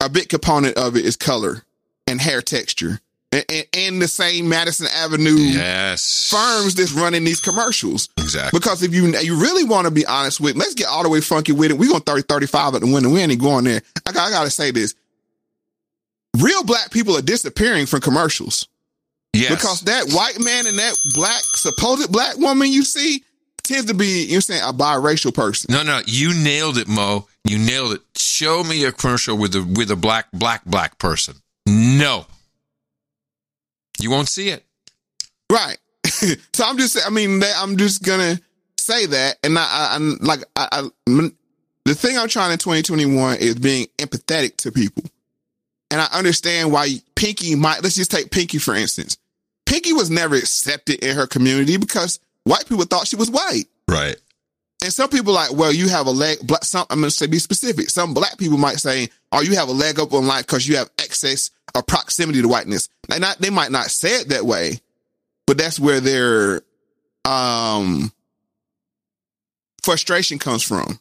[0.00, 1.64] a big component of it is color
[2.06, 3.00] and hair texture.
[3.30, 6.30] And, and, and the same Madison Avenue yes.
[6.30, 8.08] firms that's running these commercials.
[8.16, 8.58] Exactly.
[8.58, 11.20] Because if you you really want to be honest with, let's get all the way
[11.20, 11.74] funky with it.
[11.76, 13.10] We're going 30, 35 at the window.
[13.10, 13.82] We ain't going there.
[14.06, 14.94] I, got- I got to say this.
[16.40, 18.68] Real black people are disappearing from commercials.
[19.32, 19.50] Yes.
[19.50, 23.22] Because that white man and that black, supposed black woman you see
[23.62, 25.72] tends to be, you're saying, a biracial person.
[25.72, 27.26] No, no, you nailed it, Mo.
[27.44, 28.00] You nailed it.
[28.16, 31.34] Show me a commercial with a with a black black black person.
[31.66, 32.26] No.
[34.00, 34.64] You won't see it.
[35.50, 35.78] Right.
[36.04, 38.40] so I'm just, I mean, I'm just gonna
[38.76, 40.68] say that, and I, I I'm like, I,
[41.06, 41.30] I,
[41.84, 45.04] the thing I'm trying in 2021 is being empathetic to people,
[45.90, 47.82] and I understand why Pinky might.
[47.82, 49.16] Let's just take Pinky for instance.
[49.66, 53.64] Pinky was never accepted in her community because white people thought she was white.
[53.86, 54.16] Right.
[54.82, 56.38] And some people like, well, you have a leg.
[56.46, 57.90] Black, some I'm going to say be specific.
[57.90, 60.76] Some black people might say, "Oh, you have a leg up on life because you
[60.76, 64.80] have excess or proximity to whiteness." They not they might not say it that way,
[65.46, 66.62] but that's where their
[67.24, 68.12] um
[69.82, 71.00] frustration comes from.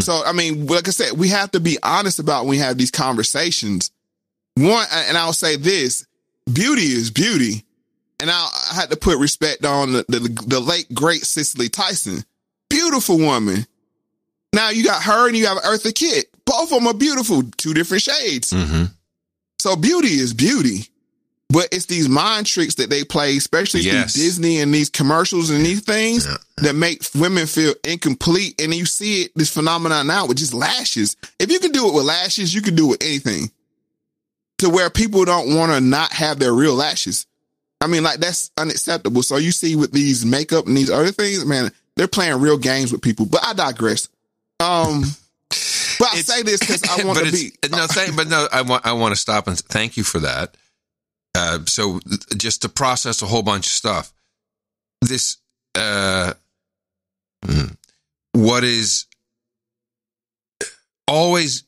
[0.00, 2.76] So I mean, like I said, we have to be honest about when we have
[2.76, 3.90] these conversations
[4.56, 6.06] one, and I'll say this:
[6.52, 7.64] beauty is beauty,
[8.20, 12.24] and I, I had to put respect on the, the the late great Cicely Tyson,
[12.68, 13.66] beautiful woman.
[14.52, 16.26] Now you got her and you have Eartha Kitt.
[16.46, 18.52] Both of them are beautiful, two different shades.
[18.52, 18.84] Mm-hmm.
[19.58, 20.88] So beauty is beauty.
[21.48, 24.12] But it's these mind tricks that they play, especially Yes.
[24.14, 26.26] through Disney and these commercials and these things
[26.56, 28.60] that make women feel incomplete.
[28.60, 31.16] And you see it, this phenomenon now with just lashes.
[31.38, 33.50] If you can do it with lashes, you can do it with anything.
[34.58, 37.26] To where people don't want to not have their real lashes.
[37.80, 39.22] I mean, like that's unacceptable.
[39.22, 42.90] So you see with these makeup and these other things, man, they're playing real games
[42.90, 43.26] with people.
[43.26, 44.08] But I digress.
[44.58, 45.04] Um,
[45.98, 47.52] but I say this because I want to be.
[47.70, 50.56] no, thank, but no, I want I want to stop and thank you for that.
[51.36, 52.00] Uh, so
[52.36, 54.12] just to process a whole bunch of stuff,
[55.02, 55.36] this
[55.74, 56.32] uh,
[57.44, 57.76] mm,
[58.32, 59.06] what is
[61.06, 61.64] always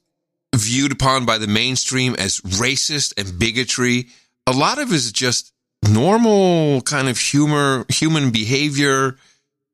[0.55, 4.07] viewed upon by the mainstream as racist and bigotry,
[4.47, 5.53] a lot of it is just
[5.87, 9.19] normal kind of humor, human behavior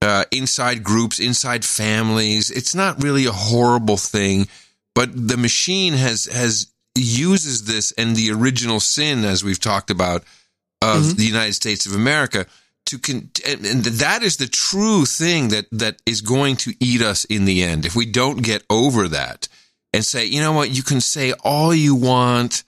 [0.03, 2.51] uh, inside groups, inside families.
[2.51, 4.49] It's not really a horrible thing,
[4.95, 6.67] but the machine has has
[6.97, 10.23] uses this and the original sin, as we've talked about,
[10.81, 11.17] of mm-hmm.
[11.17, 12.47] the United States of America.
[12.87, 17.25] To con- and, that is the true thing that that is going to eat us
[17.25, 19.49] in the end if we don't get over that
[19.95, 22.63] and say, you know what, you can say all you want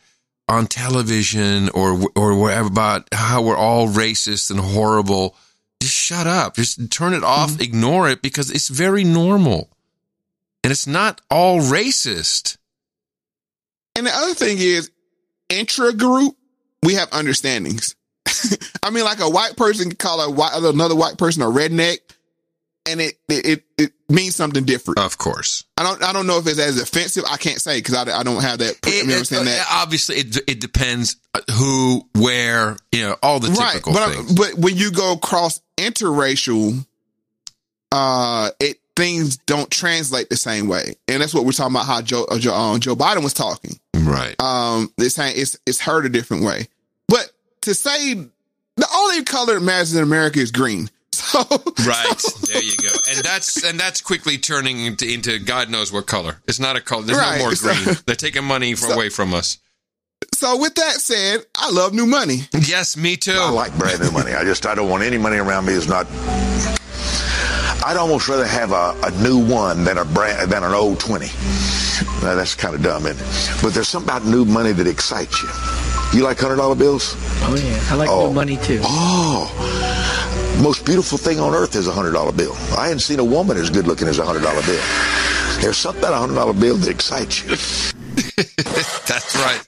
[0.49, 5.37] on television or or wherever about how we're all racist and horrible.
[5.83, 6.57] Just shut up.
[6.57, 7.51] Just turn it off.
[7.53, 7.63] Mm-hmm.
[7.63, 9.71] Ignore it because it's very normal,
[10.65, 12.56] and it's not all racist.
[13.97, 14.91] And the other thing is,
[15.49, 16.37] intra group,
[16.83, 17.97] we have understandings.
[18.83, 21.99] I mean, like a white person can call a white, another white person a redneck,
[22.89, 24.99] and it, it it it means something different.
[24.99, 27.25] Of course, I don't I don't know if it's as offensive.
[27.31, 28.75] I can't say because I, I don't have that.
[28.85, 29.67] I mean, understand that.
[29.71, 31.17] Obviously, it it depends
[31.53, 34.35] who, where, you know, all the right, typical but I- things.
[34.35, 36.85] but when you go cross interracial,
[37.93, 41.87] uh, it things don't translate the same way, and that's what we're talking about.
[41.87, 43.79] How Joe uh, Joe, um, Joe Biden was talking.
[44.07, 44.41] Right.
[44.41, 46.69] Um, this saying it's it's heard a different way,
[47.09, 47.31] but
[47.63, 50.89] to say the only color that matters in America is green.
[51.13, 55.91] So Right there, you go, and that's and that's quickly turning into, into God knows
[55.93, 56.41] what color.
[56.47, 57.03] It's not a color.
[57.05, 57.97] There's Right, no more so- green.
[58.07, 59.59] They're taking money from, away from us.
[60.35, 62.43] so with that said, I love new money.
[62.67, 63.33] Yes, me too.
[63.33, 64.35] I like brand new money.
[64.35, 66.07] I just I don't want any money around me that's not.
[67.87, 71.29] I'd almost rather have a, a new one than a brand than an old twenty.
[72.23, 73.63] Now, that's kind of dumb, isn't it?
[73.63, 75.49] But there's something about new money that excites you.
[76.19, 77.15] You like hundred dollar bills?
[77.43, 78.27] Oh yeah, I like Oh.
[78.29, 78.81] new money too.
[78.83, 79.47] Oh,
[80.63, 82.55] most beautiful thing on earth is a hundred dollar bill.
[82.77, 84.83] I hadn't seen a woman as good looking as a hundred dollar bill.
[85.61, 87.51] There's something about a hundred dollar bill that excites you.
[89.07, 89.63] That's right.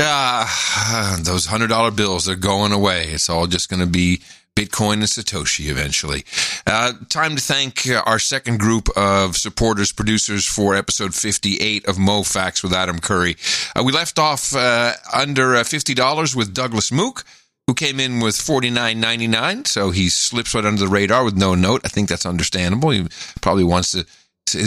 [0.00, 3.04] Ah, those hundred dollar bills they're going away.
[3.08, 4.22] It's all just going to be
[4.58, 6.24] Bitcoin and Satoshi eventually.
[6.66, 11.96] Uh, time to thank uh, our second group of supporters, producers for episode 58 of
[11.96, 13.36] Mo Facts with Adam Curry.
[13.76, 17.24] Uh, we left off uh, under uh, $50 with Douglas Mook.
[17.68, 19.66] Who came in with forty nine ninety nine?
[19.66, 21.82] So he slips right under the radar with no note.
[21.84, 22.88] I think that's understandable.
[22.88, 23.06] He
[23.42, 24.06] probably wants to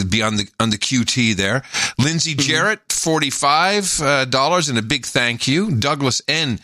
[0.05, 1.63] be on the on the QT there.
[1.97, 5.71] Lindsay Jarrett, forty five uh, dollars, and a big thank you.
[5.71, 6.59] Douglas N.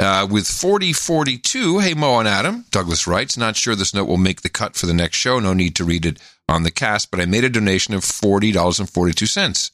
[0.00, 4.40] Uh, with 4042, hey Mo and Adam, Douglas writes, not sure this note will make
[4.40, 5.38] the cut for the next show.
[5.38, 9.70] No need to read it on the cast, but I made a donation of $40.42.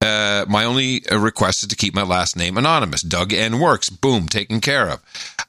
[0.00, 3.00] Uh, my only uh, request is to keep my last name anonymous.
[3.00, 3.88] Doug N works.
[3.90, 5.00] Boom, taken care of.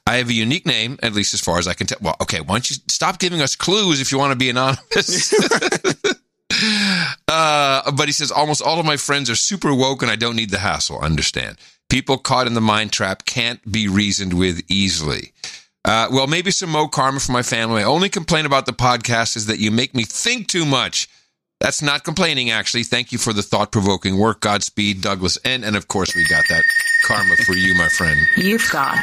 [0.06, 1.98] I have a unique name, at least as far as I can tell.
[2.00, 5.34] Well, okay, why don't you stop giving us clues if you want to be anonymous?
[7.28, 10.36] uh, but he says almost all of my friends are super woke and I don't
[10.36, 11.00] need the hassle.
[11.00, 11.56] Understand?
[11.90, 15.32] People caught in the mind trap can't be reasoned with easily.
[15.84, 17.82] Uh, well, maybe some Mo karma for my family.
[17.82, 21.08] My only complaint about the podcast is that you make me think too much.
[21.60, 22.84] That's not complaining, actually.
[22.84, 24.40] Thank you for the thought provoking work.
[24.40, 25.64] Godspeed, Douglas N.
[25.64, 26.62] And of course, we got that
[27.06, 28.18] karma for you, my friend.
[28.36, 28.96] You've got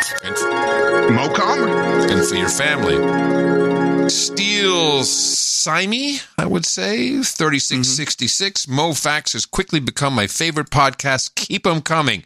[1.11, 1.71] Mo karma.
[2.09, 4.09] And for your family.
[4.09, 8.67] Steele Simi, I would say, 3666.
[8.67, 11.35] Mo Facts has quickly become my favorite podcast.
[11.35, 12.23] Keep them coming,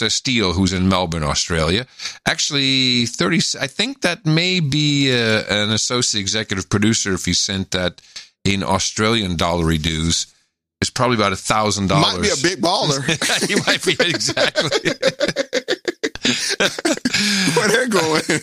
[0.00, 1.86] says Steele, who's in Melbourne, Australia.
[2.26, 7.70] Actually, 30, I think that may be uh, an associate executive producer if he sent
[7.72, 8.00] that
[8.44, 10.32] in Australian dollarydoos.
[10.80, 12.14] It's probably about a thousand dollars.
[12.14, 13.02] Might be a big baller.
[13.48, 14.90] he might be exactly.
[17.56, 18.22] Where they're going.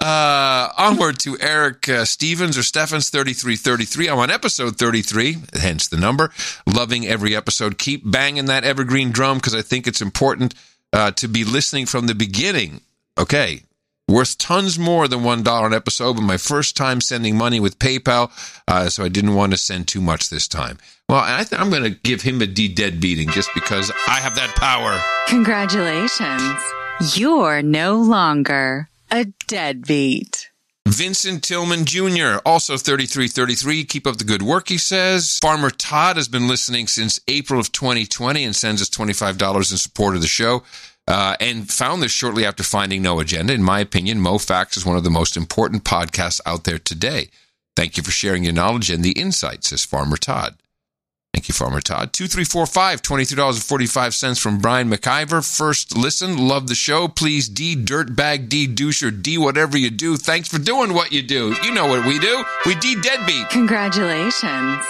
[0.00, 4.08] Uh, onward to Eric uh, Stevens or Stephens 3333.
[4.08, 6.32] I'm on episode 33, hence the number.
[6.66, 7.78] Loving every episode.
[7.78, 10.54] Keep banging that evergreen drum because I think it's important
[10.92, 12.80] uh, to be listening from the beginning.
[13.18, 13.62] Okay.
[14.08, 18.32] Worth tons more than $1 an episode, but my first time sending money with PayPal,
[18.66, 20.78] uh, so I didn't want to send too much this time.
[21.08, 24.18] Well, I th- I'm going to give him a D dead beating just because I
[24.18, 25.00] have that power.
[25.28, 26.60] Congratulations.
[27.16, 30.49] You're no longer a deadbeat.
[30.88, 33.84] Vincent Tillman Jr., also 3333.
[33.84, 35.38] Keep up the good work, he says.
[35.38, 40.14] Farmer Todd has been listening since April of 2020 and sends us $25 in support
[40.14, 40.62] of the show.
[41.06, 43.52] Uh, and found this shortly after finding No Agenda.
[43.52, 47.30] In my opinion, Mo Facts is one of the most important podcasts out there today.
[47.74, 50.59] Thank you for sharing your knowledge and the insights, says Farmer Todd.
[51.32, 52.12] Thank you, Farmer Todd.
[52.12, 55.42] 2345, $23.45 from Brian McIver.
[55.58, 57.06] First listen, love the show.
[57.06, 60.16] Please, D Dirtbag, D Doucher, D whatever you do.
[60.16, 61.54] Thanks for doing what you do.
[61.62, 62.44] You know what we do.
[62.66, 63.48] We D Deadbeat.
[63.50, 64.84] Congratulations.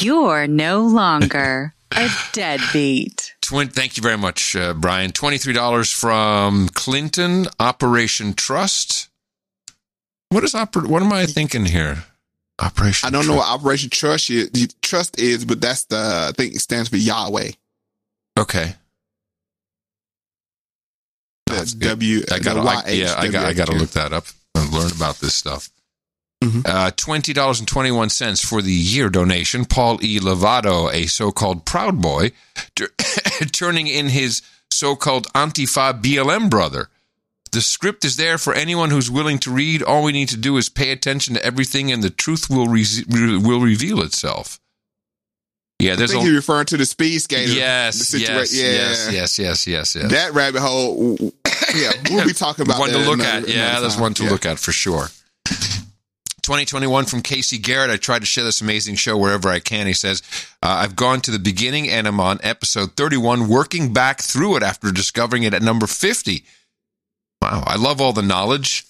[0.00, 3.34] You're no longer a deadbeat.
[3.42, 5.10] Twin, thank you very much, uh, Brian.
[5.12, 9.08] $23 from Clinton, Operation Trust.
[10.30, 12.04] What is oper- What am I thinking here?
[12.60, 14.50] Operation I don't know what Operation Trust is,
[14.82, 17.52] Trust is, but that's the I think it stands for Yahweh.
[18.38, 18.74] Okay.
[21.46, 22.22] The W.
[22.30, 24.90] I got the I, yeah, I got I got to look that up and learn
[24.92, 25.70] about this stuff.
[26.64, 29.64] Uh, Twenty dollars and twenty one cents for the year donation.
[29.64, 30.18] Paul E.
[30.18, 32.32] Lovato, a so called Proud Boy,
[32.74, 32.90] tur-
[33.52, 36.88] turning in his so called Antifa BLM brother.
[37.52, 39.82] The script is there for anyone who's willing to read.
[39.82, 42.84] All we need to do is pay attention to everything, and the truth will re-
[43.08, 44.58] re- will reveal itself.
[45.78, 47.52] Yeah, I think a, you're referring to the speed skater.
[47.52, 48.64] yes, yes, yeah.
[48.64, 50.10] yes, yes, yes, yes, yes.
[50.10, 51.18] That rabbit hole.
[51.74, 53.48] Yeah, we'll be talking about one to that look another- at.
[53.48, 54.30] Yeah, that's one to Yeah.
[54.30, 55.06] look at for sure.
[56.42, 57.90] 2021 from Casey Garrett.
[57.90, 59.86] I try to share this amazing show wherever I can.
[59.86, 60.22] He says,
[60.62, 64.62] uh, I've gone to the beginning and I'm on episode 31, working back through it
[64.62, 66.44] after discovering it at number 50.
[67.42, 67.64] Wow.
[67.66, 68.84] I love all the knowledge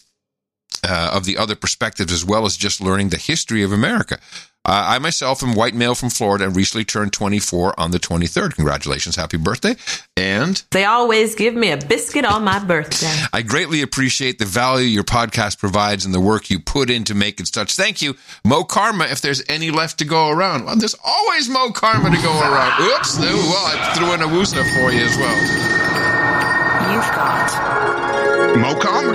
[0.87, 4.19] uh, of the other perspectives as well as just learning the history of America.
[4.65, 8.55] Uh, I myself am white male from Florida and recently turned 24 on the 23rd.
[8.55, 9.17] Congratulations.
[9.17, 9.75] Happy birthday.
[10.17, 13.11] And They always give me a biscuit on my birthday.
[13.33, 17.15] I greatly appreciate the value your podcast provides and the work you put in to
[17.15, 17.75] make it such.
[17.75, 18.15] Thank you,
[18.45, 19.07] Mo Karma.
[19.07, 22.83] If there's any left to go around, well, there's always Mo Karma to go around.
[22.83, 26.62] Oops, well, I threw in a woosa for you as well.
[26.91, 29.13] You've got Mo Karma.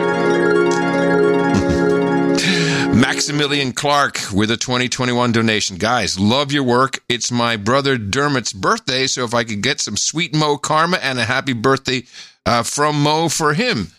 [2.96, 5.78] Maximilian Clark with a 2021 donation.
[5.78, 7.00] Guys, love your work.
[7.10, 11.20] It's my brother Dermot's birthday, so if I could get some sweet Mo Karma and
[11.20, 12.04] a happy birthday
[12.46, 13.92] uh, from Mo for him.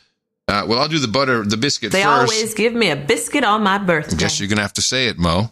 [0.48, 2.32] Uh, well, I'll do the butter, the biscuit They first.
[2.32, 4.16] always give me a biscuit on my birthday.
[4.16, 5.50] Guess you're gonna have to say it, Mo.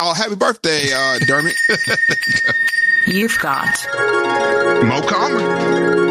[0.00, 1.54] Oh, happy birthday, uh, Dermot.
[3.06, 3.68] You've got
[4.84, 6.03] Mo Karma.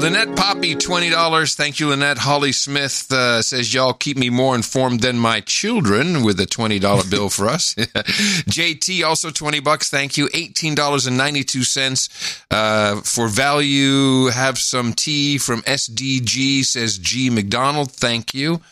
[0.00, 1.54] Lynette Poppy, $20.
[1.54, 2.16] Thank you, Lynette.
[2.16, 7.10] Holly Smith uh, says, Y'all keep me more informed than my children with a $20
[7.14, 7.74] bill for us.
[7.74, 9.90] JT, also 20 bucks.
[9.90, 10.28] Thank you.
[10.28, 14.28] $18.92 uh, for value.
[14.28, 17.28] Have some tea from SDG, says G.
[17.28, 17.92] McDonald.
[17.92, 18.62] Thank you.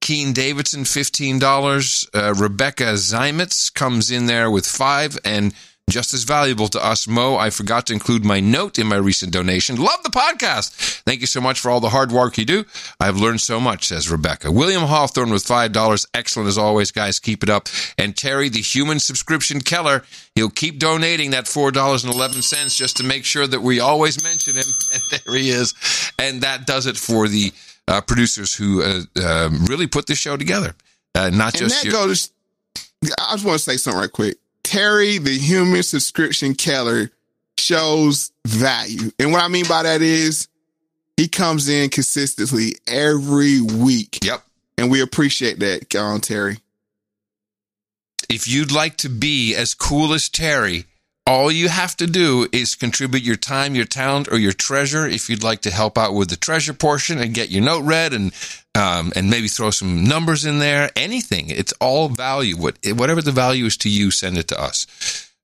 [0.00, 2.08] Keen Davidson, $15.
[2.14, 5.52] Uh, Rebecca Zymitz comes in there with five and
[5.88, 7.08] just as valuable to us.
[7.08, 9.76] Mo, I forgot to include my note in my recent donation.
[9.76, 11.00] Love the podcast.
[11.02, 12.64] Thank you so much for all the hard work you do.
[13.00, 14.50] I've learned so much, says Rebecca.
[14.52, 16.06] William Hawthorne with $5.
[16.14, 17.18] Excellent as always, guys.
[17.18, 17.68] Keep it up.
[17.96, 23.46] And Terry, the human subscription Keller, he'll keep donating that $4.11 just to make sure
[23.46, 24.64] that we always mention him.
[24.92, 25.74] And there he is.
[26.18, 27.52] And that does it for the
[27.86, 30.74] uh, producers who uh, uh, really put this show together.
[31.14, 32.30] Uh, not And just that your- goes.
[33.04, 34.38] I just want to say something right quick.
[34.68, 37.10] Terry, the human subscription Keller,
[37.56, 40.46] shows value, and what I mean by that is
[41.16, 44.22] he comes in consistently every week.
[44.22, 44.42] Yep,
[44.76, 46.58] and we appreciate that, um, Terry.
[48.28, 50.84] If you'd like to be as cool as Terry,
[51.28, 55.06] all you have to do is contribute your time, your talent, or your treasure.
[55.06, 58.14] If you'd like to help out with the treasure portion and get your note read
[58.14, 58.32] and
[58.74, 61.50] um, and maybe throw some numbers in there, anything.
[61.50, 62.56] It's all value.
[62.56, 64.86] What, whatever the value is to you, send it to us.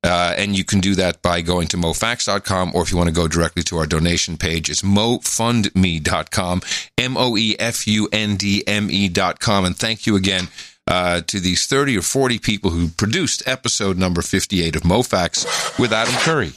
[0.05, 3.15] Uh, and you can do that by going to mofax.com, or if you want to
[3.15, 6.61] go directly to our donation page, it's moefundme.com,
[6.99, 9.65] M O E F U N D M E.com.
[9.65, 10.49] And thank you again
[10.87, 15.45] uh, to these 30 or 40 people who produced episode number 58 of Mo Facts
[15.79, 16.53] with Adam Curry.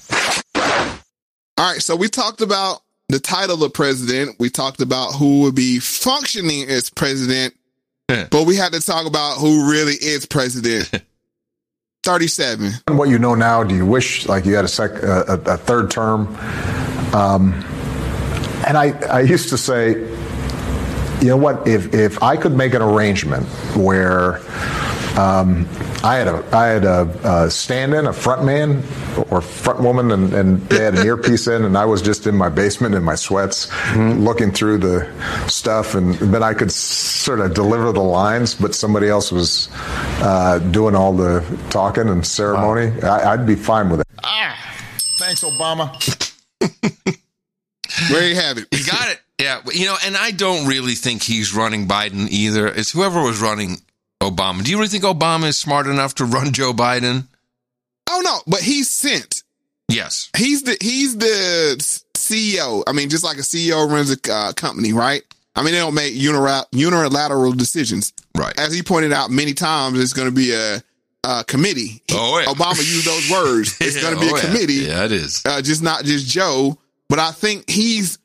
[1.59, 4.35] All right, so we talked about the title of president.
[4.39, 7.55] We talked about who would be functioning as president,
[8.07, 10.91] but we had to talk about who really is president.
[12.03, 12.71] 37.
[12.87, 15.53] And what you know now, do you wish like you had a sec, a, a,
[15.53, 16.27] a third term?
[17.13, 17.53] Um,
[18.65, 19.93] and I, I used to say,
[21.21, 21.67] you know what?
[21.67, 24.37] If if I could make an arrangement where
[25.17, 25.67] um,
[26.03, 28.83] I had a I had a, a stand-in, a front man
[29.31, 32.35] or front woman, and, and they had an earpiece in, and I was just in
[32.35, 37.53] my basement in my sweats, looking through the stuff, and then I could sort of
[37.53, 39.69] deliver the lines, but somebody else was
[40.21, 42.91] uh, doing all the talking and ceremony.
[43.01, 44.07] I, I'd be fine with it.
[44.23, 44.55] Ah,
[45.17, 45.93] Thanks, Obama.
[48.11, 48.67] There you have it.
[48.71, 49.19] You got it.
[49.41, 52.67] Yeah, you know, and I don't really think he's running Biden either.
[52.67, 53.77] It's whoever was running
[54.21, 54.63] Obama.
[54.63, 57.25] Do you really think Obama is smart enough to run Joe Biden?
[58.09, 59.43] Oh no, but he's sent.
[59.89, 60.29] Yes.
[60.35, 61.75] He's the he's the
[62.15, 62.83] CEO.
[62.87, 65.21] I mean, just like a CEO runs a uh, company, right?
[65.55, 68.13] I mean, they don't make unilateral decisions.
[68.35, 68.57] Right.
[68.59, 70.83] As he pointed out many times, it's going to be a,
[71.23, 72.03] a committee.
[72.11, 72.45] Oh, yeah.
[72.53, 73.75] Obama used those words.
[73.81, 74.45] It's going to be Oh, a yeah.
[74.45, 74.73] committee.
[74.73, 75.41] Yeah, it is.
[75.43, 76.77] Uh, just not just Joe.
[77.09, 78.19] But I think he's.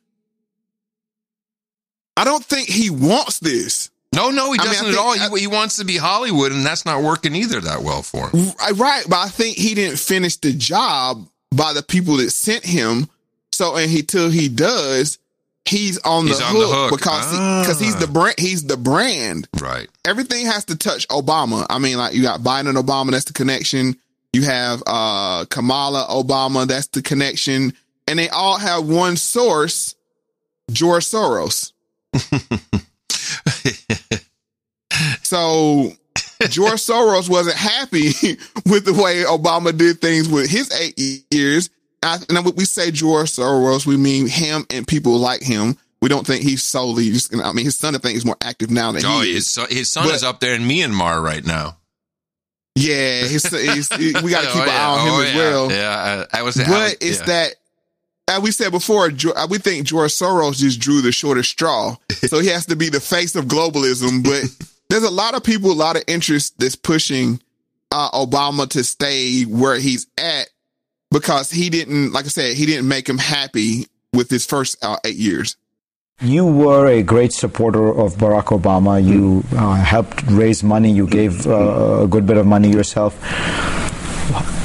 [2.16, 3.90] I don't think he wants this.
[4.14, 4.98] No, no, he I mean, I doesn't at think-
[5.30, 5.36] all.
[5.36, 8.52] He, he wants to be Hollywood, and that's not working either that well for him.
[8.60, 12.64] Right, Right, but I think he didn't finish the job by the people that sent
[12.64, 13.08] him.
[13.52, 15.18] So, and he till he does,
[15.64, 16.90] he's on the, on hook, the hook.
[16.98, 18.34] because because he's the brand.
[18.38, 19.48] He's the brand.
[19.60, 19.88] Right.
[20.04, 21.66] Everything has to touch Obama.
[21.70, 23.12] I mean, like you got Biden and Obama.
[23.12, 23.96] That's the connection.
[24.34, 26.66] You have uh Kamala Obama.
[26.66, 27.72] That's the connection,
[28.06, 29.94] and they all have one source,
[30.70, 31.72] George Soros.
[35.22, 35.92] so
[36.48, 38.08] George Soros wasn't happy
[38.66, 41.70] with the way Obama did things with his eight years.
[42.02, 45.76] I, and when we say George Soros, we mean him and people like him.
[46.00, 48.70] We don't think he's solely just, I mean, his son, I think, is more active
[48.70, 49.52] now than Oh, he his is.
[49.52, 51.78] son, his son But- is up there in Myanmar right now.
[52.74, 55.30] Yeah, his, his, we got to oh, keep Oh, an eye on him Oh, as
[55.34, 55.38] yeah.
[55.38, 55.70] well.
[55.70, 56.58] Yeah, I, I was.
[56.58, 57.26] I But was- it's yeah.
[57.26, 57.54] that,
[58.32, 61.96] as we said before, Jo- uh, we think George Soros just drew the shortest straw.
[62.10, 64.24] so he has to be the face of globalism.
[64.24, 64.44] But
[64.88, 67.40] there's a lot of people, a lot of interest that's pushing
[67.90, 70.48] uh, Obama to stay where he's at
[71.10, 74.96] because he didn't, like I said, he didn't make him happy with his first uh,
[75.04, 75.56] eight years.
[76.20, 79.04] You were a great supporter of Barack Obama.
[79.04, 80.92] You uh, helped raise money.
[80.92, 83.18] You gave uh, a good bit of money yourself.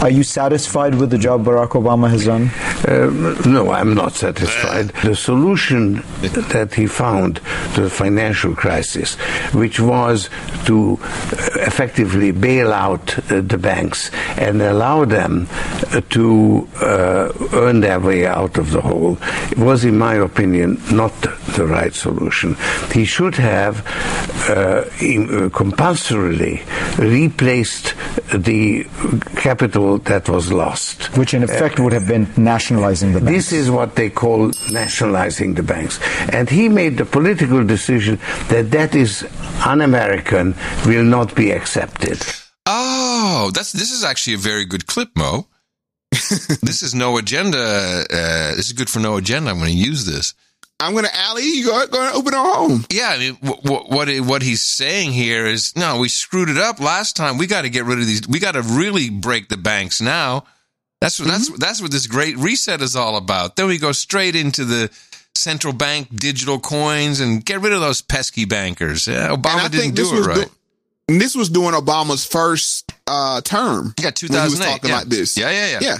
[0.01, 2.49] Are you satisfied with the job Barack Obama has done?
[2.87, 3.09] Uh,
[3.49, 4.89] no, I'm not satisfied.
[5.03, 7.41] The solution that he found
[7.73, 9.15] to the financial crisis,
[9.53, 10.29] which was
[10.65, 17.81] to uh, effectively bail out uh, the banks and allow them uh, to uh, earn
[17.81, 19.17] their way out of the hole,
[19.51, 21.13] it was, in my opinion, not
[21.57, 22.55] the right solution.
[22.91, 23.83] He should have
[25.53, 26.61] compulsorily
[26.97, 27.93] replaced
[28.33, 28.85] the
[29.35, 31.15] capital that was lost.
[31.17, 33.31] Which, in effect, would have been nationalizing the banks.
[33.31, 35.99] This is what they call nationalizing the banks.
[36.31, 39.27] And he made the political decision that that is
[39.65, 40.55] un-American,
[40.85, 42.21] will not be accepted.
[42.65, 45.47] Oh, that's this is actually a very good clip, Mo.
[46.11, 47.57] this is no agenda.
[47.57, 49.51] Uh, this is good for no agenda.
[49.51, 50.33] I'm going to use this.
[50.79, 51.43] I'm going to alley.
[51.43, 52.85] You go, go and open our home.
[52.91, 56.79] Yeah, I mean, what what what he's saying here is, no, we screwed it up
[56.79, 57.37] last time.
[57.37, 58.27] We got to get rid of these.
[58.27, 60.45] We got to really break the banks now.
[61.01, 63.55] That's what that's that's what this great reset is all about.
[63.55, 64.91] Then we go straight into the
[65.35, 69.07] central bank digital coins and get rid of those pesky bankers.
[69.07, 70.47] Yeah, Obama didn't do it right.
[70.47, 70.51] du-
[71.07, 73.93] and this was during Obama's first uh, term.
[73.99, 74.97] Yeah, when he was talking yeah.
[74.97, 75.37] like this.
[75.37, 75.79] Yeah, yeah, yeah.
[75.81, 75.97] Yeah.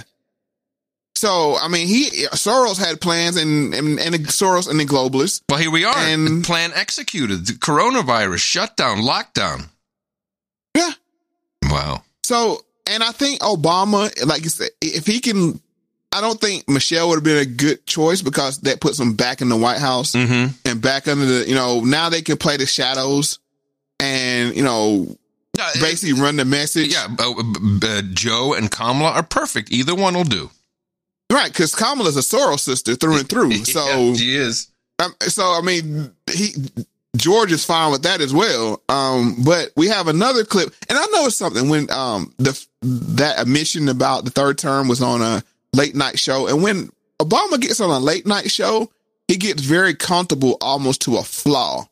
[1.14, 5.42] So I mean, he Soros had plans, and and, and Soros and the globalists.
[5.48, 5.96] Well, here we are.
[5.96, 7.46] And Plan executed.
[7.46, 9.68] The coronavirus shutdown, lockdown.
[10.76, 10.90] Yeah.
[11.64, 12.02] Wow.
[12.22, 15.60] So, and I think Obama, like you said, if he can,
[16.12, 19.40] I don't think Michelle would have been a good choice because that puts him back
[19.40, 20.52] in the White House Mm-hmm.
[20.66, 23.38] and back under the, you know, now they can play the shadows
[24.00, 25.16] and, you know,
[25.80, 26.92] basically run the message.
[26.92, 27.32] Yeah, uh,
[27.82, 29.72] uh, Joe and Kamala are perfect.
[29.72, 30.50] Either one will do.
[31.30, 31.52] Right.
[31.52, 33.52] Cause Kamala's a Soros sister through and through.
[33.64, 34.68] So Yeah, she is.
[34.98, 36.54] Um, so I mean, he
[37.16, 38.82] George is fine with that as well.
[38.88, 43.88] Um, but we have another clip, and I noticed something when um the that admission
[43.88, 47.90] about the third term was on a late night show, and when Obama gets on
[47.90, 48.90] a late night show,
[49.28, 51.86] he gets very comfortable, almost to a flaw,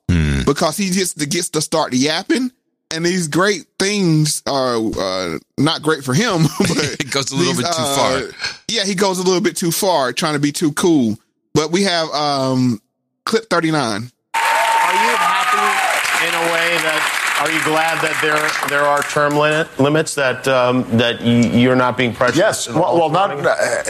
[0.46, 2.50] because he just gets to start yapping.
[2.94, 6.44] And these great things are uh, not great for him.
[6.58, 8.22] But It goes a little these, bit too uh, far.
[8.68, 11.18] Yeah, he goes a little bit too far, trying to be too cool.
[11.52, 12.80] But we have um
[13.24, 13.72] clip 39.
[13.76, 17.12] Are you happy in a way that?
[17.38, 21.76] Are you glad that there there are term limit, limits that um, that you, you're
[21.76, 22.38] not being pressured?
[22.38, 22.66] Yes.
[22.68, 23.30] Well, well not.
[23.30, 23.82] Uh,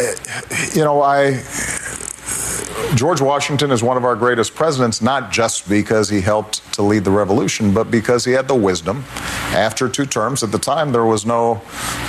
[0.74, 1.42] you know, I.
[2.94, 7.04] George Washington is one of our greatest presidents, not just because he helped to lead
[7.04, 9.04] the revolution, but because he had the wisdom.
[9.52, 11.60] After two terms, at the time, there was no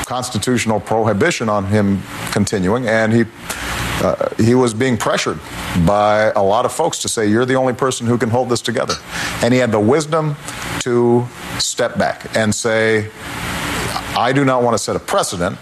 [0.05, 2.01] constitutional prohibition on him
[2.31, 3.25] continuing, and he
[3.99, 5.39] uh, he was being pressured
[5.85, 8.61] by a lot of folks to say, "You're the only person who can hold this
[8.61, 8.93] together,"
[9.41, 10.35] and he had the wisdom
[10.81, 11.25] to
[11.57, 13.09] step back and say,
[14.15, 15.57] "I do not want to set a precedent."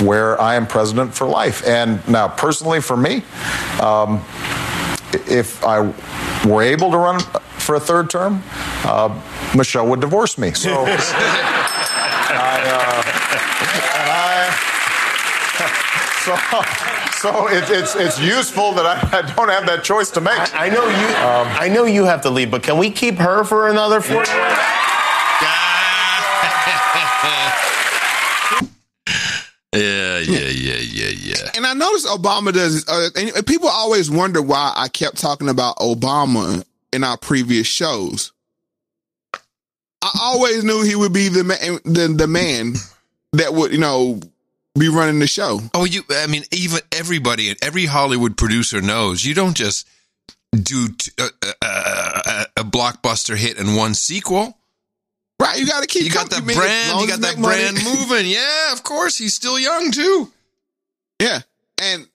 [0.00, 1.66] Where I am president for life.
[1.66, 3.22] And now, personally, for me,
[3.80, 4.24] um,
[5.12, 5.80] if I
[6.46, 8.42] were able to run for a third term,
[8.84, 9.08] uh,
[9.56, 10.52] Michelle would divorce me.
[10.52, 13.04] So, I, uh,
[16.24, 16.36] so,
[17.20, 20.38] so it, it's it's useful that I, I, don't have that choice to make.
[20.54, 21.06] I, I know you.
[21.16, 24.16] Um, I know you have to leave, but can we keep her for another four
[24.16, 24.28] years?
[30.24, 31.50] Yeah, yeah, yeah, yeah, yeah.
[31.56, 35.76] And I noticed Obama does, uh, and people always wonder why I kept talking about
[35.76, 38.32] Obama in our previous shows.
[40.02, 42.74] I always knew he would be the man, the, the man
[43.32, 44.20] that would, you know,
[44.78, 45.60] be running the show.
[45.72, 49.88] Oh, you, I mean, even everybody, and every Hollywood producer knows you don't just
[50.52, 51.28] do t- uh,
[51.62, 54.58] uh, a blockbuster hit and one sequel.
[55.40, 56.04] Right, you got to keep.
[56.04, 57.00] You got that brand.
[57.00, 58.26] You got that brand moving.
[58.30, 59.18] Yeah, of course.
[59.18, 60.30] He's still young too.
[61.20, 61.40] Yeah,
[61.82, 62.06] and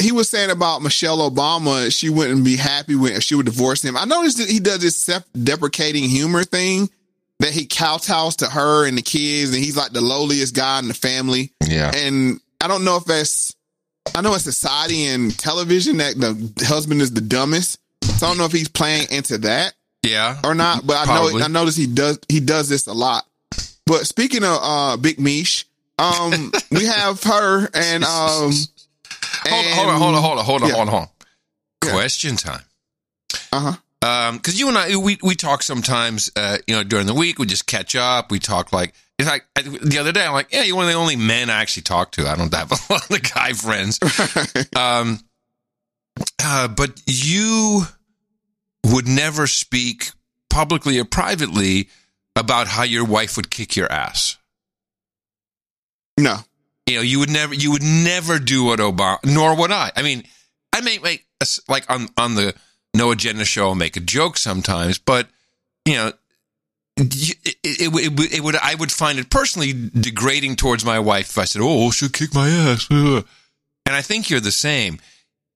[0.00, 1.96] he was saying about Michelle Obama.
[1.96, 3.96] She wouldn't be happy when if she would divorce him.
[3.96, 6.90] I noticed that he does this self-deprecating humor thing
[7.40, 10.88] that he kowtows to her and the kids, and he's like the lowliest guy in
[10.88, 11.52] the family.
[11.66, 13.54] Yeah, and I don't know if that's.
[14.14, 17.78] I know it's society and television that the husband is the dumbest.
[18.04, 19.74] So I don't know if he's playing into that.
[20.10, 20.38] Yeah.
[20.44, 21.34] Or not, but Probably.
[21.36, 23.26] I know I notice he does he does this a lot.
[23.86, 25.66] But speaking of uh Big Mish,
[25.98, 28.52] um we have her and um
[29.46, 30.74] hold, hold on, hold on, hold on, hold on, Yeah.
[30.74, 31.90] hold on, hold on.
[31.92, 32.62] Question time.
[33.52, 33.72] Uh-huh.
[34.02, 37.38] Um, cause you and I, we, we talk sometimes, uh, you know, during the week,
[37.38, 38.30] we just catch up.
[38.30, 40.90] We talk like, it's like I- the other day, I'm like, yeah, you're one of
[40.92, 42.26] the only men I actually talk to.
[42.28, 43.98] I don't have a lot of guy friends.
[44.76, 45.20] um,
[46.42, 47.82] uh, but you
[48.92, 50.10] would never speak
[50.50, 51.88] publicly or privately
[52.34, 54.36] about how your wife would kick your ass.
[56.18, 56.38] No.
[56.86, 59.90] You know, you would never, you would never do what Obama, nor would I.
[59.96, 60.22] I mean,
[60.72, 61.26] I may make
[61.68, 62.54] like on on the
[62.94, 65.28] No Agenda show, I'll make a joke sometimes, but
[65.84, 66.12] you know,
[66.96, 70.98] it, it, would- it, would- it would I would find it personally degrading towards my
[71.00, 73.24] wife if I said, "Oh, she'll kick my ass," and
[73.86, 75.00] I think you're the same.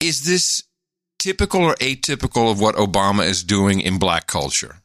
[0.01, 0.63] Is this
[1.21, 4.77] typical or atypical of what Obama is doing in black culture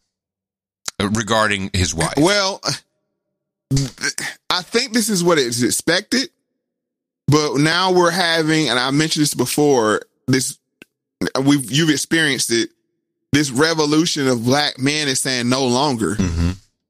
[1.00, 2.12] uh, regarding his wife?
[2.18, 2.60] Well,
[4.50, 6.28] I think this is what is expected,
[7.26, 10.02] but now we're having, and I mentioned this before.
[10.26, 10.58] This
[11.42, 12.68] we've you've experienced it.
[13.32, 16.16] This revolution of black men is saying no longer.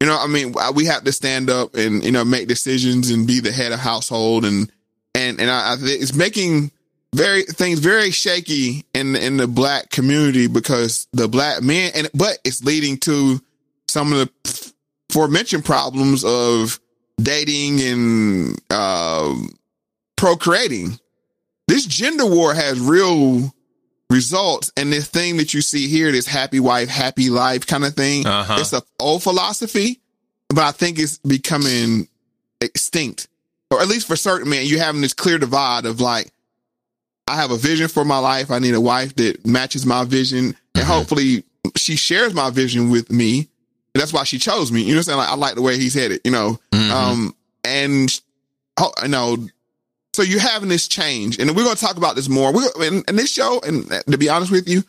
[0.01, 3.27] You know, I mean, we have to stand up and you know make decisions and
[3.27, 4.71] be the head of household, and
[5.15, 6.73] and and I, I it's making
[7.15, 12.39] very things very shaky in in the black community because the black men and but
[12.45, 13.41] it's leading to
[13.89, 14.73] some of the
[15.11, 16.79] aforementioned problems of
[17.21, 19.49] dating and um
[20.17, 20.99] procreating.
[21.69, 23.53] This gender war has real
[24.09, 27.95] results, and this thing that you see here, this happy wife, happy life kind of
[27.95, 28.57] thing, Uh-huh.
[28.61, 30.01] it's a old philosophy,
[30.49, 32.07] but I think it's becoming
[32.61, 33.27] extinct,
[33.71, 34.65] or at least for certain men.
[34.67, 36.31] You're having this clear divide of like,
[37.29, 38.51] I have a vision for my life.
[38.51, 43.11] I need a wife that matches my vision, and hopefully she shares my vision with
[43.11, 43.49] me.
[43.95, 44.83] And that's why she chose me.
[44.83, 45.19] You know what I'm saying?
[45.19, 46.59] Like, I like the way he's headed, you know?
[46.73, 48.21] Um, and,
[48.77, 49.39] oh, you know,
[50.13, 52.53] so you're having this change, and we're going to talk about this more.
[52.53, 54.83] We're in, in this show, and to be honest with you,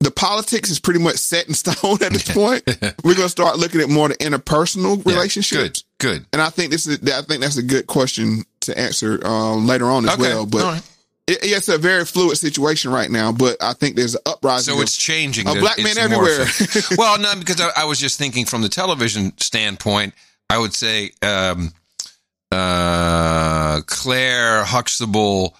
[0.00, 2.62] the politics is pretty much set in stone at this point.
[3.04, 5.84] we're going to start looking at more the interpersonal relationships.
[5.98, 6.26] Good, good.
[6.32, 9.86] And I think this is, I think that's a good question to answer um, later
[9.86, 10.46] on as Okay, well.
[10.46, 10.91] But right.
[11.32, 13.32] It, it's a very fluid situation right now.
[13.32, 14.74] But I think there's an uprising.
[14.74, 15.48] So it's changing.
[15.48, 16.46] A black man everywhere.
[16.96, 20.14] well, no, because I, I was just thinking from the television standpoint,
[20.48, 21.72] I would say um,
[22.50, 25.56] uh, Claire Huxtable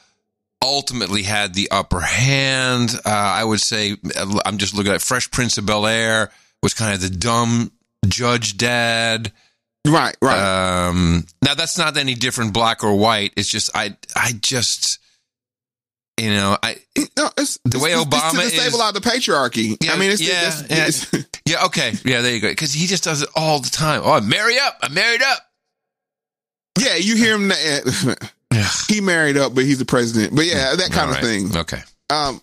[0.62, 2.90] ultimately had the upper hand.
[3.04, 3.96] Uh, I would say
[4.44, 6.30] I'm just looking at Fresh Prince of Bel Air
[6.62, 7.72] was kind of the dumb
[8.06, 9.32] judge dad.
[9.86, 10.88] Right, right.
[10.88, 13.32] Um, now that's not any different, black or white.
[13.36, 15.00] It's just I, I just
[16.22, 16.76] you know, I
[17.16, 18.62] no, it's, the way it's, Obama it's to is.
[18.62, 19.76] stabilize the patriarchy.
[19.84, 21.64] Yeah, I mean, it's, yeah, it's, yeah, yeah.
[21.66, 22.48] Okay, yeah, there you go.
[22.48, 24.02] Because he just does it all the time.
[24.04, 24.78] Oh, I'm married up.
[24.82, 25.38] I'm married up.
[26.78, 27.50] yeah, you hear him.
[27.50, 28.14] uh,
[28.88, 30.36] he married up, but he's the president.
[30.36, 31.24] But yeah, that kind All of right.
[31.24, 31.56] thing.
[31.56, 31.82] Okay.
[32.08, 32.40] Um,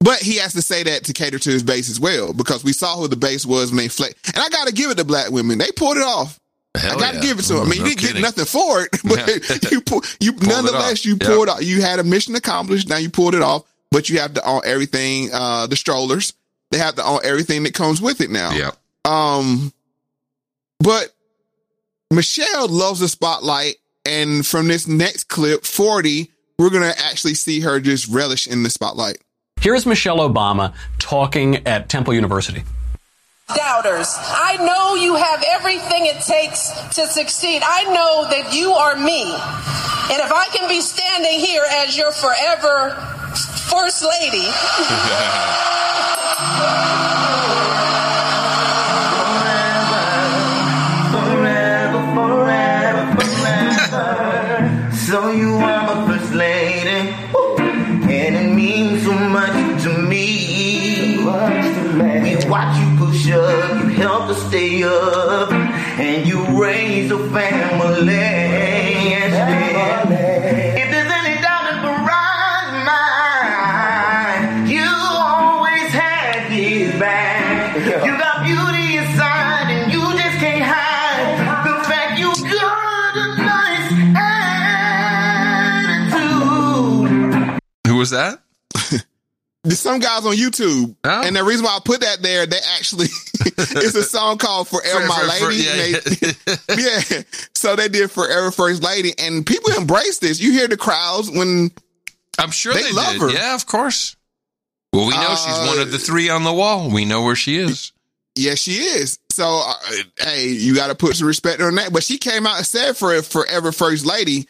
[0.00, 2.72] but he has to say that to cater to his base as well, because we
[2.72, 3.90] saw who the base was when they.
[3.98, 6.40] And I got to give it to black women; they pulled it off.
[6.78, 7.22] Hell I got to yeah.
[7.22, 7.62] give it to him.
[7.62, 8.14] I mean, No you didn't kidding.
[8.16, 11.28] get nothing for it, but you pull, you Pulled nonetheless you Yep.
[11.28, 11.62] pulled off.
[11.62, 12.88] You had a mission accomplished.
[12.88, 15.30] Now you pulled it off, but you have to own everything.
[15.32, 16.32] Uh, the strollers,
[16.70, 18.50] they have to own everything that comes with it now.
[18.52, 18.70] Yeah.
[19.04, 19.72] Um,
[20.80, 21.14] but
[22.10, 27.80] Michelle loves the spotlight, and from this next clip, forty, we're gonna actually see her
[27.80, 29.18] just relish in the spotlight.
[29.60, 32.62] Here's Michelle Obama talking at Temple University.
[33.54, 37.62] Doubters, I know you have everything it takes to succeed.
[37.64, 39.22] I know that you are me.
[39.22, 42.90] And if I can be standing here as your forever
[43.70, 44.48] first lady,
[88.10, 88.40] was
[88.92, 89.04] that?
[89.64, 91.22] There's some guys on YouTube, Oh.
[91.26, 93.06] and the reason why I put that there, they actually
[93.44, 96.00] it's a song called "Forever For- My for- for- Lady." yeah,
[96.76, 96.82] they-
[97.16, 100.40] yeah, so they did "Forever First Lady," and people embrace this.
[100.40, 101.72] You hear the crowds when
[102.38, 103.20] I'm sure they, they, love did.
[103.22, 103.30] her.
[103.30, 104.14] Yeah, of course.
[104.92, 106.88] Well, we know she's one of the uh, three on the wall.
[106.90, 107.90] We know where she is.
[108.36, 109.18] Yes, she is.
[109.36, 109.74] So, uh,
[110.18, 111.92] hey, you got to put some respect on that.
[111.92, 114.46] But she came out and said for forever first lady.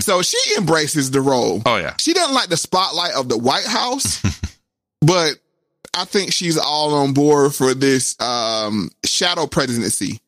[0.00, 1.60] So she embraces the role.
[1.66, 1.94] Oh yeah.
[1.98, 4.22] She doesn't like the spotlight of the White House,
[5.02, 5.32] but
[5.94, 10.20] I think she's all on board for this um, shadow presidency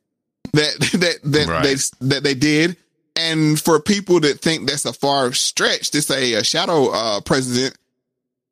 [0.53, 1.63] that that that Right.
[1.63, 1.75] they
[2.09, 2.77] that they did.
[3.17, 7.77] And for people that think that's a far stretch to say a shadow uh, president,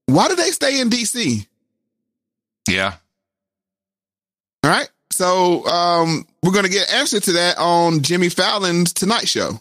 [0.07, 1.47] why do they stay in D.C.?
[2.69, 2.95] Yeah.
[4.65, 4.89] All right.
[5.19, 9.61] So um, we're going to get an answer to that on Jimmy Fallon's Tonight Show.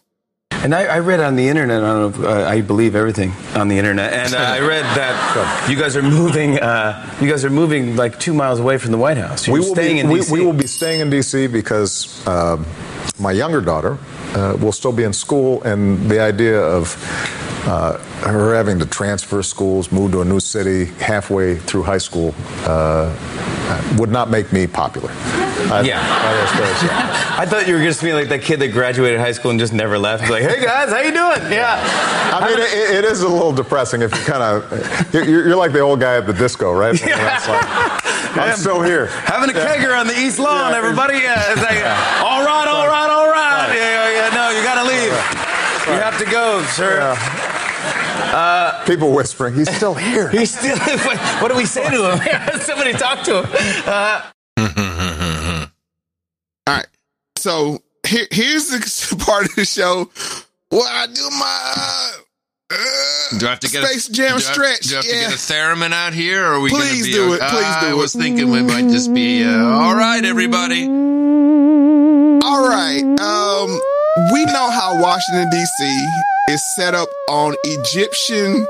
[0.51, 1.81] And I, I read on the internet.
[1.83, 2.25] I don't know.
[2.25, 4.13] If, uh, I believe everything on the internet.
[4.13, 6.59] And uh, I read that you guys are moving.
[6.59, 9.47] Uh, you guys are moving like two miles away from the White House.
[9.47, 10.31] You're we will staying be, in we, D.C.
[10.31, 11.47] we will be staying in D.C.
[11.47, 12.63] because uh,
[13.17, 13.97] my younger daughter
[14.35, 16.93] uh, will still be in school, and the idea of
[17.67, 22.33] uh, her having to transfer schools, move to a new city halfway through high school,
[22.63, 23.13] uh,
[23.97, 25.09] would not make me popular.
[25.11, 25.99] I, Yeah.
[27.37, 29.73] I thought you were just being like that kid that graduated high school and just
[29.73, 30.29] never left.
[30.29, 31.51] Like, hey guys, how you doing?
[31.51, 31.75] Yeah.
[32.33, 35.71] I mean, it, it is a little depressing if you kind of you're, you're like
[35.73, 36.97] the old guy at the disco, right?
[37.07, 37.65] You know, it's like,
[38.37, 39.07] I'm still here.
[39.25, 41.15] Having a kegger on the East Lawn, everybody.
[41.17, 41.79] Yeah, it's like,
[42.23, 43.73] all right, all right, all right.
[43.75, 44.35] Yeah, yeah, yeah.
[44.35, 45.11] No, you got to leave.
[45.87, 47.15] You have to go, sir.
[48.19, 50.29] Uh, People whispering, he's still here.
[50.29, 50.77] He's still.
[51.05, 52.59] What, what do we say to him?
[52.61, 53.49] Somebody talk to him.
[53.85, 54.21] Uh,
[56.67, 56.87] All right.
[57.37, 60.09] So here, here's the part of the show
[60.69, 62.11] where I do my
[62.71, 65.01] uh, Do I have to get Space a, Jam do I- Do I have yeah.
[65.01, 67.11] to get a theremin out here, or are we going to Please be?
[67.13, 67.39] do it.
[67.39, 68.19] Please I do was it.
[68.19, 69.43] thinking we might just be.
[69.43, 70.85] Uh, all right, everybody.
[70.85, 73.03] All right.
[73.03, 73.79] Um,
[74.33, 76.07] we know how Washington D.C.
[76.49, 78.65] is set up on Egyptian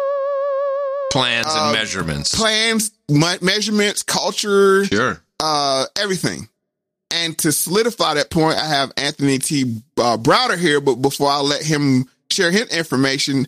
[1.11, 2.35] Plans and Uh, measurements.
[2.35, 5.21] plans, me- measurements, culture, Sure.
[5.39, 6.49] uh, everything.
[7.11, 9.81] And to solidify that point, I have Anthony T.
[9.97, 10.81] Uh, Browder here.
[10.81, 13.47] But before I let him share his information,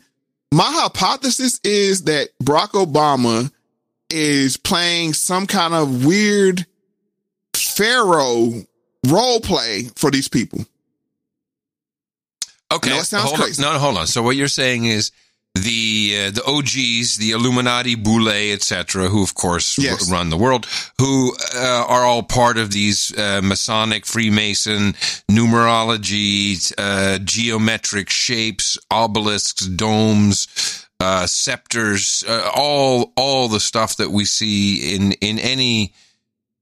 [0.52, 3.52] my hypothesis is that Barack Obama
[4.10, 6.66] is playing some kind of weird
[7.54, 8.52] pharaoh
[9.08, 10.66] role play for these people.
[12.72, 12.98] Okay.
[13.00, 13.64] Sounds hold crazy.
[13.64, 13.74] On.
[13.74, 14.08] No, hold on.
[14.08, 15.12] So what you're saying is
[15.56, 20.10] the uh, the OGs, the Illuminati, Boule, etc., who of course Yes.
[20.10, 20.68] r- run the world,
[21.00, 24.94] who uh, are all part of these uh, Masonic, Freemason
[25.30, 30.86] numerology, uh, geometric shapes, obelisks, domes.
[31.02, 35.94] Uh, scepters, uh, all all the stuff that we see in in any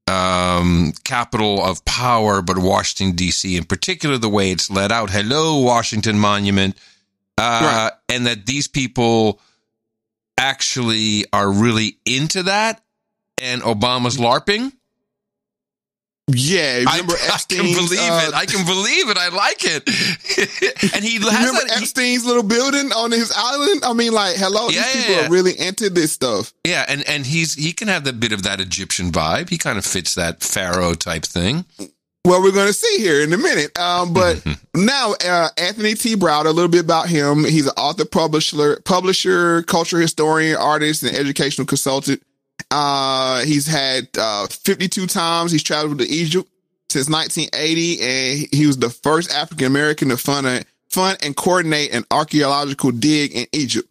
[0.07, 3.57] um, capital of power, but Washington D.C.
[3.57, 5.09] in particular, the way it's let out.
[5.09, 6.77] Hello, Washington Monument,
[7.37, 9.39] uh, and that these people
[10.37, 12.83] actually are really into that
[13.41, 14.71] and Obama's LARPing.
[16.29, 18.33] Yeah, remember I, I can believe uh, it.
[18.33, 19.17] I can believe it.
[19.17, 20.93] I like it.
[20.93, 21.77] and he has remember that.
[21.77, 23.83] he- Epstein's little building on his island?
[23.85, 25.27] I mean, like, hello, Yeah, these people yeah.
[25.27, 26.53] are really into this stuff.
[26.65, 29.49] yeah, and and he's he can have the bit of that Egyptian vibe.
[29.49, 31.63] He kind of fits that pharaoh type thing.
[32.27, 33.79] Well, we're going to see here in a minute.
[33.79, 36.17] Um, but now, uh, Anthony T.
[36.17, 37.45] Browder, a little bit about him.
[37.45, 42.21] He's an author, publisher, publisher, cultural historian, artist, and educational consultant.
[42.69, 46.49] Uh, he's had, uh, 52 times he's traveled to Egypt
[46.89, 51.93] since 1980, and he was the first African American to fund a, fund and coordinate
[51.93, 53.87] an archaeological dig in Egypt.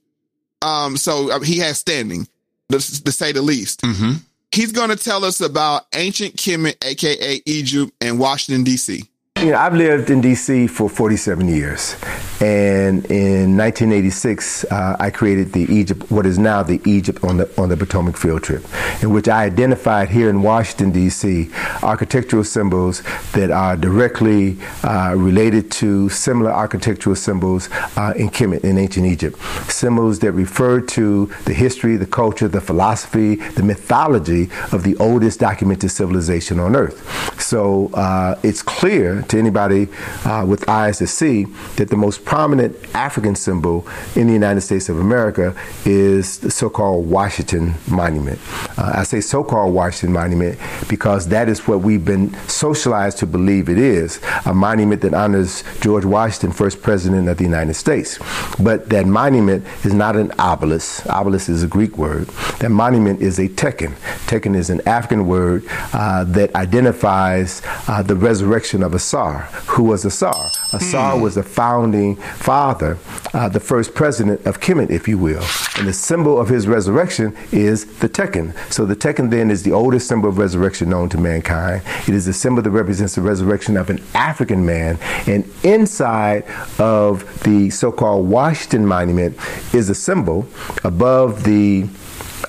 [0.61, 2.29] Um, so uh, he has standing,
[2.71, 3.81] to, to say the least.
[3.81, 4.19] Mm-hmm.
[4.57, 9.05] He's going to tell us about ancient Kemet, aka Egypt, and Washington D.C.
[9.41, 10.67] You know, I've lived in D.C.
[10.67, 11.95] for 47 years,
[12.41, 17.61] and in 1986, uh, I created the Egypt, what is now the Egypt on the
[17.61, 18.65] on the Potomac field trip,
[19.03, 21.51] in which I identified here in Washington D.C.
[21.83, 28.79] architectural symbols that are directly uh, related to similar architectural symbols uh, in Kemet in
[28.79, 29.39] ancient Egypt,
[29.71, 35.41] symbols that refer to the history, the culture, the philosophy, the mythology of the oldest
[35.41, 36.99] documented civilization on Earth.
[37.39, 39.89] So uh, it's clear to anybody
[40.25, 41.45] uh, with eyes to see
[41.77, 47.09] that the most prominent African symbol in the United States of America is the so-called
[47.09, 48.39] Washington Monument.
[48.79, 53.69] Uh, I say so-called Washington Monument because that is what we've been socialized to believe
[53.69, 58.19] it is, a monument that honors George Washington, first president of the United States.
[58.59, 61.07] But that monument is not an obelisk.
[61.07, 62.29] Obelisk is a Greek word.
[62.61, 63.95] That monument is a tekhen.
[64.27, 70.51] Tekhen is an African word uh, that identifies uh, the resurrection of Who was Asar?
[70.75, 72.99] Asar was the founding father,
[73.33, 75.43] uh, the first president of Kemet, if you will.
[75.79, 78.55] And the symbol of his resurrection is the tekhen.
[78.71, 81.83] So the tekhen then is the oldest symbol of resurrection known to mankind.
[82.07, 84.99] It is a symbol that represents the resurrection of an African man.
[85.27, 86.45] And inside
[86.79, 89.39] of the so called Washington Monument
[89.75, 90.47] is a symbol
[90.85, 91.89] above the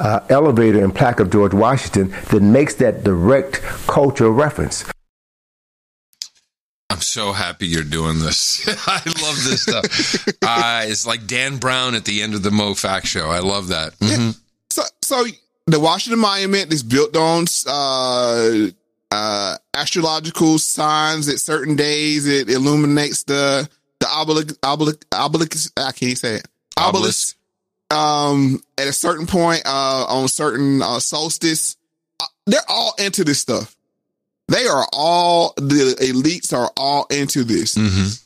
[0.02, 4.84] uh, elevator and plaque of George Washington that makes that direct cultural reference.
[6.90, 8.66] I'm so happy you're doing this.
[8.88, 10.28] I love this stuff.
[10.42, 13.30] uh, it's like Dan Brown at the end of the Mo Fact Show.
[13.30, 13.98] I love that.
[14.00, 14.38] Mhm.
[14.70, 15.26] So, so
[15.66, 18.68] the Washington Monument is built on uh,
[19.12, 22.26] uh, astrological signs at certain days.
[22.28, 25.72] It illuminates the the obelisk, obelisk, obelisk.
[25.78, 26.48] I can't say it.
[26.78, 27.36] Obelisk.
[27.90, 31.78] Um, at a certain point, uh, on certain uh, solstice,
[32.20, 33.77] uh, they're all into this stuff.
[34.48, 37.76] They are all the elites are all into this.
[37.76, 38.24] Mm-hmm.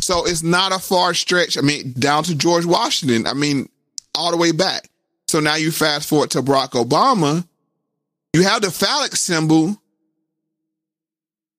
[0.00, 1.56] So it's not a far stretch.
[1.56, 3.26] I mean, down to George Washington.
[3.26, 3.68] I mean,
[4.14, 4.88] all the way back.
[5.28, 7.46] So now you fast forward to Barack Obama.
[8.32, 9.76] You have the phallic symbol.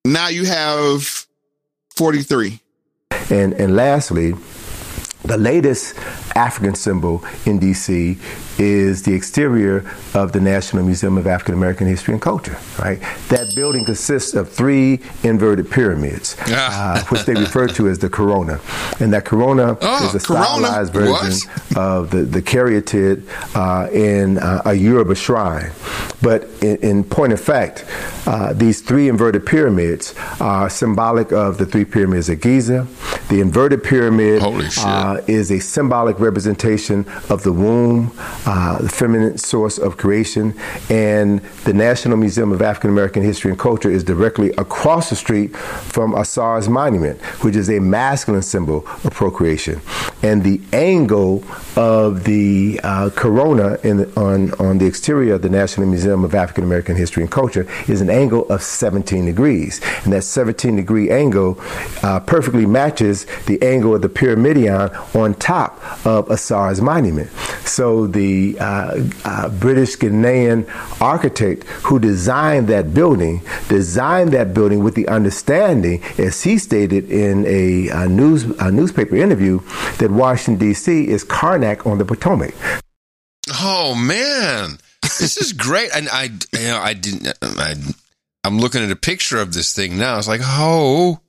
[0.06, 1.26] Now you have
[1.96, 2.60] 43.
[3.30, 4.34] And, and lastly,
[5.24, 5.96] the latest
[6.36, 8.18] African symbol in DC
[8.60, 13.00] is the exterior of the National Museum of African American History and Culture, right?
[13.30, 18.60] That building consists of three inverted pyramids, uh, which they refer to as the corona.
[19.00, 20.46] And that corona Oh, is a corona?
[20.46, 23.24] stylized version of the, the caryatid
[23.56, 25.72] uh, in uh, a Yoruba shrine.
[26.22, 27.86] But in, in point of fact,
[28.26, 32.88] uh, these three inverted pyramids are symbolic of the three pyramids of Giza.
[33.30, 38.12] The inverted pyramid uh, is a symbolic representation of the womb,
[38.48, 40.58] uh, the feminine source of creation,
[40.90, 45.56] and the National Museum of African American History and Culture is directly across the street
[45.56, 49.82] from Asar's monument, which is a masculine symbol of procreation.
[50.24, 51.44] And the angle
[51.76, 56.64] of the uh, corona the, on, on the exterior of the National Museum of African
[56.64, 59.82] American History and Culture is an angle of 17 degrees.
[60.06, 61.60] And that 17 degree angle
[62.02, 67.30] uh, perfectly matches the angle of the pyramidion on top of Asar's monument.
[67.66, 70.68] So the uh, uh, British Ghanaian
[71.02, 77.46] architect who designed that building designed that building with the understanding, as he stated in
[77.46, 79.60] a, a news a newspaper interview,
[80.00, 81.08] that Washington D.C.
[81.08, 82.54] is Karnak on the Potomac.
[83.54, 85.90] Oh man, this is great.
[85.96, 87.28] And I, you know, I didn't.
[87.42, 87.76] I,
[88.44, 90.18] I'm looking at a picture of this thing now.
[90.18, 91.20] It's like, oh,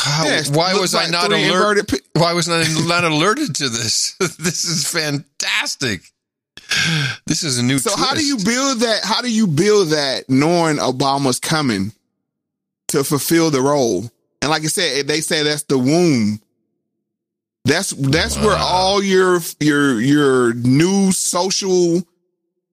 [0.00, 1.78] how, Yes, why was I not three alert?
[1.78, 4.14] inverted Why was I not alerted to this?
[4.38, 6.02] this is fantastic.
[7.26, 7.78] This is a new.
[7.78, 9.00] So how do you build that?
[9.04, 11.92] How do you build that knowing Obama's coming
[12.88, 14.10] to fulfill the role?
[14.42, 16.40] And like I said, they say that's the womb.
[17.64, 22.02] That's that's where all your your your new social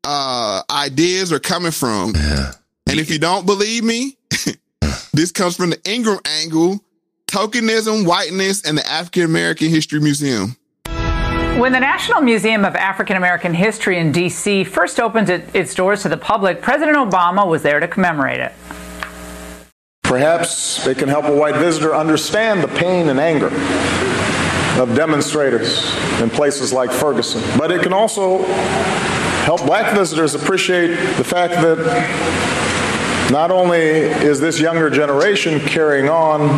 [0.04, 2.14] uh ideas are coming from.
[2.16, 4.18] And if you don't believe me,
[5.14, 6.80] this comes from the Ingraham angle,
[7.35, 10.55] tokenism, whiteness, and the African American History Museum.
[11.59, 14.64] When the National Museum of African American History in D.C.
[14.64, 18.53] first opened it, its doors to the public, President Obama was there to commemorate it.
[20.03, 23.47] Perhaps it can help a white visitor understand the pain and anger
[24.81, 27.41] of demonstrators in places like Ferguson.
[27.57, 28.43] But it can also
[29.43, 32.65] help black visitors appreciate the fact that
[33.32, 36.50] not only is this younger generation carrying on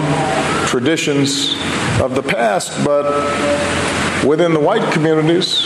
[0.68, 1.56] traditions
[2.02, 3.06] of the past, but
[4.26, 5.66] within the white communities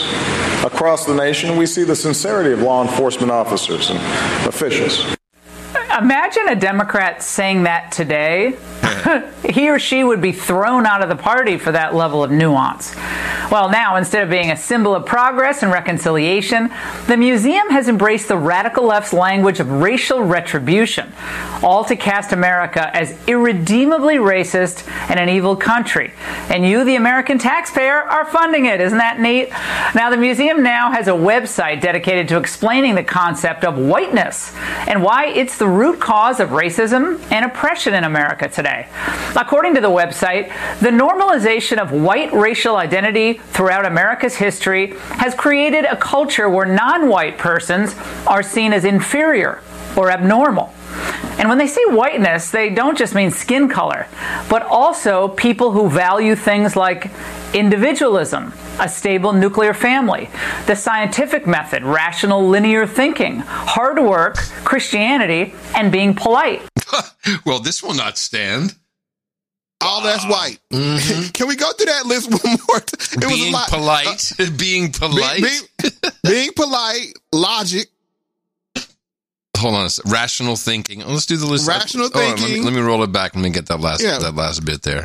[0.64, 3.98] across the nation, we see the sincerity of law enforcement officers and
[4.46, 5.16] officials.
[5.98, 8.56] Imagine a Democrat saying that today.
[9.48, 12.94] he or she would be thrown out of the party for that level of nuance.
[13.50, 16.70] Well, now, instead of being a symbol of progress and reconciliation,
[17.06, 21.12] the museum has embraced the radical left's language of racial retribution,
[21.62, 26.12] all to cast America as irredeemably racist and an evil country.
[26.48, 28.80] And you, the American taxpayer, are funding it.
[28.80, 29.50] Isn't that neat?
[29.94, 34.54] Now, the museum now has a website dedicated to explaining the concept of whiteness
[34.88, 38.86] and why it's the root cause of racism and oppression in America today.
[39.34, 40.46] According to the website,
[40.78, 47.08] the normalization of white racial identity throughout America's history has created a culture where non
[47.08, 47.96] white persons
[48.28, 49.60] are seen as inferior
[49.96, 50.72] or abnormal.
[51.38, 54.06] And when they say whiteness, they don't just mean skin color,
[54.48, 57.10] but also people who value things like
[57.54, 60.28] individualism, a stable nuclear family,
[60.66, 66.62] the scientific method, rational linear thinking, hard work, Christianity, and being polite.
[67.44, 68.74] well, this will not stand.
[69.82, 70.58] All that's white.
[70.72, 71.30] Mm-hmm.
[71.30, 73.22] Can we go through that list one more time?
[73.22, 73.68] It was a being lot.
[73.68, 75.42] polite, uh, being polite.
[75.42, 75.92] Being,
[76.24, 77.88] being polite, logic,
[79.62, 81.00] Hold on, rational thinking.
[81.06, 81.68] Let's do the list.
[81.68, 82.64] Rational Hold on, let, me, thinking.
[82.64, 83.34] let me roll it back.
[83.36, 84.18] Let me get that last Yeah.
[84.18, 85.04] that last bit there.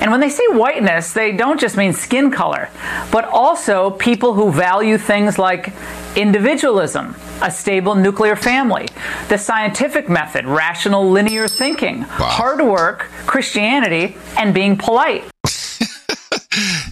[0.00, 2.70] And when they say whiteness, they don't just mean skin color,
[3.12, 5.72] but also people who value things like
[6.16, 8.88] individualism, a stable nuclear family,
[9.28, 15.24] the scientific method, rational linear thinking, hard work, Christianity, and being polite.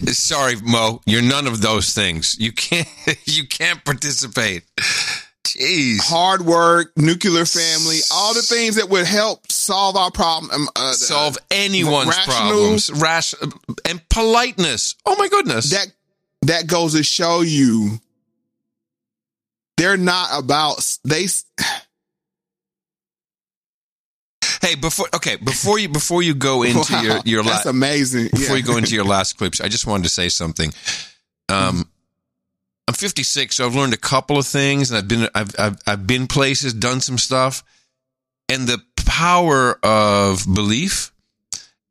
[0.06, 2.36] Sorry, Mo, you're none of those things.
[2.38, 2.88] You can't
[3.24, 4.62] you can't participate.
[5.60, 5.98] Jeez.
[6.00, 10.50] hard work, nuclear family, all the things that would help solve our problem.
[10.52, 12.90] Um, uh, Solve anyone's rational- problems.
[12.92, 13.34] Rash
[13.84, 14.94] and politeness.
[15.04, 15.70] Oh my goodness.
[15.70, 15.86] That
[16.42, 18.00] that goes to show you
[19.76, 21.26] they're not about they.
[24.62, 28.28] Hey, before okay, before you before you go into Wow, your your that's amazing.
[28.30, 28.60] Before Yeah.
[28.60, 30.72] you go into your last clips, I just wanted to say something.
[31.48, 31.89] Um,
[32.90, 36.06] I'm 56, so I've learned a couple of things, and I've been I've I've, I've
[36.08, 37.62] been places, done some stuff,
[38.48, 41.12] and the power of belief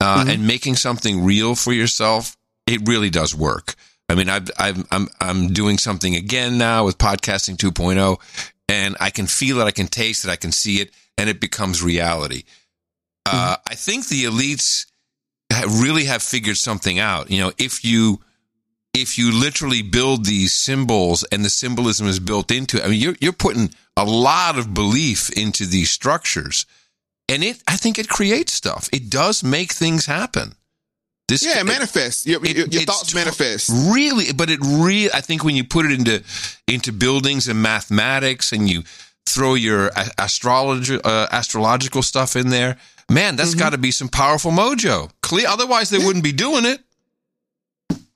[0.02, 2.36] uh, and making something real for yourself,
[2.68, 3.76] it really does work.
[4.10, 8.20] I mean, I've, I've, I'm I'm doing something again now with podcasting 2.0,
[8.68, 11.40] and I can feel it, I can taste it, I can see it, and it
[11.40, 12.44] becomes reality.
[13.26, 14.86] Uh, I think the elites
[15.80, 17.32] really have figured something out.
[17.32, 18.20] You know, if you
[18.94, 23.00] if you literally build these symbols and the symbolism is built into it, I mean,
[23.00, 26.66] you're you're putting a lot of belief into these structures,
[27.28, 28.90] and it I think it creates stuff.
[28.92, 30.56] It does make things happen.
[31.28, 32.26] This yeah, it manifests.
[32.26, 33.70] Your, your, your thoughts manifest.
[33.70, 36.24] really but it really i think when you put it into
[36.68, 38.82] into buildings and mathematics and you
[39.28, 42.78] throw your astrology uh, astrological stuff in there
[43.12, 43.60] man that's Mm-hmm.
[43.60, 46.80] got to be some powerful mojo clear otherwise they wouldn't be doing it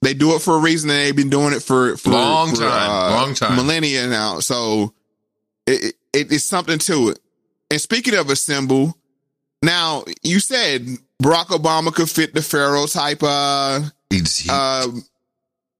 [0.03, 2.61] They do it for a reason, and they've been doing it for for Long for,
[2.61, 3.55] time, uh, long time.
[3.55, 4.39] millennia now.
[4.39, 4.93] So
[5.65, 7.19] it, it it's something to it.
[7.71, 8.97] And speaking of a symbol,
[9.61, 10.85] now you said
[11.21, 13.79] Barack Obama could fit the Pharaoh type uh,
[14.49, 14.87] uh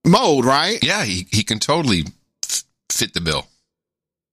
[0.06, 0.84] mold, right?
[0.84, 2.06] yeah he, he can totally
[2.45, 3.45] f- fit the bill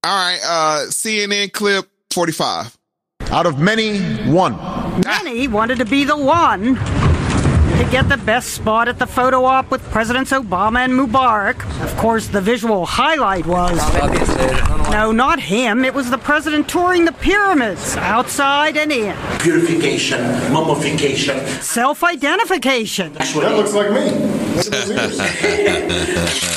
[0.04, 2.76] All right, uh CNN clip forty five.
[3.30, 4.56] Out of many, one.
[5.04, 6.99] Many wanted to be the one to
[7.90, 11.56] get the best spot at the photo op with Presidents Obama and Mubarak.
[11.82, 13.78] Of course, the visual highlight was.
[14.92, 15.84] No, not him.
[15.84, 19.16] It was the president touring the pyramids, outside and in.
[19.40, 20.20] Purification,
[20.52, 21.44] mummification.
[21.60, 23.12] Self identification.
[23.14, 24.10] That looks like me.
[24.54, 25.16] Look at those ears.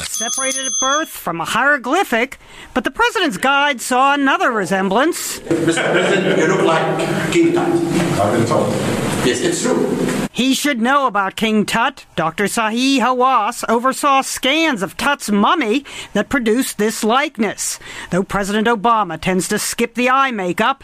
[0.10, 2.38] Separated at birth from a hieroglyphic,
[2.76, 5.40] but the president's guide saw another resemblance.
[5.40, 5.92] Mr.
[5.92, 7.68] President, you look like King Tut.
[7.68, 9.13] I've been told.
[9.26, 10.14] Yes, it's true.
[10.34, 12.06] He should know about King Tut.
[12.16, 12.46] Dr.
[12.46, 17.80] Zahi Hawass oversaw scans of Tut's mummy that produced this likeness.
[18.10, 20.84] Though President Obama tends to skip the eye makeup,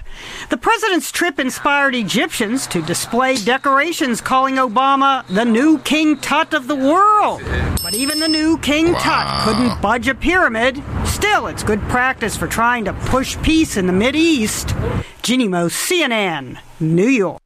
[0.50, 6.68] the president's trip inspired Egyptians to display decorations calling Obama the new King Tut of
[6.68, 7.42] the world.
[7.84, 10.82] But even the new King Tut couldn't budge a pyramid.
[11.06, 14.76] Still, it's good practice for trying to push peace in the Mid East.
[15.24, 17.42] Jeanne Moos, CNN, New York.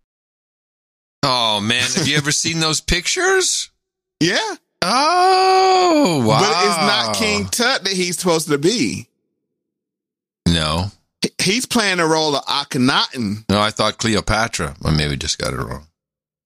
[1.24, 3.70] Oh man, have you ever seen those pictures?
[4.20, 4.56] Yeah.
[4.82, 6.40] Oh wow!
[6.40, 9.08] But it's not King Tut that he's supposed to be.
[10.48, 10.88] No.
[11.42, 13.46] He's playing the role of Akhenaten.
[13.50, 14.76] No, I thought Cleopatra.
[14.84, 15.88] Or maybe just got it wrong.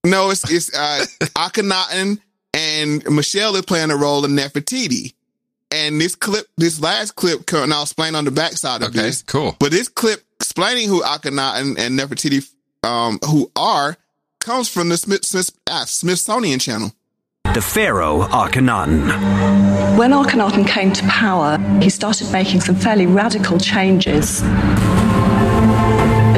[0.06, 2.20] No, it's it's uh, Akhenaten
[2.54, 5.14] and Michelle is playing the role of Nefertiti.
[5.72, 9.22] And this clip, this last clip, and I'll explain on the backside of Okay, this.
[9.24, 9.56] cool.
[9.60, 12.48] But this clip explaining who Akhenaten and Nefertiti,
[12.84, 13.98] um, who are,
[14.48, 16.94] comes from the Smith, Smith, ah, Smithsonian Channel.
[17.54, 19.98] The pharaoh Akhenaten.
[19.98, 24.42] When Akhenaten came to power, he started making some fairly radical changes.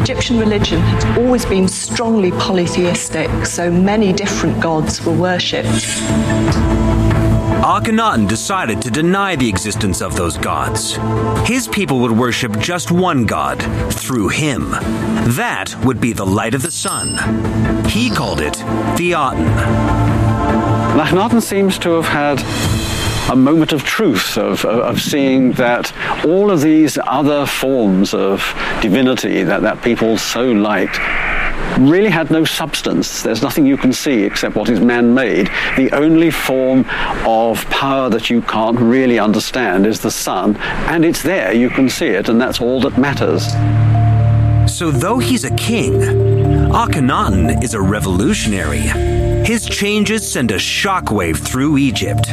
[0.02, 6.89] Egyptian religion had always been strongly polytheistic, so many different gods were worshipped.
[7.62, 10.98] Akhenaten decided to deny the existence of those gods.
[11.46, 13.62] His people would worship just one god,
[13.94, 14.72] through him.
[14.72, 17.18] That would be the light of the sun.
[17.86, 18.54] He called it
[18.98, 19.46] the Aten.
[20.98, 22.40] Akhenaten seems to have had
[23.30, 25.94] a moment of truth, of, of, of seeing that
[26.26, 28.42] all of these other forms of
[28.82, 30.98] divinity that, that people so liked
[31.78, 33.24] really had no substance.
[33.24, 35.50] There's nothing you can see except what is man made.
[35.78, 36.86] The only form
[37.26, 40.58] of power that you can't really understand is the sun,
[40.88, 43.48] and it's there, you can see it, and that's all that matters.
[44.72, 45.94] So, though he's a king,
[46.72, 48.88] Akhenaten is a revolutionary.
[49.46, 52.28] His changes send a shockwave through Egypt.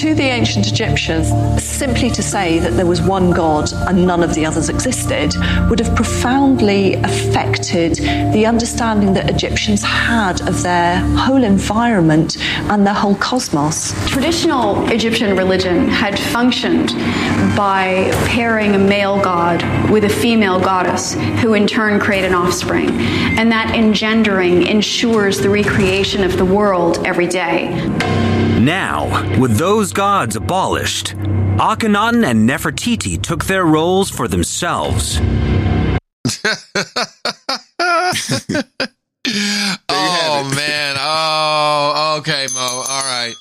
[0.00, 4.34] To the ancient Egyptians, simply to say that there was one God and none of
[4.34, 5.34] the others existed
[5.70, 7.94] would have profoundly affected
[8.34, 12.36] the understanding that Egyptians had of their whole environment
[12.70, 13.94] and their whole cosmos.
[14.06, 16.90] Traditional Egyptian religion had functioned
[17.56, 22.90] by pairing a male god with a female goddess, who in turn create an offspring.
[23.38, 28.35] And that engendering ensures the recreation of the world every day.
[28.60, 31.08] Now, with those gods abolished,
[31.58, 35.18] Akhenaten and Nefertiti took their roles for themselves.
[39.88, 40.96] oh man.
[40.98, 42.60] Oh, okay, Mo.
[42.60, 43.34] All right.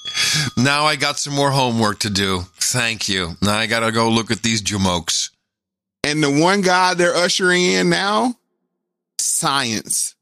[0.58, 2.42] Now I got some more homework to do.
[2.56, 3.35] Thank you.
[3.42, 5.30] Now I got to go look at these jamokes.
[6.03, 8.35] And the one God they're ushering in now,
[9.18, 10.14] science.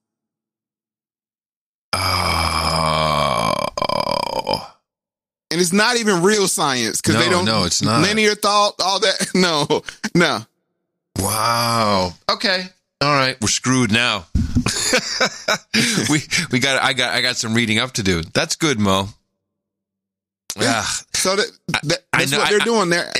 [1.93, 3.32] Oh.
[5.53, 7.45] And it's not even real science because they don't.
[7.45, 8.01] no, it's not.
[8.01, 9.27] Linear thought, all that.
[9.35, 9.83] No,
[10.15, 10.39] no.
[11.19, 12.11] Wow.
[12.29, 12.65] Okay.
[13.01, 13.39] All right.
[13.39, 14.25] We're screwed now.
[16.09, 16.19] we
[16.51, 18.23] we got I got I got some reading up to do.
[18.33, 19.09] That's good, Mo.
[20.59, 20.81] Yeah.
[21.13, 21.51] So that,
[21.83, 23.11] that I that's know, what they're I- doing there.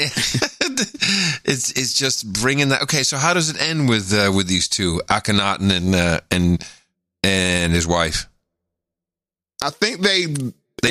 [1.45, 2.81] it's it's just bringing that.
[2.83, 6.67] Okay, so how does it end with uh, with these two, Akhenaten and uh, and
[7.23, 8.27] and his wife?
[9.61, 10.25] I think they,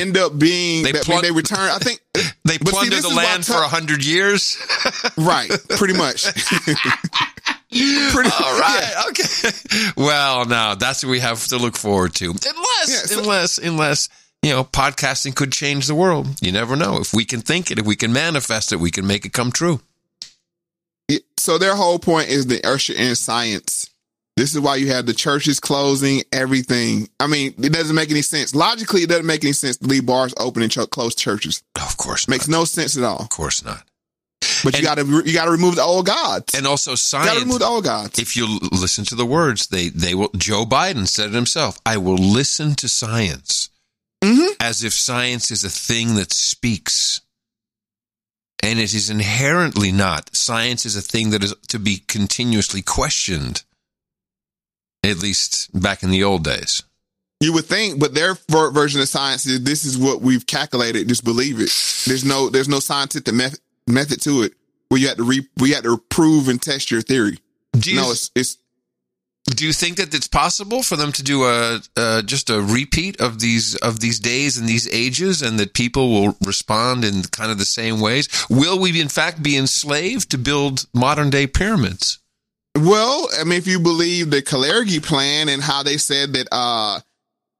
[0.00, 0.82] end up being.
[0.84, 1.58] they They, plun- they return.
[1.70, 2.00] I think
[2.44, 4.56] They plunder the land Tut- for a hundred years.
[5.16, 6.24] right, pretty much.
[7.70, 8.92] pretty, All right.
[9.08, 9.50] Okay.
[9.96, 12.26] Well, now that's what we have to look forward to.
[12.26, 14.08] Unless, Yeah, so- unless, unless
[14.42, 16.26] you know, podcasting could change the world.
[16.42, 16.98] You never know.
[16.98, 19.52] If we can think it, if we can manifest it, we can make it come
[19.52, 19.80] true.
[21.38, 23.88] So their whole point is the usher in science.
[24.42, 27.08] This is why you have the churches closing everything.
[27.20, 28.56] I mean, it doesn't make any sense.
[28.56, 31.62] Logically, it doesn't make any sense to leave bars open and ch- close churches.
[31.76, 33.20] Of course, makes no sense at all.
[33.20, 33.84] Of course not.
[34.64, 36.54] But you got to you got to remove the old gods.
[36.56, 37.32] And also You got science.
[37.34, 38.18] to remove the old gods.
[38.18, 40.30] if you listen to the words, they they will.
[40.36, 41.78] Joe Biden said it himself.
[41.86, 43.70] I will listen to science,
[44.24, 44.54] Mm-hmm.
[44.58, 47.20] as if science is a thing that speaks,
[48.60, 50.34] and it is inherently not.
[50.34, 53.62] Science is a thing that is to be continuously questioned.
[55.04, 56.82] At least back in the old days.
[57.40, 61.08] You would think, but their ver- version of science is this is what we've calculated.
[61.08, 61.70] Just believe it.
[62.06, 63.58] There's no there's no scientific method
[63.88, 64.52] method to it
[64.88, 67.38] where you have to re we have to prove and test your theory.
[67.82, 68.58] you- no, it's it's
[69.56, 73.20] Do you think that it's possible for them to do a uh, just a repeat
[73.20, 77.50] of these of these days and these ages, and that people will respond in kind
[77.50, 78.28] of the same ways?
[78.48, 82.20] Will we, in fact, be enslaved to build modern day pyramids?
[82.74, 87.00] Well, I mean, if you believe the Kalergi plan and how they said that uh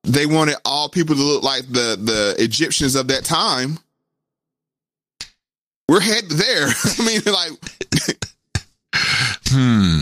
[0.04, 3.78] they wanted all people to look like the the Egyptians of that time,
[5.88, 6.68] we're headed there.
[6.84, 7.52] I mean, like,
[9.48, 10.00] hmm.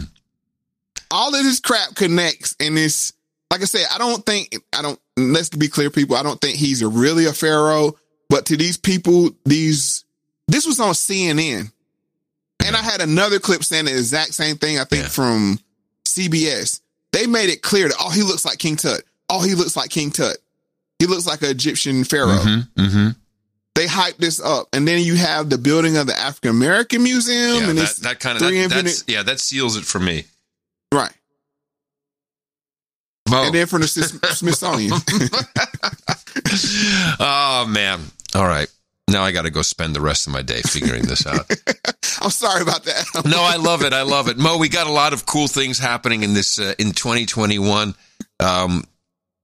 [1.10, 3.12] All of this crap connects, and it's
[3.50, 3.86] like I said.
[3.92, 4.98] I don't think I don't.
[5.16, 6.14] Let's be clear, people.
[6.14, 7.96] I don't think he's a really a pharaoh,
[8.28, 10.04] but to these people, these
[10.46, 11.72] this was on CNN.
[12.66, 15.08] And I had another clip saying the exact same thing, I think, yeah.
[15.08, 15.58] from
[16.06, 16.80] CBS.
[17.12, 19.02] They made it clear that, oh, he looks like King Tut.
[19.28, 20.38] Oh, he looks like King Tut.
[20.98, 22.38] He looks like an Egyptian pharaoh.
[22.38, 23.08] Mm-hmm, mm-hmm.
[23.74, 24.68] They hype this up.
[24.72, 27.62] And then you have the building of the African American Museum.
[27.62, 30.24] Yeah, and that, that kind of, that, infinite- yeah, that seals it for me.
[30.92, 31.12] Right.
[33.30, 33.44] Mo.
[33.44, 34.92] And then from the Smithsonian.
[37.20, 38.00] oh, man.
[38.34, 38.68] All right.
[39.10, 41.50] Now I got to go spend the rest of my day figuring this out.
[42.22, 43.04] I'm sorry about that.
[43.24, 43.92] no, I love it.
[43.92, 44.38] I love it.
[44.38, 47.94] Mo, we got a lot of cool things happening in this uh, in 2021.
[48.38, 48.84] Um,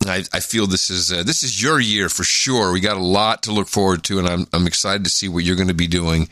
[0.07, 2.73] I, I, feel this is uh, this is your year for sure.
[2.73, 5.45] We got a lot to look forward to, and I'm I'm excited to see what
[5.45, 6.29] you're going to be doing,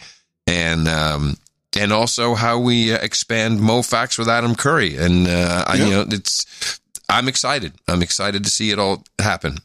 [0.46, 1.36] and um,
[1.76, 4.96] and also how we uh, expand Mo Facts with Adam Curry.
[4.96, 7.72] And uh, I, you know, it's I'm excited.
[7.88, 9.58] I'm excited to see it all happen.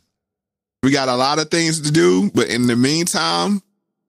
[0.81, 3.61] We got a lot of things to do, but in the meantime,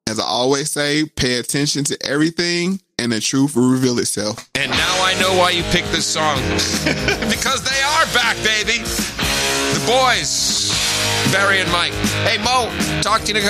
[0.08, 4.49] as I always say, pay attention to everything and the truth will reveal itself.
[4.55, 6.36] And now I know why you picked this song.
[7.28, 8.78] because they are back, baby.
[8.78, 10.70] The boys,
[11.32, 11.92] Barry and Mike.
[12.23, 12.70] Hey, Mo,
[13.02, 13.40] talk to you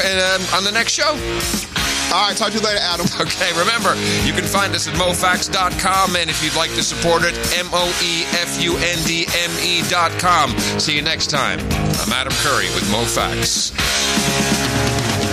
[0.57, 1.80] on the next show.
[2.11, 3.07] All right, talk to you later, Adam.
[3.21, 3.95] Okay, remember,
[4.27, 7.85] you can find us at mofax.com, and if you'd like to support it, M O
[8.03, 10.57] E F U N D M E.com.
[10.81, 11.61] See you next time.
[12.01, 13.71] I'm Adam Curry with Mo Facts.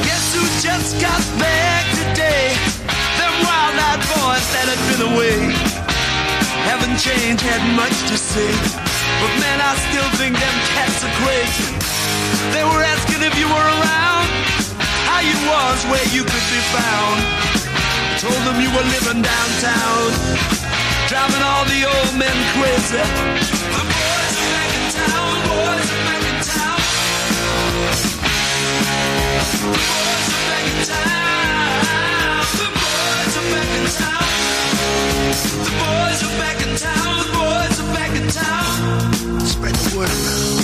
[0.03, 2.53] Guess who just got back today?
[3.17, 5.39] Them wild-eyed boys that had been away.
[6.67, 8.51] Haven't changed, had much to say.
[9.23, 11.71] But man, I still think them cats are crazy.
[12.51, 14.27] They were asking if you were around
[15.17, 17.17] how you was, where you could be found.
[18.21, 20.13] Told them you were living downtown,
[21.09, 23.01] driving all the old men crazy.
[23.01, 26.81] The boys are back in town, boys are back in town.
[29.57, 31.41] The boys are back in town.
[32.61, 34.29] The boys are back in town.
[35.65, 37.13] The boys are back in town.
[37.17, 38.69] The boys are back in town.
[39.53, 40.57] Spread the word around.